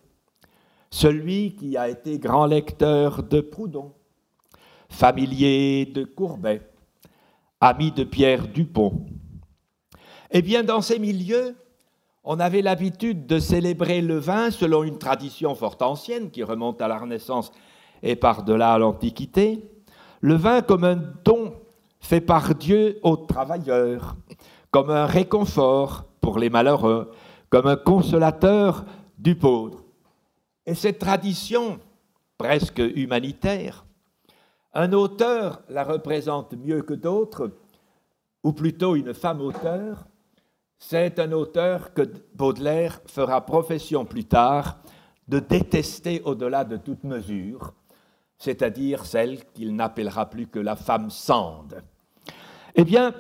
celui 0.90 1.56
qui 1.56 1.78
a 1.78 1.88
été 1.88 2.18
grand 2.18 2.48
lecteur 2.48 3.22
de 3.22 3.42
Proudhon, 3.42 3.92
familier 4.90 5.86
de 5.86 6.04
Courbet, 6.04 6.68
ami 7.60 7.92
de 7.92 8.04
Pierre 8.04 8.48
Dupont. 8.48 9.06
Eh 10.32 10.42
bien, 10.42 10.64
dans 10.64 10.82
ces 10.82 10.98
milieux, 10.98 11.56
on 12.24 12.40
avait 12.40 12.64
l'habitude 12.64 13.28
de 13.28 13.38
célébrer 13.38 14.02
le 14.02 14.18
vin 14.18 14.50
selon 14.50 14.82
une 14.82 14.98
tradition 14.98 15.54
fort 15.54 15.78
ancienne 15.82 16.32
qui 16.32 16.42
remonte 16.42 16.82
à 16.82 16.88
la 16.88 16.98
Renaissance 16.98 17.52
et 18.02 18.16
par-delà 18.16 18.74
à 18.74 18.80
l'Antiquité, 18.80 19.64
le 20.22 20.34
vin 20.34 20.64
comme 20.64 20.86
un 20.86 21.00
don 21.24 21.54
fait 22.00 22.22
par 22.22 22.56
Dieu 22.56 23.00
aux 23.04 23.18
travailleurs, 23.18 24.16
comme 24.72 24.90
un 24.90 25.06
réconfort 25.06 26.06
pour 26.22 26.40
les 26.40 26.50
malheureux, 26.50 27.12
comme 27.50 27.68
un 27.68 27.76
consolateur 27.76 28.86
du 29.18 29.36
pauvre. 29.36 29.84
Et 30.66 30.74
cette 30.74 31.00
tradition, 31.00 31.80
presque 32.38 32.80
humanitaire, 32.80 33.86
un 34.74 34.94
auteur 34.94 35.62
la 35.70 35.84
représente 35.84 36.54
mieux 36.54 36.82
que 36.82 36.94
d'autres, 36.94 37.52
ou 38.44 38.54
plutôt 38.54 38.96
une 38.96 39.14
femme 39.14 39.42
auteur, 39.42 40.06
c'est 40.80 41.20
un 41.20 41.32
auteur 41.34 41.94
que 41.94 42.10
Baudelaire 42.34 43.02
fera 43.06 43.46
profession 43.46 44.06
plus 44.06 44.26
tard 44.26 44.80
de 45.28 45.40
détester 45.40 46.22
au-delà 46.26 46.64
de 46.64 46.78
toute 46.78 47.04
mesure, 47.04 47.74
c'est-à-dire 48.38 49.06
celle 49.06 49.46
qu'il 49.54 49.76
n'appellera 49.76 50.30
plus 50.30 50.48
que 50.48 50.60
la 50.60 50.76
femme 50.76 51.10
Sande. 51.12 51.84
Eh 52.76 52.84
bien, 52.84 53.14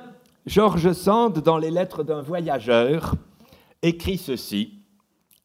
Georges 0.45 0.93
Sand, 0.93 1.39
dans 1.39 1.57
les 1.57 1.71
lettres 1.71 2.03
d'un 2.03 2.21
voyageur, 2.21 3.15
écrit 3.81 4.17
ceci. 4.17 4.79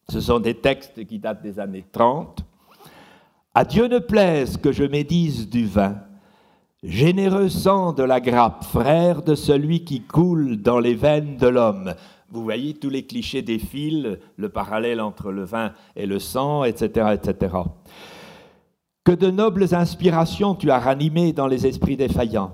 Ce 0.08 0.20
sont 0.20 0.40
des 0.40 0.54
textes 0.54 1.04
qui 1.06 1.18
datent 1.18 1.42
des 1.42 1.58
années 1.58 1.84
30. 1.92 2.44
À 3.54 3.64
Dieu 3.64 3.88
ne 3.88 3.98
plaise 3.98 4.56
que 4.56 4.72
je 4.72 4.84
médise 4.84 5.48
du 5.48 5.66
vin, 5.66 5.96
Généreux 6.82 7.48
sang 7.48 7.92
de 7.92 8.02
la 8.04 8.20
grappe, 8.20 8.62
frère 8.62 9.22
de 9.22 9.34
celui 9.34 9.82
qui 9.82 10.02
coule 10.02 10.58
dans 10.58 10.78
les 10.78 10.94
veines 10.94 11.36
de 11.36 11.48
l'homme. 11.48 11.94
Vous 12.30 12.44
voyez, 12.44 12.74
tous 12.74 12.90
les 12.90 13.04
clichés 13.04 13.42
défilent, 13.42 14.20
le 14.36 14.48
parallèle 14.50 15.00
entre 15.00 15.32
le 15.32 15.42
vin 15.42 15.72
et 15.96 16.06
le 16.06 16.18
sang, 16.18 16.64
etc., 16.64 17.14
etc. 17.14 17.56
Que 19.04 19.12
de 19.12 19.30
nobles 19.30 19.74
inspirations 19.74 20.54
tu 20.54 20.70
as 20.70 20.78
ranimées 20.78 21.32
dans 21.32 21.48
les 21.48 21.66
esprits 21.66 21.96
défaillants, 21.96 22.52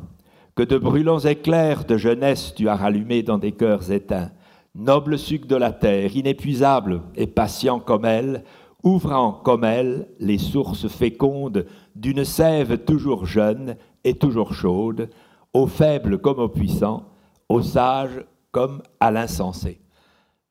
que 0.54 0.62
de 0.62 0.78
brûlants 0.78 1.20
éclairs 1.20 1.84
de 1.84 1.96
jeunesse 1.96 2.54
tu 2.54 2.68
as 2.68 2.76
rallumés 2.76 3.22
dans 3.22 3.38
des 3.38 3.52
cœurs 3.52 3.90
éteints. 3.90 4.30
Noble 4.74 5.18
suc 5.18 5.46
de 5.46 5.56
la 5.56 5.72
terre, 5.72 6.16
inépuisable 6.16 7.02
et 7.14 7.26
patient 7.26 7.78
comme 7.78 8.04
elle, 8.04 8.44
ouvrant 8.82 9.32
comme 9.32 9.64
elle 9.64 10.08
les 10.18 10.38
sources 10.38 10.88
fécondes 10.88 11.66
d'une 11.94 12.24
sève 12.24 12.78
toujours 12.78 13.26
jeune 13.26 13.76
et 14.04 14.14
toujours 14.14 14.54
chaude, 14.54 15.10
aux 15.52 15.66
faibles 15.66 16.18
comme 16.18 16.38
aux 16.38 16.48
puissants, 16.48 17.06
aux 17.48 17.62
sages 17.62 18.24
comme 18.50 18.82
à 19.00 19.10
l'insensé. 19.10 19.78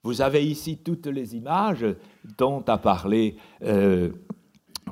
Vous 0.04 0.22
avez 0.22 0.46
ici 0.46 0.78
toutes 0.78 1.08
les 1.08 1.36
images 1.36 1.86
dont 2.38 2.64
a 2.68 2.78
parlé 2.78 3.36
euh, 3.64 4.10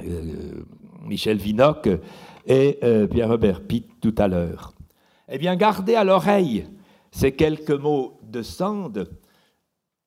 euh, 0.03 0.63
Michel 1.03 1.37
Vinocq 1.37 1.89
et 2.45 2.77
euh, 2.83 3.07
Pierre-Robert 3.07 3.61
Pitt 3.61 3.87
tout 4.01 4.13
à 4.17 4.27
l'heure. 4.27 4.73
Eh 5.31 5.37
bien, 5.37 5.55
gardez 5.55 5.93
à 5.93 6.03
l'oreille 6.03 6.65
ces 7.11 7.33
quelques 7.33 7.69
mots 7.69 8.19
de 8.23 8.41
Sand, 8.41 9.07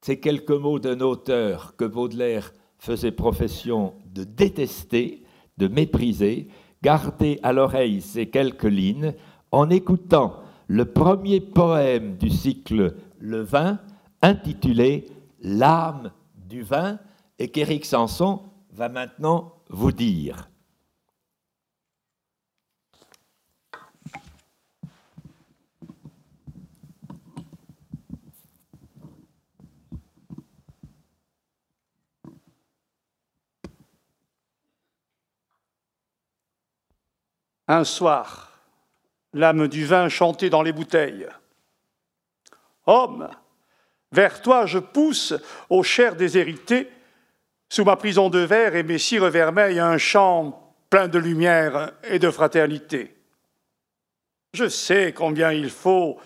ces 0.00 0.18
quelques 0.18 0.50
mots 0.50 0.80
d'un 0.80 1.00
auteur 1.00 1.76
que 1.76 1.84
Baudelaire 1.84 2.52
faisait 2.78 3.12
profession 3.12 3.94
de 4.06 4.24
détester, 4.24 5.22
de 5.58 5.68
mépriser, 5.68 6.48
gardez 6.82 7.38
à 7.44 7.52
l'oreille 7.52 8.00
ces 8.00 8.30
quelques 8.30 8.64
lignes 8.64 9.14
en 9.52 9.70
écoutant 9.70 10.40
le 10.66 10.86
premier 10.86 11.40
poème 11.40 12.16
du 12.16 12.28
cycle 12.28 12.96
Le 13.20 13.42
vin, 13.42 13.78
intitulé 14.22 15.06
L'âme 15.40 16.10
du 16.34 16.62
vin, 16.62 16.98
et 17.38 17.48
qu'Éric 17.48 17.84
Sanson 17.84 18.42
va 18.72 18.88
maintenant 18.88 19.54
vous 19.68 19.92
dire. 19.92 20.48
Un 37.68 37.84
soir, 37.84 38.59
l'âme 39.32 39.68
du 39.68 39.84
vin 39.84 40.09
chantait 40.09 40.51
dans 40.51 40.62
les 40.62 40.72
bouteilles. 40.72 41.28
Homme, 42.86 43.28
vers 44.10 44.43
toi 44.43 44.66
je 44.66 44.78
pousse, 44.78 45.34
aux 45.70 45.82
chairs 45.82 46.16
déshéritées, 46.16 46.90
sous 47.68 47.84
ma 47.84 47.97
prison 47.97 48.28
de 48.28 48.40
verre 48.40 48.76
et 48.76 48.82
mes 48.82 48.98
cires 48.98 49.30
vermeilles, 49.30 49.80
un 49.80 49.97
chant 49.97 50.74
plein 50.90 51.09
de 51.09 51.18
lumière 51.18 51.93
et 52.05 52.18
de 52.18 52.30
fraternité. 52.30 53.16
Je 54.52 54.68
sais 54.68 55.14
combien 55.14 55.52
il 55.52 55.70
faut, 55.70 56.18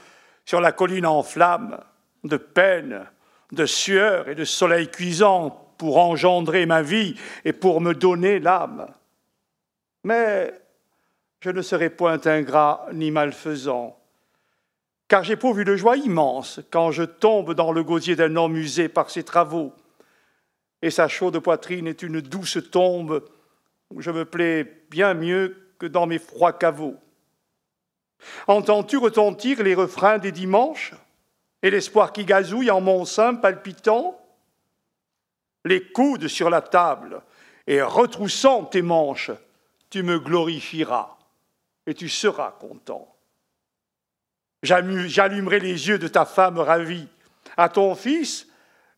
sur 0.45 0.61
la 0.61 0.73
colline 0.73 1.07
en 1.07 1.23
flammes, 1.23 1.79
de 2.25 2.37
peine, 2.37 3.07
de 3.53 3.67
sueur 3.67 4.29
et 4.29 4.35
de 4.35 4.45
soleil 4.45 4.91
cuisant 4.91 5.51
pour 5.79 5.99
engendrer 5.99 6.67
ma 6.67 6.83
vie 6.83 7.15
et 7.45 7.53
pour 7.53 7.81
me 7.81 7.95
donner 7.95 8.41
l'âme. 8.41 8.87
Mais 10.03 10.53
je 11.47 11.53
ne 11.53 11.63
serai 11.63 11.91
point 11.91 12.19
ingrat 12.27 12.89
ni 12.93 13.13
malfaisant, 13.13 13.97
car 15.07 15.23
j'éprouve 15.23 15.61
une 15.61 15.77
joie 15.77 15.97
immense 15.97 16.59
quand 16.73 16.91
je 16.91 17.05
tombe 17.05 17.55
dans 17.55 17.71
le 17.71 17.85
gosier 17.85 18.17
d'un 18.17 18.35
homme 18.35 18.57
usé 18.57 18.89
par 18.89 19.11
ses 19.11 19.23
travaux, 19.23 19.73
et 20.83 20.91
sa 20.91 21.07
chaude 21.07 21.39
poitrine 21.39 21.87
est 21.87 22.03
une 22.03 22.21
douce 22.21 22.59
tombe 22.73 23.25
où 23.91 24.03
je 24.03 24.11
me 24.11 24.25
plais 24.25 24.65
bien 24.91 25.15
mieux 25.15 25.71
que 25.79 25.87
dans 25.87 26.09
mes 26.09 26.19
froids 26.19 26.53
caveaux. 26.53 26.97
Entends-tu 28.49 28.97
retentir 28.97 29.63
les 29.63 29.77
refrains 29.77 30.19
des 30.19 30.33
dimanches 30.33 30.95
et 31.63 31.71
l'espoir 31.71 32.13
qui 32.13 32.25
gazouille 32.25 32.73
en 32.73 32.81
mon 32.81 33.05
sein 33.05 33.37
palpitant? 33.37 34.21
Les 35.65 35.93
coudes 35.93 36.27
sur 36.27 36.51
la 36.51 36.61
table 36.61 37.23
et 37.69 37.83
retroussant 37.83 38.65
tes 38.65 38.83
manches, 38.83 39.31
tu 39.91 40.03
me 40.03 40.19
glorifieras 40.19 41.16
et 41.87 41.95
tu 41.95 42.09
seras 42.09 42.53
content. 42.53 43.17
J'allumerai 44.63 45.61
les 45.61 45.89
yeux 45.89 45.99
de 45.99 46.09
ta 46.09 46.25
femme 46.25 46.59
ravie. 46.59 47.09
À 47.57 47.69
ton 47.69 47.95
fils, 47.95 48.49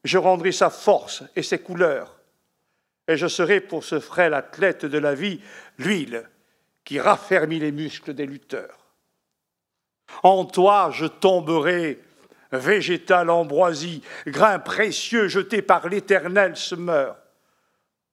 je 0.05 0.19
rendrai 0.19 0.53
sa 0.53 0.71
force 0.71 1.23
et 1.37 1.43
ses 1.43 1.59
couleurs. 1.59 2.19
Et 3.07 3.17
je 3.17 3.27
serai 3.27 3.61
pour 3.61 3.85
ce 3.85 4.01
frêle 4.01 4.35
athlète 4.35 4.85
de 4.85 4.99
la 4.99 5.15
vie 5.15 5.41
l'huile 5.79 6.29
qui 6.85 7.01
raffermit 7.01 7.59
les 7.59 7.73
muscles 7.73 8.15
des 8.15 8.27
lutteurs. 8.27 8.79
En 10.23 10.47
toi, 10.47 10.91
je 10.93 11.05
tomberai, 11.05 12.03
végétal 12.51 13.29
ambroisie, 13.29 14.03
grain 14.27 14.59
précieux 14.59 15.29
jeté 15.29 15.61
par 15.61 15.89
l'éternel 15.89 16.57
semeur, 16.57 17.19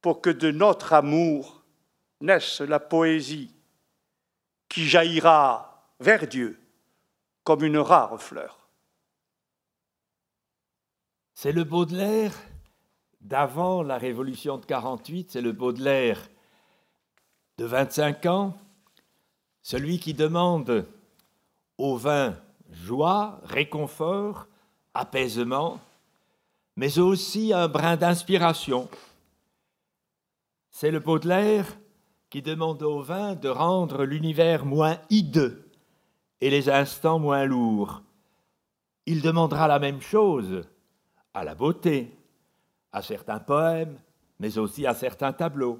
pour 0.02 0.22
que 0.22 0.30
de 0.30 0.52
notre 0.52 0.92
amour 0.92 1.64
naisse 2.20 2.60
la 2.60 2.80
poésie 2.80 3.55
qui 4.70 4.88
jaillira 4.88 5.84
vers 6.00 6.28
Dieu 6.28 6.60
comme 7.44 7.64
une 7.64 7.78
rare 7.78 8.22
fleur. 8.22 8.68
C'est 11.34 11.52
le 11.52 11.64
Baudelaire 11.64 12.34
d'avant 13.22 13.84
la 13.84 13.98
Révolution 13.98 14.58
de 14.58 14.66
48, 14.66 15.32
c'est 15.32 15.42
le 15.42 15.52
Baudelaire 15.52 16.30
de 17.58 17.66
25 17.66 18.26
ans, 18.26 18.58
celui 19.62 20.00
qui 20.00 20.14
demande 20.14 20.88
au 21.78 21.98
vin 21.98 22.36
joie, 22.72 23.40
réconfort, 23.44 24.48
apaisement, 24.94 25.80
mais 26.76 27.00
aussi 27.00 27.54
un 27.54 27.68
brin 27.68 27.96
d'inspiration. 27.96 28.90
C'est 30.70 30.92
le 30.92 31.00
Baudelaire 31.00 31.66
qui 32.36 32.42
demande 32.42 32.84
au 32.84 33.00
vin 33.00 33.34
de 33.34 33.48
rendre 33.48 34.04
l'univers 34.04 34.66
moins 34.66 34.98
hideux, 35.10 35.70
et 36.42 36.50
les 36.50 36.70
instants 36.70 37.18
moins 37.18 37.46
lourds. 37.46 38.02
Il 39.06 39.22
demandera 39.22 39.70
la 39.70 39.80
même 39.80 40.02
chose 40.02 40.64
à 41.34 41.46
la 41.46 41.56
beauté, 41.56 42.12
à 42.92 43.02
certains 43.02 43.40
poèmes, 43.40 43.98
mais 44.42 44.58
aussi 44.58 44.86
à 44.86 44.94
certains 44.94 45.32
tableaux, 45.32 45.80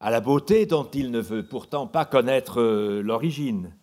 à 0.00 0.10
la 0.10 0.22
beauté 0.22 0.64
dont 0.64 0.88
il 0.88 1.10
ne 1.10 1.20
veut 1.20 1.46
pourtant 1.46 1.86
pas 1.86 2.06
connaître 2.06 2.58
euh, 2.58 3.02
l'origine, 3.02 3.76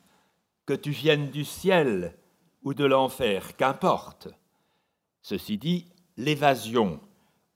que 0.66 0.74
tu 0.74 0.90
viennes 0.90 1.30
du 1.30 1.46
ciel 1.46 2.18
ou 2.64 2.74
de 2.74 2.86
l'enfer, 2.86 3.56
qu'importe. 3.58 4.28
Ceci 5.22 5.60
dit, 5.60 5.86
l'évasion 6.18 7.00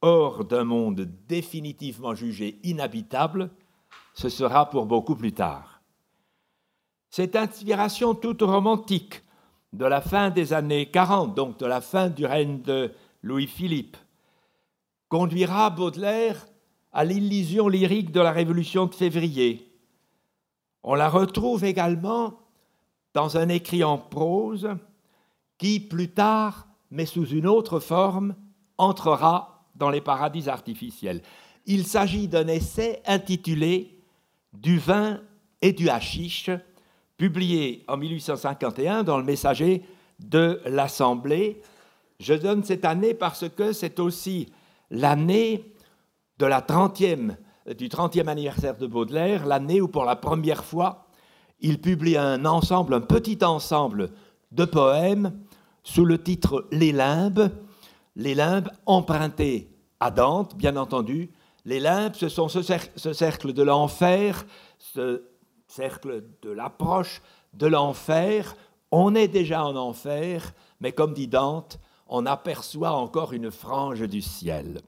hors 0.02 0.44
d'un 0.44 0.62
monde 0.62 1.00
définitivement 1.26 2.14
jugé 2.14 2.60
inhabitable, 2.62 3.50
ce 4.14 4.28
sera 4.28 4.70
pour 4.70 4.86
beaucoup 4.86 5.16
plus 5.16 5.32
tard. 5.32 5.82
Cette 7.10 7.36
inspiration 7.36 8.14
toute 8.14 8.42
romantique 8.42 9.22
de 9.72 9.84
la 9.84 10.00
fin 10.00 10.30
des 10.30 10.52
années 10.52 10.86
40, 10.86 11.34
donc 11.34 11.58
de 11.58 11.66
la 11.66 11.80
fin 11.80 12.08
du 12.08 12.24
règne 12.24 12.62
de 12.62 12.92
Louis-Philippe, 13.22 13.96
conduira 15.08 15.70
Baudelaire 15.70 16.46
à 16.92 17.04
l'illusion 17.04 17.68
lyrique 17.68 18.12
de 18.12 18.20
la 18.20 18.30
Révolution 18.30 18.86
de 18.86 18.94
février. 18.94 19.72
On 20.84 20.94
la 20.94 21.08
retrouve 21.08 21.64
également 21.64 22.34
dans 23.14 23.36
un 23.36 23.48
écrit 23.48 23.82
en 23.82 23.98
prose 23.98 24.70
qui, 25.58 25.80
plus 25.80 26.10
tard, 26.10 26.68
mais 26.90 27.06
sous 27.06 27.26
une 27.26 27.46
autre 27.46 27.80
forme, 27.80 28.36
entrera 28.78 29.66
dans 29.74 29.90
les 29.90 30.00
paradis 30.00 30.48
artificiels. 30.48 31.22
Il 31.66 31.84
s'agit 31.86 32.28
d'un 32.28 32.46
essai 32.46 33.02
intitulé 33.06 33.93
Du 34.54 34.78
vin 34.78 35.20
et 35.60 35.72
du 35.72 35.88
hashish, 35.88 36.50
publié 37.16 37.84
en 37.88 37.96
1851 37.96 39.02
dans 39.02 39.18
le 39.18 39.24
Messager 39.24 39.82
de 40.18 40.60
l'Assemblée. 40.66 41.60
Je 42.20 42.34
donne 42.34 42.64
cette 42.64 42.84
année 42.84 43.14
parce 43.14 43.48
que 43.48 43.72
c'est 43.72 43.98
aussi 44.00 44.48
l'année 44.90 45.74
de 46.38 46.46
la 46.46 46.60
30e, 46.60 47.36
du 47.76 47.88
30e 47.88 48.28
anniversaire 48.28 48.76
de 48.76 48.86
Baudelaire, 48.86 49.46
l'année 49.46 49.80
où 49.80 49.88
pour 49.88 50.04
la 50.04 50.16
première 50.16 50.64
fois 50.64 51.06
il 51.60 51.80
publie 51.80 52.16
un 52.16 52.44
ensemble, 52.44 52.94
un 52.94 53.00
petit 53.00 53.42
ensemble 53.42 54.10
de 54.52 54.64
poèmes 54.64 55.32
sous 55.82 56.04
le 56.04 56.22
titre 56.22 56.66
Les 56.70 56.92
Limbes. 56.92 57.50
Les 58.16 58.34
Limbes 58.34 58.70
empruntés 58.86 59.70
à 59.98 60.10
Dante, 60.10 60.56
bien 60.56 60.76
entendu. 60.76 61.30
Les 61.64 61.80
Limbes, 61.80 62.14
ce 62.14 62.28
sont 62.28 62.48
ce, 62.48 62.62
cercle 63.12 63.52
de 63.52 63.62
l'enfer, 63.62 64.44
ce 64.78 65.22
cercle 65.66 66.24
de 66.42 66.50
l'approche 66.50 67.22
de 67.54 67.66
l'enfer. 67.66 68.54
On 68.90 69.14
est 69.14 69.28
déjà 69.28 69.64
en 69.64 69.74
enfer, 69.76 70.52
mais 70.80 70.92
comme 70.92 71.14
dit 71.14 71.28
Dante, 71.28 71.78
on 72.06 72.26
aperçoit 72.26 72.92
encore 72.92 73.32
une 73.32 73.50
frange 73.50 74.02
du 74.02 74.20
ciel. 74.20 74.82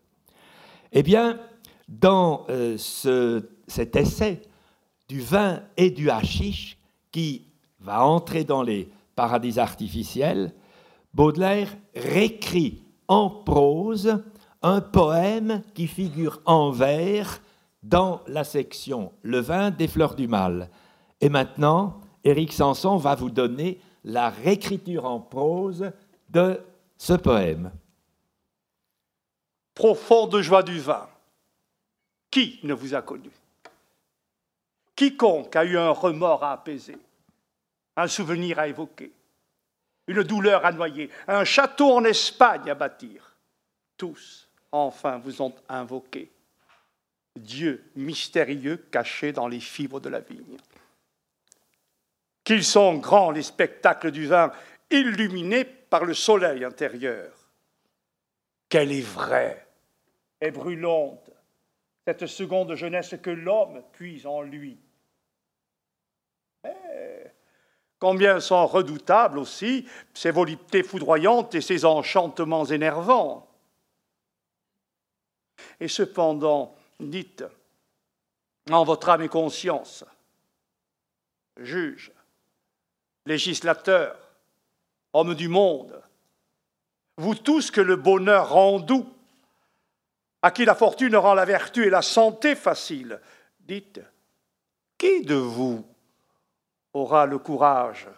Eh 0.92 1.02
bien, 1.02 1.40
dans 1.88 2.44
euh, 2.50 2.76
cet 2.76 3.96
essai 3.96 4.42
du 5.08 5.20
vin 5.20 5.62
et 5.76 5.90
du 5.90 6.10
hashish 6.10 6.78
qui 7.10 7.46
va 7.80 8.04
entrer 8.04 8.44
dans 8.44 8.62
les 8.62 8.90
paradis 9.14 9.58
artificiels, 9.58 10.52
Baudelaire 11.14 11.74
réécrit 11.94 12.82
en 13.08 13.30
prose 13.30 14.22
un 14.66 14.80
poème 14.80 15.62
qui 15.74 15.86
figure 15.86 16.40
en 16.44 16.72
vers 16.72 17.40
dans 17.84 18.20
la 18.26 18.42
section 18.42 19.12
Le 19.22 19.38
vin 19.38 19.70
des 19.70 19.86
fleurs 19.86 20.16
du 20.16 20.26
mal. 20.26 20.70
Et 21.20 21.28
maintenant, 21.28 22.00
Éric 22.24 22.52
Sanson 22.52 22.96
va 22.96 23.14
vous 23.14 23.30
donner 23.30 23.80
la 24.02 24.28
réécriture 24.28 25.04
en 25.04 25.20
prose 25.20 25.92
de 26.30 26.60
ce 26.98 27.12
poème. 27.12 27.70
Profonde 29.72 30.40
joie 30.40 30.64
du 30.64 30.80
vin. 30.80 31.08
Qui 32.28 32.58
ne 32.64 32.74
vous 32.74 32.92
a 32.96 33.02
connu? 33.02 33.30
Quiconque 34.96 35.54
a 35.54 35.64
eu 35.64 35.78
un 35.78 35.90
remords 35.90 36.42
à 36.42 36.50
apaiser, 36.50 36.98
un 37.96 38.08
souvenir 38.08 38.58
à 38.58 38.66
évoquer, 38.66 39.12
une 40.08 40.24
douleur 40.24 40.66
à 40.66 40.72
noyer, 40.72 41.08
un 41.28 41.44
château 41.44 41.92
en 41.92 42.04
Espagne 42.04 42.68
à 42.68 42.74
bâtir, 42.74 43.36
tous, 43.96 44.45
enfin, 44.84 45.18
vous 45.18 45.42
ont 45.42 45.54
invoqué 45.68 46.30
Dieu 47.36 47.90
mystérieux 47.94 48.76
caché 48.90 49.32
dans 49.32 49.48
les 49.48 49.60
fibres 49.60 50.00
de 50.00 50.08
la 50.08 50.20
vigne. 50.20 50.56
Qu'ils 52.44 52.64
sont 52.64 52.94
grands 52.94 53.30
les 53.30 53.42
spectacles 53.42 54.10
du 54.10 54.26
vin, 54.26 54.52
illuminés 54.90 55.64
par 55.64 56.04
le 56.04 56.14
soleil 56.14 56.64
intérieur. 56.64 57.32
Qu'elle 58.68 58.92
est 58.92 59.00
vraie 59.00 59.66
et 60.40 60.50
brûlante, 60.50 61.30
cette 62.06 62.26
seconde 62.26 62.74
jeunesse 62.74 63.14
que 63.22 63.30
l'homme 63.30 63.82
puise 63.92 64.26
en 64.26 64.42
lui. 64.42 64.78
Eh, 66.64 67.24
combien 67.98 68.40
sont 68.40 68.66
redoutables 68.66 69.38
aussi 69.38 69.88
ses 70.14 70.30
voluptés 70.30 70.82
foudroyantes 70.82 71.54
et 71.54 71.60
ses 71.60 71.84
enchantements 71.84 72.64
énervants. 72.64 73.48
Et 75.80 75.88
cependant, 75.88 76.74
dites 77.00 77.44
en 78.70 78.84
votre 78.84 79.08
âme 79.08 79.22
et 79.22 79.28
conscience, 79.28 80.04
juge, 81.56 82.12
législateur, 83.24 84.18
homme 85.12 85.34
du 85.34 85.48
monde, 85.48 86.02
vous 87.16 87.34
tous 87.34 87.70
que 87.70 87.80
le 87.80 87.96
bonheur 87.96 88.50
rend 88.50 88.80
doux, 88.80 89.06
à 90.42 90.50
qui 90.50 90.64
la 90.64 90.74
fortune 90.74 91.16
rend 91.16 91.34
la 91.34 91.44
vertu 91.44 91.86
et 91.86 91.90
la 91.90 92.02
santé 92.02 92.54
facile, 92.54 93.20
dites, 93.60 94.00
qui 94.98 95.22
de 95.22 95.34
vous 95.34 95.86
aura 96.92 97.26
le 97.26 97.38
courage 97.38 98.08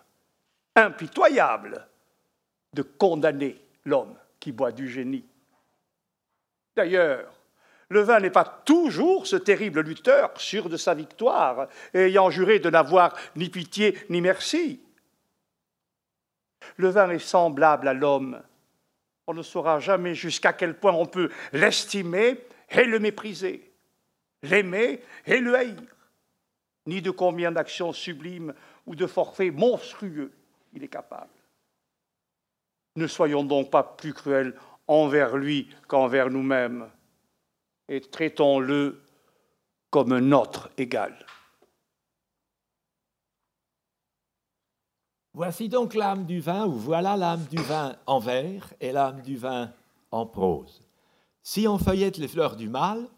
impitoyable 0.75 1.87
de 2.73 2.83
condamner 2.83 3.61
l'homme 3.85 4.17
qui 4.41 4.53
boit 4.53 4.73
du 4.73 4.89
génie? 4.89 5.28
D'ailleurs, 6.79 7.35
le 7.89 8.03
vin 8.03 8.21
n'est 8.21 8.31
pas 8.31 8.45
toujours 8.45 9.27
ce 9.27 9.35
terrible 9.35 9.81
lutteur, 9.81 10.31
sûr 10.41 10.69
de 10.69 10.77
sa 10.77 10.95
victoire, 10.95 11.67
ayant 11.93 12.31
juré 12.31 12.61
de 12.61 12.71
n'avoir 12.71 13.17
ni 13.35 13.49
pitié 13.49 13.99
ni 14.11 14.21
merci. 14.21 14.81
le 16.77 16.89
vin 16.91 17.11
est 17.11 17.19
semblable 17.19 17.89
à 17.89 17.95
l'homme. 17.95 18.41
On 19.27 19.35
ne 19.35 19.43
saura 19.43 19.81
jamais 19.81 20.15
jusqu'à 20.15 20.53
quel 20.53 20.79
point 20.79 20.93
on 20.93 21.07
peut 21.07 21.31
l'estimer 21.53 22.39
et 22.71 22.85
le 22.85 23.01
mépriser, 23.01 23.73
l'aimer 24.45 25.03
et 25.27 25.41
le 25.41 25.57
haïr, 25.57 25.83
ni 26.87 27.03
de 27.03 27.11
combien 27.11 27.51
d'actions 27.51 27.93
sublimes 27.93 28.55
ou 28.87 28.95
de 28.95 29.09
forfaits 29.09 29.53
monstrueux 29.53 30.31
il 30.75 30.85
est 30.85 30.89
capable. 30.89 31.33
Ne 32.95 33.09
soyons 33.09 33.43
donc 33.43 33.69
pas 33.69 33.83
plus 33.83 34.15
cruels 34.15 34.55
envers 34.89 35.37
lui 35.37 35.69
qu'envers 35.87 36.31
nous-mêmes, 36.31 36.91
et 37.89 38.01
traitons-le 38.01 39.03
comme 39.91 40.19
notre 40.19 40.71
égal. 40.77 41.15
Voici 45.35 45.69
donc 45.69 45.95
l'âme 45.95 46.27
du 46.27 46.41
vin, 46.41 46.67
ou 46.67 46.73
voilà 46.73 47.17
l'âme 47.17 47.45
du 47.45 47.59
vin 47.59 47.97
en 48.07 48.19
vers 48.19 48.75
et 48.81 48.91
l'âme 48.91 49.23
du 49.23 49.37
vin 49.37 49.73
en 50.11 50.27
prose. 50.27 50.83
Si 51.43 51.69
on 51.69 51.79
feuillette 51.79 52.17
les 52.17 52.29
fleurs 52.29 52.57
du 52.57 52.69
mal, 52.69 53.09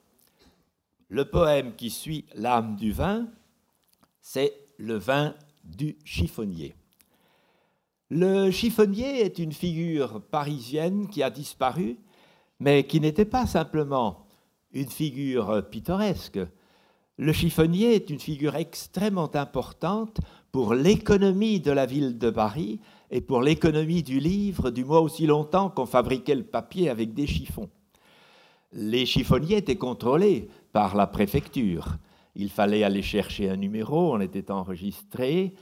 le 1.09 1.25
poème 1.25 1.75
qui 1.75 1.91
suit 1.91 2.27
l'âme 2.35 2.77
du 2.77 2.93
vin, 2.93 3.27
c'est 4.21 4.55
le 4.77 4.97
vin 4.97 5.35
du 5.65 5.99
chiffonnier. 6.05 6.75
Le 8.13 8.51
chiffonnier 8.51 9.21
est 9.21 9.39
une 9.39 9.53
figure 9.53 10.21
parisienne 10.21 11.07
qui 11.07 11.23
a 11.23 11.31
disparu, 11.31 11.97
mais 12.59 12.83
qui 12.83 13.01
n'était 13.01 13.25
pas 13.25 13.47
simplement 13.47 14.27
une 14.73 14.89
figure 14.89 15.65
pittoresque. 15.71 16.41
Le 17.19 17.33
chiffonnier 17.33 17.95
est 17.95 18.11
une 18.11 18.19
figure 18.19 18.57
extrêmement 18.57 19.31
importante 19.37 20.19
pour 20.51 20.75
l'économie 20.75 21.61
de 21.61 21.71
la 21.71 21.87
ville 21.87 22.19
de 22.19 22.31
Paris 22.31 22.81
et 23.13 23.21
pour 23.21 23.43
l'économie 23.43 24.03
du 24.03 24.19
livre 24.19 24.71
du 24.71 24.85
moins 24.85 24.99
aussi 24.99 25.27
longtemps 25.27 25.71
qu'on 25.71 25.87
fabriquait 25.87 26.35
le 26.35 26.43
papier 26.43 26.91
avec 26.91 27.15
des 27.15 27.29
chiffons. 27.29 27.71
Les 28.73 29.07
chiffonniers 29.07 29.59
étaient 29.59 29.77
contrôlés 29.77 30.49
par 30.73 30.97
la 30.97 31.07
préfecture. 31.07 31.97
Il 32.35 32.51
fallait 32.51 32.83
aller 32.83 33.03
chercher 33.03 33.51
un 33.51 33.57
numéro, 33.57 34.15
on 34.15 34.21
était 34.21 34.51
enregistré, 34.51 35.55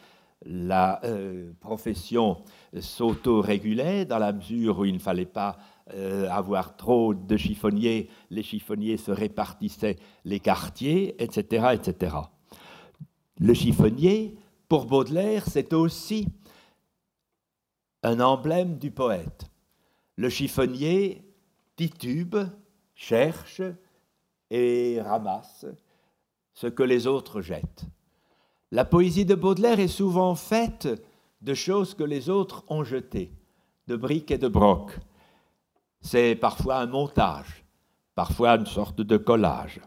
la 0.45 1.05
euh, 1.05 1.53
profession 1.61 2.43
s'auto-régulait 2.79 4.05
dans 4.05 4.19
la 4.19 4.33
mesure 4.33 4.79
où 4.79 4.85
il 4.85 4.95
ne 4.95 4.99
fallait 4.99 5.27
pas 5.27 5.59
euh, 5.95 6.29
avoir 6.31 6.77
trop 6.77 7.15
de 7.15 7.37
chiffonniers, 7.37 8.09
les 8.31 8.43
chiffonniers 8.43 8.99
se 8.99 9.11
répartissaient 9.11 9.97
les 10.25 10.41
quartiers, 10.41 11.21
etc. 11.23 11.69
etc. 11.73 12.17
Le 13.39 13.55
chiffonnier, 13.55 14.37
pour 14.69 14.87
Baudelaire, 14.87 15.45
c'est 15.47 15.73
aussi 15.73 16.29
un 18.03 18.21
emblème 18.21 18.79
du 18.79 18.91
poète. 18.91 19.47
Le 20.17 20.29
chiffonnier 20.29 21.23
titube, 21.77 22.37
cherche 22.95 23.63
et 24.51 25.01
ramasse 25.01 25.65
ce 26.53 26.67
que 26.67 26.83
les 26.83 27.07
autres 27.07 27.41
jettent. 27.41 27.85
La 28.71 28.85
poésie 28.85 29.25
de 29.25 29.35
Baudelaire 29.35 29.81
est 29.81 29.89
souvent 29.89 30.35
faite 30.35 30.89
de 31.41 31.55
choses 31.55 31.95
que 31.95 32.05
les 32.05 32.29
autres 32.29 32.65
ont 32.69 32.85
jetées, 32.85 33.33
de 33.87 33.97
briques 33.97 34.31
et 34.31 34.37
de 34.37 34.49
brocs. 34.49 34.99
C'est 36.03 36.35
parfois 36.35 36.77
un 36.77 36.87
montage, 36.87 37.65
parfois 38.15 38.57
une 38.57 38.67
sorte 38.67 39.01
de 39.01 39.17
collage. 39.17 39.81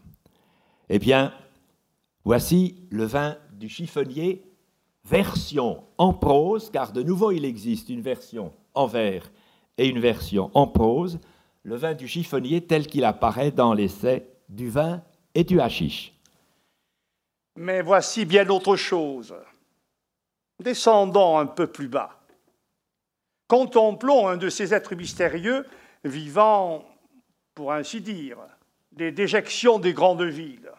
Eh 0.89 0.97
bien, 0.97 1.31
voici 2.25 2.87
le 2.89 3.05
vin 3.05 3.37
du 3.53 3.69
chiffonnier, 3.69 4.43
version 5.05 5.83
en 5.99 6.13
prose, 6.13 6.71
car 6.71 6.91
de 6.91 7.03
nouveau 7.03 7.31
il 7.31 7.45
existe 7.45 7.89
une 7.89 8.01
version 8.01 8.51
en 8.73 8.87
vers 8.87 9.31
et 9.77 9.87
une 9.87 9.99
version 9.99 10.49
en 10.55 10.65
prose, 10.65 11.19
le 11.61 11.75
vin 11.75 11.93
du 11.93 12.07
chiffonnier 12.07 12.61
tel 12.61 12.87
qu'il 12.87 13.05
apparaît 13.05 13.51
dans 13.51 13.75
l'essai 13.75 14.27
du 14.49 14.69
vin 14.69 15.03
et 15.35 15.43
du 15.43 15.61
hashish. 15.61 16.19
Mais 17.55 17.81
voici 17.81 18.25
bien 18.25 18.49
autre 18.49 18.75
chose. 18.75 19.35
Descendons 20.59 21.37
un 21.37 21.45
peu 21.45 21.67
plus 21.67 21.87
bas. 21.87 22.19
Contemplons 23.47 24.27
un 24.27 24.37
de 24.37 24.49
ces 24.49 24.73
êtres 24.73 24.95
mystérieux 24.95 25.65
vivant, 26.03 26.85
pour 27.53 27.73
ainsi 27.73 28.01
dire, 28.01 28.37
des 28.91 29.11
déjections 29.11 29.79
des 29.79 29.93
grandes 29.93 30.23
villes. 30.23 30.71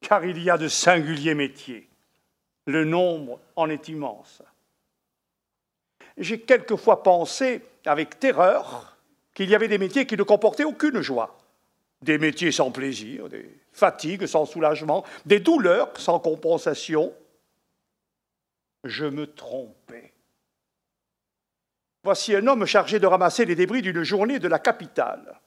Car 0.00 0.24
il 0.24 0.42
y 0.42 0.50
a 0.50 0.58
de 0.58 0.68
singuliers 0.68 1.34
métiers. 1.34 1.88
Le 2.66 2.84
nombre 2.84 3.40
en 3.56 3.68
est 3.68 3.88
immense. 3.88 4.42
J'ai 6.16 6.40
quelquefois 6.40 7.02
pensé, 7.02 7.62
avec 7.84 8.18
terreur, 8.20 8.96
qu'il 9.34 9.48
y 9.48 9.54
avait 9.54 9.68
des 9.68 9.78
métiers 9.78 10.06
qui 10.06 10.16
ne 10.16 10.22
comportaient 10.22 10.64
aucune 10.64 11.00
joie 11.00 11.38
des 12.02 12.18
métiers 12.18 12.52
sans 12.52 12.70
plaisir, 12.70 13.28
des 13.28 13.48
fatigues 13.78 14.26
sans 14.26 14.44
soulagement, 14.44 15.04
des 15.24 15.40
douleurs 15.40 15.90
sans 15.98 16.18
compensation. 16.18 17.14
Je 18.84 19.06
me 19.06 19.26
trompais. 19.26 20.12
Voici 22.04 22.34
un 22.34 22.46
homme 22.46 22.66
chargé 22.66 22.98
de 22.98 23.06
ramasser 23.06 23.44
les 23.44 23.54
débris 23.54 23.82
d'une 23.82 24.02
journée 24.02 24.38
de 24.38 24.48
la 24.48 24.58
capitale. 24.58 25.40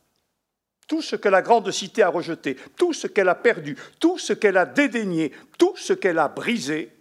Tout 0.87 1.01
ce 1.01 1.15
que 1.15 1.29
la 1.29 1.41
grande 1.41 1.71
cité 1.71 2.03
a 2.03 2.09
rejeté, 2.09 2.55
tout 2.77 2.93
ce 2.93 3.07
qu'elle 3.07 3.29
a 3.29 3.35
perdu, 3.35 3.77
tout 3.99 4.17
ce 4.17 4.33
qu'elle 4.33 4.57
a 4.57 4.65
dédaigné, 4.65 5.31
tout 5.57 5.75
ce 5.77 5.93
qu'elle 5.93 6.19
a 6.19 6.27
brisé, 6.27 6.91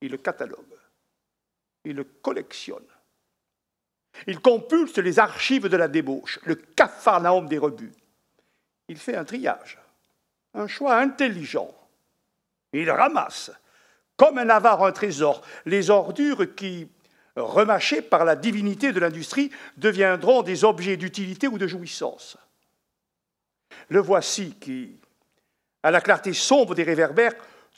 il 0.00 0.12
le 0.12 0.18
catalogue, 0.18 0.76
il 1.84 1.96
le 1.96 2.04
collectionne. 2.04 2.86
Il 4.26 4.40
compulse 4.40 4.96
les 4.98 5.18
archives 5.18 5.68
de 5.68 5.76
la 5.76 5.88
débauche, 5.88 6.38
le 6.44 6.54
capharnaüm 6.54 7.48
des 7.48 7.58
rebuts 7.58 7.92
il 8.88 8.96
fait 8.96 9.16
un 9.16 9.24
triage, 9.24 9.78
un 10.58 10.66
choix 10.66 10.96
intelligent. 10.96 11.74
Il 12.72 12.90
ramasse, 12.90 13.50
comme 14.16 14.38
un 14.38 14.50
avare 14.50 14.84
un 14.84 14.92
trésor, 14.92 15.42
les 15.64 15.90
ordures 15.90 16.54
qui, 16.54 16.88
remâchées 17.36 18.02
par 18.02 18.24
la 18.24 18.36
divinité 18.36 18.92
de 18.92 19.00
l'industrie, 19.00 19.50
deviendront 19.76 20.42
des 20.42 20.64
objets 20.64 20.96
d'utilité 20.96 21.48
ou 21.48 21.56
de 21.56 21.66
jouissance. 21.66 22.36
Le 23.88 24.00
voici 24.00 24.54
qui, 24.60 24.98
à 25.82 25.90
la 25.90 26.00
clarté 26.00 26.32
sombre 26.32 26.74
des 26.74 26.82
réverbères, 26.82 27.34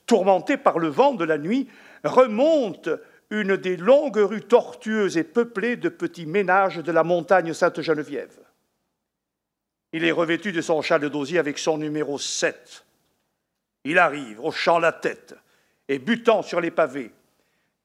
tourmenté 0.07 0.57
par 0.57 0.79
le 0.79 0.89
vent 0.89 1.15
de 1.15 1.25
la 1.25 1.39
nuit, 1.39 1.69
remonte 2.03 2.89
une 3.31 3.57
des 3.57 3.77
longues 3.77 4.17
rues 4.17 4.43
tortueuses 4.43 5.17
et 5.17 5.25
peuplées 5.25 5.77
de 5.77 5.89
petits 5.89 6.27
ménages 6.27 6.79
de 6.79 6.91
la 6.91 7.05
montagne 7.05 7.53
Sainte-Geneviève. 7.53 8.40
Il 9.93 10.05
est 10.05 10.13
revêtu 10.13 10.53
de 10.53 10.61
son 10.61 10.83
châle 10.83 11.09
d'osier 11.11 11.39
avec 11.39 11.59
son 11.59 11.79
numéro 11.79 12.19
7. 12.19 12.85
Il 13.85 13.99
arrive, 13.99 14.41
hochant 14.41 14.79
la 14.79 14.93
tête 14.93 15.35
et 15.89 15.99
butant 15.99 16.43
sur 16.43 16.61
les 16.61 16.71
pavés, 16.71 17.13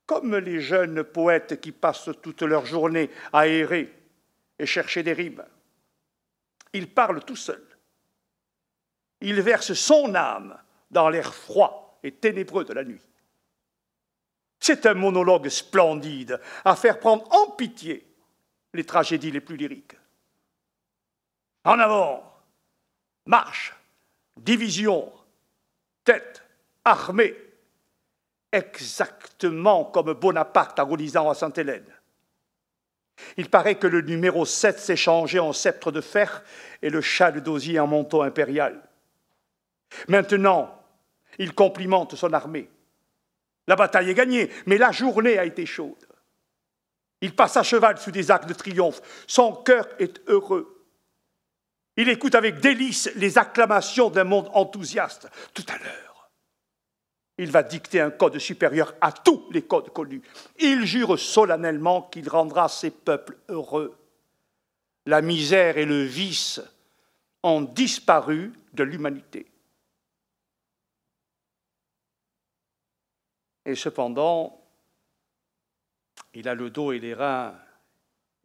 comme 0.05 0.35
les 0.35 0.59
jeunes 0.59 1.03
poètes 1.03 1.59
qui 1.59 1.71
passent 1.71 2.11
toute 2.21 2.43
leur 2.43 2.65
journée 2.65 3.09
à 3.33 3.47
errer 3.47 3.91
et 4.59 4.65
chercher 4.65 5.01
des 5.01 5.13
rimes. 5.13 5.43
Il 6.73 6.87
parle 6.89 7.23
tout 7.23 7.35
seul. 7.35 7.63
Il 9.21 9.41
verse 9.41 9.73
son 9.73 10.13
âme 10.13 10.59
dans 10.91 11.09
l'air 11.09 11.33
froid 11.33 11.99
et 12.03 12.11
ténébreux 12.11 12.65
de 12.65 12.73
la 12.73 12.83
nuit. 12.83 13.01
C'est 14.59 14.85
un 14.85 14.93
monologue 14.93 15.49
splendide 15.49 16.39
à 16.63 16.75
faire 16.75 16.99
prendre 16.99 17.27
en 17.33 17.51
pitié 17.51 18.05
les 18.73 18.83
tragédies 18.83 19.31
les 19.31 19.41
plus 19.41 19.57
lyriques. 19.57 19.95
En 21.65 21.79
avant, 21.79 22.23
marche, 23.25 23.75
division, 24.37 25.11
tête, 26.03 26.43
armée, 26.85 27.35
exactement 28.51 29.85
comme 29.85 30.13
Bonaparte 30.13 30.79
agonisant 30.79 31.29
à 31.29 31.33
Sainte-Hélène. 31.33 31.91
Il 33.37 33.49
paraît 33.49 33.75
que 33.75 33.87
le 33.87 34.01
numéro 34.01 34.45
7 34.45 34.77
s'est 34.77 34.95
changé 34.95 35.39
en 35.39 35.53
sceptre 35.53 35.91
de 35.91 36.01
fer 36.01 36.43
et 36.81 36.89
le 36.89 37.01
châle 37.01 37.41
d'osier 37.41 37.79
en 37.79 37.87
manteau 37.87 38.21
impérial. 38.21 38.81
Maintenant, 40.07 40.79
il 41.39 41.53
complimente 41.53 42.15
son 42.15 42.33
armée. 42.33 42.69
La 43.67 43.75
bataille 43.75 44.11
est 44.11 44.15
gagnée, 44.15 44.51
mais 44.67 44.77
la 44.77 44.91
journée 44.91 45.39
a 45.39 45.45
été 45.45 45.65
chaude. 45.65 46.07
Il 47.21 47.35
passe 47.35 47.57
à 47.57 47.63
cheval 47.63 47.97
sous 47.97 48.11
des 48.11 48.29
arcs 48.29 48.45
de 48.45 48.53
triomphe. 48.53 49.01
Son 49.25 49.53
cœur 49.53 49.87
est 49.97 50.21
heureux. 50.27 50.74
Il 51.97 52.09
écoute 52.09 52.35
avec 52.35 52.59
délice 52.59 53.09
les 53.15 53.37
acclamations 53.37 54.09
d'un 54.09 54.25
monde 54.25 54.49
enthousiaste. 54.53 55.29
Tout 55.53 55.65
à 55.69 55.77
l'heure, 55.77 56.29
il 57.37 57.51
va 57.51 57.63
dicter 57.63 58.01
un 58.01 58.11
code 58.11 58.37
supérieur 58.39 58.93
à 59.01 59.11
tous 59.11 59.49
les 59.51 59.61
codes 59.61 59.91
connus. 59.91 60.21
Il 60.59 60.85
jure 60.85 61.17
solennellement 61.19 62.03
qu'il 62.03 62.29
rendra 62.29 62.67
ses 62.67 62.91
peuples 62.91 63.37
heureux. 63.49 63.97
La 65.05 65.21
misère 65.21 65.77
et 65.77 65.85
le 65.85 66.03
vice 66.03 66.61
ont 67.43 67.61
disparu 67.61 68.51
de 68.73 68.83
l'humanité. 68.83 69.45
Et 73.65 73.75
cependant, 73.75 74.61
Il 76.35 76.49
a 76.49 76.53
le 76.53 76.69
dos 76.69 76.91
et 76.91 76.99
les 76.99 77.13
reins 77.13 77.55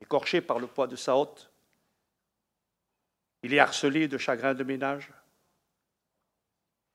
écorchés 0.01 0.41
par 0.41 0.61
le 0.61 0.69
poids 0.69 0.87
de 0.87 0.95
sa 0.95 1.17
hôte. 1.17 1.50
Il 3.43 3.55
est 3.55 3.59
harcelé 3.59 4.09
de 4.09 4.19
chagrin 4.19 4.55
de 4.55 4.65
ménage. 4.65 5.13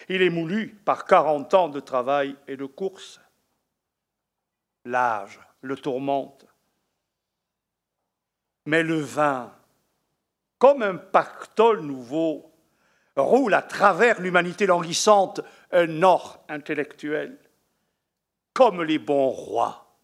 Il 0.09 0.22
est 0.22 0.30
moulu 0.30 0.76
par 0.85 1.05
40 1.05 1.53
ans 1.53 1.69
de 1.69 1.80
travail 1.80 2.35
et 2.47 2.57
de 2.57 2.65
course. 2.65 3.19
L'âge 4.85 5.39
le 5.61 5.76
tourmente. 5.76 6.45
Mais 8.65 8.84
le 8.84 8.99
vin, 8.99 9.53
comme 10.59 10.84
un 10.84 10.95
pactole 10.95 11.81
nouveau, 11.81 12.51
roule 13.15 13.53
à 13.53 13.61
travers 13.61 14.22
l'humanité 14.22 14.65
languissante 14.65 15.41
un 15.72 16.03
or 16.03 16.43
intellectuel. 16.49 17.38
Comme 18.53 18.84
les 18.84 18.99
bons 18.99 19.30
rois, 19.30 19.97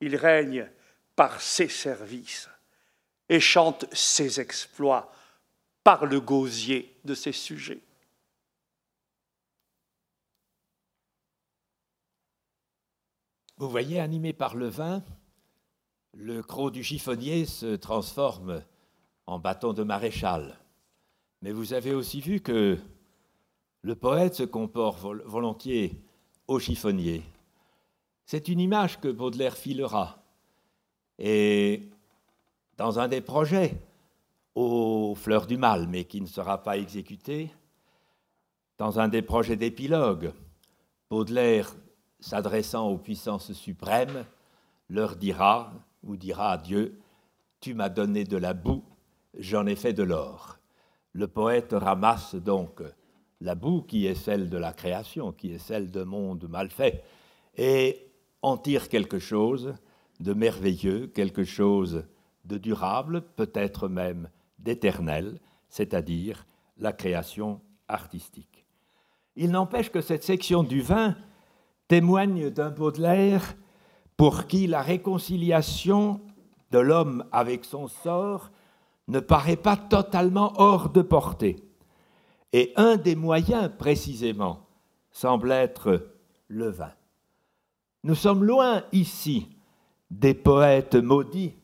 il 0.00 0.16
règne 0.16 0.70
par 1.16 1.40
ses 1.40 1.68
services 1.68 2.48
et 3.28 3.40
chante 3.40 3.86
ses 3.92 4.40
exploits 4.40 5.12
par 5.84 6.06
le 6.06 6.20
gosier 6.20 6.96
de 7.04 7.14
ses 7.14 7.32
sujets. 7.32 7.80
Vous 13.56 13.68
voyez, 13.68 14.00
animé 14.00 14.32
par 14.32 14.56
le 14.56 14.68
vin, 14.68 15.04
le 16.14 16.42
croc 16.42 16.72
du 16.72 16.82
chiffonnier 16.82 17.44
se 17.44 17.76
transforme 17.76 18.62
en 19.26 19.38
bâton 19.38 19.72
de 19.72 19.82
maréchal. 19.82 20.58
Mais 21.42 21.52
vous 21.52 21.72
avez 21.72 21.94
aussi 21.94 22.20
vu 22.20 22.40
que 22.40 22.78
le 23.82 23.94
poète 23.94 24.34
se 24.34 24.42
comporte 24.42 25.00
volontiers 25.00 26.02
au 26.46 26.58
chiffonnier. 26.58 27.22
C'est 28.26 28.48
une 28.48 28.60
image 28.60 29.00
que 29.00 29.08
Baudelaire 29.08 29.56
filera. 29.56 30.22
Et 31.18 31.88
dans 32.76 32.98
un 32.98 33.08
des 33.08 33.20
projets, 33.20 33.74
aux 34.54 35.14
Fleurs 35.14 35.46
du 35.46 35.56
Mal, 35.56 35.86
mais 35.88 36.04
qui 36.04 36.20
ne 36.20 36.26
sera 36.26 36.62
pas 36.62 36.76
exécuté, 36.76 37.50
dans 38.78 38.98
un 38.98 39.08
des 39.08 39.22
projets 39.22 39.56
d'épilogue, 39.56 40.32
Baudelaire 41.10 41.74
s'adressant 42.20 42.88
aux 42.88 42.98
puissances 42.98 43.52
suprêmes, 43.52 44.24
leur 44.88 45.16
dira, 45.16 45.72
ou 46.02 46.16
dira 46.16 46.52
à 46.52 46.58
Dieu, 46.58 46.98
Tu 47.60 47.74
m'as 47.74 47.88
donné 47.88 48.24
de 48.24 48.36
la 48.36 48.54
boue, 48.54 48.84
j'en 49.38 49.66
ai 49.66 49.76
fait 49.76 49.92
de 49.92 50.02
l'or. 50.02 50.58
Le 51.12 51.28
poète 51.28 51.72
ramasse 51.72 52.34
donc 52.34 52.82
la 53.40 53.54
boue 53.54 53.82
qui 53.82 54.06
est 54.06 54.14
celle 54.14 54.48
de 54.48 54.56
la 54.56 54.72
création, 54.72 55.32
qui 55.32 55.52
est 55.52 55.58
celle 55.58 55.90
d'un 55.90 56.04
monde 56.04 56.48
mal 56.48 56.70
fait, 56.70 57.04
et 57.56 58.06
en 58.42 58.56
tire 58.56 58.88
quelque 58.88 59.18
chose 59.18 59.74
de 60.20 60.32
merveilleux, 60.32 61.06
quelque 61.08 61.44
chose 61.44 62.04
de 62.44 62.58
durable, 62.58 63.22
peut-être 63.36 63.88
même 63.88 64.28
d'éternel, 64.60 65.40
c'est-à-dire 65.68 66.46
la 66.78 66.92
création 66.92 67.60
artistique. 67.88 68.64
Il 69.36 69.50
n'empêche 69.50 69.90
que 69.90 70.00
cette 70.00 70.24
section 70.24 70.62
du 70.62 70.80
vin 70.80 71.16
témoigne 71.88 72.50
d'un 72.50 72.70
Baudelaire 72.70 73.56
pour 74.16 74.46
qui 74.46 74.66
la 74.66 74.82
réconciliation 74.82 76.20
de 76.70 76.78
l'homme 76.78 77.24
avec 77.32 77.64
son 77.64 77.88
sort 77.88 78.50
ne 79.08 79.18
paraît 79.20 79.56
pas 79.56 79.76
totalement 79.76 80.52
hors 80.56 80.90
de 80.90 81.02
portée. 81.02 81.56
Et 82.52 82.72
un 82.76 82.96
des 82.96 83.16
moyens, 83.16 83.70
précisément, 83.78 84.66
semble 85.10 85.52
être 85.52 86.12
le 86.48 86.68
vin. 86.68 86.92
Nous 88.04 88.14
sommes 88.14 88.44
loin 88.44 88.82
ici 88.92 89.48
des 90.10 90.34
poètes 90.34 90.94
maudits 90.94 91.54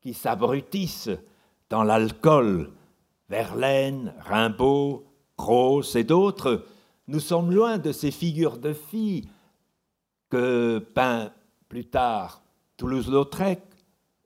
qui 0.00 0.14
s'abrutissent 0.14 1.10
dans 1.70 1.82
l'alcool, 1.82 2.70
Verlaine, 3.28 4.14
Rimbaud, 4.20 5.06
Grosse 5.36 5.96
et 5.96 6.04
d'autres. 6.04 6.64
Nous 7.08 7.20
sommes 7.20 7.52
loin 7.52 7.78
de 7.78 7.92
ces 7.92 8.10
figures 8.10 8.58
de 8.58 8.72
filles 8.72 9.28
que 10.30 10.78
peint 10.78 11.32
plus 11.68 11.86
tard 11.86 12.42
Toulouse-Lautrec 12.76 13.60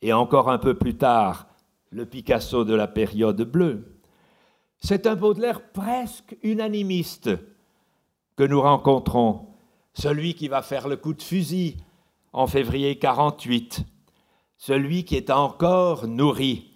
et 0.03 0.13
encore 0.13 0.51
un 0.51 0.59
peu 0.59 0.75
plus 0.75 0.97
tard 0.97 1.47
le 1.91 2.07
Picasso 2.07 2.65
de 2.65 2.75
la 2.75 2.87
période 2.87 3.43
bleue. 3.43 3.99
C'est 4.79 5.07
un 5.07 5.17
Baudelaire 5.17 5.73
presque 5.73 6.37
unanimiste 6.43 7.31
que 8.37 8.45
nous 8.45 8.61
rencontrons, 8.61 9.49
celui 9.95 10.35
qui 10.35 10.49
va 10.49 10.63
faire 10.63 10.87
le 10.87 10.97
coup 10.97 11.15
de 11.15 11.23
fusil 11.23 11.79
en 12.33 12.47
février 12.47 12.99
48, 12.99 13.85
celui 14.57 15.05
qui 15.05 15.17
est 15.17 15.31
encore 15.31 16.07
nourri 16.07 16.68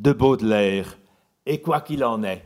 de 0.00 0.12
Baudelaire, 0.12 0.98
et 1.46 1.60
quoi 1.60 1.80
qu'il 1.80 2.04
en 2.04 2.22
est, 2.22 2.44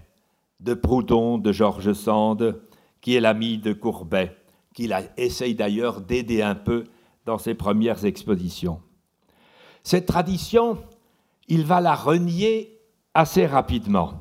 de 0.61 0.75
Proudhon, 0.75 1.39
de 1.39 1.53
Georges 1.53 1.93
Sand, 1.93 2.61
qui 3.01 3.15
est 3.15 3.21
l'ami 3.21 3.59
de 3.59 3.73
Courbet 3.73 4.37
qu'il 4.75 4.95
essaye 5.17 5.55
d'ailleurs 5.55 6.01
d'aider 6.01 6.43
un 6.43 6.57
peu 6.57 6.85
dans 7.25 7.39
ses 7.39 7.55
premières 7.55 8.05
expositions. 8.05 8.81
Cette 9.85 10.07
tradition, 10.07 10.79
il 11.49 11.65
va 11.65 11.81
la 11.81 11.95
renier 11.95 12.81
assez 13.15 13.47
rapidement. 13.47 14.15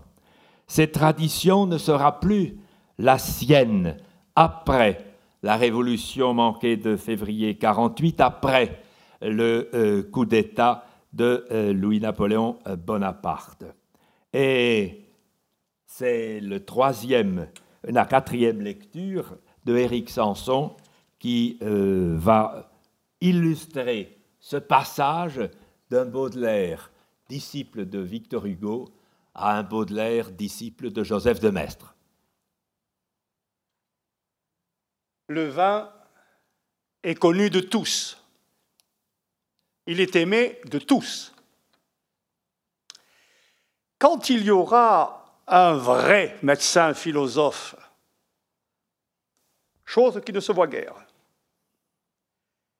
Cette 0.68 0.92
tradition 0.92 1.66
ne 1.66 1.78
sera 1.78 2.20
plus 2.20 2.60
la 3.00 3.18
sienne 3.18 3.98
après 4.36 5.04
la 5.42 5.58
révolution 5.58 6.34
manquée 6.34 6.78
de 6.78 6.96
février 6.96 7.58
48, 7.58 8.22
après 8.22 8.80
le 9.22 9.70
euh, 9.74 10.04
coup 10.04 10.26
d'État 10.26 10.86
de 11.14 11.46
euh, 11.52 11.74
Louis-Napoléon 11.74 12.60
Bonaparte. 12.78 13.64
Et 14.34 15.06
c'est 15.86 16.40
le 16.40 16.66
troisième, 16.66 17.48
la 17.84 18.06
quatrième 18.06 18.62
lecture 18.62 19.38
de 19.66 19.78
Éric 19.78 20.10
Sanson 20.10 20.76
qui 21.20 21.58
euh, 21.62 22.16
va 22.18 22.72
illustrer 23.22 24.18
ce 24.40 24.58
passage 24.58 25.40
d'un 25.90 26.06
Baudelaire, 26.06 26.92
disciple 27.30 27.86
de 27.86 28.00
Victor 28.00 28.46
Hugo, 28.46 28.90
à 29.36 29.58
un 29.58 29.64
Baudelaire, 29.64 30.32
disciple 30.32 30.92
de 30.92 31.04
Joseph 31.04 31.40
de 31.40 31.50
Maistre. 31.50 31.96
Le 35.28 35.48
vin 35.48 35.90
est 37.04 37.16
connu 37.16 37.50
de 37.50 37.60
tous. 37.60 38.23
Il 39.86 40.00
est 40.00 40.16
aimé 40.16 40.60
de 40.66 40.80
tous. 40.80 41.34
Quand 44.00 44.30
il 44.30 44.44
y 44.44 44.52
aura 44.52 45.42
un 45.48 45.74
vrai 45.74 46.38
médecin 46.42 46.94
philosophe 46.94 47.76
chose 49.86 50.22
qui 50.26 50.34
ne 50.34 50.40
se 50.40 50.52
voit 50.52 50.68
guère. 50.68 50.96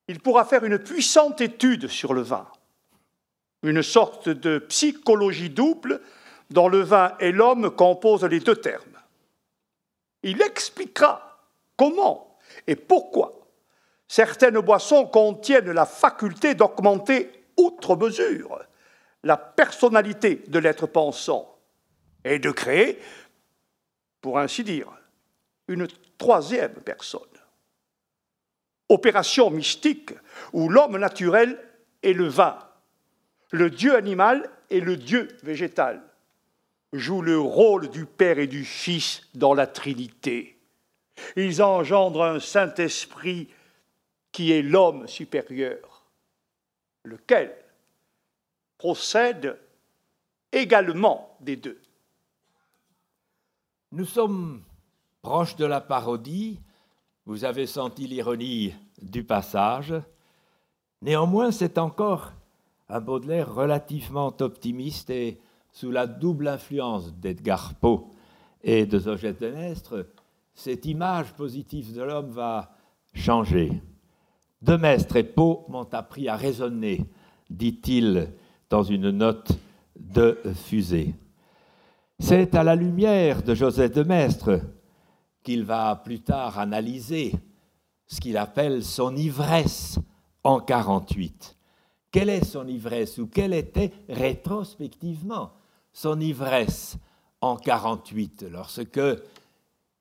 Il 0.08 0.20
pourra 0.20 0.46
faire 0.46 0.64
une 0.64 0.80
puissante 0.80 1.42
étude 1.42 1.88
sur 1.88 2.14
le 2.14 2.22
vin, 2.22 2.48
une 3.62 3.84
sorte 3.84 4.30
de 4.30 4.58
psychologie 4.58 5.50
double 5.50 6.02
dont 6.50 6.68
le 6.68 6.82
vin 6.82 7.16
et 7.20 7.32
l'homme 7.32 7.70
composent 7.70 8.26
les 8.26 8.40
deux 8.40 8.56
termes. 8.56 9.00
Il 10.24 10.42
expliquera 10.42 11.40
comment 11.78 12.38
et 12.68 12.76
pourquoi 12.76 13.43
certaines 14.08 14.60
boissons 14.60 15.06
contiennent 15.06 15.72
la 15.72 15.86
faculté 15.86 16.56
d'augmenter 16.56 17.32
outre 17.58 17.96
mesure 17.96 18.60
la 19.24 19.38
personnalité 19.38 20.44
de 20.48 20.60
l'être 20.60 20.88
pensant 20.88 21.58
et 22.26 22.40
de 22.40 22.52
créer, 22.52 23.00
pour 24.22 24.40
ainsi 24.40 24.64
dire, 24.64 24.88
une 25.68 25.88
troisième 26.18 26.74
personne. 26.74 27.22
Opération 28.90 29.50
mystique 29.50 30.12
où 30.52 30.70
l'homme 30.70 30.98
naturel 30.98 31.58
est 32.02 32.14
le 32.14 32.28
vin, 32.28 32.58
le 33.52 33.70
dieu 33.70 33.96
animal 33.96 34.50
et 34.70 34.82
le 34.82 34.98
dieu 34.98 35.28
végétal 35.44 36.02
jouent 36.92 37.22
le 37.22 37.40
rôle 37.40 37.90
du 37.90 38.06
Père 38.06 38.40
et 38.40 38.48
du 38.48 38.66
Fils 38.66 39.22
dans 39.34 39.54
la 39.54 39.68
Trinité. 39.68 40.60
Ils 41.36 41.62
engendrent 41.62 42.24
un 42.24 42.40
Saint-Esprit 42.40 43.50
qui 44.34 44.52
est 44.52 44.62
l'homme 44.62 45.08
supérieur, 45.08 46.04
lequel 47.06 47.56
procède 48.78 49.58
également 50.52 51.38
des 51.40 51.56
deux. 51.56 51.80
Nous 53.94 54.06
sommes 54.06 54.62
Proche 55.24 55.56
de 55.56 55.64
la 55.64 55.80
parodie, 55.80 56.60
vous 57.26 57.46
avez 57.46 57.66
senti 57.66 58.08
l'ironie 58.08 58.74
du 59.02 59.24
passage. 59.24 59.94
Néanmoins, 61.02 61.54
c'est 61.54 61.78
encore 61.78 62.34
un 62.90 63.00
Baudelaire 63.00 63.56
relativement 63.56 64.36
optimiste 64.42 65.10
et 65.10 65.40
sous 65.72 65.92
la 65.92 66.08
double 66.08 66.50
influence 66.50 67.14
d'Edgar 67.14 67.74
Poe 67.76 68.10
et 68.64 68.86
de 68.86 69.00
Zogette 69.00 69.40
de 69.40 69.48
Nestre, 69.48 70.08
cette 70.54 70.86
image 70.86 71.34
positive 71.34 71.96
de 71.96 72.02
l'homme 72.02 72.32
va 72.32 72.76
changer. 73.14 73.82
De 74.64 74.78
Maistre 74.78 75.18
et 75.18 75.26
Poe 75.26 75.66
m'ont 75.68 75.90
appris 75.92 76.30
à 76.30 76.38
raisonner 76.38 77.06
dit-il 77.50 78.30
dans 78.70 78.82
une 78.82 79.10
note 79.10 79.52
de 80.00 80.40
fusée. 80.56 81.16
C'est 82.18 82.56
à 82.56 82.64
la 82.64 82.74
lumière 82.74 83.44
de 83.44 83.56
Joseph 83.56 83.92
de 83.92 84.04
Maistre 84.04 84.62
qu'il 85.44 85.66
va 85.66 85.98
plus 85.98 86.22
tard 86.22 86.60
analyser 86.60 87.34
ce 88.08 88.22
qu'il 88.22 88.38
appelle 88.38 88.86
son 88.86 89.14
ivresse 89.18 90.00
en 90.46 90.62
48. 90.62 91.58
Quelle 92.10 92.30
est 92.30 92.46
son 92.46 92.66
ivresse 92.66 93.18
ou 93.18 93.28
quelle 93.28 93.54
était 93.54 93.92
rétrospectivement 94.08 95.52
son 95.92 96.22
ivresse 96.22 96.96
en 97.42 97.58
48 97.58 98.46
lorsque 98.50 99.02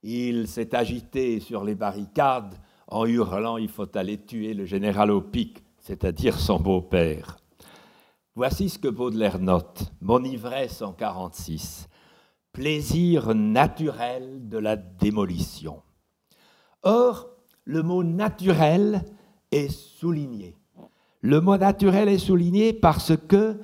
il 0.04 0.46
s'est 0.46 0.72
agité 0.76 1.40
sur 1.40 1.64
les 1.64 1.74
barricades 1.74 2.54
en 2.92 3.06
hurlant 3.06 3.56
il 3.56 3.68
faut 3.68 3.96
aller 3.96 4.18
tuer 4.18 4.54
le 4.54 4.66
général 4.66 5.10
au 5.10 5.20
pic, 5.20 5.64
c'est-à-dire 5.78 6.38
son 6.38 6.60
beau-père. 6.60 7.38
Voici 8.34 8.68
ce 8.68 8.78
que 8.78 8.88
Baudelaire 8.88 9.38
note, 9.38 9.92
mon 10.00 10.22
ivresse 10.24 10.82
en 10.82 10.92
46, 10.92 11.88
plaisir 12.52 13.34
naturel 13.34 14.48
de 14.48 14.58
la 14.58 14.76
démolition. 14.76 15.82
Or, 16.82 17.28
le 17.64 17.82
mot 17.82 18.04
naturel 18.04 19.04
est 19.50 19.70
souligné. 19.70 20.56
Le 21.20 21.40
mot 21.40 21.56
naturel 21.56 22.08
est 22.08 22.18
souligné 22.18 22.72
parce 22.72 23.16
que, 23.16 23.58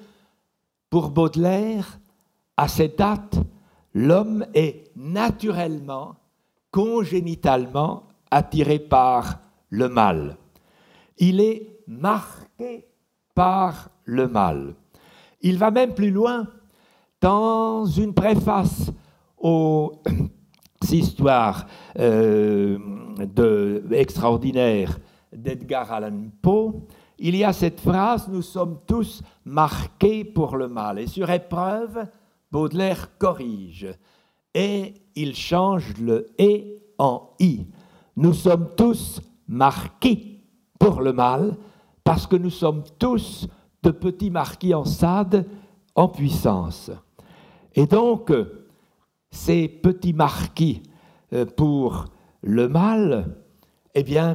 pour 0.91 1.11
Baudelaire, 1.11 1.99
à 2.57 2.69
cette 2.69 2.99
date, 2.99 3.39
l'homme 3.95 4.47
est 4.55 4.91
naturellement, 4.97 6.17
congénitalement 6.71 8.08
attiré 8.31 8.79
par 8.79 9.41
le 9.71 9.89
mal. 9.89 10.37
Il 11.19 11.41
est 11.41 11.81
marqué 11.87 12.87
par 13.35 13.91
le 14.05 14.29
mal. 14.29 14.75
Il 15.41 15.59
va 15.59 15.71
même 15.71 15.95
plus 15.95 16.11
loin 16.11 16.47
dans 17.21 17.85
une 17.85 18.15
préface 18.15 18.91
aux 19.37 19.93
histoires 20.91 21.67
euh, 21.99 22.79
extraordinaires 23.91 24.99
d'Edgar 25.33 25.93
Allan 25.93 26.31
Poe. 26.43 26.87
Il 27.19 27.37
y 27.37 27.45
a 27.45 27.53
cette 27.53 27.81
phrase 27.81 28.29
Nous 28.29 28.43
sommes 28.43 28.79
tous 28.87 29.23
marqués 29.45 30.25
pour 30.25 30.57
le 30.57 30.69
mal. 30.69 30.99
Et 30.99 31.07
sur 31.07 31.31
épreuve, 31.31 32.07
Baudelaire 32.51 33.17
corrige 33.19 33.89
et 34.55 34.95
il 35.15 35.37
change 35.37 35.95
le 36.01 36.27
et 36.39 36.83
en 36.99 37.31
i. 37.39 37.67
Nous 38.19 38.35
sommes 38.35 38.71
tous 38.77 39.21
marqués 39.47 40.43
pour 40.81 41.03
le 41.03 41.13
mal 41.13 41.57
parce 42.03 42.27
que 42.27 42.35
nous 42.35 42.51
sommes 42.51 42.83
tous 42.99 43.47
de 43.85 43.93
petits 43.93 44.31
marquis 44.31 44.75
en 44.75 44.85
sade 44.85 45.47
en 45.95 46.09
puissance. 46.09 46.91
Et 47.77 47.87
donc, 47.87 48.33
ces 49.31 49.69
petits 49.69 50.15
marquis 50.15 50.83
euh, 51.33 51.47
pour 51.47 52.07
le 52.43 52.67
mal, 52.69 53.37
eh 53.95 54.03
bien, 54.03 54.35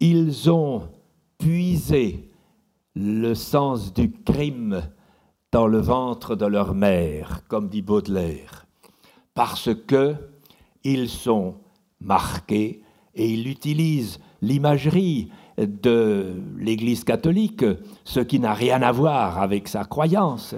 ils 0.00 0.50
ont 0.50 0.82
puisé 1.38 2.32
le 2.96 3.34
sens 3.34 3.94
du 3.94 4.10
crime 4.10 4.82
dans 5.52 5.68
le 5.68 5.78
ventre 5.78 6.34
de 6.34 6.46
leur 6.46 6.74
mère, 6.74 7.42
comme 7.46 7.68
dit 7.68 7.82
Baudelaire, 7.82 8.66
parce 9.34 9.70
que 9.86 10.16
ils 10.82 11.08
sont 11.08 11.54
marqués 12.00 12.83
et 13.14 13.30
il 13.30 13.48
utilise 13.48 14.18
l'imagerie 14.42 15.30
de 15.58 16.34
l'Église 16.58 17.04
catholique, 17.04 17.64
ce 18.04 18.20
qui 18.20 18.40
n'a 18.40 18.54
rien 18.54 18.82
à 18.82 18.92
voir 18.92 19.38
avec 19.38 19.68
sa 19.68 19.84
croyance. 19.84 20.54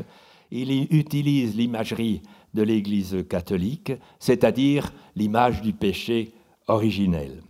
Il 0.51 0.71
utilise 0.91 1.57
l'imagerie 1.57 2.23
de 2.55 2.63
l'Église 2.63 3.25
catholique, 3.29 3.93
c'est-à-dire 4.19 4.93
l'image 5.15 5.61
du 5.61 5.73
péché 5.73 6.33
originel. 6.69 7.43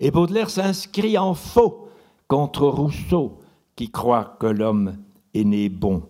Et 0.00 0.10
Baudelaire 0.10 0.50
s'inscrit 0.50 1.18
en 1.18 1.34
faux 1.34 1.88
contre 2.28 2.68
Rousseau, 2.68 3.38
qui 3.74 3.90
croit 3.90 4.36
que 4.38 4.46
l'homme 4.46 4.98
est 5.34 5.44
né 5.44 5.68
bon, 5.68 6.02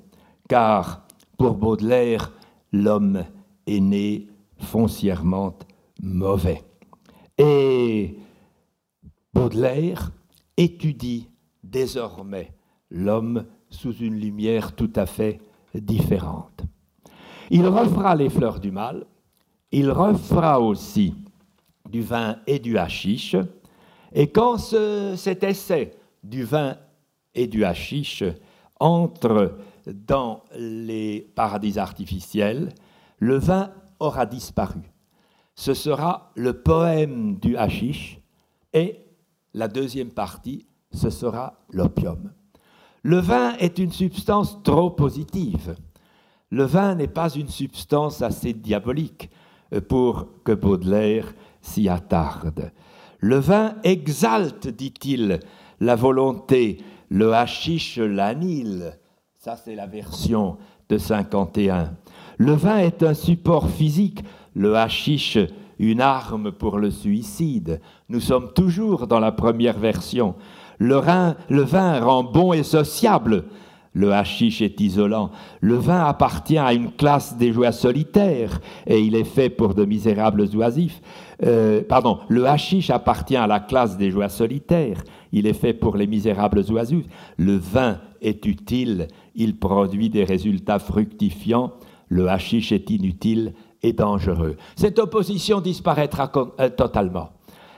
car 0.49 1.07
pour 1.39 1.55
Baudelaire, 1.55 2.33
l'homme 2.73 3.25
est 3.67 3.81
né 3.81 4.27
foncièrement 4.59 5.55
mauvais. 6.03 6.63
Et 7.39 8.17
Baudelaire 9.33 10.11
étudie 10.57 11.29
désormais 11.63 12.53
l'homme 12.91 13.47
sous 13.71 13.93
une 13.93 14.19
lumière 14.19 14.75
tout 14.75 14.93
à 14.97 15.07
fait 15.07 15.41
différente. 15.75 16.63
Il 17.51 17.67
refera 17.67 18.17
les 18.17 18.29
fleurs 18.29 18.61
du 18.61 18.71
mal, 18.71 19.07
il 19.71 19.91
refera 19.91 20.61
aussi 20.61 21.15
du 21.89 22.03
vin 22.03 22.39
et 22.47 22.59
du 22.59 22.77
hashish, 22.77 23.37
et 24.13 24.29
quand 24.29 24.59
cet 24.59 25.45
essai 25.45 25.93
du 26.25 26.43
vin 26.45 26.77
et 27.35 27.47
du 27.47 27.65
hashish 27.65 28.25
entre 28.81 29.59
dans 29.87 30.43
les 30.57 31.31
paradis 31.35 31.79
artificiels, 31.79 32.71
le 33.19 33.39
vin 33.39 33.71
aura 34.01 34.27
disparu 34.27 34.81
ce 35.59 35.75
sera 35.75 36.31
le 36.37 36.53
poème 36.53 37.35
du 37.41 37.57
hashish 37.57 38.21
et 38.73 39.01
la 39.55 39.67
deuxième 39.67 40.11
partie, 40.11 40.67
ce 40.93 41.11
sera 41.11 41.55
l'opium. 41.73 42.31
Le 43.03 43.19
vin 43.19 43.57
est 43.59 43.79
une 43.79 43.91
substance 43.91 44.63
trop 44.63 44.91
positive. 44.91 45.75
Le 46.51 46.63
vin 46.63 46.95
n'est 46.95 47.09
pas 47.09 47.31
une 47.31 47.49
substance 47.49 48.23
assez 48.23 48.53
diabolique 48.53 49.31
pour 49.89 50.29
que 50.45 50.53
Baudelaire 50.53 51.35
s'y 51.61 51.89
attarde. 51.89 52.71
Le 53.19 53.39
vin 53.39 53.75
exalte, 53.83 54.69
dit-il, 54.69 55.41
la 55.81 55.97
volonté, 55.97 56.79
le 57.09 57.35
hashish 57.35 57.99
l'anil. 57.99 58.97
Ça, 59.39 59.57
c'est 59.57 59.75
la 59.75 59.89
version 59.89 60.57
de 60.89 60.99
51. 60.99 61.97
Le 62.37 62.53
vin 62.53 62.79
est 62.79 63.03
un 63.03 63.15
support 63.15 63.69
physique 63.69 64.23
le 64.55 64.77
hashish 64.77 65.39
une 65.79 66.01
arme 66.01 66.53
pour 66.53 66.79
le 66.79 66.91
suicide. 66.91 67.81
Nous 68.09 68.21
sommes 68.21 68.53
toujours 68.53 69.07
dans 69.07 69.21
la 69.21 69.33
première 69.33 69.79
version. 69.79 70.35
Le, 70.79 70.97
vin 70.97 72.01
rend 72.01 72.25
bon 72.25 72.53
et 72.53 72.63
sociable. 72.63 73.45
Le 73.95 74.13
hashish 74.13 74.61
est 74.63 74.81
isolant. 74.81 75.31
Le 75.61 75.75
vin 75.75 76.05
appartient 76.05 76.59
à 76.59 76.73
une 76.73 76.93
classe 76.93 77.37
des 77.37 77.53
joies 77.53 77.73
solitaires 77.73 78.61
et 78.87 79.01
il 79.01 79.17
est 79.17 79.25
fait 79.25 79.51
pour 79.51 79.75
de 79.75 79.85
misérables 79.85 80.49
oisifs. 80.55 81.01
Euh, 81.45 81.83
pardon, 81.89 82.19
le 82.29 82.47
hashish 82.47 82.91
appartient 82.91 83.37
à 83.37 83.47
la 83.47 83.61
classe 83.61 83.97
des 83.97 84.11
joies 84.11 84.29
solitaires. 84.29 85.03
Il 85.33 85.47
est 85.47 85.55
fait 85.55 85.75
pour 85.75 85.97
les 85.97 86.07
misérables 86.07 86.65
oisifs. 86.71 87.07
Le 87.37 87.57
vin 87.57 87.99
est 88.21 88.45
utile. 88.47 89.09
Il 89.35 89.57
produit 89.57 90.11
des 90.11 90.25
résultats 90.25 90.79
fructifiants. 90.79 91.73
Le 92.09 92.29
hashish 92.29 92.73
est 92.73 92.91
inutile 92.91 93.53
et 93.83 93.93
dangereux. 93.93 94.57
Cette 94.77 94.99
opposition 94.99 95.61
disparaîtra 95.61 96.31
euh, 96.61 96.69
totalement. 96.71 97.31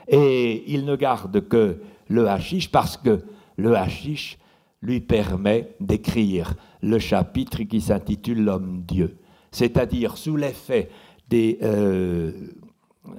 Et 0.08 0.64
il 0.72 0.84
ne 0.84 0.96
garde 0.96 1.46
que 1.48 1.80
le 2.08 2.28
hashish 2.28 2.70
parce 2.70 2.96
que 2.96 3.20
le 3.56 3.76
hashish 3.76 4.38
lui 4.82 5.00
permet 5.00 5.74
d'écrire 5.80 6.54
le 6.82 6.98
chapitre 6.98 7.62
qui 7.62 7.80
s'intitule 7.80 8.44
L'homme-dieu, 8.44 9.18
c'est-à-dire 9.50 10.16
sous 10.16 10.36
l'effet 10.36 10.90
des 11.28 11.58
euh, 11.62 12.32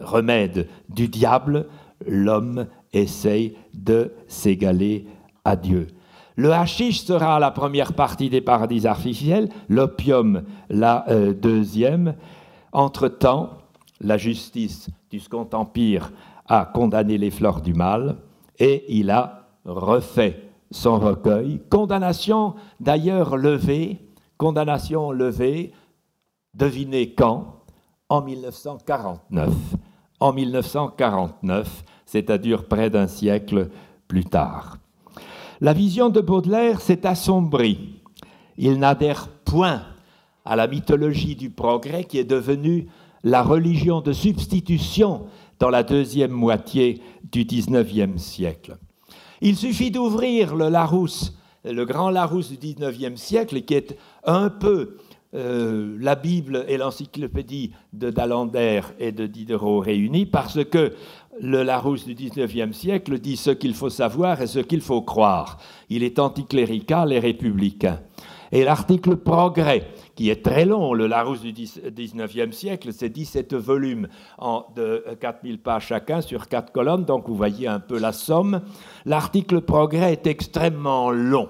remèdes 0.02 0.68
du 0.90 1.08
diable, 1.08 1.68
l'homme 2.06 2.68
essaye 2.94 3.56
de 3.74 4.12
s'égaler 4.28 5.06
à 5.45 5.56
Dieu. 5.56 5.88
Le 6.36 6.52
hashish 6.52 7.03
sera 7.03 7.40
la 7.40 7.52
première 7.52 7.94
partie 7.94 8.30
des 8.30 8.41
paradis 8.41 8.88
artificiels, 8.88 9.49
l'opium 9.70 10.44
la 10.70 11.06
euh, 11.10 11.34
deuxième, 11.34 12.16
entre-temps, 12.72 13.52
la 13.99 14.18
justice 14.18 14.89
du 15.10 15.19
Second 15.19 15.48
Empire 15.53 16.11
a 16.48 16.65
condamné 16.65 17.18
les 17.18 17.31
fleurs 17.31 17.61
du 17.61 17.73
mal 17.73 18.18
et 18.60 18.85
il 18.89 19.10
a 19.10 19.48
refait 19.65 20.49
son 20.72 20.99
recueil. 20.99 21.61
Condamnation 21.69 22.56
d'ailleurs 22.80 23.38
levée, 23.38 23.99
condamnation 24.38 25.11
levée, 25.11 25.73
devinez 26.53 27.14
quand? 27.14 27.57
En 28.10 28.22
1949. 28.22 29.53
En 30.19 30.34
1949, 30.34 31.84
c'est-à-dire 32.06 32.65
près 32.65 32.89
d'un 32.89 33.07
siècle 33.07 33.69
plus 34.07 34.26
tard. 34.26 34.77
La 35.61 35.73
vision 35.73 36.10
de 36.10 36.19
Baudelaire 36.19 36.81
s'est 36.81 37.07
assombrie. 37.07 38.02
Il 38.57 38.80
n'adhère 38.80 39.30
point 39.45 39.84
à 40.46 40.56
la 40.56 40.68
mythologie 40.68 41.36
du 41.36 41.50
progrès 41.50 42.04
qui 42.04 42.18
est 42.18 42.24
devenue 42.24 42.88
la 43.24 43.44
religion 43.44 44.02
de 44.02 44.14
substitution 44.14 45.26
dans 45.60 45.70
la 45.70 45.84
deuxième 45.84 46.32
moitié 46.32 47.02
du 47.32 47.46
XIXe 47.46 48.22
siècle. 48.22 48.78
Il 49.42 49.56
suffit 49.56 49.92
d'ouvrir 49.92 50.56
le 50.56 50.70
Larousse 50.70 51.36
le 51.64 51.86
grand 51.86 52.10
Larousse 52.10 52.52
du 52.52 52.58
XIXe 52.58 53.20
siècle, 53.20 53.62
qui 53.62 53.76
est 53.76 53.98
un 54.24 54.50
peu 54.50 54.98
euh, 55.34 55.96
la 56.00 56.16
Bible 56.16 56.66
et 56.68 56.78
l'encyclopédie 56.78 57.72
de 57.94 58.10
Dalander 58.10 58.82
et 59.00 59.12
de 59.12 59.28
Diderot 59.28 59.80
réunis, 59.80 60.26
parce 60.26 60.64
que 60.66 60.94
le 61.40 61.64
Larousse 61.64 62.06
du 62.06 62.16
XIXe 62.16 62.76
siècle 62.76 63.20
dit 63.20 63.38
ce 63.38 63.52
qu'il 63.52 63.74
faut 63.74 63.90
savoir 63.90 64.42
et 64.42 64.48
ce 64.48 64.60
qu'il 64.60 64.82
faut 64.82 65.02
croire. 65.02 65.58
Il 65.90 66.04
est 66.04 66.20
anticlérical 66.20 67.14
et 67.14 67.20
républicain. 67.20 68.00
Et 68.52 68.66
l'article 68.66 69.16
Progrès, 69.16 69.88
qui 70.22 70.30
est 70.30 70.43
très 70.43 70.65
long, 70.65 70.93
le 70.93 71.07
Larousse 71.07 71.41
du 71.41 71.52
XIXe 71.52 72.56
siècle, 72.56 72.93
c'est 72.93 73.10
17 73.10 73.56
volumes 73.56 74.07
en, 74.38 74.68
de 74.76 75.03
4000 75.19 75.57
pages 75.57 75.88
chacun 75.88 76.22
sur 76.22 76.48
quatre 76.48 76.72
colonnes, 76.72 77.06
donc 77.06 77.27
vous 77.27 77.34
voyez 77.34 77.68
un 77.68 77.80
peu 77.80 77.98
la 77.98 78.11
somme. 78.11 78.61
L'article 79.06 79.61
Progrès 79.61 80.11
est 80.11 80.27
extrêmement 80.27 81.10
long 81.10 81.49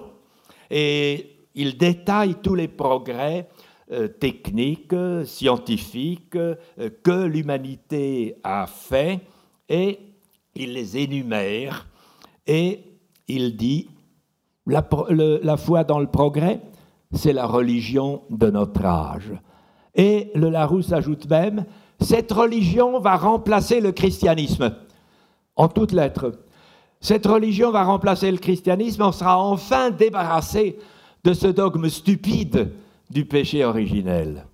et 0.70 1.36
il 1.54 1.76
détaille 1.76 2.36
tous 2.36 2.54
les 2.54 2.66
progrès 2.66 3.46
euh, 3.90 4.08
techniques, 4.08 4.94
scientifiques 5.26 6.34
euh, 6.34 6.56
que 7.02 7.26
l'humanité 7.26 8.36
a 8.42 8.66
fait 8.66 9.20
et 9.68 9.98
il 10.54 10.72
les 10.72 10.96
énumère 10.96 11.88
et 12.46 12.80
il 13.28 13.54
dit 13.54 13.90
la 14.64 15.56
foi 15.58 15.84
dans 15.84 15.98
le 15.98 16.06
progrès, 16.06 16.62
c'est 17.12 17.32
la 17.32 17.46
religion 17.46 18.22
de 18.30 18.50
notre 18.50 18.84
âge. 18.84 19.32
Et 19.94 20.30
le 20.34 20.48
Larousse 20.48 20.92
ajoute 20.92 21.28
même, 21.28 21.64
cette 22.00 22.32
religion 22.32 22.98
va 22.98 23.16
remplacer 23.16 23.80
le 23.80 23.92
christianisme, 23.92 24.74
en 25.56 25.68
toutes 25.68 25.92
lettres. 25.92 26.32
Cette 27.00 27.26
religion 27.26 27.70
va 27.70 27.84
remplacer 27.84 28.30
le 28.30 28.38
christianisme, 28.38 29.02
on 29.02 29.12
sera 29.12 29.38
enfin 29.38 29.90
débarrassé 29.90 30.78
de 31.24 31.32
ce 31.32 31.48
dogme 31.48 31.88
stupide 31.88 32.72
du 33.10 33.24
péché 33.24 33.64
originel. 33.64 34.46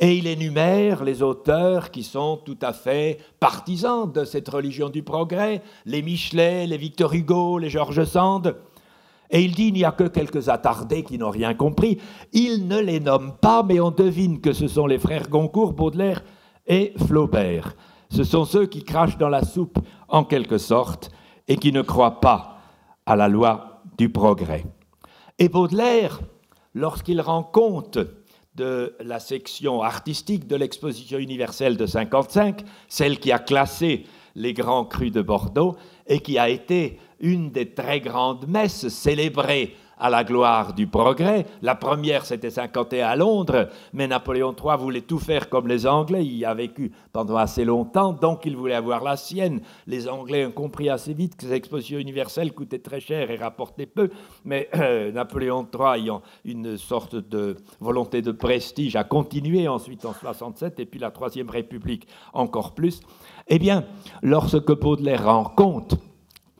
Et 0.00 0.16
il 0.16 0.28
énumère 0.28 1.02
les 1.02 1.22
auteurs 1.22 1.90
qui 1.90 2.04
sont 2.04 2.36
tout 2.44 2.58
à 2.62 2.72
fait 2.72 3.18
partisans 3.40 4.10
de 4.10 4.24
cette 4.24 4.48
religion 4.48 4.90
du 4.90 5.02
progrès, 5.02 5.62
les 5.86 6.02
Michelet, 6.02 6.68
les 6.68 6.76
Victor 6.76 7.12
Hugo, 7.14 7.58
les 7.58 7.68
Georges 7.68 8.04
Sand. 8.04 8.54
Et 9.30 9.42
il 9.42 9.54
dit 9.54 9.68
il 9.68 9.74
n'y 9.74 9.84
a 9.84 9.92
que 9.92 10.04
quelques 10.04 10.48
attardés 10.48 11.02
qui 11.02 11.18
n'ont 11.18 11.30
rien 11.30 11.54
compris. 11.54 11.98
Il 12.32 12.66
ne 12.66 12.80
les 12.80 13.00
nomme 13.00 13.34
pas, 13.40 13.62
mais 13.62 13.80
on 13.80 13.90
devine 13.90 14.40
que 14.40 14.52
ce 14.52 14.68
sont 14.68 14.86
les 14.86 14.98
frères 14.98 15.28
Goncourt, 15.28 15.72
Baudelaire 15.72 16.22
et 16.66 16.94
Flaubert. 17.06 17.74
Ce 18.10 18.24
sont 18.24 18.44
ceux 18.44 18.66
qui 18.66 18.84
crachent 18.84 19.18
dans 19.18 19.28
la 19.28 19.44
soupe, 19.44 19.78
en 20.08 20.24
quelque 20.24 20.58
sorte, 20.58 21.10
et 21.46 21.56
qui 21.56 21.72
ne 21.72 21.82
croient 21.82 22.20
pas 22.20 22.58
à 23.04 23.16
la 23.16 23.28
loi 23.28 23.82
du 23.98 24.10
progrès. 24.10 24.64
Et 25.38 25.48
Baudelaire, 25.48 26.20
lorsqu'il 26.74 27.20
rend 27.20 27.42
compte 27.42 27.98
de 28.54 28.96
la 29.00 29.20
section 29.20 29.82
artistique 29.82 30.46
de 30.46 30.56
l'exposition 30.56 31.18
universelle 31.18 31.76
de 31.76 31.86
55, 31.86 32.62
celle 32.88 33.18
qui 33.18 33.30
a 33.30 33.38
classé 33.38 34.04
les 34.34 34.52
grands 34.52 34.84
crus 34.84 35.12
de 35.12 35.22
Bordeaux 35.22 35.76
et 36.08 36.20
qui 36.20 36.38
a 36.38 36.48
été 36.48 36.98
une 37.20 37.50
des 37.50 37.70
très 37.70 38.00
grandes 38.00 38.48
messes 38.48 38.88
célébrées 38.88 39.74
à 39.98 40.10
la 40.10 40.24
gloire 40.24 40.74
du 40.74 40.86
progrès. 40.86 41.46
La 41.62 41.74
première, 41.74 42.24
c'était 42.24 42.50
51 42.50 43.08
à 43.08 43.16
Londres, 43.16 43.68
mais 43.92 44.06
Napoléon 44.06 44.54
III 44.54 44.76
voulait 44.78 45.02
tout 45.02 45.18
faire 45.18 45.48
comme 45.48 45.68
les 45.68 45.86
Anglais. 45.86 46.24
Il 46.24 46.36
y 46.36 46.44
a 46.44 46.54
vécu 46.54 46.92
pendant 47.12 47.36
assez 47.36 47.64
longtemps, 47.64 48.12
donc 48.12 48.44
il 48.46 48.56
voulait 48.56 48.74
avoir 48.74 49.02
la 49.02 49.16
sienne. 49.16 49.60
Les 49.86 50.08
Anglais 50.08 50.46
ont 50.46 50.52
compris 50.52 50.88
assez 50.88 51.14
vite 51.14 51.36
que 51.36 51.46
ces 51.46 51.52
expositions 51.52 51.98
universelles 51.98 52.52
coûtaient 52.52 52.78
très 52.78 53.00
cher 53.00 53.30
et 53.30 53.36
rapportaient 53.36 53.86
peu, 53.86 54.10
mais 54.44 54.68
euh, 54.76 55.12
Napoléon 55.12 55.66
III 55.72 56.00
ayant 56.02 56.22
une 56.44 56.76
sorte 56.76 57.16
de 57.16 57.56
volonté 57.80 58.22
de 58.22 58.32
prestige 58.32 58.96
a 58.96 59.04
continué 59.04 59.68
ensuite 59.68 60.04
en 60.04 60.12
67, 60.12 60.80
et 60.80 60.86
puis 60.86 60.98
la 60.98 61.10
Troisième 61.10 61.50
République 61.50 62.06
encore 62.32 62.74
plus. 62.74 63.00
Eh 63.48 63.58
bien, 63.58 63.84
lorsque 64.22 64.78
Baudelaire 64.78 65.24
rend 65.24 65.44
compte 65.44 65.96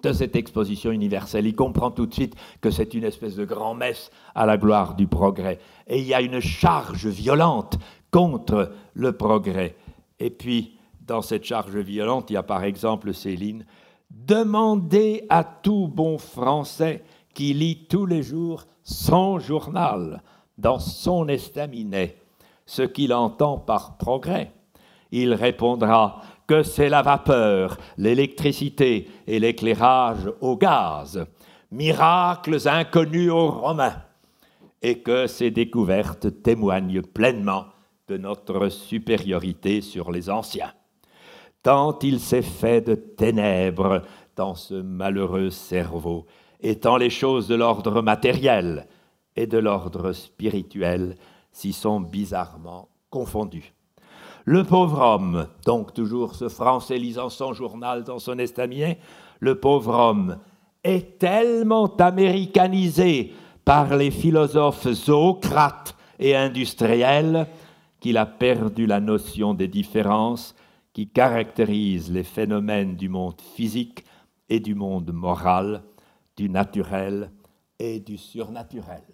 de 0.03 0.13
cette 0.13 0.37
exposition 0.37 0.91
universelle. 0.91 1.47
Il 1.47 1.55
comprend 1.55 1.91
tout 1.91 2.07
de 2.07 2.15
suite 2.15 2.35
que 2.61 2.71
c'est 2.71 2.95
une 2.95 3.05
espèce 3.05 3.37
de 3.37 3.45
grand-messe 3.45 4.11
à 4.35 4.47
la 4.47 4.57
gloire 4.57 4.95
du 4.95 5.07
progrès. 5.07 5.59
Et 5.87 5.99
il 5.99 6.07
y 6.07 6.15
a 6.15 6.21
une 6.21 6.41
charge 6.41 7.07
violente 7.07 7.79
contre 8.11 8.73
le 8.95 9.13
progrès. 9.13 9.77
Et 10.19 10.31
puis, 10.31 10.79
dans 11.07 11.23
cette 11.23 11.45
charge 11.45 11.77
violente, 11.77 12.31
il 12.31 12.35
y 12.35 12.37
a 12.37 12.43
par 12.43 12.65
exemple 12.65 13.15
Céline, 13.15 13.65
Demandez 14.11 15.27
à 15.29 15.45
tout 15.45 15.87
bon 15.89 16.17
Français 16.19 17.05
qui 17.35 17.53
lit 17.53 17.87
tous 17.89 18.07
les 18.07 18.23
jours 18.23 18.65
son 18.83 19.39
journal 19.39 20.23
dans 20.57 20.79
son 20.79 21.29
estaminet 21.29 22.17
ce 22.65 22.83
qu'il 22.83 23.13
entend 23.13 23.59
par 23.59 23.97
progrès. 23.99 24.53
Il 25.11 25.35
répondra 25.35 26.23
que 26.49 26.63
c'est 26.63 26.89
la 26.89 27.03
vapeur, 27.03 27.77
l'électricité 27.99 29.07
et 29.27 29.39
l'éclairage 29.39 30.33
au 30.41 30.57
gaz, 30.57 31.25
miracles 31.71 32.67
inconnus 32.67 33.31
aux 33.31 33.51
Romains, 33.51 34.03
et 34.81 35.01
que 35.01 35.27
ces 35.27 35.51
découvertes 35.51 36.43
témoignent 36.43 37.03
pleinement 37.03 37.67
de 38.09 38.17
notre 38.17 38.71
supériorité 38.71 39.83
sur 39.83 40.11
les 40.11 40.31
anciens. 40.31 40.73
Tant 41.63 41.99
il 42.01 42.19
s'est 42.19 42.43
fait 42.43 42.81
de 42.81 42.95
ténèbres 42.95 44.03
dans 44.35 44.55
ce 44.55 44.75
malheureux 44.75 45.51
cerveau, 45.51 46.27
et 46.61 46.77
tant 46.77 46.97
les 46.97 47.11
choses 47.11 47.47
de 47.47 47.57
l'ordre 47.57 48.01
matériel 48.01 48.89
et 49.37 49.47
de 49.47 49.59
l'ordre 49.59 50.13
spirituel 50.13 51.15
s'y 51.53 51.75
sont 51.75 52.01
bizarrement 52.01 52.89
confondues. 53.11 53.75
Le 54.51 54.65
pauvre 54.65 55.03
homme, 55.03 55.47
donc 55.67 55.93
toujours 55.93 56.35
ce 56.35 56.49
Français 56.49 56.97
lisant 56.97 57.29
son 57.29 57.53
journal 57.53 58.03
dans 58.03 58.19
son 58.19 58.39
estaminet, 58.39 58.99
le 59.41 59.61
pauvre 59.61 59.93
homme 59.93 60.39
est 60.83 61.19
tellement 61.19 61.95
américanisé 61.97 63.35
par 63.67 63.95
les 63.95 64.11
philosophes 64.11 64.91
zoocrates 64.91 65.95
et 66.19 66.35
industriels 66.35 67.47
qu'il 68.01 68.17
a 68.17 68.25
perdu 68.25 68.87
la 68.87 69.01
notion 69.01 69.53
des 69.53 69.69
différences 69.69 70.55
qui 70.95 71.11
caractérisent 71.11 72.11
les 72.11 72.25
phénomènes 72.25 72.97
du 72.97 73.11
monde 73.11 73.43
physique 73.55 74.03
et 74.49 74.61
du 74.61 74.75
monde 74.75 75.13
moral, 75.13 75.83
du 76.39 76.49
naturel 76.49 77.31
et 77.79 78.01
du 78.01 78.17
surnaturel. 78.17 79.05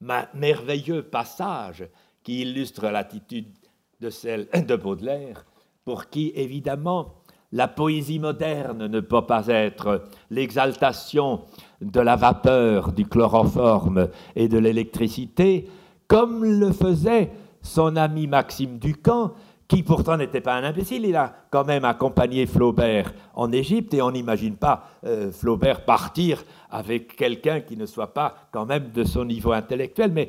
Ma 0.00 0.28
merveilleux 0.34 1.02
passage 1.02 1.88
qui 2.22 2.42
illustre 2.42 2.86
l'attitude 2.90 3.55
de 4.00 4.10
celle 4.10 4.48
de 4.66 4.76
Baudelaire, 4.76 5.44
pour 5.84 6.08
qui, 6.08 6.32
évidemment, 6.34 7.14
la 7.52 7.68
poésie 7.68 8.18
moderne 8.18 8.86
ne 8.86 9.00
peut 9.00 9.24
pas 9.24 9.46
être 9.46 10.04
l'exaltation 10.30 11.42
de 11.80 12.00
la 12.00 12.16
vapeur, 12.16 12.92
du 12.92 13.06
chloroforme 13.06 14.08
et 14.34 14.48
de 14.48 14.58
l'électricité, 14.58 15.68
comme 16.08 16.44
le 16.44 16.72
faisait 16.72 17.30
son 17.62 17.96
ami 17.96 18.26
Maxime 18.26 18.78
Ducamp, 18.78 19.32
qui 19.68 19.82
pourtant 19.82 20.16
n'était 20.16 20.40
pas 20.40 20.54
un 20.54 20.62
imbécile, 20.62 21.06
il 21.06 21.16
a 21.16 21.34
quand 21.50 21.64
même 21.64 21.84
accompagné 21.84 22.46
Flaubert 22.46 23.12
en 23.34 23.50
Égypte 23.50 23.94
et 23.94 24.02
on 24.02 24.12
n'imagine 24.12 24.54
pas 24.54 24.90
euh, 25.04 25.32
Flaubert 25.32 25.84
partir 25.84 26.44
avec 26.70 27.16
quelqu'un 27.16 27.60
qui 27.60 27.76
ne 27.76 27.86
soit 27.86 28.14
pas 28.14 28.48
quand 28.52 28.66
même 28.66 28.90
de 28.92 29.02
son 29.02 29.24
niveau 29.24 29.52
intellectuel, 29.52 30.12
mais 30.12 30.28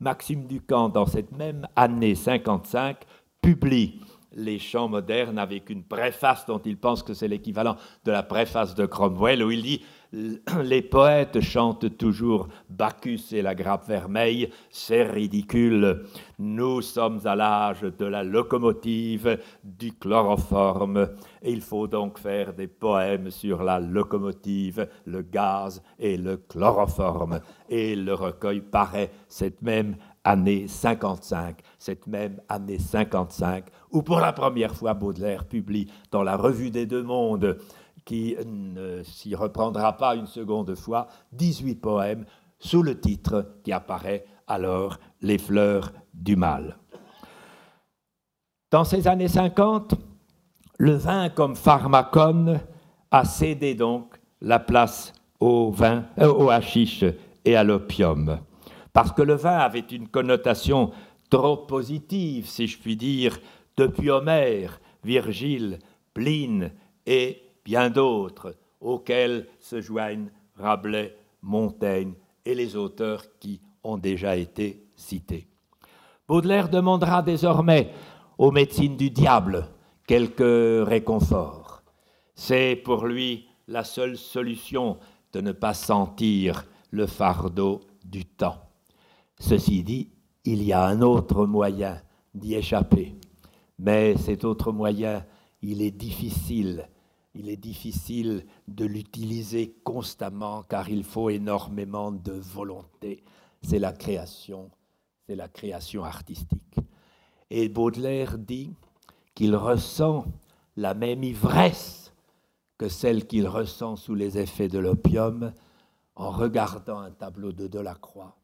Maxime 0.00 0.46
Ducamp, 0.46 0.90
dans 0.90 1.06
cette 1.06 1.32
même 1.32 1.66
année 1.76 2.14
55, 2.14 2.98
publie 3.40 4.00
les 4.32 4.58
chants 4.58 4.88
modernes 4.88 5.38
avec 5.38 5.70
une 5.70 5.82
préface 5.82 6.46
dont 6.46 6.58
il 6.58 6.76
pense 6.76 7.02
que 7.02 7.14
c'est 7.14 7.28
l'équivalent 7.28 7.76
de 8.04 8.12
la 8.12 8.22
préface 8.22 8.74
de 8.74 8.84
Cromwell, 8.86 9.42
où 9.42 9.50
il 9.50 9.62
dit 9.62 9.82
Les 10.62 10.82
poètes 10.82 11.40
chantent 11.40 11.96
toujours 11.96 12.48
Bacchus 12.70 13.32
et 13.32 13.42
la 13.42 13.54
grappe 13.54 13.88
vermeille, 13.88 14.50
c'est 14.70 15.04
ridicule. 15.04 16.04
Nous 16.38 16.82
sommes 16.82 17.20
à 17.24 17.34
l'âge 17.34 17.82
de 17.82 18.04
la 18.04 18.22
locomotive, 18.22 19.38
du 19.64 19.92
chloroforme, 19.92 21.08
il 21.42 21.60
faut 21.60 21.86
donc 21.86 22.18
faire 22.18 22.52
des 22.54 22.66
poèmes 22.66 23.30
sur 23.30 23.62
la 23.62 23.78
locomotive, 23.78 24.88
le 25.04 25.22
gaz 25.22 25.82
et 25.98 26.16
le 26.16 26.36
chloroforme. 26.36 27.40
Et 27.68 27.94
le 27.96 28.14
recueil 28.14 28.60
paraît 28.60 29.10
cette 29.28 29.62
même 29.62 29.96
année 30.24 30.66
55, 30.66 31.58
cette 31.78 32.06
même 32.06 32.40
année 32.48 32.78
55, 32.78 33.66
où 33.92 34.02
pour 34.02 34.18
la 34.18 34.32
première 34.32 34.74
fois 34.74 34.94
Baudelaire 34.94 35.44
publie 35.44 35.90
dans 36.10 36.24
la 36.24 36.36
Revue 36.36 36.70
des 36.70 36.86
Deux 36.86 37.04
Mondes, 37.04 37.58
qui 38.06 38.36
ne 38.46 39.02
s'y 39.02 39.34
reprendra 39.34 39.98
pas 39.98 40.14
une 40.14 40.28
seconde 40.28 40.74
fois, 40.76 41.08
18 41.32 41.74
poèmes 41.74 42.24
sous 42.58 42.82
le 42.82 42.98
titre 42.98 43.56
qui 43.62 43.72
apparaît 43.72 44.24
alors 44.46 44.96
Les 45.20 45.38
fleurs 45.38 45.92
du 46.14 46.36
mal. 46.36 46.78
Dans 48.70 48.84
ces 48.84 49.08
années 49.08 49.28
50, 49.28 49.96
le 50.78 50.94
vin 50.94 51.28
comme 51.28 51.56
pharmacone 51.56 52.60
a 53.10 53.24
cédé 53.24 53.74
donc 53.74 54.14
la 54.40 54.60
place 54.60 55.12
au 55.40 55.70
vin, 55.70 56.04
euh, 56.20 56.32
au 56.32 56.50
hashish 56.50 57.04
et 57.44 57.56
à 57.56 57.64
l'opium. 57.64 58.38
Parce 58.92 59.12
que 59.12 59.22
le 59.22 59.34
vin 59.34 59.58
avait 59.58 59.80
une 59.80 60.08
connotation 60.08 60.92
trop 61.28 61.56
positive, 61.56 62.46
si 62.48 62.66
je 62.66 62.78
puis 62.78 62.96
dire, 62.96 63.38
depuis 63.76 64.10
Homère, 64.10 64.80
Virgile, 65.02 65.80
Pline 66.14 66.72
et 67.04 67.45
bien 67.66 67.90
d'autres, 67.90 68.54
auxquels 68.80 69.48
se 69.58 69.80
joignent 69.80 70.30
Rabelais, 70.54 71.16
Montaigne 71.42 72.14
et 72.44 72.54
les 72.54 72.76
auteurs 72.76 73.24
qui 73.40 73.60
ont 73.82 73.98
déjà 73.98 74.36
été 74.36 74.86
cités. 74.94 75.48
Baudelaire 76.28 76.68
demandera 76.68 77.22
désormais 77.22 77.90
aux 78.38 78.52
médecines 78.52 78.96
du 78.96 79.10
diable 79.10 79.68
quelques 80.06 80.86
réconforts. 80.86 81.82
C'est 82.36 82.76
pour 82.76 83.06
lui 83.06 83.48
la 83.66 83.82
seule 83.82 84.16
solution 84.16 84.98
de 85.32 85.40
ne 85.40 85.52
pas 85.52 85.74
sentir 85.74 86.66
le 86.90 87.06
fardeau 87.06 87.80
du 88.04 88.24
temps. 88.24 88.62
Ceci 89.40 89.82
dit, 89.82 90.10
il 90.44 90.62
y 90.62 90.72
a 90.72 90.84
un 90.84 91.02
autre 91.02 91.46
moyen 91.46 92.00
d'y 92.32 92.54
échapper. 92.54 93.16
Mais 93.80 94.16
cet 94.16 94.44
autre 94.44 94.70
moyen, 94.70 95.24
il 95.62 95.82
est 95.82 95.90
difficile. 95.90 96.88
Il 97.38 97.50
est 97.50 97.56
difficile 97.56 98.46
de 98.66 98.86
l'utiliser 98.86 99.76
constamment 99.84 100.62
car 100.62 100.88
il 100.88 101.04
faut 101.04 101.28
énormément 101.28 102.10
de 102.10 102.32
volonté. 102.32 103.22
C'est 103.62 103.78
la 103.78 103.92
création, 103.92 104.70
c'est 105.26 105.36
la 105.36 105.48
création 105.48 106.04
artistique. 106.04 106.76
Et 107.50 107.68
Baudelaire 107.68 108.38
dit 108.38 108.72
qu'il 109.34 109.54
ressent 109.54 110.24
la 110.76 110.94
même 110.94 111.22
ivresse 111.22 112.12
que 112.78 112.88
celle 112.88 113.26
qu'il 113.26 113.46
ressent 113.46 113.96
sous 113.96 114.14
les 114.14 114.38
effets 114.38 114.68
de 114.68 114.78
l'opium 114.78 115.52
en 116.14 116.30
regardant 116.30 116.98
un 117.00 117.10
tableau 117.10 117.52
de 117.52 117.66
Delacroix 117.66 118.36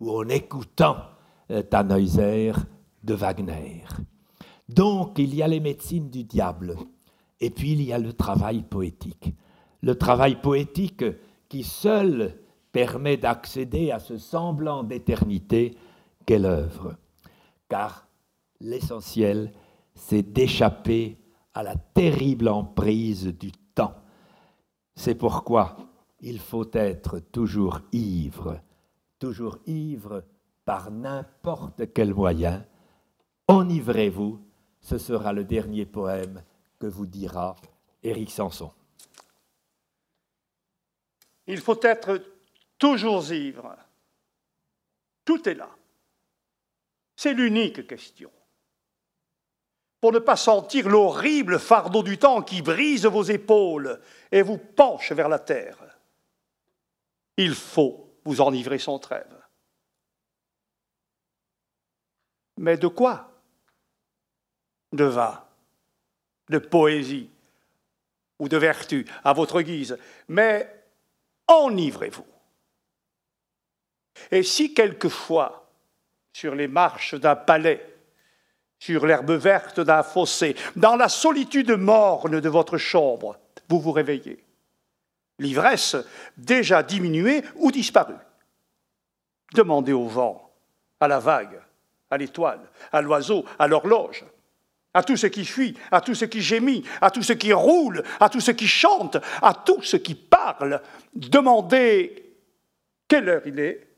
ou 0.00 0.10
en 0.10 0.28
écoutant 0.28 0.96
euh, 1.50 1.62
Tannhäuser 1.62 2.52
de 3.02 3.14
Wagner. 3.14 3.84
Donc 4.68 5.18
il 5.18 5.34
y 5.34 5.42
a 5.42 5.48
les 5.48 5.60
médecines 5.60 6.10
du 6.10 6.24
diable 6.24 6.76
et 7.40 7.50
puis 7.50 7.72
il 7.72 7.82
y 7.82 7.92
a 7.92 7.98
le 7.98 8.12
travail 8.12 8.62
poétique. 8.62 9.34
Le 9.82 9.94
travail 9.94 10.40
poétique 10.40 11.04
qui 11.48 11.62
seul 11.62 12.38
permet 12.72 13.16
d'accéder 13.16 13.90
à 13.90 13.98
ce 13.98 14.18
semblant 14.18 14.82
d'éternité 14.82 15.76
qu'est 16.24 16.38
l'œuvre. 16.38 16.96
Car 17.68 18.08
l'essentiel, 18.60 19.52
c'est 19.94 20.22
d'échapper 20.22 21.18
à 21.54 21.62
la 21.62 21.76
terrible 21.76 22.48
emprise 22.48 23.26
du 23.26 23.52
temps. 23.74 23.94
C'est 24.94 25.14
pourquoi 25.14 25.76
il 26.20 26.38
faut 26.38 26.70
être 26.72 27.18
toujours 27.18 27.80
ivre, 27.92 28.60
toujours 29.18 29.58
ivre 29.66 30.24
par 30.64 30.90
n'importe 30.90 31.92
quel 31.94 32.14
moyen. 32.14 32.64
Enivrez-vous, 33.48 34.40
ce 34.80 34.98
sera 34.98 35.32
le 35.32 35.44
dernier 35.44 35.86
poème 35.86 36.42
que 36.78 36.86
vous 36.86 37.06
dira 37.06 37.56
Éric 38.02 38.30
Sanson. 38.30 38.72
Il 41.46 41.60
faut 41.60 41.80
être 41.82 42.20
toujours 42.78 43.32
ivre. 43.32 43.76
Tout 45.24 45.48
est 45.48 45.54
là. 45.54 45.70
C'est 47.16 47.32
l'unique 47.32 47.86
question. 47.86 48.30
Pour 50.00 50.12
ne 50.12 50.18
pas 50.18 50.36
sentir 50.36 50.88
l'horrible 50.88 51.58
fardeau 51.58 52.02
du 52.02 52.18
temps 52.18 52.42
qui 52.42 52.62
brise 52.62 53.06
vos 53.06 53.22
épaules 53.22 54.00
et 54.30 54.42
vous 54.42 54.58
penche 54.58 55.12
vers 55.12 55.28
la 55.28 55.38
terre, 55.38 55.78
il 57.36 57.54
faut 57.54 58.18
vous 58.24 58.40
enivrer 58.40 58.78
sans 58.78 58.98
trêve. 58.98 59.42
Mais 62.58 62.76
de 62.76 62.88
quoi 62.88 63.32
De 64.92 65.04
vin, 65.04 65.45
de 66.48 66.58
poésie 66.58 67.30
ou 68.38 68.48
de 68.48 68.56
vertu, 68.56 69.06
à 69.24 69.32
votre 69.32 69.62
guise. 69.62 69.98
Mais 70.28 70.68
enivrez-vous. 71.48 72.26
Et 74.30 74.42
si 74.42 74.74
quelquefois, 74.74 75.70
sur 76.32 76.54
les 76.54 76.68
marches 76.68 77.14
d'un 77.14 77.36
palais, 77.36 77.94
sur 78.78 79.06
l'herbe 79.06 79.32
verte 79.32 79.80
d'un 79.80 80.02
fossé, 80.02 80.54
dans 80.74 80.96
la 80.96 81.08
solitude 81.08 81.70
morne 81.70 82.40
de 82.40 82.48
votre 82.48 82.78
chambre, 82.78 83.38
vous 83.68 83.80
vous 83.80 83.92
réveillez, 83.92 84.44
l'ivresse 85.38 85.96
déjà 86.36 86.82
diminuée 86.82 87.42
ou 87.56 87.70
disparue, 87.70 88.14
demandez 89.54 89.92
au 89.92 90.06
vent, 90.06 90.50
à 91.00 91.08
la 91.08 91.18
vague, 91.18 91.60
à 92.10 92.18
l'étoile, 92.18 92.60
à 92.92 93.00
l'oiseau, 93.00 93.44
à 93.58 93.66
l'horloge, 93.66 94.24
à 94.96 95.02
tout 95.02 95.18
ce 95.18 95.26
qui 95.26 95.44
fuit, 95.44 95.76
à 95.90 96.00
tout 96.00 96.14
ce 96.14 96.24
qui 96.24 96.40
gémit, 96.40 96.82
à 97.02 97.10
tout 97.10 97.22
ce 97.22 97.34
qui 97.34 97.52
roule, 97.52 98.02
à 98.18 98.30
tout 98.30 98.40
ce 98.40 98.50
qui 98.50 98.66
chante, 98.66 99.18
à 99.42 99.52
tout 99.52 99.82
ce 99.82 99.98
qui 99.98 100.14
parle. 100.14 100.80
Demandez 101.14 102.34
quelle 103.06 103.28
heure 103.28 103.46
il 103.46 103.60
est. 103.60 103.94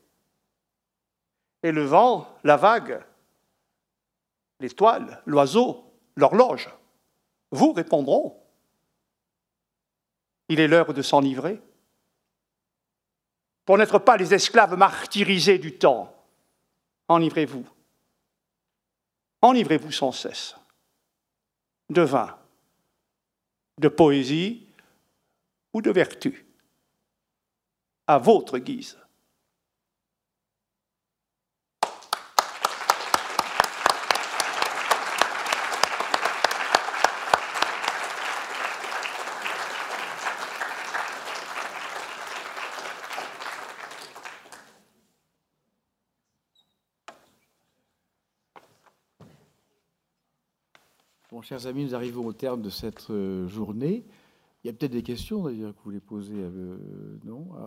Et 1.63 1.71
le 1.71 1.85
vent, 1.85 2.27
la 2.43 2.57
vague, 2.57 3.01
l'étoile, 4.59 5.23
l'oiseau, 5.25 5.85
l'horloge 6.17 6.69
vous 7.51 7.71
répondront. 7.71 8.37
Il 10.49 10.59
est 10.59 10.67
l'heure 10.67 10.93
de 10.93 11.01
s'enivrer. 11.01 11.61
Pour 13.63 13.77
n'être 13.77 13.99
pas 13.99 14.17
les 14.17 14.33
esclaves 14.33 14.75
martyrisés 14.75 15.59
du 15.59 15.77
temps, 15.77 16.13
enivrez-vous. 17.07 17.65
Enivrez-vous 19.41 19.93
sans 19.93 20.11
cesse 20.11 20.58
de 21.89 22.01
vin, 22.01 22.37
de 23.77 23.87
poésie 23.87 24.67
ou 25.73 25.81
de 25.81 25.91
vertu, 25.91 26.45
à 28.07 28.17
votre 28.17 28.57
guise. 28.57 28.97
Chers 51.49 51.65
amis, 51.65 51.83
nous 51.83 51.95
arrivons 51.95 52.27
au 52.27 52.33
terme 52.33 52.61
de 52.61 52.69
cette 52.69 53.09
euh, 53.09 53.47
journée. 53.47 54.05
Il 54.63 54.67
y 54.67 54.69
a 54.69 54.73
peut-être 54.73 54.91
des 54.91 55.01
questions 55.01 55.45
d'ailleurs 55.45 55.71
que 55.71 55.77
vous 55.77 55.85
voulez 55.85 55.99
poser 55.99 56.35
euh, 56.35 56.77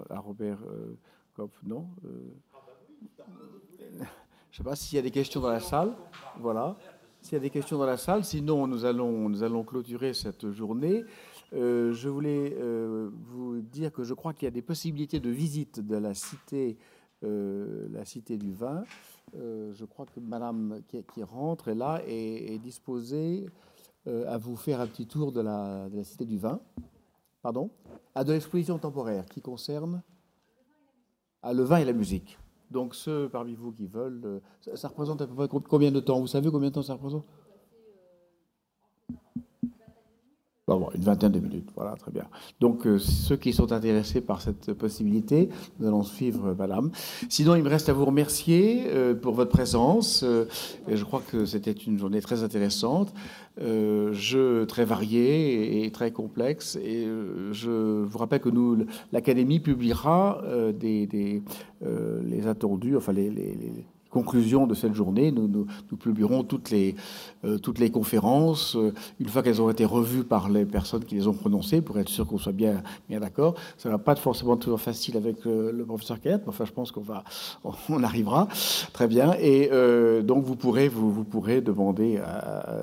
à, 0.08 0.20
Robert 0.20 0.60
euh, 0.68 0.96
Kopf, 1.34 1.60
non 1.64 1.88
Je 2.04 3.98
ne 3.98 4.04
sais 4.52 4.62
pas 4.62 4.76
s'il 4.76 4.94
y 4.94 4.98
a 5.00 5.02
des 5.02 5.10
questions 5.10 5.40
dans 5.40 5.50
la 5.50 5.58
salle. 5.58 5.96
Voilà. 6.38 6.76
S'il 7.22 7.32
y 7.32 7.36
a 7.36 7.40
des 7.40 7.50
questions 7.50 7.76
dans 7.76 7.86
la 7.86 7.96
salle, 7.96 8.24
sinon 8.24 8.68
nous 8.68 8.84
allons, 8.84 9.64
clôturer 9.64 10.14
cette 10.14 10.52
journée. 10.52 11.02
je 11.50 12.08
voulais 12.08 12.56
vous 13.32 13.62
dire 13.62 13.92
que 13.92 14.04
je 14.04 14.14
crois 14.14 14.32
qu'il 14.32 14.44
y 14.44 14.48
a 14.48 14.52
des 14.52 14.62
possibilités 14.62 15.18
de 15.18 15.30
visite 15.30 15.80
de 15.80 15.96
la 15.96 16.14
cité, 16.14 16.78
la 17.22 18.04
cité 18.04 18.36
du 18.36 18.52
vin. 18.52 18.84
Euh, 19.36 19.72
je 19.72 19.84
crois 19.86 20.04
que 20.06 20.20
Madame 20.20 20.80
qui, 20.88 21.22
rentre 21.22 21.68
est 21.68 21.74
là 21.74 22.02
et 22.06 22.54
est 22.54 22.58
disposée 22.58 23.46
euh, 23.46 23.50
à 24.06 24.36
vous 24.36 24.56
faire 24.56 24.80
un 24.80 24.86
petit 24.86 25.06
tour 25.06 25.32
de 25.32 25.40
la, 25.40 25.88
Cité 26.02 26.24
du 26.24 26.38
Vin. 26.38 26.60
Pardon 27.42 27.70
À 28.14 28.24
de 28.24 28.32
l'exposition 28.32 28.78
temporaire 28.78 29.26
qui 29.26 29.40
concerne 29.40 30.02
ah, 31.42 31.52
le 31.52 31.62
vin 31.62 31.78
et 31.78 31.84
la 31.84 31.92
musique. 31.92 32.38
Donc 32.70 32.94
ceux 32.94 33.28
parmi 33.28 33.54
vous 33.54 33.72
qui 33.72 33.86
veulent, 33.86 34.22
euh, 34.24 34.76
ça 34.76 34.88
représente 34.88 35.20
à 35.20 35.26
peu 35.26 35.34
près 35.34 35.48
combien 35.48 35.90
de 35.90 36.00
temps? 36.00 36.20
Vous 36.20 36.26
savez 36.26 36.50
combien 36.50 36.70
de 36.70 36.74
temps 36.74 36.82
ça 36.82 36.94
représente? 36.94 37.26
Une 40.94 41.02
vingtaine 41.02 41.32
de 41.32 41.40
minutes, 41.40 41.68
voilà, 41.74 41.94
très 41.96 42.10
bien. 42.10 42.24
Donc, 42.60 42.86
euh, 42.86 42.98
ceux 42.98 43.36
qui 43.36 43.52
sont 43.52 43.72
intéressés 43.72 44.20
par 44.20 44.40
cette 44.40 44.72
possibilité, 44.72 45.48
nous 45.78 45.88
allons 45.88 46.02
suivre 46.02 46.48
euh, 46.48 46.54
Madame. 46.54 46.90
Sinon, 47.28 47.54
il 47.54 47.62
me 47.62 47.68
reste 47.68 47.88
à 47.88 47.92
vous 47.92 48.04
remercier 48.04 48.84
euh, 48.88 49.14
pour 49.14 49.34
votre 49.34 49.50
présence. 49.50 50.24
et 50.88 50.96
je 50.96 51.04
crois 51.04 51.22
que 51.26 51.44
c'était 51.44 51.72
une 51.72 51.98
journée 51.98 52.20
très 52.20 52.42
intéressante, 52.42 53.12
jeu 53.58 54.66
très 54.66 54.84
varié 54.84 55.84
et, 55.84 55.90
très 55.90 56.10
complexe. 56.10 56.76
Et 56.76 57.06
je 57.52 58.02
vous 58.02 58.18
rappelle 58.18 58.40
que 58.40 58.48
nous, 58.48 58.86
l'Académie 59.12 59.60
publiera 59.60 60.42
des, 60.74 61.42
les 61.80 62.46
attendus, 62.46 62.96
enfin 62.96 63.12
les 63.12 63.30
conclusion 64.12 64.66
de 64.66 64.74
cette 64.74 64.94
journée, 64.94 65.32
nous, 65.32 65.66
publierons 65.98 66.44
toutes 66.44 66.70
les, 66.70 66.94
euh, 67.44 67.58
conférences, 67.92 68.76
euh, 68.76 68.92
une 69.18 69.28
fois 69.28 69.42
qu'elles 69.42 69.60
ont 69.62 69.70
été 69.70 69.86
revues 69.86 70.22
par 70.22 70.50
les 70.50 70.66
personnes 70.66 71.04
qui 71.04 71.14
les 71.14 71.26
ont 71.26 71.32
prononcées, 71.32 71.80
pour 71.80 71.98
être 71.98 72.10
sûr 72.10 72.26
qu'on 72.26 72.38
soit 72.38 72.52
bien, 72.52 72.82
d'accord. 73.08 73.54
Ça 73.78 73.88
ne 73.88 73.94
va 73.94 73.98
pas 73.98 74.12
être 74.12 74.20
forcément 74.20 74.56
toujours 74.56 74.80
facile 74.80 75.16
avec 75.16 75.44
le 75.46 75.84
professeur 75.84 76.20
Kayat, 76.20 76.38
mais 76.38 76.48
enfin, 76.48 76.66
je 76.66 76.72
pense 76.72 76.92
qu'on 76.92 77.00
va, 77.00 77.24
on 77.88 78.02
arrivera. 78.02 78.48
Très 78.92 79.08
bien. 79.08 79.34
Et 79.40 79.70
donc, 80.22 80.44
vous 80.44 80.56
pourrez, 80.56 80.88
vous, 80.88 81.10
vous 81.10 81.24
pourrez 81.24 81.60
demander, 81.62 82.20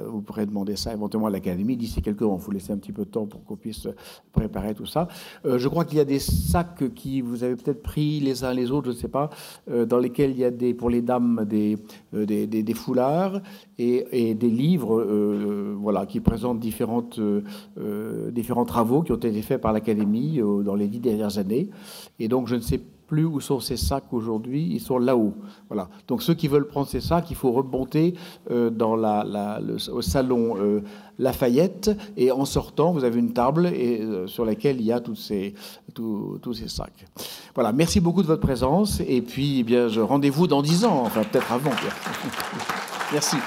vous 0.08 0.22
pourrez 0.22 0.46
demander 0.48 0.76
ça 0.76 0.94
éventuellement 0.94 1.28
à 1.28 1.32
l'académie 1.32 1.78
d'ici 1.78 2.02
quelques 2.02 2.22
mois. 2.22 2.38
Il 2.40 2.44
faut 2.44 2.52
laisser 2.52 2.74
un 2.74 2.78
petit 2.78 2.92
peu 2.92 3.06
de 3.06 3.10
temps 3.10 3.28
pour 3.28 3.44
qu'on 3.44 3.56
puisse 3.56 3.88
préparer 4.32 4.74
tout 4.74 4.88
ça. 4.88 5.08
je 5.46 5.68
crois 5.68 5.86
qu'il 5.86 5.98
y 6.00 6.02
a 6.02 6.06
des 6.06 6.20
sacs 6.20 6.94
qui 6.96 7.22
vous 7.22 7.44
avez 7.44 7.56
peut-être 7.56 7.84
pris 7.84 8.20
les 8.20 8.44
uns 8.44 8.54
les 8.54 8.72
autres, 8.72 8.88
je 8.88 8.96
ne 8.96 9.02
sais 9.02 9.08
pas, 9.08 9.30
dans 9.68 10.00
lesquels 10.00 10.32
il 10.32 10.40
y 10.40 10.46
a 10.46 10.52
des, 10.52 10.74
pour 10.74 10.90
les 10.90 11.02
dames, 11.02 11.19
euh, 11.20 12.26
des, 12.26 12.74
foulards 12.74 13.41
et, 13.78 14.34
des 14.34 14.50
livres 14.50 15.00
euh, 15.00 15.76
voilà, 15.80 16.06
qui 16.06 16.20
présentent 16.20 16.60
différentes, 16.60 17.20
euh, 17.20 18.32
différents 18.32 18.66
travaux 18.66 19.02
qui 19.02 19.12
ont 19.12 19.18
été 19.18 19.41
faits 19.41 19.62
par 19.62 19.74
l'Académie 19.74 20.40
dans 20.64 20.76
les 20.76 20.88
dix 20.88 21.00
dernières 21.00 21.38
années. 21.38 21.70
Et 22.20 22.28
donc, 22.28 22.48
je 22.48 22.56
ne 22.56 22.62
sais 22.62 22.82
plus 23.08 23.26
où 23.26 23.40
sont 23.40 23.60
ces 23.60 23.78
sacs 23.78 24.14
aujourd'hui, 24.14 24.68
ils 24.72 24.80
sont 24.80 25.00
là-haut. 25.00 25.34
Voilà. 25.68 25.90
Donc 26.08 26.22
ceux 26.22 26.36
qui 26.36 26.48
veulent 26.48 26.68
prendre 26.68 26.88
ces 26.88 27.02
sacs, 27.02 27.32
il 27.32 27.36
faut 27.36 27.52
remonter 27.52 28.14
dans 28.48 28.96
la, 28.96 29.60
au 29.91 30.04
salon 30.04 30.84
Lafayette 31.18 31.90
et 32.18 32.32
en 32.32 32.46
sortant, 32.46 32.91
vous 32.91 33.04
avez 33.04 33.20
une 33.20 33.34
table 33.34 33.66
et, 33.66 34.04
sur 34.28 34.46
laquelle 34.46 34.80
il 34.80 34.86
y 34.86 34.91
a 34.91 35.00
tous 35.00 35.16
ces, 35.16 35.56
tous, 35.90 36.53
ces 36.53 36.68
sacs. 36.68 37.06
Voilà, 37.56 37.72
merci 37.72 37.99
beaucoup 37.99 38.22
de 38.22 38.28
votre 38.28 38.41
présence 38.41 39.02
et 39.07 39.22
puis 39.22 39.60
eh 39.60 39.64
bien, 39.64 39.88
rendez-vous 39.98 40.48
dans 40.48 40.61
dix 40.61 40.86
ans, 40.86 41.03
enfin 41.06 41.24
peut-être 41.24 41.52
avant. 41.52 41.72
Merci. 43.11 43.38